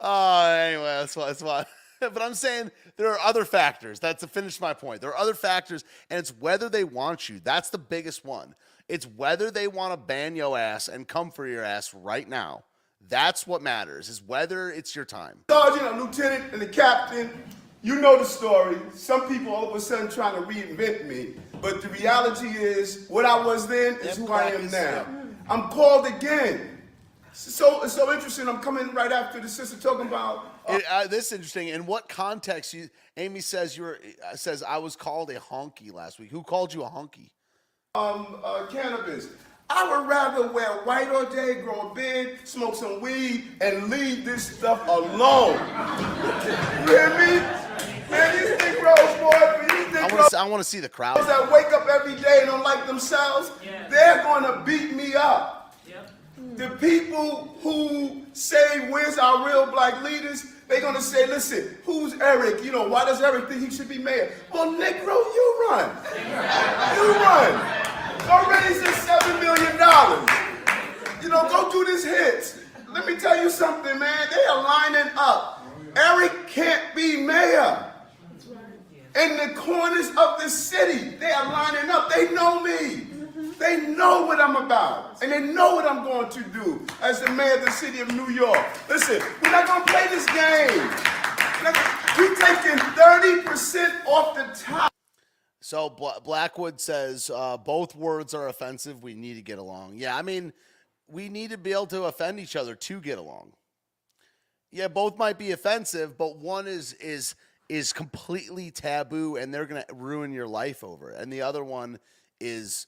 Uh, 0.00 0.68
anyway, 0.70 0.84
that's 0.84 1.16
why. 1.16 1.26
That's 1.26 1.42
why. 1.42 1.66
but 2.00 2.22
I'm 2.22 2.34
saying 2.34 2.70
there 2.96 3.10
are 3.12 3.18
other 3.20 3.44
factors. 3.44 4.00
That's 4.00 4.20
to 4.20 4.28
finish 4.28 4.60
my 4.60 4.74
point. 4.74 5.00
There 5.00 5.10
are 5.10 5.16
other 5.16 5.34
factors, 5.34 5.84
and 6.10 6.18
it's 6.18 6.30
whether 6.30 6.68
they 6.68 6.84
want 6.84 7.28
you. 7.28 7.40
That's 7.42 7.70
the 7.70 7.78
biggest 7.78 8.24
one. 8.24 8.54
It's 8.88 9.06
whether 9.06 9.50
they 9.50 9.68
want 9.68 9.92
to 9.92 9.96
ban 9.96 10.36
your 10.36 10.58
ass 10.58 10.88
and 10.88 11.06
come 11.06 11.30
for 11.30 11.46
your 11.46 11.62
ass 11.62 11.92
right 11.92 12.28
now. 12.28 12.64
That's 13.08 13.46
what 13.46 13.62
matters. 13.62 14.08
Is 14.08 14.22
whether 14.22 14.70
it's 14.70 14.96
your 14.96 15.04
time. 15.04 15.40
Sergeant, 15.50 15.96
a 15.96 16.02
lieutenant, 16.02 16.52
and 16.52 16.60
the 16.60 16.66
captain 16.66 17.30
you 17.82 18.00
know 18.00 18.18
the 18.18 18.24
story. 18.24 18.76
Some 18.92 19.28
people 19.28 19.54
all 19.54 19.68
of 19.68 19.74
a 19.74 19.80
sudden 19.80 20.08
trying 20.08 20.34
to 20.34 20.48
reinvent 20.48 21.06
me. 21.06 21.34
But 21.60 21.82
the 21.82 21.88
reality 21.88 22.48
is, 22.48 23.06
what 23.08 23.24
I 23.24 23.44
was 23.44 23.66
then 23.66 23.98
is 24.02 24.16
who 24.16 24.32
I 24.32 24.50
am 24.50 24.70
now. 24.70 25.06
I'm 25.48 25.70
called 25.70 26.06
again. 26.06 26.78
So 27.32 27.82
it's 27.82 27.92
so 27.92 28.12
interesting. 28.12 28.48
I'm 28.48 28.60
coming 28.60 28.92
right 28.94 29.12
after 29.12 29.40
the 29.40 29.48
sister 29.48 29.76
talking 29.76 30.06
about. 30.06 30.46
Uh, 30.68 30.74
it, 30.74 30.84
uh, 30.90 31.06
this 31.06 31.26
is 31.26 31.32
interesting. 31.32 31.68
In 31.68 31.86
what 31.86 32.08
context? 32.08 32.74
You, 32.74 32.90
Amy 33.16 33.40
says 33.40 33.76
you 33.76 33.84
were 33.84 33.98
uh, 34.28 34.34
says 34.34 34.62
I 34.62 34.78
was 34.78 34.96
called 34.96 35.30
a 35.30 35.38
honky 35.38 35.92
last 35.92 36.18
week. 36.18 36.30
Who 36.30 36.42
called 36.42 36.74
you 36.74 36.82
a 36.82 36.90
honky? 36.90 37.30
Um, 37.94 38.36
uh, 38.44 38.66
cannabis. 38.66 39.28
I 39.70 39.98
would 39.98 40.06
rather 40.06 40.52
wear 40.52 40.68
white 40.84 41.08
all 41.08 41.24
day, 41.24 41.62
grow 41.62 41.90
a 41.90 41.94
beard, 41.94 42.38
smoke 42.44 42.74
some 42.74 43.00
weed, 43.00 43.48
and 43.62 43.88
leave 43.88 44.26
this 44.26 44.58
stuff 44.58 44.86
alone. 44.86 45.54
you 45.54 46.86
hear 46.86 47.08
me? 47.18 47.40
Man, 48.10 48.36
these 48.36 48.58
Negroes, 48.58 49.20
boy, 49.20 49.66
these 49.70 49.94
Negroes 49.94 50.34
I 50.34 50.46
want 50.46 50.62
to 50.62 50.68
see 50.68 50.80
the 50.80 50.88
crowd. 50.90 51.16
that 51.26 51.50
wake 51.50 51.72
up 51.72 51.88
every 51.88 52.14
day 52.16 52.40
and 52.42 52.48
don't 52.48 52.62
like 52.62 52.86
themselves, 52.86 53.50
yeah. 53.64 53.88
they're 53.88 54.22
going 54.22 54.44
to 54.44 54.62
beat 54.66 54.94
me 54.94 55.14
up. 55.14 55.74
Yep. 55.88 56.10
The 56.56 56.68
people 56.76 57.56
who 57.62 58.20
say, 58.34 58.90
where's 58.90 59.16
our 59.16 59.46
real 59.46 59.64
black 59.70 60.02
leaders? 60.02 60.44
They're 60.68 60.92
to 60.92 61.00
say, 61.00 61.26
listen, 61.26 61.78
who's 61.84 62.12
Eric? 62.20 62.62
You 62.62 62.72
know, 62.72 62.86
why 62.86 63.06
does 63.06 63.22
Eric 63.22 63.48
think 63.48 63.62
he 63.62 63.74
should 63.74 63.88
be 63.88 63.96
mayor? 63.96 64.30
Well, 64.52 64.74
Negro, 64.74 65.16
you 65.16 65.66
run. 65.70 65.96
you 66.94 67.12
run. 67.14 67.88
Go 68.26 68.50
raise 68.50 68.80
this 68.80 69.08
$7 69.08 69.40
million. 69.40 69.72
You 71.22 71.30
know, 71.30 71.48
go 71.48 71.72
do 71.72 71.84
this 71.86 72.04
hits. 72.04 72.60
Let 72.92 73.06
me 73.06 73.16
tell 73.16 73.42
you 73.42 73.48
something, 73.48 73.98
man. 73.98 74.28
They 74.30 74.44
are 74.44 74.62
lining 74.62 75.10
up. 75.16 75.66
Eric 75.96 76.46
can't 76.46 76.94
be 76.94 77.16
mayor. 77.16 77.84
In 79.16 79.36
the 79.38 79.54
corners 79.56 80.08
of 80.10 80.38
the 80.38 80.48
city, 80.48 81.16
they 81.16 81.30
are 81.30 81.46
lining 81.46 81.90
up. 81.90 82.10
They 82.12 82.30
know 82.32 82.60
me. 82.60 83.07
They 83.58 83.78
know 83.88 84.24
what 84.26 84.40
I'm 84.40 84.56
about. 84.56 85.22
And 85.22 85.32
they 85.32 85.40
know 85.40 85.74
what 85.74 85.86
I'm 85.86 86.04
going 86.04 86.30
to 86.30 86.42
do 86.50 86.86
as 87.02 87.20
the 87.20 87.30
mayor 87.30 87.54
of 87.54 87.64
the 87.64 87.70
city 87.70 88.00
of 88.00 88.14
New 88.14 88.30
York. 88.30 88.64
Listen, 88.88 89.20
we're 89.42 89.50
not 89.50 89.66
going 89.66 89.84
to 89.84 89.92
play 89.92 90.06
this 90.08 90.26
game. 90.26 90.88
We're 92.16 92.34
taking 92.34 92.78
30% 92.78 94.06
off 94.06 94.36
the 94.36 94.64
top. 94.64 94.92
So 95.60 95.90
Blackwood 96.24 96.80
says 96.80 97.30
uh, 97.34 97.56
both 97.56 97.94
words 97.94 98.32
are 98.32 98.48
offensive. 98.48 99.02
We 99.02 99.14
need 99.14 99.34
to 99.34 99.42
get 99.42 99.58
along. 99.58 99.96
Yeah, 99.96 100.16
I 100.16 100.22
mean, 100.22 100.52
we 101.08 101.28
need 101.28 101.50
to 101.50 101.58
be 101.58 101.72
able 101.72 101.86
to 101.88 102.04
offend 102.04 102.40
each 102.40 102.56
other 102.56 102.74
to 102.74 103.00
get 103.00 103.18
along. 103.18 103.52
Yeah, 104.70 104.88
both 104.88 105.18
might 105.18 105.38
be 105.38 105.52
offensive, 105.52 106.16
but 106.16 106.36
one 106.38 106.66
is 106.66 106.92
is 106.94 107.34
is 107.68 107.92
completely 107.92 108.70
taboo, 108.70 109.36
and 109.36 109.52
they're 109.52 109.66
gonna 109.66 109.84
ruin 109.92 110.32
your 110.32 110.46
life 110.46 110.82
over 110.84 111.10
it. 111.10 111.20
And 111.20 111.32
the 111.32 111.42
other 111.42 111.64
one 111.64 111.98
is 112.40 112.86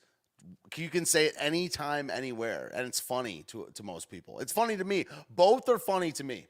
you 0.76 0.88
can 0.88 1.04
say 1.04 1.26
it 1.26 1.34
anytime, 1.38 2.10
anywhere, 2.10 2.70
and 2.74 2.86
it's 2.86 3.00
funny 3.00 3.44
to 3.48 3.68
to 3.74 3.82
most 3.82 4.10
people. 4.10 4.40
It's 4.40 4.52
funny 4.52 4.76
to 4.76 4.84
me. 4.84 5.06
Both 5.34 5.68
are 5.68 5.78
funny 5.78 6.12
to 6.12 6.24
me. 6.24 6.46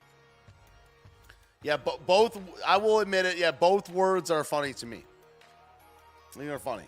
Yeah, 1.62 1.76
but 1.76 2.06
both. 2.06 2.38
I 2.66 2.76
will 2.78 3.00
admit 3.00 3.26
it. 3.26 3.38
Yeah, 3.38 3.50
both 3.50 3.90
words 3.90 4.30
are 4.30 4.44
funny 4.44 4.72
to 4.74 4.86
me. 4.86 5.04
They 6.36 6.48
are 6.48 6.58
funny. 6.58 6.84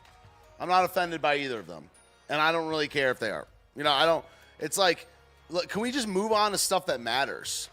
I'm 0.61 0.69
not 0.69 0.85
offended 0.85 1.21
by 1.21 1.37
either 1.39 1.59
of 1.59 1.67
them, 1.67 1.89
and 2.29 2.41
I 2.41 2.53
don't 2.53 2.69
really 2.69 2.89
care 2.89 3.11
if 3.11 3.19
they 3.19 3.31
are. 3.31 3.47
You 3.77 3.85
know, 3.85 3.93
I 3.93 4.07
don't. 4.07 4.25
It's 4.61 4.79
like, 4.79 5.07
look, 5.51 5.69
can 5.69 5.83
we 5.83 5.91
just 5.91 6.07
move 6.07 6.33
on 6.33 6.53
to 6.53 6.59
stuff 6.59 6.87
that 6.87 7.01
matters? 7.01 7.69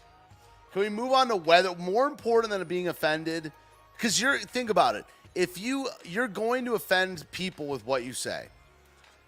Can 0.72 0.82
we 0.82 0.88
move 0.88 1.12
on 1.12 1.28
to 1.28 1.36
whether 1.36 1.74
more 1.76 2.06
important 2.06 2.50
than 2.50 2.66
being 2.66 2.88
offended? 2.88 3.52
Because 3.96 4.20
you're 4.20 4.38
think 4.38 4.70
about 4.70 4.96
it. 4.96 5.04
If 5.34 5.58
you 5.58 5.88
you're 6.04 6.28
going 6.28 6.64
to 6.64 6.74
offend 6.74 7.30
people 7.30 7.66
with 7.66 7.86
what 7.86 8.04
you 8.04 8.12
say, 8.12 8.48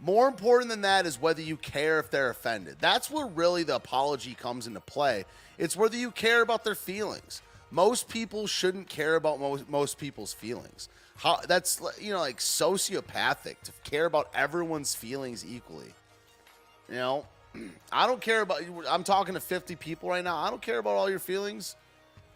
more 0.03 0.27
important 0.27 0.69
than 0.69 0.81
that 0.81 1.07
is 1.07 1.21
whether 1.21 1.41
you 1.41 1.57
care 1.57 2.01
if 2.01 2.11
they're 2.11 2.29
offended. 2.29 2.77
That's 2.81 3.09
where 3.09 3.25
really 3.27 3.63
the 3.63 3.77
apology 3.77 4.35
comes 4.35 4.67
into 4.67 4.81
play. 4.81 5.25
It's 5.59 5.77
whether 5.77 5.97
you 5.97 6.11
care 6.11 6.43
about 6.43 6.65
their 6.65 6.75
feelings. 6.75 7.41
Most 7.71 8.09
people 8.09 8.49
shouldn't 8.49 8.89
care 8.89 9.15
about 9.15 9.39
most, 9.39 9.71
most 9.71 9.99
people's 9.99 10.33
feelings. 10.33 10.89
How 11.15 11.39
that's 11.47 11.81
you 12.01 12.13
know 12.13 12.19
like 12.19 12.39
sociopathic 12.39 13.61
to 13.63 13.73
care 13.85 14.07
about 14.07 14.29
everyone's 14.35 14.95
feelings 14.95 15.45
equally. 15.49 15.95
You 16.89 16.97
know, 16.97 17.27
I 17.93 18.09
don't 18.09 18.21
care 18.21 18.41
about. 18.41 18.63
I'm 18.89 19.05
talking 19.05 19.35
to 19.35 19.41
50 19.41 19.77
people 19.77 20.09
right 20.09 20.25
now. 20.25 20.37
I 20.37 20.51
don't 20.51 20.61
care 20.61 20.79
about 20.79 20.97
all 20.97 21.09
your 21.09 21.21
feelings. 21.21 21.77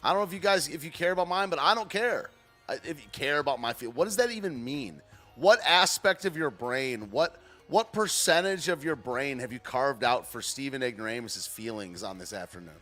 I 0.05 0.11
don't 0.11 0.19
know 0.19 0.25
if 0.25 0.33
you 0.33 0.39
guys 0.39 0.69
if 0.69 0.85
you 0.85 0.91
care 0.93 1.11
about 1.11 1.27
mine, 1.27 1.51
but 1.51 1.59
I 1.59 1.75
don't 1.75 1.91
care. 1.91 2.31
If 2.69 3.03
you 3.03 3.09
care 3.11 3.41
about 3.41 3.61
my 3.61 3.73
feel, 3.73 3.91
what 3.91 4.05
does 4.05 4.17
that 4.17 4.31
even 4.31 4.65
mean? 4.65 5.03
What 5.35 5.61
aspect 5.67 6.25
of 6.25 6.37
your 6.37 6.51
brain, 6.51 7.11
what 7.11 7.37
what 7.69 7.93
percentage 7.93 8.69
of 8.69 8.85
your 8.85 8.97
brain 8.97 9.41
have 9.41 9.53
you 9.53 9.59
carved 9.59 10.05
out 10.05 10.27
for 10.27 10.41
Stephen 10.41 10.83
Ignoramus's 10.83 11.47
feelings 11.47 12.03
on 12.03 12.19
this 12.19 12.33
afternoon? 12.33 12.75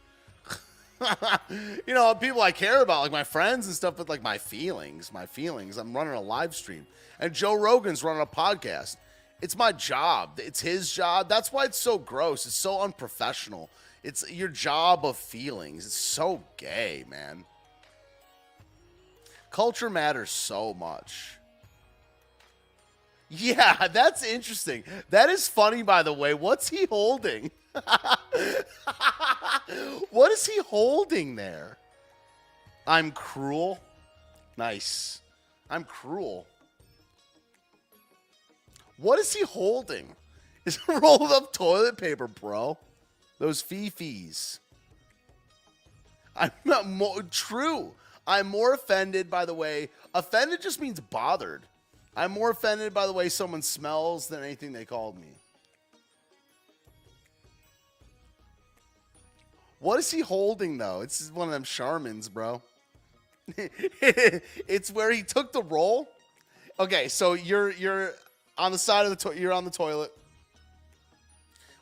you 1.87 1.95
know, 1.95 2.15
people 2.15 2.43
I 2.43 2.53
care 2.53 2.83
about, 2.83 3.03
like 3.03 3.13
my 3.13 3.25
friends 3.25 3.67
and 3.67 3.75
stuff, 3.75 3.97
but 3.97 4.09
like 4.09 4.23
my 4.23 4.39
feelings, 4.39 5.13
my 5.13 5.27
feelings. 5.27 5.77
I'm 5.77 5.95
running 5.95 6.15
a 6.15 6.21
live 6.21 6.55
stream, 6.55 6.87
and 7.19 7.33
Joe 7.33 7.55
Rogan's 7.55 8.05
running 8.05 8.23
a 8.23 8.27
podcast. 8.27 8.97
It's 9.43 9.57
my 9.57 9.73
job. 9.73 10.39
It's 10.39 10.61
his 10.61 10.93
job. 10.93 11.29
That's 11.29 11.53
why 11.53 11.65
it's 11.65 11.79
so 11.79 11.99
gross. 11.99 12.47
It's 12.47 12.55
so 12.55 12.81
unprofessional. 12.81 13.69
It's 14.03 14.31
your 14.31 14.49
job 14.49 15.05
of 15.05 15.17
feelings. 15.17 15.87
It's 15.87 15.95
so 15.95 16.43
gay, 16.57 17.05
man. 17.09 17.45
Culture 19.51 19.91
matters 19.91 20.31
so 20.31 20.75
much. 20.75 21.39
Yeah, 23.29 23.89
that's 23.89 24.23
interesting. 24.25 24.85
That 25.11 25.31
is 25.31 25.49
funny, 25.49 25.83
by 25.83 26.03
the 26.03 26.13
way. 26.13 26.35
What's 26.35 26.69
he 26.69 26.87
holding? 26.87 27.51
what 30.11 30.31
is 30.31 30.47
he 30.47 30.61
holding 30.61 31.35
there? 31.37 31.79
I'm 32.87 33.11
cruel. 33.11 33.81
Nice. 34.57 35.21
I'm 35.71 35.85
cruel. 35.85 36.47
What 38.97 39.19
is 39.19 39.33
he 39.35 39.45
holding? 39.45 40.15
Is 40.65 40.79
rolled 40.89 41.31
up 41.31 41.53
toilet 41.53 41.99
paper, 41.99 42.27
bro? 42.27 42.79
Those 43.39 43.63
fifis. 43.63 44.61
I'm 46.35 46.53
not 46.65 46.89
more 46.89 47.23
true. 47.23 47.93
I'm 48.27 48.47
more 48.47 48.73
offended 48.73 49.29
by 49.29 49.45
the 49.45 49.53
way 49.53 49.91
offended 50.15 50.63
just 50.63 50.81
means 50.81 51.01
bothered. 51.01 51.67
I'm 52.17 52.33
more 52.33 52.51
offended 52.51 52.95
by 52.95 53.07
the 53.07 53.13
way 53.13 53.29
someone 53.29 53.63
smells 53.63 54.29
than 54.29 54.43
anything 54.43 54.73
they 54.73 54.85
called 54.85 55.19
me. 55.19 55.29
What 59.81 59.99
is 59.99 60.11
he 60.11 60.21
holding 60.21 60.79
though? 60.79 61.03
It's 61.03 61.31
one 61.31 61.49
of 61.49 61.53
them 61.53 61.65
Charmins, 61.65 62.33
bro. 62.33 62.63
it's 63.59 64.91
where 64.91 65.13
he 65.13 65.23
took 65.23 65.53
the 65.53 65.63
roll. 65.63 66.09
Okay, 66.81 67.09
so 67.09 67.35
you're 67.35 67.71
you're 67.73 68.15
on 68.57 68.73
the 68.73 68.79
side 68.79 69.05
of 69.05 69.11
the 69.11 69.17
to- 69.17 69.39
you're 69.39 69.53
on 69.53 69.65
the 69.65 69.71
toilet. 69.71 70.11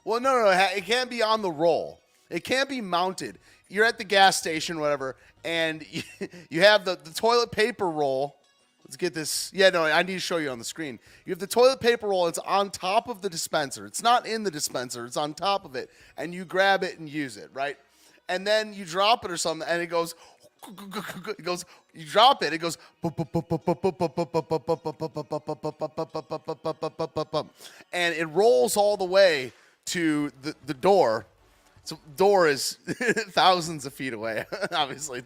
Well, 0.05 0.21
no, 0.21 0.35
no, 0.37 0.45
no, 0.47 0.51
it 0.51 0.85
can't 0.85 1.09
be 1.09 1.23
on 1.23 1.43
the 1.43 1.51
roll. 1.51 2.01
It 2.29 2.43
can't 2.43 2.69
be 2.69 2.81
mounted. 2.81 3.39
You're 3.69 3.85
at 3.85 3.99
the 3.99 4.05
gas 4.05 4.37
station, 4.37 4.81
whatever, 4.81 5.15
and 5.45 5.87
you, 5.89 6.03
you 6.51 6.61
have 6.63 6.85
the, 6.85 6.99
the 7.03 7.11
toilet 7.11 7.53
paper 7.53 7.89
roll. 7.89 8.37
Let's 8.93 8.99
get 8.99 9.15
this. 9.15 9.51
Yeah, 9.55 9.71
no, 9.71 9.85
I 9.85 10.03
need 10.03 10.13
to 10.13 10.21
show 10.21 10.37
you 10.37 10.51
on 10.51 10.59
the 10.59 10.67
screen. 10.67 10.99
You 11.25 11.31
have 11.31 11.39
the 11.39 11.47
toilet 11.47 11.81
paper 11.81 12.09
roll. 12.09 12.27
It's 12.27 12.37
on 12.37 12.69
top 12.69 13.09
of 13.09 13.23
the 13.23 13.31
dispenser. 13.31 13.87
It's 13.87 14.03
not 14.03 14.27
in 14.27 14.43
the 14.43 14.51
dispenser. 14.51 15.07
It's 15.07 15.17
on 15.17 15.33
top 15.33 15.65
of 15.65 15.75
it, 15.77 15.89
and 16.19 16.35
you 16.35 16.45
grab 16.45 16.85
it 16.85 16.99
and 16.99 17.09
use 17.09 17.39
it, 17.39 17.49
right? 17.55 17.79
And 18.29 18.47
then 18.47 18.75
you 18.75 18.85
drop 18.85 19.25
it 19.25 19.31
or 19.31 19.39
something, 19.39 19.67
and 19.67 19.81
it 19.81 19.87
goes. 19.87 20.15
It 21.39 21.43
goes. 21.43 21.65
You 21.95 22.05
drop 22.05 22.43
it. 22.43 22.53
It 22.53 22.59
goes. 22.59 22.77
And 27.93 28.15
it 28.15 28.27
rolls 28.27 28.77
all 28.77 28.99
the 28.99 29.05
way 29.07 29.53
to 29.87 30.31
the, 30.43 30.55
the 30.67 30.75
door. 30.75 31.25
So 31.85 31.99
door 32.17 32.47
is 32.47 32.75
thousands 33.31 33.87
of 33.87 33.95
feet 33.95 34.13
away, 34.13 34.45
obviously. 34.71 35.23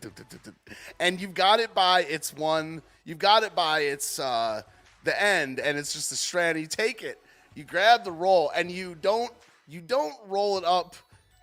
And 1.01 1.21
you've 1.21 1.35
got 1.35 1.59
it 1.59 1.75
by 1.75 2.03
its 2.05 2.33
one. 2.33 2.81
You've 3.07 3.19
got 3.19 3.45
it 3.45 3.55
by 3.55 3.81
its 3.81 4.19
uh, 4.19 4.63
the 5.05 5.23
end, 5.23 5.61
and 5.61 5.79
it's 5.79 5.93
just 5.93 6.11
a 6.11 6.17
strand. 6.17 6.59
You 6.59 6.67
take 6.67 7.05
it, 7.05 7.23
you 7.55 7.63
grab 7.63 8.05
the 8.05 8.11
roll, 8.11 8.51
and 8.55 8.69
you 8.69 8.97
don't 8.97 9.31
you 9.69 9.81
don't 9.81 10.17
roll 10.27 10.59
it 10.59 10.65
up 10.65 10.97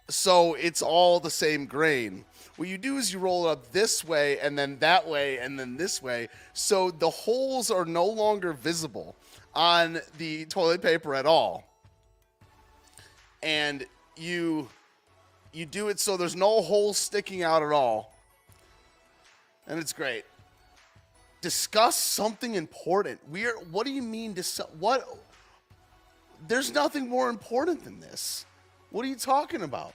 so 0.10 0.56
it's 0.56 0.82
all 0.82 1.22
the 1.22 1.32
same 1.32 1.66
grain. 1.66 2.26
What 2.58 2.68
you 2.68 2.78
do 2.78 2.98
is 2.98 3.14
you 3.14 3.20
roll 3.20 3.48
it 3.48 3.52
up 3.52 3.72
this 3.72 4.04
way, 4.04 4.40
and 4.40 4.60
then 4.60 4.78
that 4.80 5.08
way, 5.08 5.40
and 5.40 5.58
then 5.58 5.78
this 5.78 6.04
way, 6.04 6.28
so 6.52 6.92
the 6.92 7.10
holes 7.10 7.72
are 7.72 7.86
no 7.86 8.06
longer 8.06 8.52
visible 8.52 9.16
on 9.56 10.02
the 10.18 10.44
toilet 10.46 10.82
paper 10.82 11.16
at 11.16 11.26
all. 11.26 11.64
And 13.42 13.86
you 14.18 14.68
you 15.54 15.66
do 15.66 15.88
it 15.88 16.02
so 16.02 16.18
there's 16.18 16.36
no 16.36 16.62
holes 16.62 16.98
sticking 16.98 17.42
out 17.42 17.64
at 17.64 17.72
all. 17.72 18.14
And 19.66 19.80
it's 19.80 19.94
great. 19.94 20.26
Discuss 21.44 21.98
something 21.98 22.56
important. 22.56 23.20
We're 23.30 23.58
what 23.70 23.86
do 23.86 23.92
you 23.92 24.02
mean 24.02 24.32
dis- 24.32 24.62
what 24.80 25.06
There's 26.48 26.74
nothing 26.74 27.10
more 27.10 27.30
important 27.30 27.84
than 27.84 28.00
this. 28.00 28.46
What 28.92 29.04
are 29.04 29.10
you 29.10 29.18
talking 29.18 29.62
about? 29.62 29.94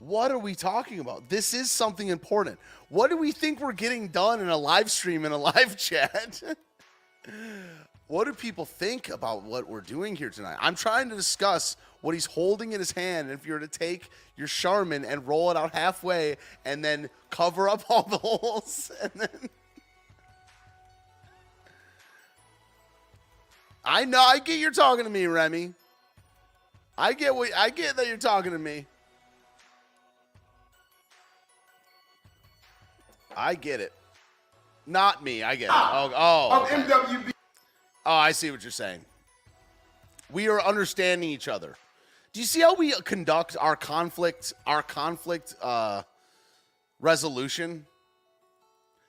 What 0.00 0.30
are 0.30 0.38
we 0.38 0.54
talking 0.54 1.00
about? 1.00 1.30
This 1.30 1.54
is 1.54 1.70
something 1.70 2.08
important. 2.08 2.58
What 2.90 3.08
do 3.08 3.16
we 3.16 3.32
think 3.32 3.58
we're 3.58 3.72
getting 3.72 4.08
done 4.08 4.42
in 4.42 4.50
a 4.50 4.56
live 4.56 4.90
stream 4.90 5.24
in 5.24 5.32
a 5.32 5.38
live 5.50 5.78
chat? 5.78 6.42
What 8.12 8.26
do 8.26 8.34
people 8.34 8.66
think 8.66 9.08
about 9.08 9.42
what 9.42 9.66
we're 9.66 9.80
doing 9.80 10.14
here 10.14 10.28
tonight? 10.28 10.58
I'm 10.60 10.74
trying 10.74 11.08
to 11.08 11.16
discuss 11.16 11.78
what 12.02 12.12
he's 12.12 12.26
holding 12.26 12.74
in 12.74 12.78
his 12.78 12.92
hand. 12.92 13.30
And 13.30 13.40
if 13.40 13.46
you 13.46 13.54
were 13.54 13.60
to 13.60 13.66
take 13.66 14.10
your 14.36 14.46
Charmin 14.46 15.06
and 15.06 15.26
roll 15.26 15.50
it 15.50 15.56
out 15.56 15.72
halfway 15.72 16.36
and 16.66 16.84
then 16.84 17.08
cover 17.30 17.70
up 17.70 17.84
all 17.88 18.02
the 18.02 18.18
holes 18.22 18.92
and 19.02 19.12
then. 19.14 19.48
I 23.82 24.04
know 24.04 24.20
I 24.20 24.40
get 24.40 24.58
you're 24.58 24.72
talking 24.72 25.04
to 25.04 25.10
me, 25.10 25.26
Remy. 25.26 25.72
I 26.98 27.14
get 27.14 27.34
what 27.34 27.48
I 27.56 27.70
get 27.70 27.96
that 27.96 28.08
you're 28.08 28.18
talking 28.18 28.52
to 28.52 28.58
me. 28.58 28.84
I 33.34 33.54
get 33.54 33.80
it. 33.80 33.94
Not 34.86 35.24
me. 35.24 35.42
I 35.42 35.56
get 35.56 35.64
it. 35.64 35.70
Ah, 35.72 36.10
oh, 36.12 36.12
oh. 36.14 36.62
Of 36.62 36.68
MWB. 36.68 37.31
Oh, 38.04 38.14
I 38.14 38.32
see 38.32 38.50
what 38.50 38.62
you're 38.62 38.70
saying. 38.70 39.04
We 40.30 40.48
are 40.48 40.60
understanding 40.60 41.28
each 41.28 41.48
other. 41.48 41.76
Do 42.32 42.40
you 42.40 42.46
see 42.46 42.60
how 42.60 42.74
we 42.74 42.92
conduct 43.02 43.56
our 43.60 43.76
conflict, 43.76 44.54
our 44.66 44.82
conflict 44.82 45.54
uh, 45.62 46.02
resolution? 47.00 47.86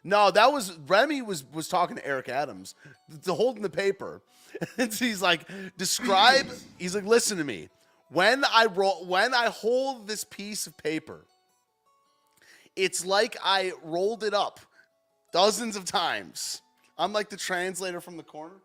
No, 0.03 0.29
that 0.31 0.51
was 0.51 0.77
Remy 0.87 1.21
was 1.21 1.45
was 1.53 1.69
talking 1.69 1.95
to 1.95 2.05
Eric 2.05 2.27
Adams, 2.27 2.75
the 3.07 3.33
holding 3.33 3.63
the 3.63 3.69
paper. 3.69 4.21
And 4.77 4.93
he's 4.93 5.19
like, 5.19 5.47
describe. 5.79 6.45
He's 6.77 6.93
like, 6.93 7.05
listen 7.05 7.39
to 7.39 7.43
me. 7.43 7.69
When 8.09 8.45
I 8.45 8.67
roll, 8.67 9.03
when 9.07 9.33
I 9.33 9.47
hold 9.47 10.07
this 10.07 10.23
piece 10.23 10.67
of 10.67 10.77
paper, 10.77 11.25
it's 12.75 13.03
like 13.03 13.35
I 13.43 13.71
rolled 13.83 14.23
it 14.23 14.35
up 14.35 14.59
dozens 15.31 15.75
of 15.75 15.85
times. 15.85 16.61
I'm 16.99 17.13
like 17.13 17.29
the 17.29 17.37
translator 17.37 17.99
from 17.99 18.17
the 18.17 18.23
corner. 18.23 18.57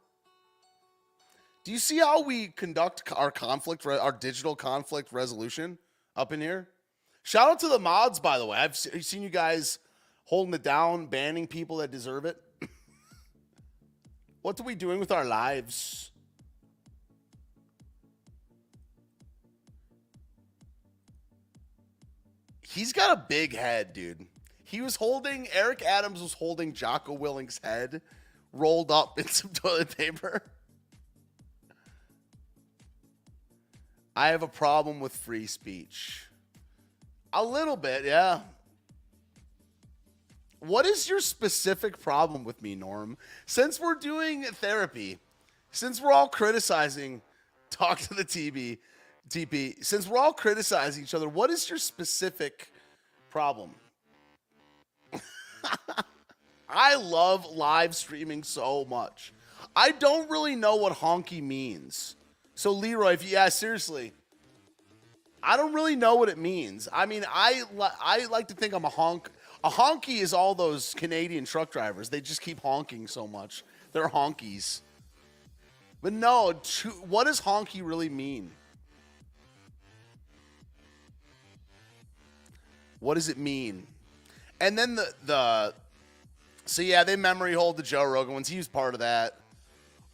Do 1.68 1.72
you 1.72 1.78
see 1.78 1.98
how 1.98 2.22
we 2.22 2.48
conduct 2.48 3.12
our 3.14 3.30
conflict, 3.30 3.84
our 3.84 4.10
digital 4.10 4.56
conflict 4.56 5.12
resolution 5.12 5.76
up 6.16 6.32
in 6.32 6.40
here? 6.40 6.68
Shout 7.22 7.50
out 7.50 7.60
to 7.60 7.68
the 7.68 7.78
mods, 7.78 8.18
by 8.18 8.38
the 8.38 8.46
way. 8.46 8.56
I've 8.56 8.74
seen 8.74 9.20
you 9.20 9.28
guys 9.28 9.78
holding 10.24 10.54
it 10.54 10.62
down, 10.62 11.08
banning 11.08 11.46
people 11.46 11.76
that 11.76 11.90
deserve 11.90 12.24
it. 12.24 12.38
what 14.40 14.58
are 14.58 14.62
we 14.62 14.76
doing 14.76 14.98
with 14.98 15.12
our 15.12 15.26
lives? 15.26 16.10
He's 22.62 22.94
got 22.94 23.18
a 23.18 23.24
big 23.28 23.54
head, 23.54 23.92
dude. 23.92 24.26
He 24.64 24.80
was 24.80 24.96
holding, 24.96 25.48
Eric 25.52 25.82
Adams 25.82 26.22
was 26.22 26.32
holding 26.32 26.72
Jocko 26.72 27.12
Willink's 27.12 27.60
head 27.62 28.00
rolled 28.54 28.90
up 28.90 29.18
in 29.18 29.26
some 29.26 29.50
toilet 29.52 29.94
paper. 29.94 30.50
I 34.18 34.30
have 34.30 34.42
a 34.42 34.48
problem 34.48 34.98
with 34.98 35.14
free 35.14 35.46
speech. 35.46 36.26
A 37.32 37.44
little 37.44 37.76
bit, 37.76 38.04
yeah. 38.04 38.40
What 40.58 40.86
is 40.86 41.08
your 41.08 41.20
specific 41.20 42.00
problem 42.00 42.42
with 42.42 42.60
me, 42.60 42.74
Norm? 42.74 43.16
Since 43.46 43.78
we're 43.78 43.94
doing 43.94 44.42
therapy, 44.42 45.20
since 45.70 46.00
we're 46.00 46.10
all 46.10 46.26
criticizing 46.26 47.22
Talk 47.70 48.00
to 48.00 48.14
the 48.14 48.24
TB, 48.24 48.78
TP, 49.28 49.84
since 49.84 50.08
we're 50.08 50.18
all 50.18 50.32
criticizing 50.32 51.04
each 51.04 51.14
other, 51.14 51.28
what 51.28 51.50
is 51.50 51.70
your 51.70 51.78
specific 51.78 52.72
problem? 53.30 53.70
I 56.68 56.96
love 56.96 57.46
live 57.46 57.94
streaming 57.94 58.42
so 58.42 58.84
much. 58.84 59.32
I 59.76 59.92
don't 59.92 60.28
really 60.28 60.56
know 60.56 60.74
what 60.74 60.94
honky 60.94 61.40
means. 61.40 62.16
So 62.58 62.72
Leroy, 62.72 63.12
if 63.12 63.22
you 63.22 63.34
yeah, 63.34 63.50
seriously. 63.50 64.10
I 65.40 65.56
don't 65.56 65.74
really 65.74 65.94
know 65.94 66.16
what 66.16 66.28
it 66.28 66.38
means. 66.38 66.88
I 66.92 67.06
mean, 67.06 67.24
I 67.32 67.62
li- 67.72 67.86
I 68.00 68.26
like 68.26 68.48
to 68.48 68.54
think 68.54 68.74
I'm 68.74 68.84
a 68.84 68.88
honk. 68.88 69.30
A 69.62 69.70
honky 69.70 70.20
is 70.22 70.34
all 70.34 70.56
those 70.56 70.92
Canadian 70.94 71.44
truck 71.44 71.70
drivers. 71.70 72.08
They 72.08 72.20
just 72.20 72.40
keep 72.40 72.60
honking 72.60 73.06
so 73.06 73.28
much. 73.28 73.62
They're 73.92 74.08
honkies. 74.08 74.80
But 76.02 76.14
no, 76.14 76.52
to, 76.52 76.88
what 76.88 77.28
does 77.28 77.40
honky 77.40 77.80
really 77.80 78.08
mean? 78.08 78.50
What 82.98 83.14
does 83.14 83.28
it 83.28 83.38
mean? 83.38 83.86
And 84.60 84.76
then 84.76 84.96
the 84.96 85.14
the 85.24 85.74
so 86.64 86.82
yeah, 86.82 87.04
they 87.04 87.14
memory 87.14 87.52
hold 87.52 87.76
the 87.76 87.84
Joe 87.84 88.02
Rogan 88.02 88.34
ones. 88.34 88.48
He 88.48 88.56
was 88.56 88.66
part 88.66 88.94
of 88.94 88.98
that. 88.98 89.38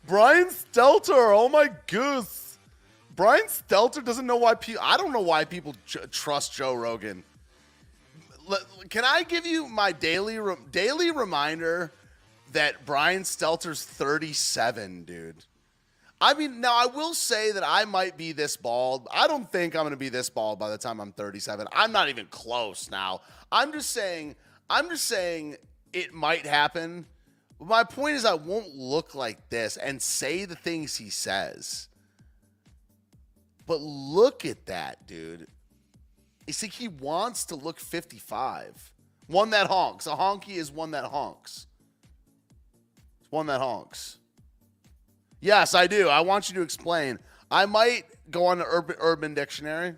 Brian 0.06 0.48
Stelter, 0.48 1.34
oh 1.34 1.48
my 1.48 1.70
goose. 1.86 2.58
Brian 3.16 3.46
Stelter 3.46 4.04
doesn't 4.04 4.26
know 4.26 4.36
why 4.36 4.54
people. 4.54 4.82
I 4.84 4.96
don't 4.96 5.12
know 5.12 5.20
why 5.20 5.44
people 5.44 5.74
j- 5.86 6.00
trust 6.10 6.52
Joe 6.52 6.74
Rogan. 6.74 7.22
L- 8.50 8.58
can 8.90 9.04
I 9.04 9.22
give 9.22 9.46
you 9.46 9.68
my 9.68 9.92
daily 9.92 10.38
re- 10.38 10.56
daily 10.70 11.10
reminder 11.10 11.92
that 12.52 12.84
Brian 12.84 13.22
Stelter's 13.22 13.84
37, 13.84 15.04
dude? 15.04 15.44
I 16.20 16.34
mean, 16.34 16.60
now 16.60 16.74
I 16.74 16.86
will 16.86 17.14
say 17.14 17.52
that 17.52 17.64
I 17.64 17.84
might 17.84 18.16
be 18.16 18.32
this 18.32 18.56
bald. 18.56 19.08
I 19.12 19.26
don't 19.26 19.50
think 19.50 19.74
I'm 19.74 19.82
going 19.82 19.90
to 19.90 19.96
be 19.96 20.08
this 20.08 20.30
bald 20.30 20.58
by 20.58 20.70
the 20.70 20.78
time 20.78 21.00
I'm 21.00 21.12
37. 21.12 21.66
I'm 21.72 21.92
not 21.92 22.08
even 22.08 22.26
close 22.26 22.90
now. 22.90 23.20
I'm 23.50 23.72
just 23.72 23.90
saying. 23.90 24.36
I'm 24.68 24.88
just 24.88 25.04
saying 25.04 25.56
it 25.92 26.12
might 26.12 26.46
happen. 26.46 27.06
But 27.64 27.70
my 27.70 27.84
point 27.84 28.16
is, 28.16 28.26
I 28.26 28.34
won't 28.34 28.74
look 28.74 29.14
like 29.14 29.48
this 29.48 29.78
and 29.78 30.02
say 30.02 30.44
the 30.44 30.54
things 30.54 30.96
he 30.96 31.08
says. 31.08 31.88
But 33.66 33.80
look 33.80 34.44
at 34.44 34.66
that, 34.66 35.06
dude. 35.06 35.46
It's 36.46 36.62
like 36.62 36.72
he 36.72 36.88
wants 36.88 37.46
to 37.46 37.56
look 37.56 37.80
55. 37.80 38.92
One 39.28 39.48
that 39.50 39.68
honks. 39.68 40.06
A 40.06 40.10
honky 40.10 40.56
is 40.56 40.70
one 40.70 40.90
that 40.90 41.04
honks. 41.04 41.66
It's 43.22 43.32
one 43.32 43.46
that 43.46 43.62
honks. 43.62 44.18
Yes, 45.40 45.74
I 45.74 45.86
do. 45.86 46.10
I 46.10 46.20
want 46.20 46.50
you 46.50 46.56
to 46.56 46.60
explain. 46.60 47.18
I 47.50 47.64
might 47.64 48.04
go 48.30 48.44
on 48.44 48.58
to 48.58 48.64
Urban, 48.66 48.96
Urban 48.98 49.32
Dictionary. 49.32 49.94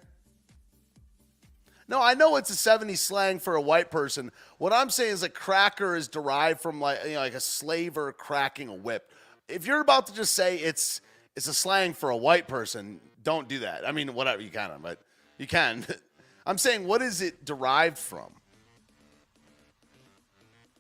No, 1.89 2.03
I 2.03 2.15
know 2.15 2.37
it's 2.37 2.51
a 2.51 2.71
70s 2.71 2.99
slang 2.99 3.39
for 3.39 3.55
a 3.55 3.61
white 3.61 3.91
person. 3.91 4.33
What 4.59 4.73
I'm 4.73 4.91
saying 4.91 5.13
is 5.13 5.23
a 5.23 5.29
cracker 5.29 5.95
is 5.95 6.09
derived 6.09 6.61
from 6.61 6.81
like 6.81 6.99
you 7.05 7.15
know, 7.15 7.21
like 7.21 7.35
a 7.35 7.41
slaver 7.41 8.13
cracking 8.13 8.69
a 8.69 8.75
whip. 8.75 9.13
If 9.49 9.67
you're 9.67 9.81
about 9.81 10.09
to 10.09 10.15
just 10.15 10.33
say 10.33 10.57
it's 10.57 11.01
it's 11.37 11.47
a 11.47 11.55
slang 11.55 11.93
for 11.93 12.11
a 12.11 12.17
white 12.17 12.49
person, 12.49 13.01
don't 13.23 13.49
do 13.49 13.61
that. 13.61 13.87
I 13.87 13.93
mean, 13.93 14.15
whatever 14.15 14.43
you 14.43 14.51
can, 14.51 14.71
but 14.83 15.01
you 15.39 15.47
can. 15.47 15.87
I'm 16.47 16.59
saying, 16.59 16.87
what 16.87 17.03
is 17.03 17.23
it 17.23 17.45
derived 17.45 17.99
from? 17.99 18.33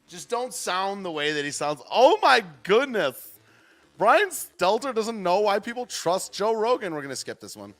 Just 0.09 0.28
don't 0.28 0.55
sound 0.55 1.05
the 1.05 1.11
way 1.11 1.33
that 1.33 1.45
he 1.45 1.51
sounds. 1.51 1.83
Oh 1.91 2.19
my 2.23 2.45
goodness. 2.62 3.33
Brian 3.99 4.28
Stelter 4.28 4.95
doesn't 4.95 5.20
know 5.20 5.41
why 5.41 5.59
people 5.59 5.87
trust 5.87 6.33
Joe 6.33 6.53
Rogan. 6.53 6.95
We're 6.95 7.01
going 7.01 7.11
to 7.11 7.16
skip 7.16 7.41
this 7.41 7.57
one. 7.57 7.74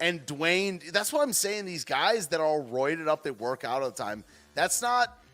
And 0.00 0.24
Dwayne, 0.26 0.92
that's 0.92 1.12
what 1.12 1.22
I'm 1.22 1.32
saying. 1.32 1.64
These 1.64 1.84
guys 1.84 2.28
that 2.28 2.40
are 2.40 2.60
roided 2.60 3.08
up, 3.08 3.24
they 3.24 3.32
work 3.32 3.64
out 3.64 3.82
all 3.82 3.90
the 3.90 3.96
time. 3.96 4.24
That's 4.54 4.80
not, 4.80 5.24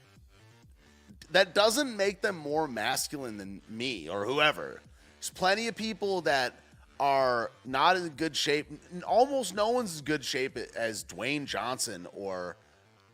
that 1.30 1.54
doesn't 1.54 1.96
make 1.96 2.22
them 2.22 2.36
more 2.36 2.66
masculine 2.66 3.36
than 3.36 3.60
me 3.68 4.08
or 4.08 4.24
whoever. 4.24 4.80
There's 5.16 5.30
plenty 5.30 5.68
of 5.68 5.76
people 5.76 6.22
that 6.22 6.54
are 6.98 7.50
not 7.64 7.96
in 7.96 8.08
good 8.10 8.36
shape. 8.36 8.66
Almost 9.06 9.54
no 9.54 9.70
one's 9.70 9.98
in 9.98 10.04
good 10.04 10.24
shape 10.24 10.56
as 10.76 11.04
Dwayne 11.04 11.44
Johnson 11.44 12.06
or 12.12 12.56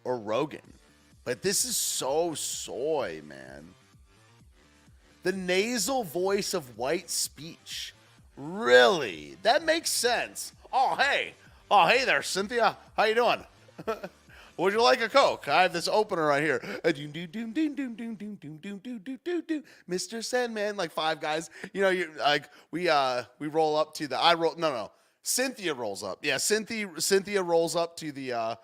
or 0.05 0.19
Rogan. 0.19 0.61
But 1.25 1.43
this 1.43 1.65
is 1.65 1.77
so 1.77 2.35
soy, 2.35 3.21
man. 3.25 3.75
The 5.23 5.33
nasal 5.33 6.05
voice 6.05 6.55
of 6.55 6.79
white 6.79 7.11
speech. 7.11 7.95
Really? 8.37 9.37
That 9.43 9.63
makes 9.63 9.91
sense. 9.91 10.53
Oh, 10.73 10.95
hey. 10.97 11.35
Oh, 11.71 11.87
hey 11.87 12.05
there, 12.05 12.23
Cynthia. 12.23 12.77
How 12.97 13.05
you 13.05 13.15
doing? 13.15 13.45
Would 14.57 14.73
you 14.75 14.83
like 14.83 15.01
a 15.01 15.09
Coke? 15.09 15.49
I 15.49 15.63
have 15.63 15.73
this 15.73 15.89
opener 15.89 16.27
right 16.27 16.43
here. 16.43 16.61
Mr. 19.89 20.23
Sandman, 20.23 20.77
like 20.77 20.91
five 20.93 21.21
guys. 21.21 21.49
You 21.73 21.81
know, 21.81 21.89
you 21.89 22.11
like 22.19 22.51
we 22.71 22.89
uh 22.89 23.23
we 23.39 23.47
roll 23.49 23.77
up 23.77 23.95
to 23.95 24.07
the 24.07 24.19
I 24.19 24.35
roll 24.35 24.55
no 24.57 24.71
no. 24.71 24.91
Cynthia 25.23 25.73
rolls 25.73 26.03
up. 26.03 26.19
Yeah, 26.23 26.37
Cynthia 26.37 26.89
Cynthia 26.99 27.43
rolls 27.43 27.75
up 27.75 27.97
to 27.99 28.13
the 28.13 28.33
uh 28.33 28.55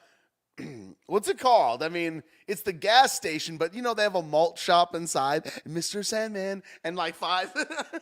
what's 1.07 1.29
it 1.29 1.39
called? 1.39 1.83
I 1.83 1.89
mean, 1.89 2.23
it's 2.47 2.63
the 2.63 2.73
gas 2.73 3.13
station, 3.13 3.57
but 3.57 3.75
you 3.75 3.83
know 3.83 3.95
they 3.95 4.03
have 4.03 4.15
a 4.15 4.23
malt 4.23 4.59
shop 4.59 4.95
inside. 4.95 5.45
Mr. 5.69 6.05
Sandman 6.05 6.63
and 6.85 6.97
like 6.97 7.15
five, 7.15 7.53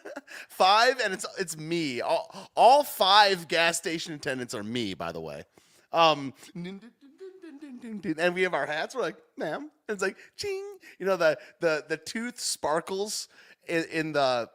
five, 0.48 1.00
and 1.00 1.12
it's 1.12 1.26
it's 1.38 1.56
me. 1.56 2.00
All, 2.00 2.50
all 2.54 2.84
five 2.84 3.48
gas 3.48 3.78
station 3.78 4.14
attendants 4.14 4.54
are 4.54 4.62
me, 4.62 4.94
by 4.94 5.12
the 5.12 5.20
way. 5.20 5.44
Um, 5.92 6.34
and 6.54 8.34
we 8.34 8.42
have 8.42 8.54
our 8.54 8.66
hats. 8.66 8.94
We're 8.94 9.02
like, 9.02 9.16
ma'am. 9.36 9.70
And 9.88 9.94
it's 9.94 10.02
like, 10.02 10.16
ching. 10.36 10.64
You 10.98 11.06
know 11.06 11.16
the 11.16 11.38
the 11.60 11.84
the 11.88 11.96
tooth 11.96 12.38
sparkles 12.40 13.28
in, 13.66 13.84
in 13.92 14.12
the 14.12 14.48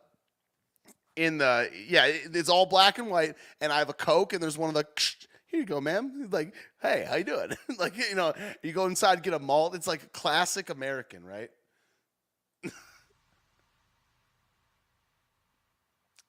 in 1.15 1.37
the 1.37 1.69
yeah. 1.87 2.05
It's 2.05 2.49
all 2.49 2.65
black 2.65 2.97
and 2.97 3.09
white, 3.09 3.35
and 3.61 3.71
I 3.71 3.79
have 3.79 3.89
a 3.89 3.93
Coke, 3.93 4.33
and 4.33 4.41
there's 4.41 4.57
one 4.57 4.69
of 4.69 4.75
the 4.75 4.85
here 5.49 5.59
you 5.61 5.65
go, 5.65 5.81
ma'am. 5.81 6.29
Like, 6.31 6.53
hey, 6.81 7.05
how 7.09 7.15
you 7.15 7.23
doing? 7.23 7.49
like, 7.79 7.97
you 7.97 8.13
know, 8.15 8.33
you 8.61 8.71
go 8.71 8.85
inside, 8.85 9.23
get 9.23 9.33
a 9.33 9.39
malt. 9.39 9.73
It's 9.75 9.87
like 9.87 10.13
classic 10.13 10.69
American, 10.69 11.25
right? 11.25 11.49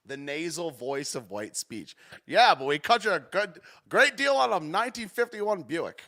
the 0.07 0.17
nasal 0.17 0.71
voice 0.71 1.13
of 1.13 1.29
white 1.29 1.55
speech. 1.55 1.95
Yeah, 2.25 2.55
but 2.55 2.65
we 2.65 2.79
cut 2.79 3.05
you 3.05 3.11
a 3.11 3.19
good, 3.19 3.59
great 3.87 4.17
deal 4.17 4.33
on 4.33 4.49
a 4.49 4.53
1951 4.53 5.61
Buick. 5.63 6.01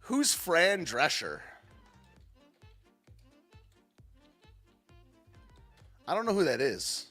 Who's 0.00 0.32
Fran 0.32 0.86
Drescher? 0.86 1.40
I 6.08 6.14
don't 6.14 6.24
know 6.24 6.32
who 6.32 6.44
that 6.44 6.62
is. 6.62 7.06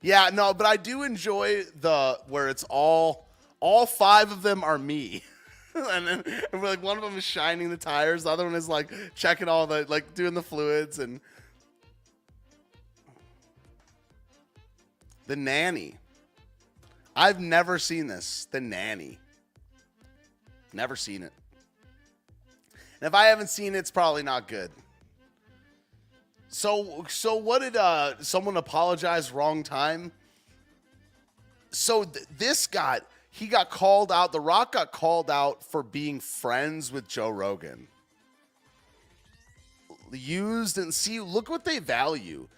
Yeah, 0.00 0.30
no, 0.32 0.54
but 0.54 0.66
I 0.66 0.76
do 0.76 1.02
enjoy 1.02 1.64
the 1.80 2.20
where 2.28 2.48
it's 2.48 2.64
all 2.64 3.26
all 3.60 3.86
five 3.86 4.30
of 4.30 4.42
them 4.42 4.62
are 4.62 4.78
me. 4.78 5.24
and 5.74 6.06
then 6.06 6.24
and 6.52 6.62
like 6.62 6.82
one 6.82 6.96
of 6.96 7.02
them 7.02 7.16
is 7.16 7.24
shining 7.24 7.70
the 7.70 7.76
tires, 7.76 8.24
the 8.24 8.30
other 8.30 8.44
one 8.44 8.54
is 8.54 8.68
like 8.68 8.92
checking 9.14 9.48
all 9.48 9.66
the 9.66 9.86
like 9.88 10.14
doing 10.14 10.34
the 10.34 10.42
fluids 10.42 10.98
and 10.98 11.20
The 15.28 15.36
nanny. 15.36 15.94
I've 17.14 17.38
never 17.38 17.78
seen 17.78 18.06
this. 18.06 18.48
The 18.50 18.62
nanny. 18.62 19.18
Never 20.72 20.96
seen 20.96 21.22
it. 21.22 21.32
And 23.00 23.06
if 23.06 23.14
I 23.14 23.26
haven't 23.26 23.50
seen 23.50 23.74
it, 23.74 23.78
it's 23.78 23.90
probably 23.90 24.22
not 24.22 24.48
good. 24.48 24.70
So 26.58 27.04
so 27.08 27.36
what 27.36 27.60
did 27.60 27.76
uh 27.76 28.20
someone 28.20 28.56
apologize 28.56 29.30
wrong 29.30 29.62
time? 29.62 30.10
So 31.70 32.02
th- 32.02 32.26
this 32.36 32.66
got 32.66 33.06
he 33.30 33.46
got 33.46 33.70
called 33.70 34.10
out. 34.10 34.32
The 34.32 34.40
Rock 34.40 34.72
got 34.72 34.90
called 34.90 35.30
out 35.30 35.62
for 35.62 35.84
being 35.84 36.18
friends 36.18 36.90
with 36.90 37.06
Joe 37.06 37.28
Rogan. 37.28 37.86
Used 40.10 40.78
and 40.78 40.92
see, 40.92 41.20
look 41.20 41.48
what 41.48 41.64
they 41.64 41.78
value. 41.78 42.48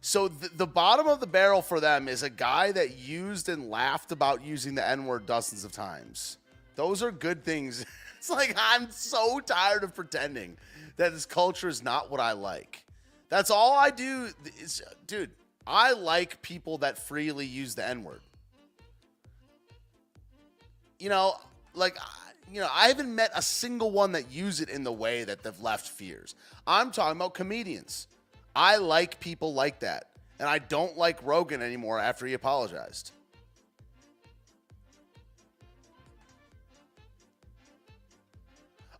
So 0.00 0.26
th- 0.26 0.50
the 0.56 0.66
bottom 0.66 1.06
of 1.06 1.20
the 1.20 1.28
barrel 1.28 1.62
for 1.62 1.78
them 1.78 2.08
is 2.08 2.24
a 2.24 2.30
guy 2.30 2.72
that 2.72 2.98
used 2.98 3.48
and 3.48 3.70
laughed 3.70 4.10
about 4.10 4.44
using 4.44 4.74
the 4.74 4.84
N 4.84 5.06
word 5.06 5.26
dozens 5.26 5.62
of 5.64 5.70
times. 5.70 6.38
Those 6.74 7.04
are 7.04 7.12
good 7.12 7.44
things. 7.44 7.86
it's 8.18 8.30
like 8.30 8.56
I'm 8.58 8.90
so 8.90 9.38
tired 9.38 9.84
of 9.84 9.94
pretending 9.94 10.56
that 10.96 11.12
this 11.12 11.24
culture 11.24 11.68
is 11.68 11.84
not 11.84 12.10
what 12.10 12.18
I 12.18 12.32
like. 12.32 12.83
That's 13.28 13.50
all 13.50 13.74
I 13.78 13.90
do. 13.90 14.28
Is, 14.60 14.82
dude, 15.06 15.30
I 15.66 15.92
like 15.92 16.42
people 16.42 16.78
that 16.78 16.98
freely 16.98 17.46
use 17.46 17.74
the 17.74 17.86
N 17.86 18.04
word. 18.04 18.20
You 20.98 21.08
know, 21.08 21.34
like, 21.74 21.96
you 22.52 22.60
know, 22.60 22.68
I 22.72 22.88
haven't 22.88 23.14
met 23.14 23.30
a 23.34 23.42
single 23.42 23.90
one 23.90 24.12
that 24.12 24.30
use 24.30 24.60
it 24.60 24.68
in 24.68 24.84
the 24.84 24.92
way 24.92 25.24
that 25.24 25.42
they've 25.42 25.60
left 25.60 25.88
fears. 25.88 26.34
I'm 26.66 26.90
talking 26.90 27.16
about 27.16 27.34
comedians. 27.34 28.06
I 28.54 28.76
like 28.76 29.20
people 29.20 29.54
like 29.54 29.80
that. 29.80 30.10
And 30.38 30.48
I 30.48 30.58
don't 30.58 30.96
like 30.96 31.18
Rogan 31.22 31.62
anymore 31.62 31.98
after 31.98 32.26
he 32.26 32.34
apologized. 32.34 33.12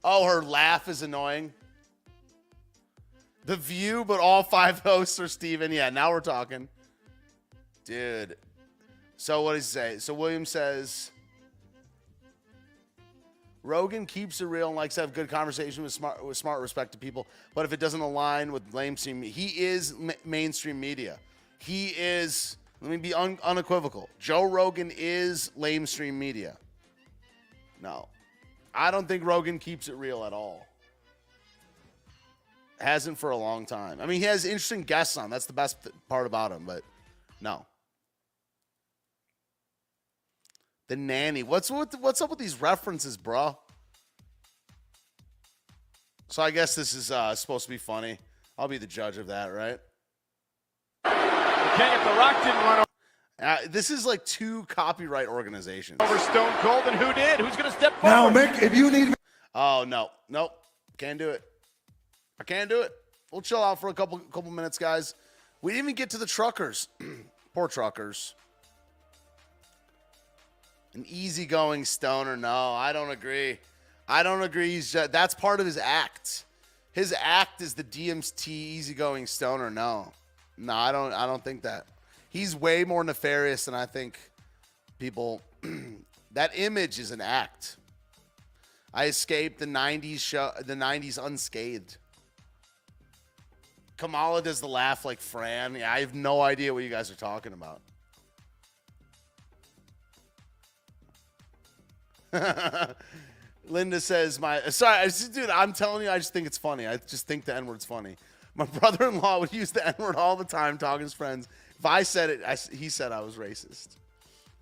Oh, 0.03 0.27
her 0.27 0.43
laugh 0.43 0.89
is 0.89 1.03
annoying. 1.03 1.53
The 3.45 3.57
View, 3.57 4.05
but 4.05 4.21
all 4.21 4.43
five 4.43 4.79
hosts 4.85 5.21
are 5.21 5.29
Steven. 5.29 5.71
Yeah, 5.73 5.91
now 5.91 6.11
we're 6.11 6.21
talking. 6.21 6.69
Dude. 7.85 8.37
So 9.17 9.43
what 9.43 9.55
does 9.55 9.67
he 9.67 9.73
say? 9.73 9.99
So 9.99 10.15
William 10.15 10.45
says 10.45 11.11
Rogan 13.63 14.05
keeps 14.05 14.41
it 14.41 14.47
real 14.47 14.69
and 14.69 14.77
likes 14.77 14.95
to 14.97 15.01
have 15.03 15.15
good 15.15 15.29
conversation 15.29 15.83
with 15.83 15.93
smart, 15.93 16.25
with 16.25 16.37
smart, 16.37 16.61
respected 16.61 17.01
people. 17.01 17.27
But 17.55 17.65
if 17.65 17.73
it 17.73 17.81
doesn't 17.81 18.01
align 18.01 18.53
with 18.53 18.73
mainstream, 18.75 19.23
he 19.23 19.47
is 19.65 19.95
ma- 19.99 20.13
mainstream 20.25 20.79
media. 20.79 21.19
He 21.59 21.89
is. 21.89 22.57
Let 22.83 22.91
me 22.91 22.99
be 22.99 23.15
un- 23.15 23.39
unequivocal. 23.43 24.11
Joe 24.19 24.43
Rogan 24.45 24.93
is 24.95 25.51
lamestream 25.59 26.15
media. 26.15 26.59
No, 27.81 28.09
I 28.75 28.91
don't 28.91 29.09
think 29.09 29.25
Rogan 29.25 29.59
keeps 29.59 29.89
it 29.89 29.95
real 29.97 30.25
at 30.25 30.33
all. 30.35 30.67
Hasn't 32.81 33.19
for 33.19 33.31
a 33.31 33.37
long 33.37 33.67
time. 33.67 34.01
I 34.01 34.07
mean, 34.07 34.21
he 34.21 34.27
has 34.27 34.45
interesting 34.45 34.83
guests 34.83 35.17
on. 35.17 35.31
That's 35.31 35.47
the 35.47 35.53
best 35.53 35.83
th- 35.83 35.95
part 36.09 36.27
about 36.27 36.53
him. 36.53 36.65
But 36.67 36.83
no. 37.41 37.65
The 40.89 40.97
nanny. 40.97 41.43
What's 41.43 41.71
what, 41.71 41.95
what's 42.01 42.21
up 42.21 42.31
with 42.31 42.39
these 42.39 42.61
references, 42.61 43.17
bro? 43.17 43.57
So 46.29 46.43
I 46.43 46.51
guess 46.51 46.75
this 46.75 46.95
is 46.95 47.11
uh, 47.11 47.35
supposed 47.35 47.65
to 47.65 47.71
be 47.71 47.79
funny. 47.79 48.19
I'll 48.59 48.69
be 48.69 48.79
the 48.79 48.87
judge 48.87 49.19
of 49.19 49.29
that, 49.29 49.47
right? 49.47 49.79
Okay, 51.07 51.95
if 51.95 52.05
The 52.05 52.11
Rock 52.11 52.43
didn't 52.45 52.63
run 52.65 52.85
Uh, 53.41 53.57
this 53.69 53.91
is 53.91 54.05
like 54.05 54.25
two 54.25 54.65
copyright 54.65 55.29
organizations. 55.29 55.99
over 56.01 56.19
Stone 56.19 56.53
Cold, 56.59 56.85
and 56.87 56.97
who 56.97 57.13
did? 57.15 57.41
Who's 57.41 57.57
going 57.57 57.71
to 57.71 57.77
step 57.77 57.93
forward? 58.01 58.35
Now. 58.35 58.47
Mick, 58.47 58.63
if 58.63 58.75
you 58.75 58.91
need 58.91 59.15
Oh 59.55 59.85
no, 59.87 60.09
nope, 60.29 60.51
can't 60.99 61.19
do 61.19 61.31
it. 61.31 61.43
I 62.41 62.45
can't 62.45 62.69
do 62.69 62.83
it. 62.83 62.93
We'll 63.31 63.43
chill 63.43 63.63
out 63.63 63.81
for 63.81 63.89
a 63.89 63.95
couple 63.95 64.19
couple 64.19 64.51
minutes, 64.51 64.79
guys. 64.79 65.15
We 65.63 65.73
didn't 65.73 65.87
even 65.87 65.95
get 65.95 66.11
to 66.11 66.19
the 66.19 66.27
truckers. 66.27 66.89
Poor 67.55 67.69
truckers. 67.69 68.35
An 70.95 71.05
easygoing 71.09 71.85
stoner. 71.85 72.37
No, 72.37 72.73
I 72.75 72.93
don't 72.93 73.11
agree. 73.11 73.59
I 74.07 74.23
don't 74.23 74.43
agree. 74.43 74.73
He's 74.73 74.93
just, 74.93 75.11
that's 75.11 75.35
part 75.35 75.61
of 75.61 75.67
his 75.67 75.79
act. 75.79 76.45
His 76.93 77.15
act 77.19 77.61
is 77.61 77.75
the 77.75 77.83
DMT 77.83 78.49
easygoing 78.49 79.27
stoner. 79.27 79.71
No, 79.71 80.13
no, 80.57 80.73
I 80.73 80.93
don't. 80.93 81.13
I 81.13 81.27
don't 81.27 81.43
think 81.43 81.63
that. 81.63 81.87
He's 82.31 82.55
way 82.55 82.85
more 82.85 83.03
nefarious 83.03 83.65
than 83.65 83.75
I 83.75 83.87
think 83.87 84.19
people. 84.99 85.41
that 86.33 86.53
image 86.55 86.99
is 86.99 87.11
an 87.11 87.21
act. 87.21 87.77
I 88.93 89.07
escaped 89.07 89.59
the 89.59 89.67
'90s 89.67 90.21
show, 90.21 90.53
the 90.65 90.75
'90s 90.75 91.25
unscathed. 91.25 91.97
Kamala 93.97 94.43
does 94.43 94.61
the 94.61 94.69
laugh 94.69 95.05
like 95.05 95.21
Fran. 95.21 95.77
Yeah, 95.77 95.93
I 95.93 96.01
have 96.01 96.15
no 96.15 96.41
idea 96.41 96.75
what 96.75 96.83
you 96.83 96.91
guys 96.91 97.11
are 97.11 97.17
talking 97.17 97.53
about. 97.53 97.81
Linda 103.69 104.01
says, 104.01 104.41
"My 104.41 104.61
sorry, 104.71 104.99
I 104.99 105.05
just, 105.07 105.33
dude. 105.33 105.51
I'm 105.51 105.73
telling 105.73 106.03
you, 106.03 106.11
I 106.11 106.19
just 106.19 106.33
think 106.33 106.47
it's 106.47 106.59
funny. 106.59 106.87
I 106.87 106.97
just 106.97 107.27
think 107.27 107.45
the 107.45 107.55
N 107.55 107.67
word's 107.67 107.85
funny. 107.85 108.17
My 108.55 108.65
brother-in-law 108.81 109.41
would 109.41 109.53
use 109.53 109.71
the 109.71 109.87
N 109.87 109.95
word 109.99 110.17
all 110.17 110.37
the 110.37 110.45
time, 110.45 110.77
talking 110.79 110.99
to 110.99 111.05
his 111.05 111.15
friends. 111.15 111.49
If 111.79 111.87
I 111.87 112.03
said 112.03 112.31
it, 112.31 112.41
I, 112.47 112.57
he 112.75 112.89
said 112.89 113.13
I 113.13 113.21
was 113.21 113.37
racist. 113.37 113.97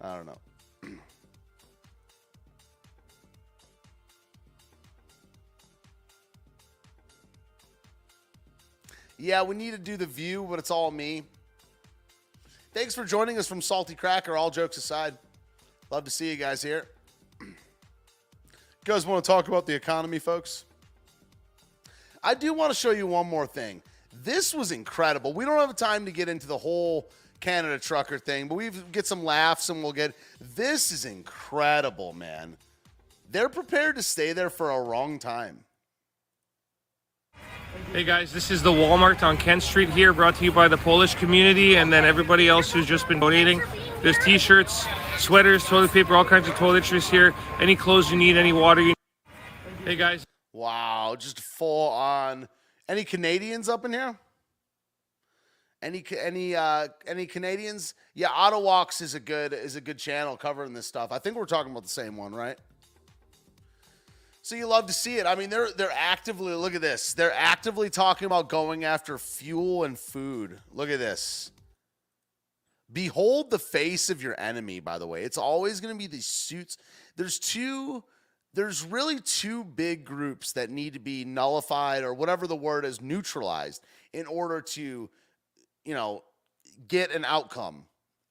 I 0.00 0.16
don't 0.16 0.26
know. 0.26 0.38
Yeah, 9.23 9.44
we 9.44 9.55
need 9.55 9.70
to 9.70 9.78
do 9.78 9.97
the 9.97 10.05
view, 10.05 10.44
but 10.51 10.59
it's 10.59 10.73
all 10.73 10.90
me. 10.90 11.23
Thanks 12.74 12.93
for 12.93 13.05
joining 13.05 13.39
us 13.39 13.47
from 13.47 13.62
Salty 13.62 13.94
Cracker. 13.94 14.36
All 14.36 14.51
jokes 14.51 14.77
aside, 14.78 15.16
love 15.93 16.03
to 16.03 16.11
see 16.11 16.28
you 16.28 16.36
guys 16.36 16.61
here. 16.61 16.89
You 17.40 17.47
guys 18.85 19.07
want 19.07 19.24
to 19.24 19.31
talk 19.31 19.47
about 19.47 19.65
the 19.65 19.77
economy, 19.77 20.19
folks? 20.19 20.65
I 22.20 22.35
do 22.35 22.53
want 22.53 22.73
to 22.73 22.74
show 22.77 22.90
you 22.90 23.07
one 23.07 23.28
more 23.28 23.47
thing. 23.47 23.81
This 24.24 24.53
was 24.53 24.73
incredible. 24.73 25.32
We 25.32 25.44
don't 25.44 25.61
have 25.61 25.77
time 25.77 26.05
to 26.07 26.11
get 26.11 26.28
into 26.28 26.49
the 26.49 26.59
whole 26.59 27.09
Canada 27.39 27.78
trucker 27.78 28.19
thing, 28.19 28.49
but 28.49 28.57
we 28.57 28.70
get 28.90 29.07
some 29.07 29.23
laughs 29.23 29.69
and 29.69 29.85
we'll 29.85 29.93
get. 29.93 30.16
This 30.57 30.90
is 30.90 31.05
incredible, 31.05 32.12
man. 32.12 32.57
They're 33.31 33.49
prepared 33.49 33.94
to 33.94 34.03
stay 34.03 34.32
there 34.32 34.51
for 34.51 34.70
a 34.70 34.78
long 34.78 35.20
time. 35.20 35.61
Hey 37.90 38.04
guys, 38.04 38.32
this 38.32 38.50
is 38.50 38.62
the 38.62 38.70
Walmart 38.70 39.22
on 39.22 39.36
Kent 39.36 39.62
Street 39.62 39.90
here, 39.90 40.14
brought 40.14 40.36
to 40.36 40.44
you 40.44 40.52
by 40.52 40.66
the 40.68 40.78
Polish 40.78 41.14
community 41.14 41.76
and 41.76 41.92
then 41.92 42.04
everybody 42.04 42.48
else 42.48 42.72
who's 42.72 42.86
just 42.86 43.06
been 43.06 43.20
donating. 43.20 43.60
There's 44.02 44.18
t-shirts, 44.18 44.86
sweaters, 45.18 45.64
toilet 45.64 45.90
paper, 45.90 46.14
all 46.14 46.24
kinds 46.24 46.48
of 46.48 46.54
toiletries 46.54 47.10
here. 47.10 47.34
Any 47.60 47.76
clothes 47.76 48.10
you 48.10 48.16
need, 48.16 48.38
any 48.38 48.54
water 48.54 48.80
you 48.80 48.88
need. 48.88 48.96
Hey 49.84 49.96
guys. 49.96 50.24
Wow, 50.54 51.16
just 51.18 51.40
full 51.40 51.90
on. 51.90 52.48
Any 52.88 53.04
Canadians 53.04 53.68
up 53.68 53.84
in 53.84 53.92
here? 53.92 54.18
Any 55.82 56.04
any 56.18 56.54
uh 56.54 56.88
any 57.06 57.26
Canadians? 57.26 57.94
Yeah, 58.14 58.28
Ottawalks 58.28 59.02
is 59.02 59.14
a 59.14 59.20
good 59.20 59.52
is 59.52 59.76
a 59.76 59.80
good 59.80 59.98
channel 59.98 60.36
covering 60.36 60.72
this 60.72 60.86
stuff. 60.86 61.12
I 61.12 61.18
think 61.18 61.36
we're 61.36 61.44
talking 61.44 61.72
about 61.72 61.82
the 61.82 61.88
same 61.90 62.16
one, 62.16 62.34
right? 62.34 62.59
So 64.43 64.56
you 64.56 64.66
love 64.66 64.86
to 64.86 64.93
see 64.93 65.19
it. 65.19 65.27
I 65.27 65.36
mean, 65.36 65.51
they're 65.51 65.70
they're 65.70 65.94
actively 65.97 66.52
look 66.55 66.74
at 66.74 66.81
this. 66.81 67.14
They're 67.14 67.32
actively 67.32 67.89
talking 67.90 68.27
about 68.27 68.48
going 68.48 68.85
after 68.85 69.16
fuel 69.16 69.85
and 69.85 69.97
food. 69.97 70.59
Look 70.73 70.90
at 70.90 70.98
this. 70.98 71.52
Behold 72.93 73.51
the 73.51 73.59
face 73.59 74.10
of 74.10 74.23
your 74.23 74.39
enemy, 74.39 74.81
by 74.81 74.98
the 74.98 75.06
way. 75.06 75.23
It's 75.23 75.39
always 75.39 75.81
going 75.81 75.94
to 75.94 75.98
be 75.98 76.09
these 76.09 76.27
suits. 76.27 76.77
There's 77.16 77.39
two 77.39 78.02
there's 78.55 78.85
really 78.85 79.19
two 79.20 79.64
big 79.64 80.05
groups 80.05 80.52
that 80.52 80.70
need 80.70 80.93
to 80.93 80.98
be 80.98 81.24
nullified 81.24 82.02
or 82.02 82.12
whatever 82.12 82.47
the 82.47 82.56
word 82.56 82.85
is 82.85 83.01
neutralized 83.01 83.82
in 84.12 84.27
order 84.27 84.60
to 84.60 85.09
you 85.85 85.94
know 85.94 86.23
get 86.89 87.12
an 87.12 87.24
outcome 87.24 87.85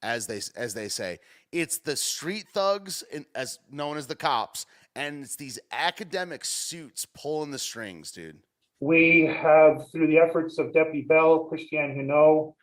as 0.04 0.28
they 0.28 0.42
as 0.56 0.74
they 0.74 0.88
say 0.88 1.20
it's 1.52 1.80
the 1.80 1.96
street 1.96 2.46
thugs 2.54 3.04
as 3.34 3.60
known 3.72 3.98
as 3.98 4.08
the 4.08 4.16
cops 4.16 4.66
and 4.96 5.24
it's 5.24 5.36
these 5.36 5.60
academic 5.72 6.44
suits 6.46 7.06
pulling 7.06 7.52
the 7.52 7.60
strings 7.60 8.12
dude 8.12 8.40
We 8.80 9.22
have, 9.26 9.90
through 9.92 10.08
the 10.08 10.18
efforts 10.18 10.58
of 10.58 10.74
Deputy 10.74 11.02
Bell, 11.02 11.46
Christiane 11.46 11.96
Hinault, 11.96 12.54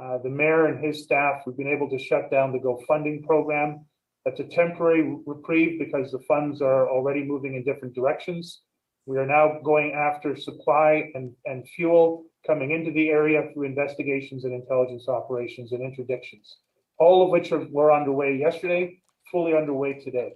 uh, 0.00 0.18
the 0.22 0.28
mayor 0.28 0.66
and 0.66 0.84
his 0.84 1.04
staff, 1.04 1.42
we've 1.46 1.56
been 1.56 1.68
able 1.68 1.88
to 1.90 1.98
shut 1.98 2.30
down 2.30 2.52
the 2.52 2.58
GoFunding 2.58 3.24
program. 3.24 3.86
That's 4.24 4.40
a 4.40 4.44
temporary 4.44 5.16
reprieve 5.24 5.78
because 5.78 6.10
the 6.10 6.18
funds 6.26 6.60
are 6.60 6.90
already 6.90 7.22
moving 7.24 7.54
in 7.54 7.64
different 7.64 7.94
directions. 7.94 8.62
We 9.06 9.18
are 9.18 9.26
now 9.26 9.60
going 9.64 9.92
after 9.92 10.34
supply 10.34 11.10
and, 11.14 11.32
and 11.44 11.66
fuel 11.68 12.24
coming 12.46 12.72
into 12.72 12.90
the 12.90 13.08
area 13.08 13.48
through 13.52 13.66
investigations 13.66 14.44
and 14.44 14.52
intelligence 14.52 15.08
operations 15.08 15.72
and 15.72 15.80
interdictions. 15.80 16.56
All 16.98 17.22
of 17.22 17.30
which 17.30 17.52
are, 17.52 17.64
were 17.70 17.92
underway 17.92 18.36
yesterday, 18.36 18.98
fully 19.30 19.54
underway 19.56 19.94
today. 19.94 20.32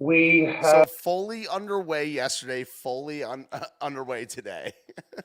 We 0.00 0.56
so 0.62 0.84
fully 0.84 1.48
underway 1.48 2.06
yesterday 2.06 2.64
fully 2.64 3.24
un- 3.24 3.48
underway 3.80 4.26
today. 4.26 4.72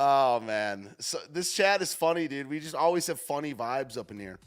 Oh 0.00 0.38
man. 0.38 0.94
So 1.00 1.18
this 1.28 1.52
chat 1.52 1.82
is 1.82 1.92
funny 1.92 2.28
dude. 2.28 2.48
We 2.48 2.60
just 2.60 2.76
always 2.76 3.08
have 3.08 3.20
funny 3.20 3.52
vibes 3.52 3.98
up 3.98 4.12
in 4.12 4.20
here. 4.20 4.38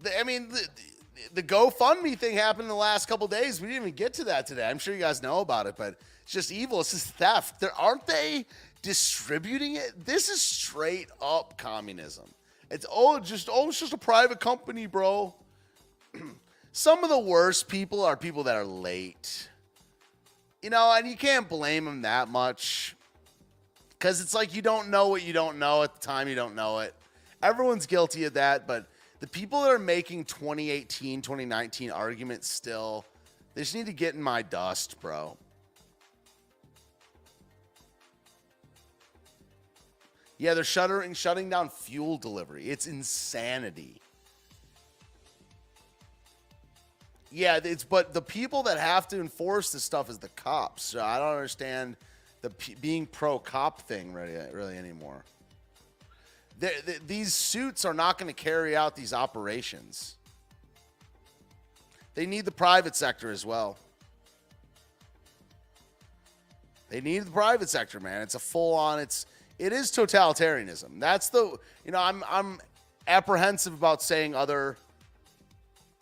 The, 0.00 0.16
i 0.20 0.22
mean 0.22 0.48
the, 0.48 0.68
the 1.34 1.42
gofundme 1.42 2.16
thing 2.16 2.36
happened 2.36 2.62
in 2.62 2.68
the 2.68 2.74
last 2.76 3.08
couple 3.08 3.26
days. 3.26 3.60
We 3.60 3.66
didn't 3.66 3.82
even 3.82 3.94
get 3.96 4.14
to 4.14 4.24
that 4.24 4.46
today. 4.46 4.70
I'm 4.70 4.78
sure 4.78 4.94
you 4.94 5.00
guys 5.00 5.24
know 5.24 5.40
about 5.40 5.66
it 5.66 5.74
but 5.76 5.98
it's 6.22 6.32
just 6.32 6.52
evil. 6.52 6.78
It's 6.80 6.92
just 6.92 7.08
theft. 7.14 7.58
There 7.58 7.74
aren't 7.74 8.06
they 8.06 8.46
distributing 8.82 9.74
it? 9.74 10.06
This 10.06 10.28
is 10.28 10.40
straight 10.40 11.08
up 11.20 11.58
communism 11.58 12.32
it's 12.72 12.86
oh 12.90 13.20
just 13.20 13.48
oh 13.52 13.68
it's 13.68 13.78
just 13.78 13.92
a 13.92 13.98
private 13.98 14.40
company 14.40 14.86
bro 14.86 15.32
some 16.72 17.04
of 17.04 17.10
the 17.10 17.18
worst 17.18 17.68
people 17.68 18.04
are 18.04 18.16
people 18.16 18.42
that 18.42 18.56
are 18.56 18.64
late 18.64 19.48
you 20.62 20.70
know, 20.70 20.94
and 20.96 21.08
you 21.08 21.16
can't 21.16 21.48
blame 21.48 21.84
them 21.84 22.02
that 22.02 22.28
much 22.28 22.94
because 23.90 24.20
it's 24.20 24.32
like 24.32 24.54
you 24.54 24.62
don't 24.62 24.88
know 24.88 25.08
what 25.08 25.24
you 25.24 25.32
don't 25.32 25.58
know 25.58 25.82
at 25.82 25.92
the 25.92 26.00
time 26.00 26.28
you 26.28 26.36
don't 26.36 26.54
know 26.54 26.78
it. 26.78 26.94
Everyone's 27.42 27.86
guilty 27.86 28.24
of 28.24 28.34
that, 28.34 28.68
but 28.68 28.86
the 29.18 29.26
people 29.26 29.62
that 29.62 29.72
are 29.72 29.78
making 29.78 30.24
2018, 30.24 31.20
2019 31.20 31.90
arguments 31.90 32.48
still, 32.48 33.04
they 33.54 33.62
just 33.62 33.74
need 33.74 33.86
to 33.86 33.92
get 33.92 34.14
in 34.14 34.22
my 34.22 34.42
dust, 34.42 35.00
bro. 35.00 35.36
Yeah, 40.42 40.54
they're 40.54 40.64
shuttering, 40.64 41.14
shutting 41.14 41.48
down 41.48 41.68
fuel 41.68 42.18
delivery. 42.18 42.68
It's 42.68 42.88
insanity. 42.88 44.02
Yeah, 47.30 47.60
it's 47.62 47.84
but 47.84 48.12
the 48.12 48.22
people 48.22 48.64
that 48.64 48.76
have 48.76 49.06
to 49.08 49.20
enforce 49.20 49.70
this 49.70 49.84
stuff 49.84 50.10
is 50.10 50.18
the 50.18 50.30
cops. 50.30 50.82
So 50.82 51.00
I 51.00 51.20
don't 51.20 51.28
understand 51.28 51.94
the 52.40 52.50
p- 52.50 52.74
being 52.80 53.06
pro 53.06 53.38
cop 53.38 53.82
thing 53.82 54.12
really 54.12 54.36
really 54.52 54.76
anymore. 54.76 55.24
these 57.06 57.32
suits 57.32 57.84
are 57.84 57.94
not 57.94 58.18
going 58.18 58.26
to 58.26 58.34
carry 58.34 58.74
out 58.74 58.96
these 58.96 59.12
operations. 59.12 60.16
They 62.16 62.26
need 62.26 62.46
the 62.46 62.50
private 62.50 62.96
sector 62.96 63.30
as 63.30 63.46
well. 63.46 63.78
They 66.88 67.00
need 67.00 67.20
the 67.20 67.30
private 67.30 67.68
sector, 67.68 68.00
man. 68.00 68.22
It's 68.22 68.34
a 68.34 68.40
full 68.40 68.74
on. 68.74 68.98
It's 68.98 69.24
it 69.62 69.72
is 69.72 69.92
totalitarianism. 69.92 70.98
That's 70.98 71.28
the 71.28 71.56
you 71.84 71.92
know 71.92 72.00
I'm 72.00 72.24
I'm 72.28 72.58
apprehensive 73.06 73.72
about 73.72 74.02
saying 74.02 74.34
other 74.34 74.76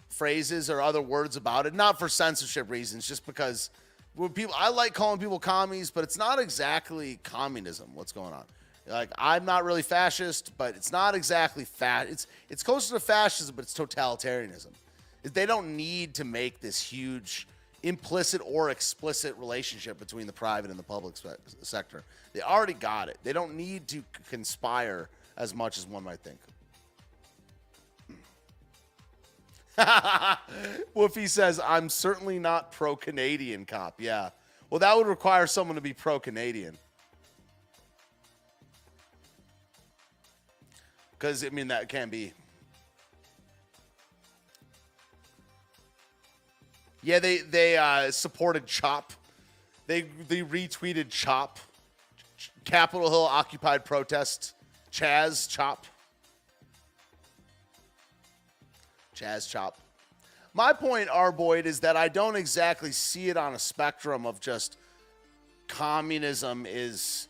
phrases 0.08 0.70
or 0.70 0.80
other 0.80 1.02
words 1.02 1.36
about 1.36 1.66
it, 1.66 1.74
not 1.74 1.98
for 1.98 2.08
censorship 2.08 2.70
reasons, 2.70 3.06
just 3.06 3.26
because 3.26 3.70
when 4.14 4.30
people 4.30 4.54
I 4.56 4.70
like 4.70 4.94
calling 4.94 5.20
people 5.20 5.38
commies, 5.38 5.90
but 5.90 6.04
it's 6.04 6.16
not 6.16 6.38
exactly 6.38 7.18
communism. 7.22 7.94
What's 7.94 8.12
going 8.12 8.32
on? 8.32 8.44
Like 8.86 9.10
I'm 9.18 9.44
not 9.44 9.64
really 9.64 9.82
fascist, 9.82 10.56
but 10.56 10.74
it's 10.74 10.90
not 10.90 11.14
exactly 11.14 11.66
fat. 11.66 12.08
It's 12.08 12.26
it's 12.48 12.62
closer 12.62 12.94
to 12.94 13.00
fascism, 13.00 13.54
but 13.56 13.64
it's 13.64 13.74
totalitarianism. 13.74 14.72
They 15.22 15.44
don't 15.44 15.76
need 15.76 16.14
to 16.14 16.24
make 16.24 16.60
this 16.60 16.80
huge 16.80 17.46
implicit 17.82 18.43
or 18.44 18.70
explicit 18.70 19.36
relationship 19.39 19.98
between 19.98 20.27
the 20.27 20.32
private 20.32 20.70
and 20.70 20.78
the 20.78 20.85
public 20.85 21.15
sector. 21.62 22.05
They 22.32 22.43
already 22.43 22.74
got 22.74 23.09
it. 23.09 23.19
They 23.23 23.32
don't 23.32 23.55
need 23.55 23.89
to 23.89 23.98
c- 23.98 24.05
conspire 24.28 25.09
as 25.36 25.55
much 25.55 25.78
as 25.78 25.86
one 25.86 26.05
might 26.05 26.20
think. 26.20 26.39
Wolfie 30.94 31.27
says, 31.27 31.61
I'm 31.65 31.89
certainly 31.89 32.39
not 32.39 32.73
pro 32.73 32.97
Canadian 32.97 33.65
cop. 33.65 34.01
Yeah. 34.01 34.31
Well, 34.69 34.78
that 34.81 34.97
would 34.97 35.07
require 35.07 35.47
someone 35.47 35.77
to 35.77 35.81
be 35.81 35.93
pro 35.93 36.20
Canadian. 36.20 36.77
Because, 41.12 41.44
I 41.44 41.51
mean, 41.51 41.69
that 41.69 41.89
can 41.89 42.09
be. 42.09 42.32
Yeah, 47.02 47.18
they 47.18 47.39
they 47.39 47.77
uh, 47.77 48.10
supported 48.10 48.66
Chop. 48.66 49.12
They 49.86 50.02
they 50.28 50.43
retweeted 50.43 51.10
Chop. 51.10 51.59
Ch- 52.36 52.52
Capitol 52.64 53.09
Hill 53.09 53.24
occupied 53.24 53.85
protest. 53.85 54.55
Chaz 54.93 55.48
Chop. 55.48 55.86
Chaz 59.16 59.48
Chop. 59.48 59.78
My 60.52 60.72
point, 60.72 61.09
R. 61.10 61.31
Boyd, 61.31 61.66
is 61.66 61.81
that 61.81 61.97
I 61.97 62.09
don't 62.09 62.36
exactly 62.36 62.90
see 62.90 63.28
it 63.28 63.36
on 63.36 63.55
a 63.55 63.59
spectrum 63.59 64.27
of 64.27 64.40
just 64.40 64.77
communism 65.68 66.66
is 66.68 67.28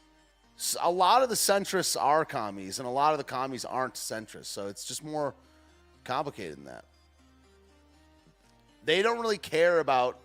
a 0.81 0.91
lot 0.91 1.23
of 1.23 1.29
the 1.29 1.35
centrists 1.35 2.01
are 2.01 2.25
commies 2.25 2.79
and 2.79 2.89
a 2.89 2.91
lot 2.91 3.13
of 3.13 3.19
the 3.19 3.25
commies 3.25 3.65
aren't 3.65 3.95
centrists. 3.95 4.47
So 4.47 4.69
it's 4.69 4.85
just 4.85 5.05
more 5.05 5.35
complicated 6.05 6.57
than 6.57 6.65
that. 6.65 6.85
They 8.85 9.03
don't 9.03 9.21
really 9.21 9.39
care 9.39 9.81
about 9.81 10.19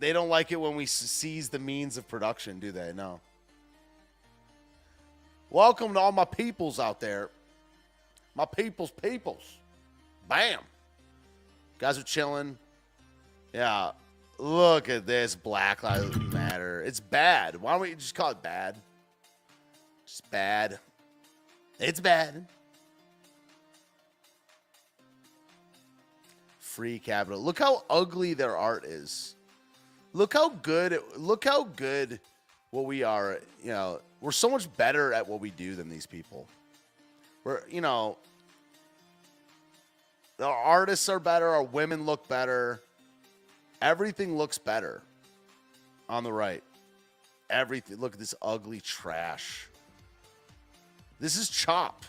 they 0.00 0.14
don't 0.14 0.30
like 0.30 0.50
it 0.50 0.58
when 0.58 0.76
we 0.76 0.86
seize 0.86 1.50
the 1.50 1.58
means 1.58 1.98
of 1.98 2.08
production, 2.08 2.58
do 2.58 2.72
they? 2.72 2.92
No. 2.94 3.20
Welcome 5.50 5.92
to 5.92 6.00
all 6.00 6.10
my 6.10 6.24
peoples 6.24 6.80
out 6.80 7.00
there. 7.00 7.28
My 8.34 8.46
people's 8.46 8.90
peoples. 8.90 9.58
Bam. 10.26 10.60
Guys 11.78 11.98
are 11.98 12.02
chilling. 12.02 12.56
Yeah. 13.52 13.90
Look 14.38 14.88
at 14.88 15.06
this 15.06 15.34
Black 15.34 15.82
Lives 15.82 16.16
Matter. 16.32 16.82
It's 16.82 17.00
bad. 17.00 17.60
Why 17.60 17.72
don't 17.72 17.82
we 17.82 17.94
just 17.94 18.14
call 18.14 18.30
it 18.30 18.40
bad? 18.42 18.76
Just 20.06 20.30
bad. 20.30 20.78
It's 21.78 22.00
bad. 22.00 22.46
Free 26.70 27.00
capital. 27.00 27.40
Look 27.40 27.58
how 27.58 27.82
ugly 27.90 28.34
their 28.34 28.56
art 28.56 28.84
is. 28.84 29.34
Look 30.12 30.34
how 30.34 30.50
good 30.50 31.00
look 31.16 31.44
how 31.44 31.64
good 31.64 32.20
what 32.70 32.84
we 32.84 33.02
are, 33.02 33.40
you 33.62 33.70
know, 33.70 34.00
we're 34.20 34.30
so 34.30 34.48
much 34.48 34.72
better 34.76 35.12
at 35.12 35.26
what 35.26 35.40
we 35.40 35.50
do 35.50 35.74
than 35.74 35.90
these 35.90 36.06
people. 36.06 36.46
We're, 37.42 37.62
you 37.68 37.80
know, 37.80 38.18
our 40.38 40.54
artists 40.54 41.08
are 41.08 41.18
better, 41.18 41.48
our 41.48 41.64
women 41.64 42.06
look 42.06 42.28
better. 42.28 42.80
Everything 43.82 44.36
looks 44.36 44.56
better 44.56 45.02
on 46.08 46.22
the 46.22 46.32
right. 46.32 46.62
Everything. 47.48 47.96
Look 47.96 48.12
at 48.12 48.20
this 48.20 48.34
ugly 48.40 48.80
trash. 48.80 49.66
This 51.18 51.36
is 51.36 51.48
chop. 51.48 52.04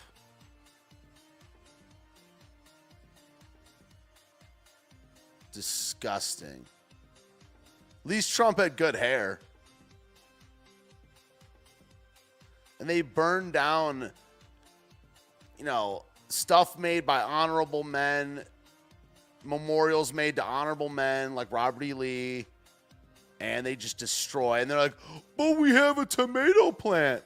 Disgusting. 5.52 6.64
At 8.04 8.10
least 8.10 8.34
Trump 8.34 8.58
had 8.58 8.76
good 8.76 8.96
hair. 8.96 9.40
And 12.80 12.90
they 12.90 13.02
burned 13.02 13.52
down, 13.52 14.10
you 15.58 15.64
know, 15.64 16.04
stuff 16.28 16.78
made 16.78 17.06
by 17.06 17.22
honorable 17.22 17.84
men, 17.84 18.44
memorials 19.44 20.12
made 20.12 20.36
to 20.36 20.44
honorable 20.44 20.88
men 20.88 21.34
like 21.34 21.52
Robert 21.52 21.82
E. 21.84 21.92
Lee, 21.92 22.46
and 23.38 23.64
they 23.64 23.76
just 23.76 23.98
destroy. 23.98 24.60
And 24.60 24.70
they're 24.70 24.78
like, 24.78 24.96
but 25.36 25.58
we 25.58 25.70
have 25.70 25.98
a 25.98 26.06
tomato 26.06 26.72
plant. 26.72 27.22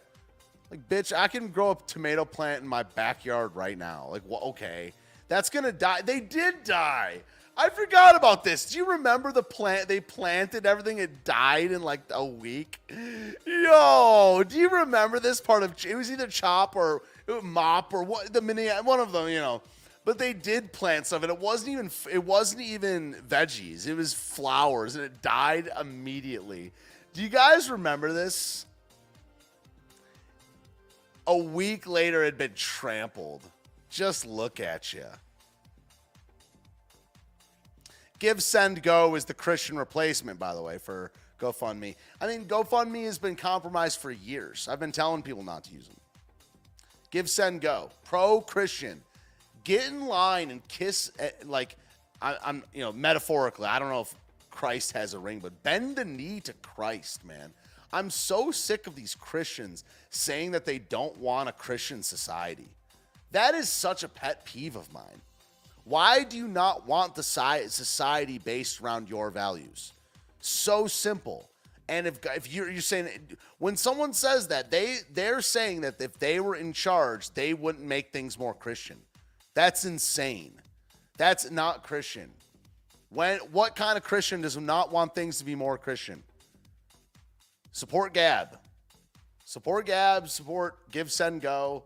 Like, 0.71 0.89
bitch, 0.89 1.17
I 1.17 1.29
can 1.29 1.49
grow 1.49 1.71
a 1.71 1.77
tomato 1.87 2.25
plant 2.25 2.63
in 2.63 2.69
my 2.69 2.83
backyard 2.83 3.55
right 3.55 3.79
now. 3.79 4.09
Like, 4.11 4.23
well, 4.27 4.41
okay. 4.41 4.93
That's 5.29 5.51
gonna 5.51 5.73
die. 5.73 6.03
They 6.03 6.21
did 6.21 6.65
die. 6.65 7.23
I 7.59 7.71
forgot 7.71 8.17
about 8.17 8.45
this. 8.45 8.67
Do 8.67 8.77
you 8.77 8.91
remember 8.93 9.33
the 9.33 9.43
plant 9.43 9.89
they 9.89 10.01
planted 10.01 10.67
everything? 10.67 10.99
It 10.99 11.25
died 11.25 11.73
in 11.73 11.83
like 11.83 12.01
a 12.11 12.25
week. 12.25 12.79
Yo, 13.47 14.45
do 14.47 14.59
you 14.59 14.69
remember 14.69 15.19
this 15.19 15.41
part 15.41 15.63
of 15.63 15.75
it 15.85 15.95
was 15.95 16.11
either 16.11 16.27
chop 16.27 16.77
or 16.77 17.03
mop 17.43 17.95
or 17.95 18.03
what 18.03 18.33
the 18.33 18.43
mini 18.43 18.69
one 18.69 19.01
of 19.01 19.13
them, 19.13 19.29
you 19.29 19.39
know. 19.39 19.63
But 20.05 20.19
they 20.19 20.35
did 20.35 20.73
plant 20.73 21.07
stuff 21.07 21.23
and 21.23 21.33
it 21.33 21.39
wasn't 21.39 21.71
even 21.71 21.91
it 22.13 22.23
wasn't 22.23 22.61
even 22.61 23.15
veggies. 23.27 23.87
It 23.87 23.95
was 23.95 24.13
flowers 24.13 24.95
and 24.95 25.05
it 25.05 25.23
died 25.23 25.71
immediately. 25.81 26.73
Do 27.15 27.23
you 27.23 27.31
guys 27.31 27.71
remember 27.71 28.13
this? 28.13 28.67
A 31.27 31.37
week 31.37 31.87
later 31.87 32.23
it 32.23 32.27
had 32.27 32.39
been 32.39 32.55
trampled. 32.55 33.43
Just 33.89 34.27
look 34.27 34.61
at 34.61 34.93
you. 34.93 35.07
Give 38.19 38.43
Send 38.43 38.83
Go 38.83 39.15
is 39.15 39.25
the 39.25 39.35
Christian 39.35 39.77
replacement, 39.77 40.39
by 40.39 40.55
the 40.55 40.63
way, 40.63 40.79
for 40.79 41.11
GoFundMe. 41.41 41.97
I 42.21 42.27
mean, 42.27 42.47
GoFundMe 42.47 43.05
has 43.05 43.19
been 43.19 43.37
compromised 43.37 44.01
for 44.01 44.11
years. 44.11 44.69
I've 44.71 44.81
been 44.81 44.93
telling 44.93 45.23
people 45.23 45.43
not 45.43 45.65
to 45.65 45.75
use 45.75 45.87
them. 45.87 45.97
Give 47.11 47.29
Send 47.29 47.61
Go, 47.61 47.91
pro 48.05 48.41
Christian. 48.41 49.03
Get 49.65 49.89
in 49.89 50.07
line 50.07 50.51
and 50.51 50.67
kiss, 50.69 51.11
eh, 51.19 51.31
like, 51.45 51.77
I, 52.23 52.37
I'm, 52.45 52.63
you 52.73 52.81
know, 52.81 52.93
metaphorically. 52.93 53.67
I 53.67 53.79
don't 53.79 53.91
know 53.91 54.01
if 54.01 54.15
Christ 54.51 54.93
has 54.93 55.13
a 55.13 55.19
ring, 55.19 55.41
but 55.41 55.63
bend 55.63 55.97
the 55.97 56.05
knee 56.05 56.41
to 56.41 56.53
Christ, 56.55 57.25
man. 57.25 57.53
I'm 57.93 58.11
so 58.11 58.51
sick 58.51 58.87
of 58.87 58.95
these 58.95 59.15
Christians 59.15 59.85
saying 60.11 60.53
that 60.53 60.65
they 60.65 60.79
don't 60.79 61.17
want 61.19 61.49
a 61.49 61.53
Christian 61.53 62.03
society. 62.03 62.69
That 63.33 63.55
is 63.55 63.69
such 63.69 64.03
a 64.03 64.09
pet 64.09 64.45
peeve 64.45 64.77
of 64.77 64.93
mine. 64.93 65.21
Why 65.87 66.25
do 66.25 66.37
you 66.37 66.49
not 66.49 66.85
want 66.85 67.15
the 67.15 67.23
society 67.23 68.39
based 68.39 68.81
around 68.81 69.09
your 69.09 69.31
values? 69.31 69.93
So 70.41 70.89
simple. 70.89 71.49
And 71.89 72.09
if 72.09 72.19
if 72.35 72.53
you're, 72.53 72.69
you're 72.69 72.81
saying 72.81 73.09
when 73.59 73.77
someone 73.77 74.13
says 74.13 74.49
that 74.49 74.73
they 74.73 74.99
they're 75.13 75.41
saying 75.41 75.83
that 75.83 76.01
if 76.01 76.19
they 76.19 76.41
were 76.41 76.57
in 76.57 76.73
charge, 76.73 77.33
they 77.35 77.55
wouldn't 77.55 77.85
make 77.85 78.13
things 78.13 78.37
more 78.37 78.53
Christian. 78.53 78.99
That's 79.55 79.85
insane. 79.85 80.55
That's 81.19 81.53
not 81.53 81.85
Christian. 81.85 82.33
When 83.11 83.39
what 83.53 83.77
kind 83.77 83.97
of 83.97 84.03
Christian 84.03 84.41
does 84.41 84.57
not 84.57 84.91
want 84.91 85.15
things 85.15 85.39
to 85.39 85.45
be 85.45 85.55
more 85.55 85.79
Christian? 85.79 86.25
Support 87.71 88.13
Gab. 88.13 88.59
Support 89.45 89.87
Gab, 89.87 90.29
support 90.29 90.91
Give 90.91 91.13
Send 91.13 91.43
Go. 91.43 91.85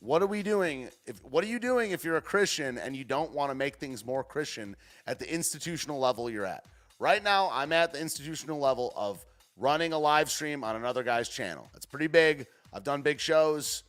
What 0.00 0.22
are 0.22 0.26
we 0.26 0.42
doing? 0.42 0.90
If 1.06 1.24
what 1.24 1.42
are 1.42 1.46
you 1.46 1.58
doing 1.58 1.90
if 1.90 2.04
you're 2.04 2.16
a 2.16 2.22
Christian 2.22 2.78
and 2.78 2.94
you 2.94 3.04
don't 3.04 3.32
want 3.32 3.50
to 3.50 3.54
make 3.54 3.76
things 3.76 4.04
more 4.04 4.22
Christian 4.22 4.76
at 5.06 5.18
the 5.18 5.32
institutional 5.32 5.98
level 5.98 6.30
you're 6.30 6.44
at? 6.44 6.64
Right 6.98 7.22
now, 7.22 7.50
I'm 7.52 7.72
at 7.72 7.92
the 7.92 8.00
institutional 8.00 8.58
level 8.58 8.92
of 8.96 9.24
running 9.56 9.92
a 9.92 9.98
live 9.98 10.30
stream 10.30 10.64
on 10.64 10.76
another 10.76 11.02
guy's 11.02 11.28
channel. 11.28 11.68
That's 11.72 11.86
pretty 11.86 12.08
big. 12.08 12.46
I've 12.72 12.84
done 12.84 13.02
big 13.02 13.20
shows. 13.20 13.82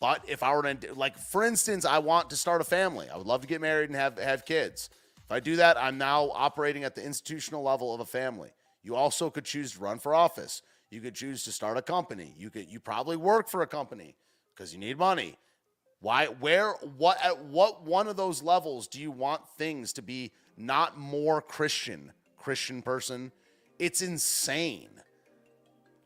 But 0.00 0.22
if 0.28 0.42
I 0.42 0.54
were 0.54 0.62
to 0.62 0.94
like 0.94 1.18
for 1.18 1.42
instance, 1.42 1.84
I 1.84 1.98
want 1.98 2.30
to 2.30 2.36
start 2.36 2.60
a 2.60 2.64
family. 2.64 3.08
I 3.12 3.16
would 3.16 3.26
love 3.26 3.40
to 3.40 3.48
get 3.48 3.60
married 3.60 3.88
and 3.88 3.96
have 3.96 4.18
have 4.18 4.44
kids. 4.44 4.90
If 5.24 5.32
I 5.32 5.40
do 5.40 5.56
that, 5.56 5.76
I'm 5.76 5.98
now 5.98 6.30
operating 6.34 6.84
at 6.84 6.94
the 6.94 7.04
institutional 7.04 7.62
level 7.62 7.94
of 7.94 8.00
a 8.00 8.06
family. 8.06 8.50
You 8.82 8.94
also 8.94 9.28
could 9.28 9.44
choose 9.44 9.72
to 9.72 9.80
run 9.80 9.98
for 9.98 10.14
office. 10.14 10.62
You 10.90 11.00
could 11.00 11.14
choose 11.14 11.42
to 11.44 11.52
start 11.52 11.76
a 11.76 11.82
company. 11.82 12.34
You 12.38 12.50
could 12.50 12.70
you 12.70 12.80
probably 12.80 13.16
work 13.16 13.48
for 13.48 13.62
a 13.62 13.66
company 13.66 14.14
because 14.58 14.72
you 14.72 14.80
need 14.80 14.98
money. 14.98 15.36
Why 16.00 16.26
where 16.26 16.72
what 16.96 17.24
at 17.24 17.44
what 17.44 17.84
one 17.84 18.08
of 18.08 18.16
those 18.16 18.42
levels 18.42 18.88
do 18.88 19.00
you 19.00 19.10
want 19.10 19.48
things 19.56 19.92
to 19.94 20.02
be 20.02 20.32
not 20.56 20.98
more 20.98 21.40
Christian, 21.40 22.12
Christian 22.36 22.82
person? 22.82 23.32
It's 23.78 24.02
insane. 24.02 24.90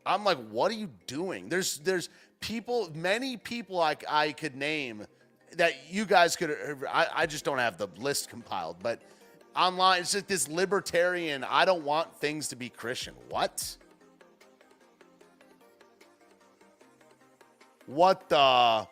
I'm 0.05 0.23
like, 0.23 0.37
what 0.49 0.71
are 0.71 0.75
you 0.75 0.89
doing? 1.07 1.49
There's 1.49 1.79
there's 1.79 2.09
people, 2.39 2.91
many 2.93 3.37
people 3.37 3.79
I, 3.79 3.95
I 4.09 4.31
could 4.33 4.55
name 4.55 5.05
that 5.57 5.73
you 5.89 6.05
guys 6.05 6.35
could. 6.35 6.55
I, 6.91 7.07
I 7.13 7.25
just 7.25 7.45
don't 7.45 7.59
have 7.59 7.77
the 7.77 7.87
list 7.97 8.29
compiled, 8.29 8.77
but 8.81 9.01
online 9.55 10.01
it's 10.01 10.11
just 10.11 10.27
this 10.27 10.47
libertarian. 10.47 11.43
I 11.43 11.65
don't 11.65 11.83
want 11.83 12.15
things 12.17 12.49
to 12.49 12.55
be 12.55 12.69
Christian. 12.69 13.13
What? 13.29 13.77
What 17.85 18.29
the? 18.29 18.87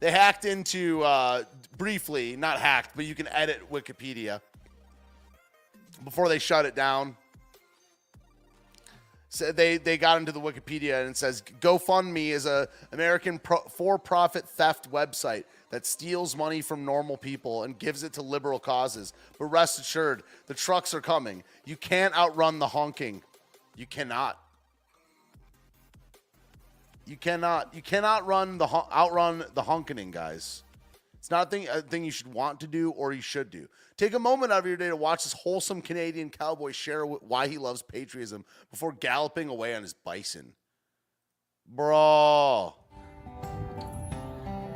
They 0.00 0.10
hacked 0.10 0.44
into 0.44 1.02
uh, 1.02 1.44
briefly, 1.78 2.36
not 2.36 2.60
hacked, 2.60 2.94
but 2.94 3.06
you 3.06 3.14
can 3.14 3.28
edit 3.28 3.70
Wikipedia 3.70 4.40
before 6.04 6.28
they 6.28 6.38
shut 6.38 6.66
it 6.66 6.74
down. 6.74 7.16
So 9.28 9.52
they 9.52 9.78
they 9.78 9.98
got 9.98 10.18
into 10.18 10.32
the 10.32 10.40
Wikipedia 10.40 11.00
and 11.00 11.10
it 11.10 11.16
says 11.16 11.42
GoFundMe 11.60 12.28
is 12.28 12.46
a 12.46 12.68
American 12.92 13.38
pro, 13.38 13.58
for-profit 13.58 14.48
theft 14.48 14.90
website 14.90 15.44
that 15.70 15.84
steals 15.84 16.36
money 16.36 16.62
from 16.62 16.84
normal 16.84 17.16
people 17.16 17.64
and 17.64 17.78
gives 17.78 18.02
it 18.02 18.12
to 18.14 18.22
liberal 18.22 18.58
causes. 18.58 19.12
But 19.38 19.46
rest 19.46 19.80
assured, 19.80 20.22
the 20.46 20.54
trucks 20.54 20.94
are 20.94 21.00
coming. 21.00 21.42
You 21.64 21.76
can't 21.76 22.16
outrun 22.16 22.58
the 22.58 22.68
honking. 22.68 23.22
You 23.76 23.86
cannot. 23.86 24.38
You 27.06 27.16
cannot. 27.16 27.72
You 27.72 27.82
cannot 27.82 28.26
run 28.26 28.58
the 28.58 28.66
outrun 28.66 29.44
the 29.54 29.62
honking, 29.62 30.10
guys. 30.10 30.64
It's 31.14 31.30
not 31.30 31.46
a 31.46 31.50
thing, 31.50 31.68
a 31.68 31.80
thing 31.80 32.04
you 32.04 32.10
should 32.10 32.32
want 32.32 32.60
to 32.60 32.66
do 32.66 32.90
or 32.90 33.12
you 33.12 33.20
should 33.20 33.50
do. 33.50 33.68
Take 33.96 34.14
a 34.14 34.18
moment 34.18 34.52
out 34.52 34.58
of 34.58 34.66
your 34.66 34.76
day 34.76 34.88
to 34.88 34.96
watch 34.96 35.24
this 35.24 35.32
wholesome 35.32 35.80
Canadian 35.82 36.30
cowboy 36.30 36.72
share 36.72 37.04
why 37.06 37.48
he 37.48 37.58
loves 37.58 37.82
patriotism 37.82 38.44
before 38.70 38.92
galloping 38.92 39.48
away 39.48 39.74
on 39.74 39.82
his 39.82 39.92
bison. 39.92 40.52
Bro. 41.66 42.74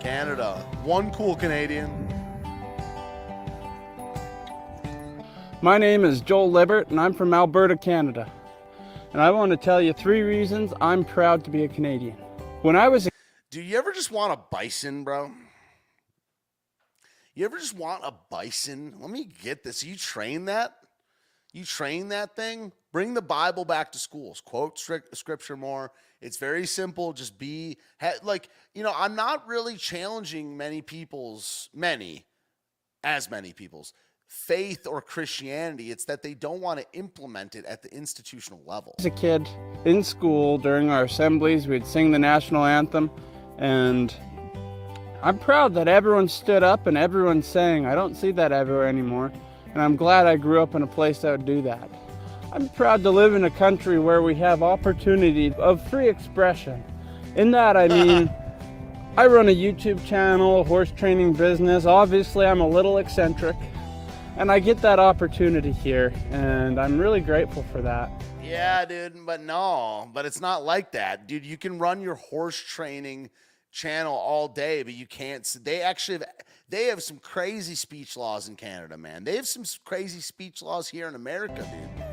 Canada. 0.00 0.54
One 0.82 1.12
cool 1.12 1.36
Canadian. 1.36 2.08
My 5.62 5.78
name 5.78 6.04
is 6.04 6.20
Joel 6.20 6.50
Libert, 6.50 6.88
and 6.88 6.98
I'm 6.98 7.12
from 7.12 7.34
Alberta, 7.34 7.76
Canada. 7.76 8.30
And 9.12 9.20
I 9.20 9.30
want 9.30 9.50
to 9.50 9.56
tell 9.56 9.82
you 9.82 9.92
three 9.92 10.22
reasons 10.22 10.72
I'm 10.80 11.04
proud 11.04 11.44
to 11.44 11.50
be 11.50 11.64
a 11.64 11.68
Canadian. 11.68 12.16
When 12.62 12.76
I 12.76 12.88
was 12.88 13.08
Do 13.50 13.62
you 13.62 13.78
ever 13.78 13.90
just 13.90 14.10
want 14.10 14.34
a 14.34 14.36
bison, 14.36 15.02
bro? 15.02 15.32
You 17.34 17.46
ever 17.46 17.56
just 17.56 17.74
want 17.74 18.02
a 18.04 18.12
bison? 18.30 18.96
Let 19.00 19.10
me 19.10 19.24
get 19.42 19.64
this. 19.64 19.82
You 19.82 19.96
train 19.96 20.44
that? 20.44 20.76
You 21.54 21.64
train 21.64 22.08
that 22.08 22.36
thing? 22.36 22.72
Bring 22.92 23.14
the 23.14 23.22
Bible 23.22 23.64
back 23.64 23.92
to 23.92 23.98
schools. 23.98 24.42
Quote 24.42 24.78
scripture 24.78 25.56
more. 25.56 25.90
It's 26.20 26.36
very 26.36 26.66
simple. 26.66 27.14
Just 27.14 27.38
be 27.38 27.78
like, 28.22 28.50
you 28.74 28.82
know, 28.82 28.92
I'm 28.94 29.16
not 29.16 29.48
really 29.48 29.78
challenging 29.78 30.54
many 30.54 30.82
people's, 30.82 31.70
many, 31.72 32.26
as 33.02 33.30
many 33.30 33.54
people's 33.54 33.94
faith 34.30 34.86
or 34.86 35.02
Christianity. 35.02 35.90
It's 35.90 36.04
that 36.04 36.22
they 36.22 36.34
don't 36.34 36.60
want 36.60 36.78
to 36.78 36.86
implement 36.92 37.56
it 37.56 37.64
at 37.64 37.82
the 37.82 37.92
institutional 37.92 38.60
level. 38.64 38.94
As 39.00 39.04
a 39.04 39.10
kid 39.10 39.48
in 39.84 40.04
school 40.04 40.56
during 40.56 40.88
our 40.88 41.04
assemblies, 41.04 41.66
we'd 41.66 41.84
sing 41.84 42.12
the 42.12 42.18
national 42.18 42.64
anthem 42.64 43.10
and 43.58 44.14
I'm 45.22 45.38
proud 45.38 45.74
that 45.74 45.88
everyone 45.88 46.28
stood 46.28 46.62
up 46.62 46.86
and 46.86 46.96
everyone 46.96 47.42
sang. 47.42 47.84
I 47.84 47.94
don't 47.94 48.14
see 48.14 48.30
that 48.32 48.52
everywhere 48.52 48.86
anymore, 48.86 49.30
and 49.74 49.82
I'm 49.82 49.96
glad 49.96 50.26
I 50.26 50.36
grew 50.36 50.62
up 50.62 50.74
in 50.74 50.82
a 50.82 50.86
place 50.86 51.18
that 51.18 51.32
would 51.32 51.44
do 51.44 51.60
that. 51.62 51.90
I'm 52.52 52.70
proud 52.70 53.02
to 53.02 53.10
live 53.10 53.34
in 53.34 53.44
a 53.44 53.50
country 53.50 53.98
where 53.98 54.22
we 54.22 54.34
have 54.36 54.62
opportunity 54.62 55.52
of 55.54 55.86
free 55.90 56.08
expression. 56.08 56.82
In 57.36 57.50
that, 57.50 57.76
I 57.76 57.88
mean, 57.88 58.32
I 59.18 59.26
run 59.26 59.48
a 59.48 59.54
YouTube 59.54 60.04
channel, 60.06 60.64
horse 60.64 60.90
training 60.90 61.34
business. 61.34 61.84
Obviously, 61.84 62.46
I'm 62.46 62.60
a 62.60 62.68
little 62.68 62.96
eccentric, 62.96 63.56
and 64.40 64.50
I 64.50 64.58
get 64.58 64.80
that 64.80 64.98
opportunity 64.98 65.70
here, 65.70 66.14
and 66.30 66.80
I'm 66.80 66.98
really 66.98 67.20
grateful 67.20 67.62
for 67.64 67.82
that. 67.82 68.10
Yeah, 68.42 68.86
dude, 68.86 69.26
but 69.26 69.42
no, 69.42 70.10
but 70.14 70.24
it's 70.24 70.40
not 70.40 70.64
like 70.64 70.92
that. 70.92 71.28
Dude, 71.28 71.44
you 71.44 71.58
can 71.58 71.78
run 71.78 72.00
your 72.00 72.14
horse 72.14 72.56
training 72.56 73.28
channel 73.70 74.14
all 74.14 74.48
day, 74.48 74.82
but 74.82 74.94
you 74.94 75.06
can't. 75.06 75.46
They 75.62 75.82
actually 75.82 76.18
have, 76.18 76.26
they 76.70 76.86
have 76.86 77.02
some 77.02 77.18
crazy 77.18 77.74
speech 77.74 78.16
laws 78.16 78.48
in 78.48 78.56
Canada, 78.56 78.96
man. 78.96 79.24
They 79.24 79.36
have 79.36 79.46
some 79.46 79.64
crazy 79.84 80.20
speech 80.20 80.62
laws 80.62 80.88
here 80.88 81.06
in 81.06 81.14
America, 81.14 81.56
dude. 81.56 82.04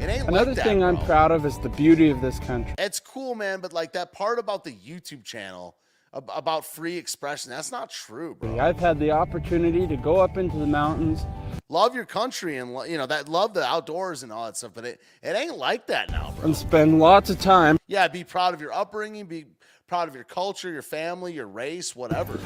It 0.00 0.10
ain't 0.10 0.28
Another 0.28 0.52
like 0.52 0.56
that, 0.56 0.64
thing 0.64 0.78
bro. 0.78 0.88
I'm 0.88 0.98
proud 1.04 1.30
of 1.30 1.44
is 1.44 1.58
the 1.58 1.68
beauty 1.68 2.08
of 2.08 2.22
this 2.22 2.38
country. 2.38 2.74
It's 2.78 3.00
cool, 3.00 3.34
man, 3.34 3.60
but 3.60 3.74
like 3.74 3.92
that 3.92 4.14
part 4.14 4.38
about 4.38 4.64
the 4.64 4.72
YouTube 4.72 5.24
channel 5.24 5.76
about 6.16 6.64
free 6.64 6.96
expression, 6.96 7.50
that's 7.50 7.70
not 7.70 7.90
true, 7.90 8.34
bro. 8.34 8.58
I've 8.58 8.78
had 8.78 8.98
the 8.98 9.10
opportunity 9.10 9.86
to 9.86 9.96
go 9.96 10.16
up 10.16 10.36
into 10.36 10.56
the 10.58 10.66
mountains. 10.66 11.26
Love 11.68 11.94
your 11.94 12.04
country 12.04 12.58
and 12.58 12.70
you 12.88 12.96
know 12.96 13.06
that 13.06 13.28
love 13.28 13.54
the 13.54 13.64
outdoors 13.64 14.22
and 14.22 14.32
all 14.32 14.46
that 14.46 14.56
stuff, 14.56 14.72
but 14.74 14.84
it, 14.84 15.00
it 15.22 15.36
ain't 15.36 15.56
like 15.56 15.86
that 15.88 16.10
now, 16.10 16.32
bro. 16.36 16.46
And 16.46 16.56
spend 16.56 16.98
lots 16.98 17.28
of 17.28 17.40
time. 17.40 17.76
Yeah, 17.86 18.08
be 18.08 18.24
proud 18.24 18.54
of 18.54 18.60
your 18.60 18.72
upbringing, 18.72 19.26
be 19.26 19.46
proud 19.86 20.08
of 20.08 20.14
your 20.14 20.24
culture, 20.24 20.70
your 20.70 20.82
family, 20.82 21.32
your 21.32 21.48
race, 21.48 21.94
whatever. 21.94 22.38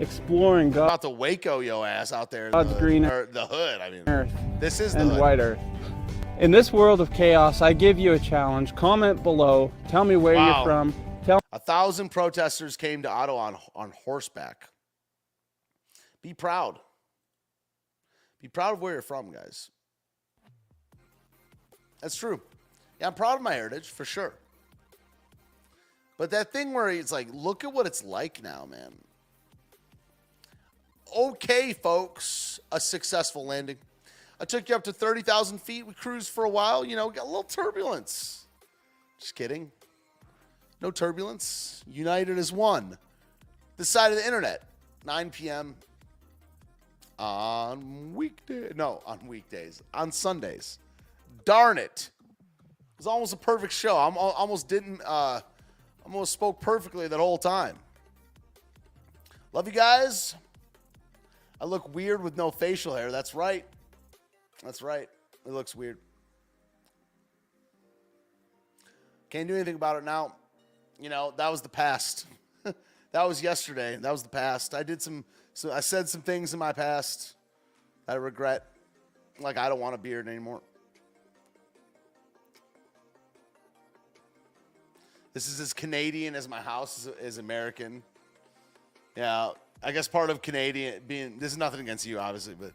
Exploring 0.00 0.70
God. 0.70 0.86
About 0.86 1.02
the 1.02 1.10
Waco 1.10 1.60
yo 1.60 1.84
ass 1.84 2.12
out 2.12 2.30
there. 2.30 2.50
God's 2.50 2.74
the, 2.74 2.80
green 2.80 3.04
or 3.04 3.26
the 3.26 3.46
hood. 3.46 3.80
I 3.80 3.90
mean, 3.90 4.02
earth. 4.08 4.32
This 4.58 4.80
is 4.80 4.94
the 4.94 5.00
and 5.00 5.10
hood. 5.12 5.20
white 5.20 5.38
earth. 5.38 5.60
In 6.40 6.50
this 6.50 6.72
world 6.72 7.00
of 7.00 7.12
chaos, 7.12 7.62
I 7.62 7.72
give 7.72 7.98
you 7.98 8.12
a 8.12 8.18
challenge. 8.18 8.74
Comment 8.74 9.22
below. 9.22 9.70
Tell 9.88 10.04
me 10.04 10.16
where 10.16 10.34
Wow. 10.34 10.56
you're 10.56 10.64
from. 10.64 10.94
Tell 11.24 11.40
A 11.52 11.58
thousand 11.60 12.08
protesters 12.10 12.76
came 12.76 13.02
to 13.02 13.08
Ottawa 13.08 13.38
on, 13.46 13.56
on 13.76 13.92
horseback. 14.04 14.68
Be 16.22 16.34
proud. 16.34 16.80
Be 18.42 18.48
proud 18.48 18.74
of 18.74 18.80
where 18.82 18.94
you're 18.94 19.02
from, 19.02 19.30
guys. 19.32 19.70
That's 22.00 22.16
true. 22.16 22.42
Yeah, 23.00 23.06
I'm 23.06 23.14
proud 23.14 23.36
of 23.36 23.42
my 23.42 23.54
heritage 23.54 23.88
for 23.88 24.04
sure. 24.04 24.34
But 26.18 26.30
that 26.32 26.52
thing 26.52 26.72
where 26.72 26.88
it's 26.88 27.12
like, 27.12 27.28
look 27.32 27.64
at 27.64 27.72
what 27.72 27.86
it's 27.86 28.04
like 28.04 28.42
now, 28.42 28.66
man. 28.70 28.92
Okay, 31.16 31.72
folks, 31.72 32.58
a 32.72 32.80
successful 32.80 33.46
landing. 33.46 33.76
I 34.40 34.44
took 34.44 34.68
you 34.68 34.74
up 34.74 34.84
to 34.84 34.92
30,000 34.92 35.60
feet. 35.60 35.86
We 35.86 35.94
cruised 35.94 36.30
for 36.30 36.44
a 36.44 36.48
while. 36.48 36.84
You 36.84 36.96
know, 36.96 37.10
got 37.10 37.24
a 37.24 37.26
little 37.26 37.44
turbulence. 37.44 38.46
Just 39.20 39.34
kidding. 39.34 39.70
No 40.80 40.90
turbulence. 40.90 41.82
United 41.86 42.36
as 42.38 42.52
one. 42.52 42.98
This 43.76 43.88
side 43.88 44.12
of 44.12 44.18
the 44.18 44.24
internet. 44.24 44.62
9 45.06 45.30
p.m. 45.30 45.74
on 47.18 48.14
weekday. 48.14 48.70
No, 48.74 49.02
on 49.06 49.26
weekdays. 49.26 49.82
On 49.92 50.10
Sundays. 50.10 50.78
Darn 51.44 51.78
it. 51.78 52.10
It 52.28 52.98
was 52.98 53.06
almost 53.06 53.32
a 53.32 53.36
perfect 53.36 53.72
show. 53.72 53.96
I'm 53.96 54.16
almost 54.16 54.68
didn't 54.68 55.00
uh 55.04 55.40
almost 56.04 56.32
spoke 56.32 56.60
perfectly 56.60 57.08
that 57.08 57.18
whole 57.18 57.38
time. 57.38 57.76
Love 59.52 59.66
you 59.66 59.72
guys. 59.72 60.34
I 61.60 61.64
look 61.64 61.94
weird 61.94 62.22
with 62.22 62.36
no 62.36 62.50
facial 62.50 62.94
hair. 62.94 63.10
That's 63.10 63.34
right. 63.34 63.64
That's 64.64 64.80
right. 64.80 65.08
It 65.46 65.52
looks 65.52 65.74
weird. 65.74 65.98
Can't 69.28 69.46
do 69.46 69.54
anything 69.54 69.74
about 69.74 69.96
it 69.96 70.04
now. 70.04 70.36
You 70.98 71.10
know, 71.10 71.34
that 71.36 71.50
was 71.50 71.60
the 71.60 71.68
past. 71.68 72.26
that 73.12 73.28
was 73.28 73.42
yesterday. 73.42 73.96
That 73.96 74.10
was 74.10 74.22
the 74.22 74.28
past. 74.28 74.74
I 74.74 74.82
did 74.82 75.02
some 75.02 75.24
so 75.52 75.70
I 75.70 75.80
said 75.80 76.08
some 76.08 76.22
things 76.22 76.52
in 76.52 76.58
my 76.58 76.72
past 76.72 77.34
I 78.08 78.14
regret. 78.14 78.66
Like 79.38 79.58
I 79.58 79.68
don't 79.68 79.80
want 79.80 79.94
a 79.94 79.98
beard 79.98 80.28
anymore. 80.28 80.62
This 85.32 85.48
is 85.48 85.58
as 85.58 85.72
Canadian 85.72 86.36
as 86.36 86.48
my 86.48 86.60
house 86.60 87.06
is, 87.06 87.06
is 87.20 87.38
American. 87.38 88.04
Yeah, 89.16 89.50
I 89.82 89.92
guess 89.92 90.06
part 90.06 90.30
of 90.30 90.40
Canadian 90.40 91.02
being 91.06 91.38
this 91.38 91.52
is 91.52 91.58
nothing 91.58 91.80
against 91.80 92.06
you, 92.06 92.20
obviously, 92.20 92.54
but 92.54 92.72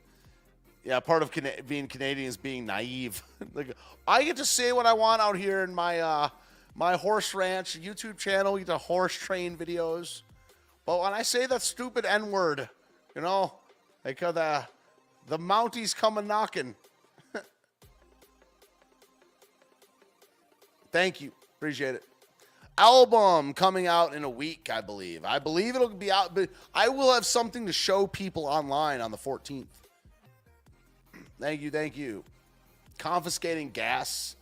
yeah, 0.83 0.99
part 0.99 1.21
of 1.21 1.31
being 1.67 1.87
Canadian 1.87 2.27
is 2.27 2.37
being 2.37 2.65
naive. 2.65 3.21
like 3.53 3.75
I 4.07 4.23
get 4.23 4.37
to 4.37 4.45
say 4.45 4.71
what 4.71 4.85
I 4.85 4.93
want 4.93 5.21
out 5.21 5.37
here 5.37 5.63
in 5.63 5.73
my 5.73 5.99
uh, 5.99 6.29
my 6.75 6.95
horse 6.95 7.33
ranch 7.33 7.79
YouTube 7.79 8.17
channel. 8.17 8.57
You 8.57 8.65
get 8.65 8.71
the 8.71 8.77
horse 8.77 9.13
train 9.13 9.57
videos, 9.57 10.21
but 10.85 11.01
when 11.01 11.13
I 11.13 11.23
say 11.23 11.45
that 11.47 11.61
stupid 11.61 12.05
N 12.05 12.31
word, 12.31 12.69
you 13.15 13.21
know, 13.21 13.53
like 14.05 14.23
uh, 14.23 14.31
the 14.31 14.65
The 15.27 15.37
Mounties 15.37 15.95
coming 15.95 16.27
knocking. 16.27 16.75
Thank 20.91 21.21
you. 21.21 21.31
Appreciate 21.57 21.95
it. 21.95 22.03
Album 22.77 23.53
coming 23.53 23.87
out 23.87 24.13
in 24.15 24.23
a 24.23 24.29
week, 24.29 24.69
I 24.71 24.79
believe. 24.79 25.25
I 25.25 25.39
believe 25.39 25.75
it'll 25.75 25.89
be 25.89 26.09
out, 26.09 26.33
but 26.33 26.49
I 26.73 26.87
will 26.87 27.13
have 27.13 27.25
something 27.25 27.65
to 27.65 27.73
show 27.73 28.07
people 28.07 28.45
online 28.45 29.01
on 29.01 29.11
the 29.11 29.17
14th. 29.17 29.65
Thank 31.39 31.61
you. 31.61 31.71
Thank 31.71 31.97
you. 31.97 32.23
Confiscating 32.97 33.69
gas 33.69 34.35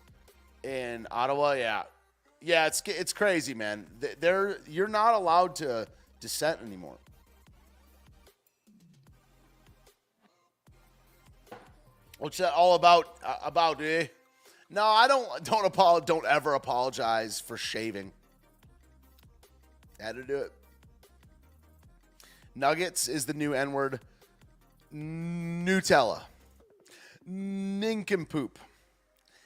in 0.64 1.08
Ottawa. 1.12 1.54
Yeah. 1.54 1.84
Yeah, 2.42 2.68
it's 2.68 2.82
it's 2.86 3.14
crazy, 3.14 3.54
man. 3.54 3.88
They're 4.20 4.58
you're 4.68 4.88
not 4.88 5.16
allowed 5.16 5.56
to 5.58 5.88
dissent 6.20 6.60
anymore. 6.62 6.98
What's 12.20 12.38
that 12.38 12.54
all 12.54 12.76
about? 12.76 13.18
Uh, 13.24 13.36
about 13.44 13.82
eh? 13.82 14.08
No, 14.70 14.84
I 14.84 15.08
don't. 15.08 15.44
Don't 15.44 15.66
apologize. 15.66 16.08
Don't 16.08 16.26
ever 16.26 16.54
apologize 16.54 17.40
for 17.40 17.58
shaving. 17.58 18.12
Had 20.00 20.16
to 20.16 20.24
do 20.24 20.38
it. 20.38 20.52
Nuggets 22.56 23.08
is 23.08 23.26
the 23.26 23.34
new 23.34 23.54
N 23.54 23.72
word. 23.72 24.00
Nutella. 24.94 26.22
Nincompoop. 27.28 28.58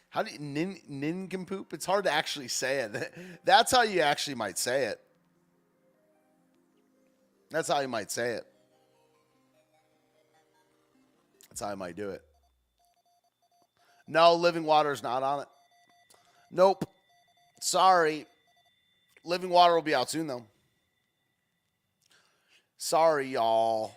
How 0.10 0.24
do 0.24 0.32
you 0.32 0.40
nin, 0.40 0.78
nincompoop? 0.88 1.74
It's 1.74 1.86
hard 1.86 2.04
to 2.06 2.12
actually 2.12 2.48
say 2.48 2.80
it. 2.80 3.14
That's 3.46 3.72
how 3.72 3.82
you 3.82 4.02
actually 4.02 4.36
might 4.36 4.58
say 4.58 4.86
it. 4.86 5.00
That's 7.50 7.68
how 7.68 7.80
you 7.80 7.88
might 7.88 8.12
say 8.12 8.34
it. 8.34 8.46
That's 11.50 11.62
how 11.62 11.70
I 11.70 11.76
might 11.76 11.96
do 11.96 12.12
it. 12.12 12.22
No, 14.08 14.36
living 14.36 14.64
water 14.64 14.92
is 14.92 15.02
not 15.02 15.24
on 15.24 15.42
it. 15.42 15.48
Nope. 16.52 16.86
Sorry. 17.60 18.26
Living 19.24 19.50
water 19.50 19.74
will 19.74 19.82
be 19.82 19.96
out 19.96 20.10
soon, 20.10 20.28
though. 20.28 20.46
Sorry, 22.78 23.28
y'all. 23.28 23.94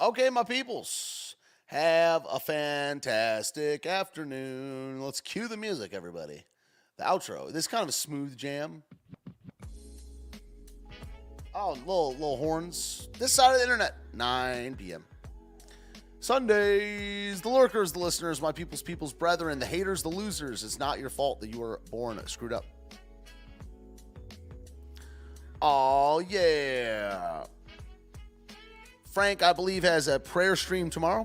Okay, 0.00 0.30
my 0.30 0.44
peoples. 0.44 1.36
Have 1.72 2.26
a 2.30 2.38
fantastic 2.38 3.86
afternoon. 3.86 5.00
Let's 5.00 5.22
cue 5.22 5.48
the 5.48 5.56
music, 5.56 5.94
everybody. 5.94 6.44
The 6.98 7.04
outro. 7.04 7.50
This 7.50 7.66
kind 7.66 7.82
of 7.82 7.88
a 7.88 7.92
smooth 7.92 8.36
jam. 8.36 8.82
Oh, 11.54 11.70
little 11.70 12.12
little 12.12 12.36
horns. 12.36 13.08
This 13.18 13.32
side 13.32 13.52
of 13.52 13.56
the 13.56 13.62
internet. 13.62 13.94
9 14.12 14.74
p.m. 14.76 15.02
Sundays, 16.20 17.40
the 17.40 17.48
lurkers, 17.48 17.92
the 17.92 18.00
listeners, 18.00 18.42
my 18.42 18.52
people's 18.52 18.82
people's 18.82 19.14
brethren, 19.14 19.58
the 19.58 19.64
haters, 19.64 20.02
the 20.02 20.10
losers. 20.10 20.62
It's 20.64 20.78
not 20.78 20.98
your 20.98 21.08
fault 21.08 21.40
that 21.40 21.48
you 21.54 21.58
were 21.58 21.80
born 21.90 22.20
screwed 22.26 22.52
up. 22.52 22.66
Oh, 25.62 26.18
yeah. 26.18 27.46
Frank, 29.10 29.42
I 29.42 29.54
believe, 29.54 29.84
has 29.84 30.06
a 30.06 30.20
prayer 30.20 30.54
stream 30.54 30.90
tomorrow. 30.90 31.24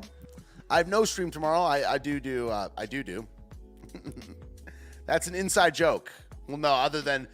I 0.70 0.78
have 0.78 0.88
no 0.88 1.06
stream 1.06 1.32
tomorrow. 1.32 1.62
I, 1.62 1.94
I 1.94 1.98
do 1.98 2.20
do. 2.20 2.50
Uh, 2.50 2.70
I 2.78 2.86
do 2.86 3.04
do. 3.04 3.26
That's 5.06 5.28
an 5.28 5.36
inside 5.36 5.74
joke. 5.74 6.12
Well, 6.48 6.58
no, 6.58 6.72
other 6.72 7.02
than 7.02 7.28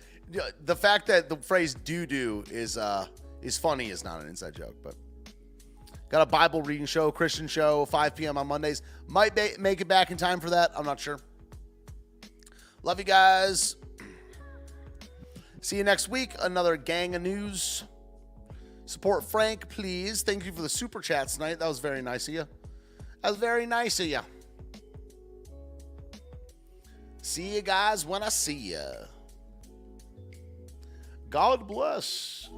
the 0.66 0.76
fact 0.76 1.08
that 1.08 1.30
the 1.30 1.38
phrase 1.38 1.74
"do 1.74 2.06
do" 2.06 2.44
is 2.50 2.78
uh, 2.78 3.08
is 3.42 3.58
funny 3.58 3.90
is 3.90 4.04
not 4.04 4.22
an 4.22 4.28
inside 4.28 4.56
joke, 4.56 4.76
but 4.84 4.96
Got 6.14 6.22
a 6.22 6.26
Bible 6.28 6.62
reading 6.62 6.86
show, 6.86 7.12
Christian 7.12 7.48
show, 7.48 7.86
5 7.86 8.16
p.m. 8.16 8.38
on 8.38 8.46
Mondays. 8.46 8.84
Might 9.08 9.36
make 9.60 9.82
it 9.82 9.88
back 9.88 10.12
in 10.12 10.18
time 10.18 10.40
for 10.40 10.52
that. 10.52 10.72
I'm 10.78 10.86
not 10.86 11.00
sure. 11.00 11.20
Love 12.84 13.00
you 13.00 13.04
guys. 13.04 13.78
See 15.62 15.78
you 15.78 15.84
next 15.84 16.10
week. 16.10 16.36
Another 16.40 16.78
gang 16.78 17.16
of 17.16 17.24
news. 17.24 17.86
Support 18.86 19.24
Frank, 19.24 19.70
please. 19.70 20.22
Thank 20.22 20.46
you 20.46 20.52
for 20.52 20.62
the 20.62 20.70
super 20.70 21.02
chats 21.02 21.34
tonight. 21.34 21.58
That 21.58 21.68
was 21.68 21.80
very 21.80 22.04
nice 22.04 22.28
of 22.28 22.36
you. 22.36 22.48
That's 23.24 23.38
very 23.38 23.66
nice 23.66 24.02
of 24.02 24.08
you. 24.08 24.20
See 27.22 27.56
you 27.56 27.62
guys 27.62 28.06
when 28.06 28.22
I 28.22 28.28
see 28.28 28.54
you. 28.54 28.86
God 31.30 31.66
bless. 31.66 32.50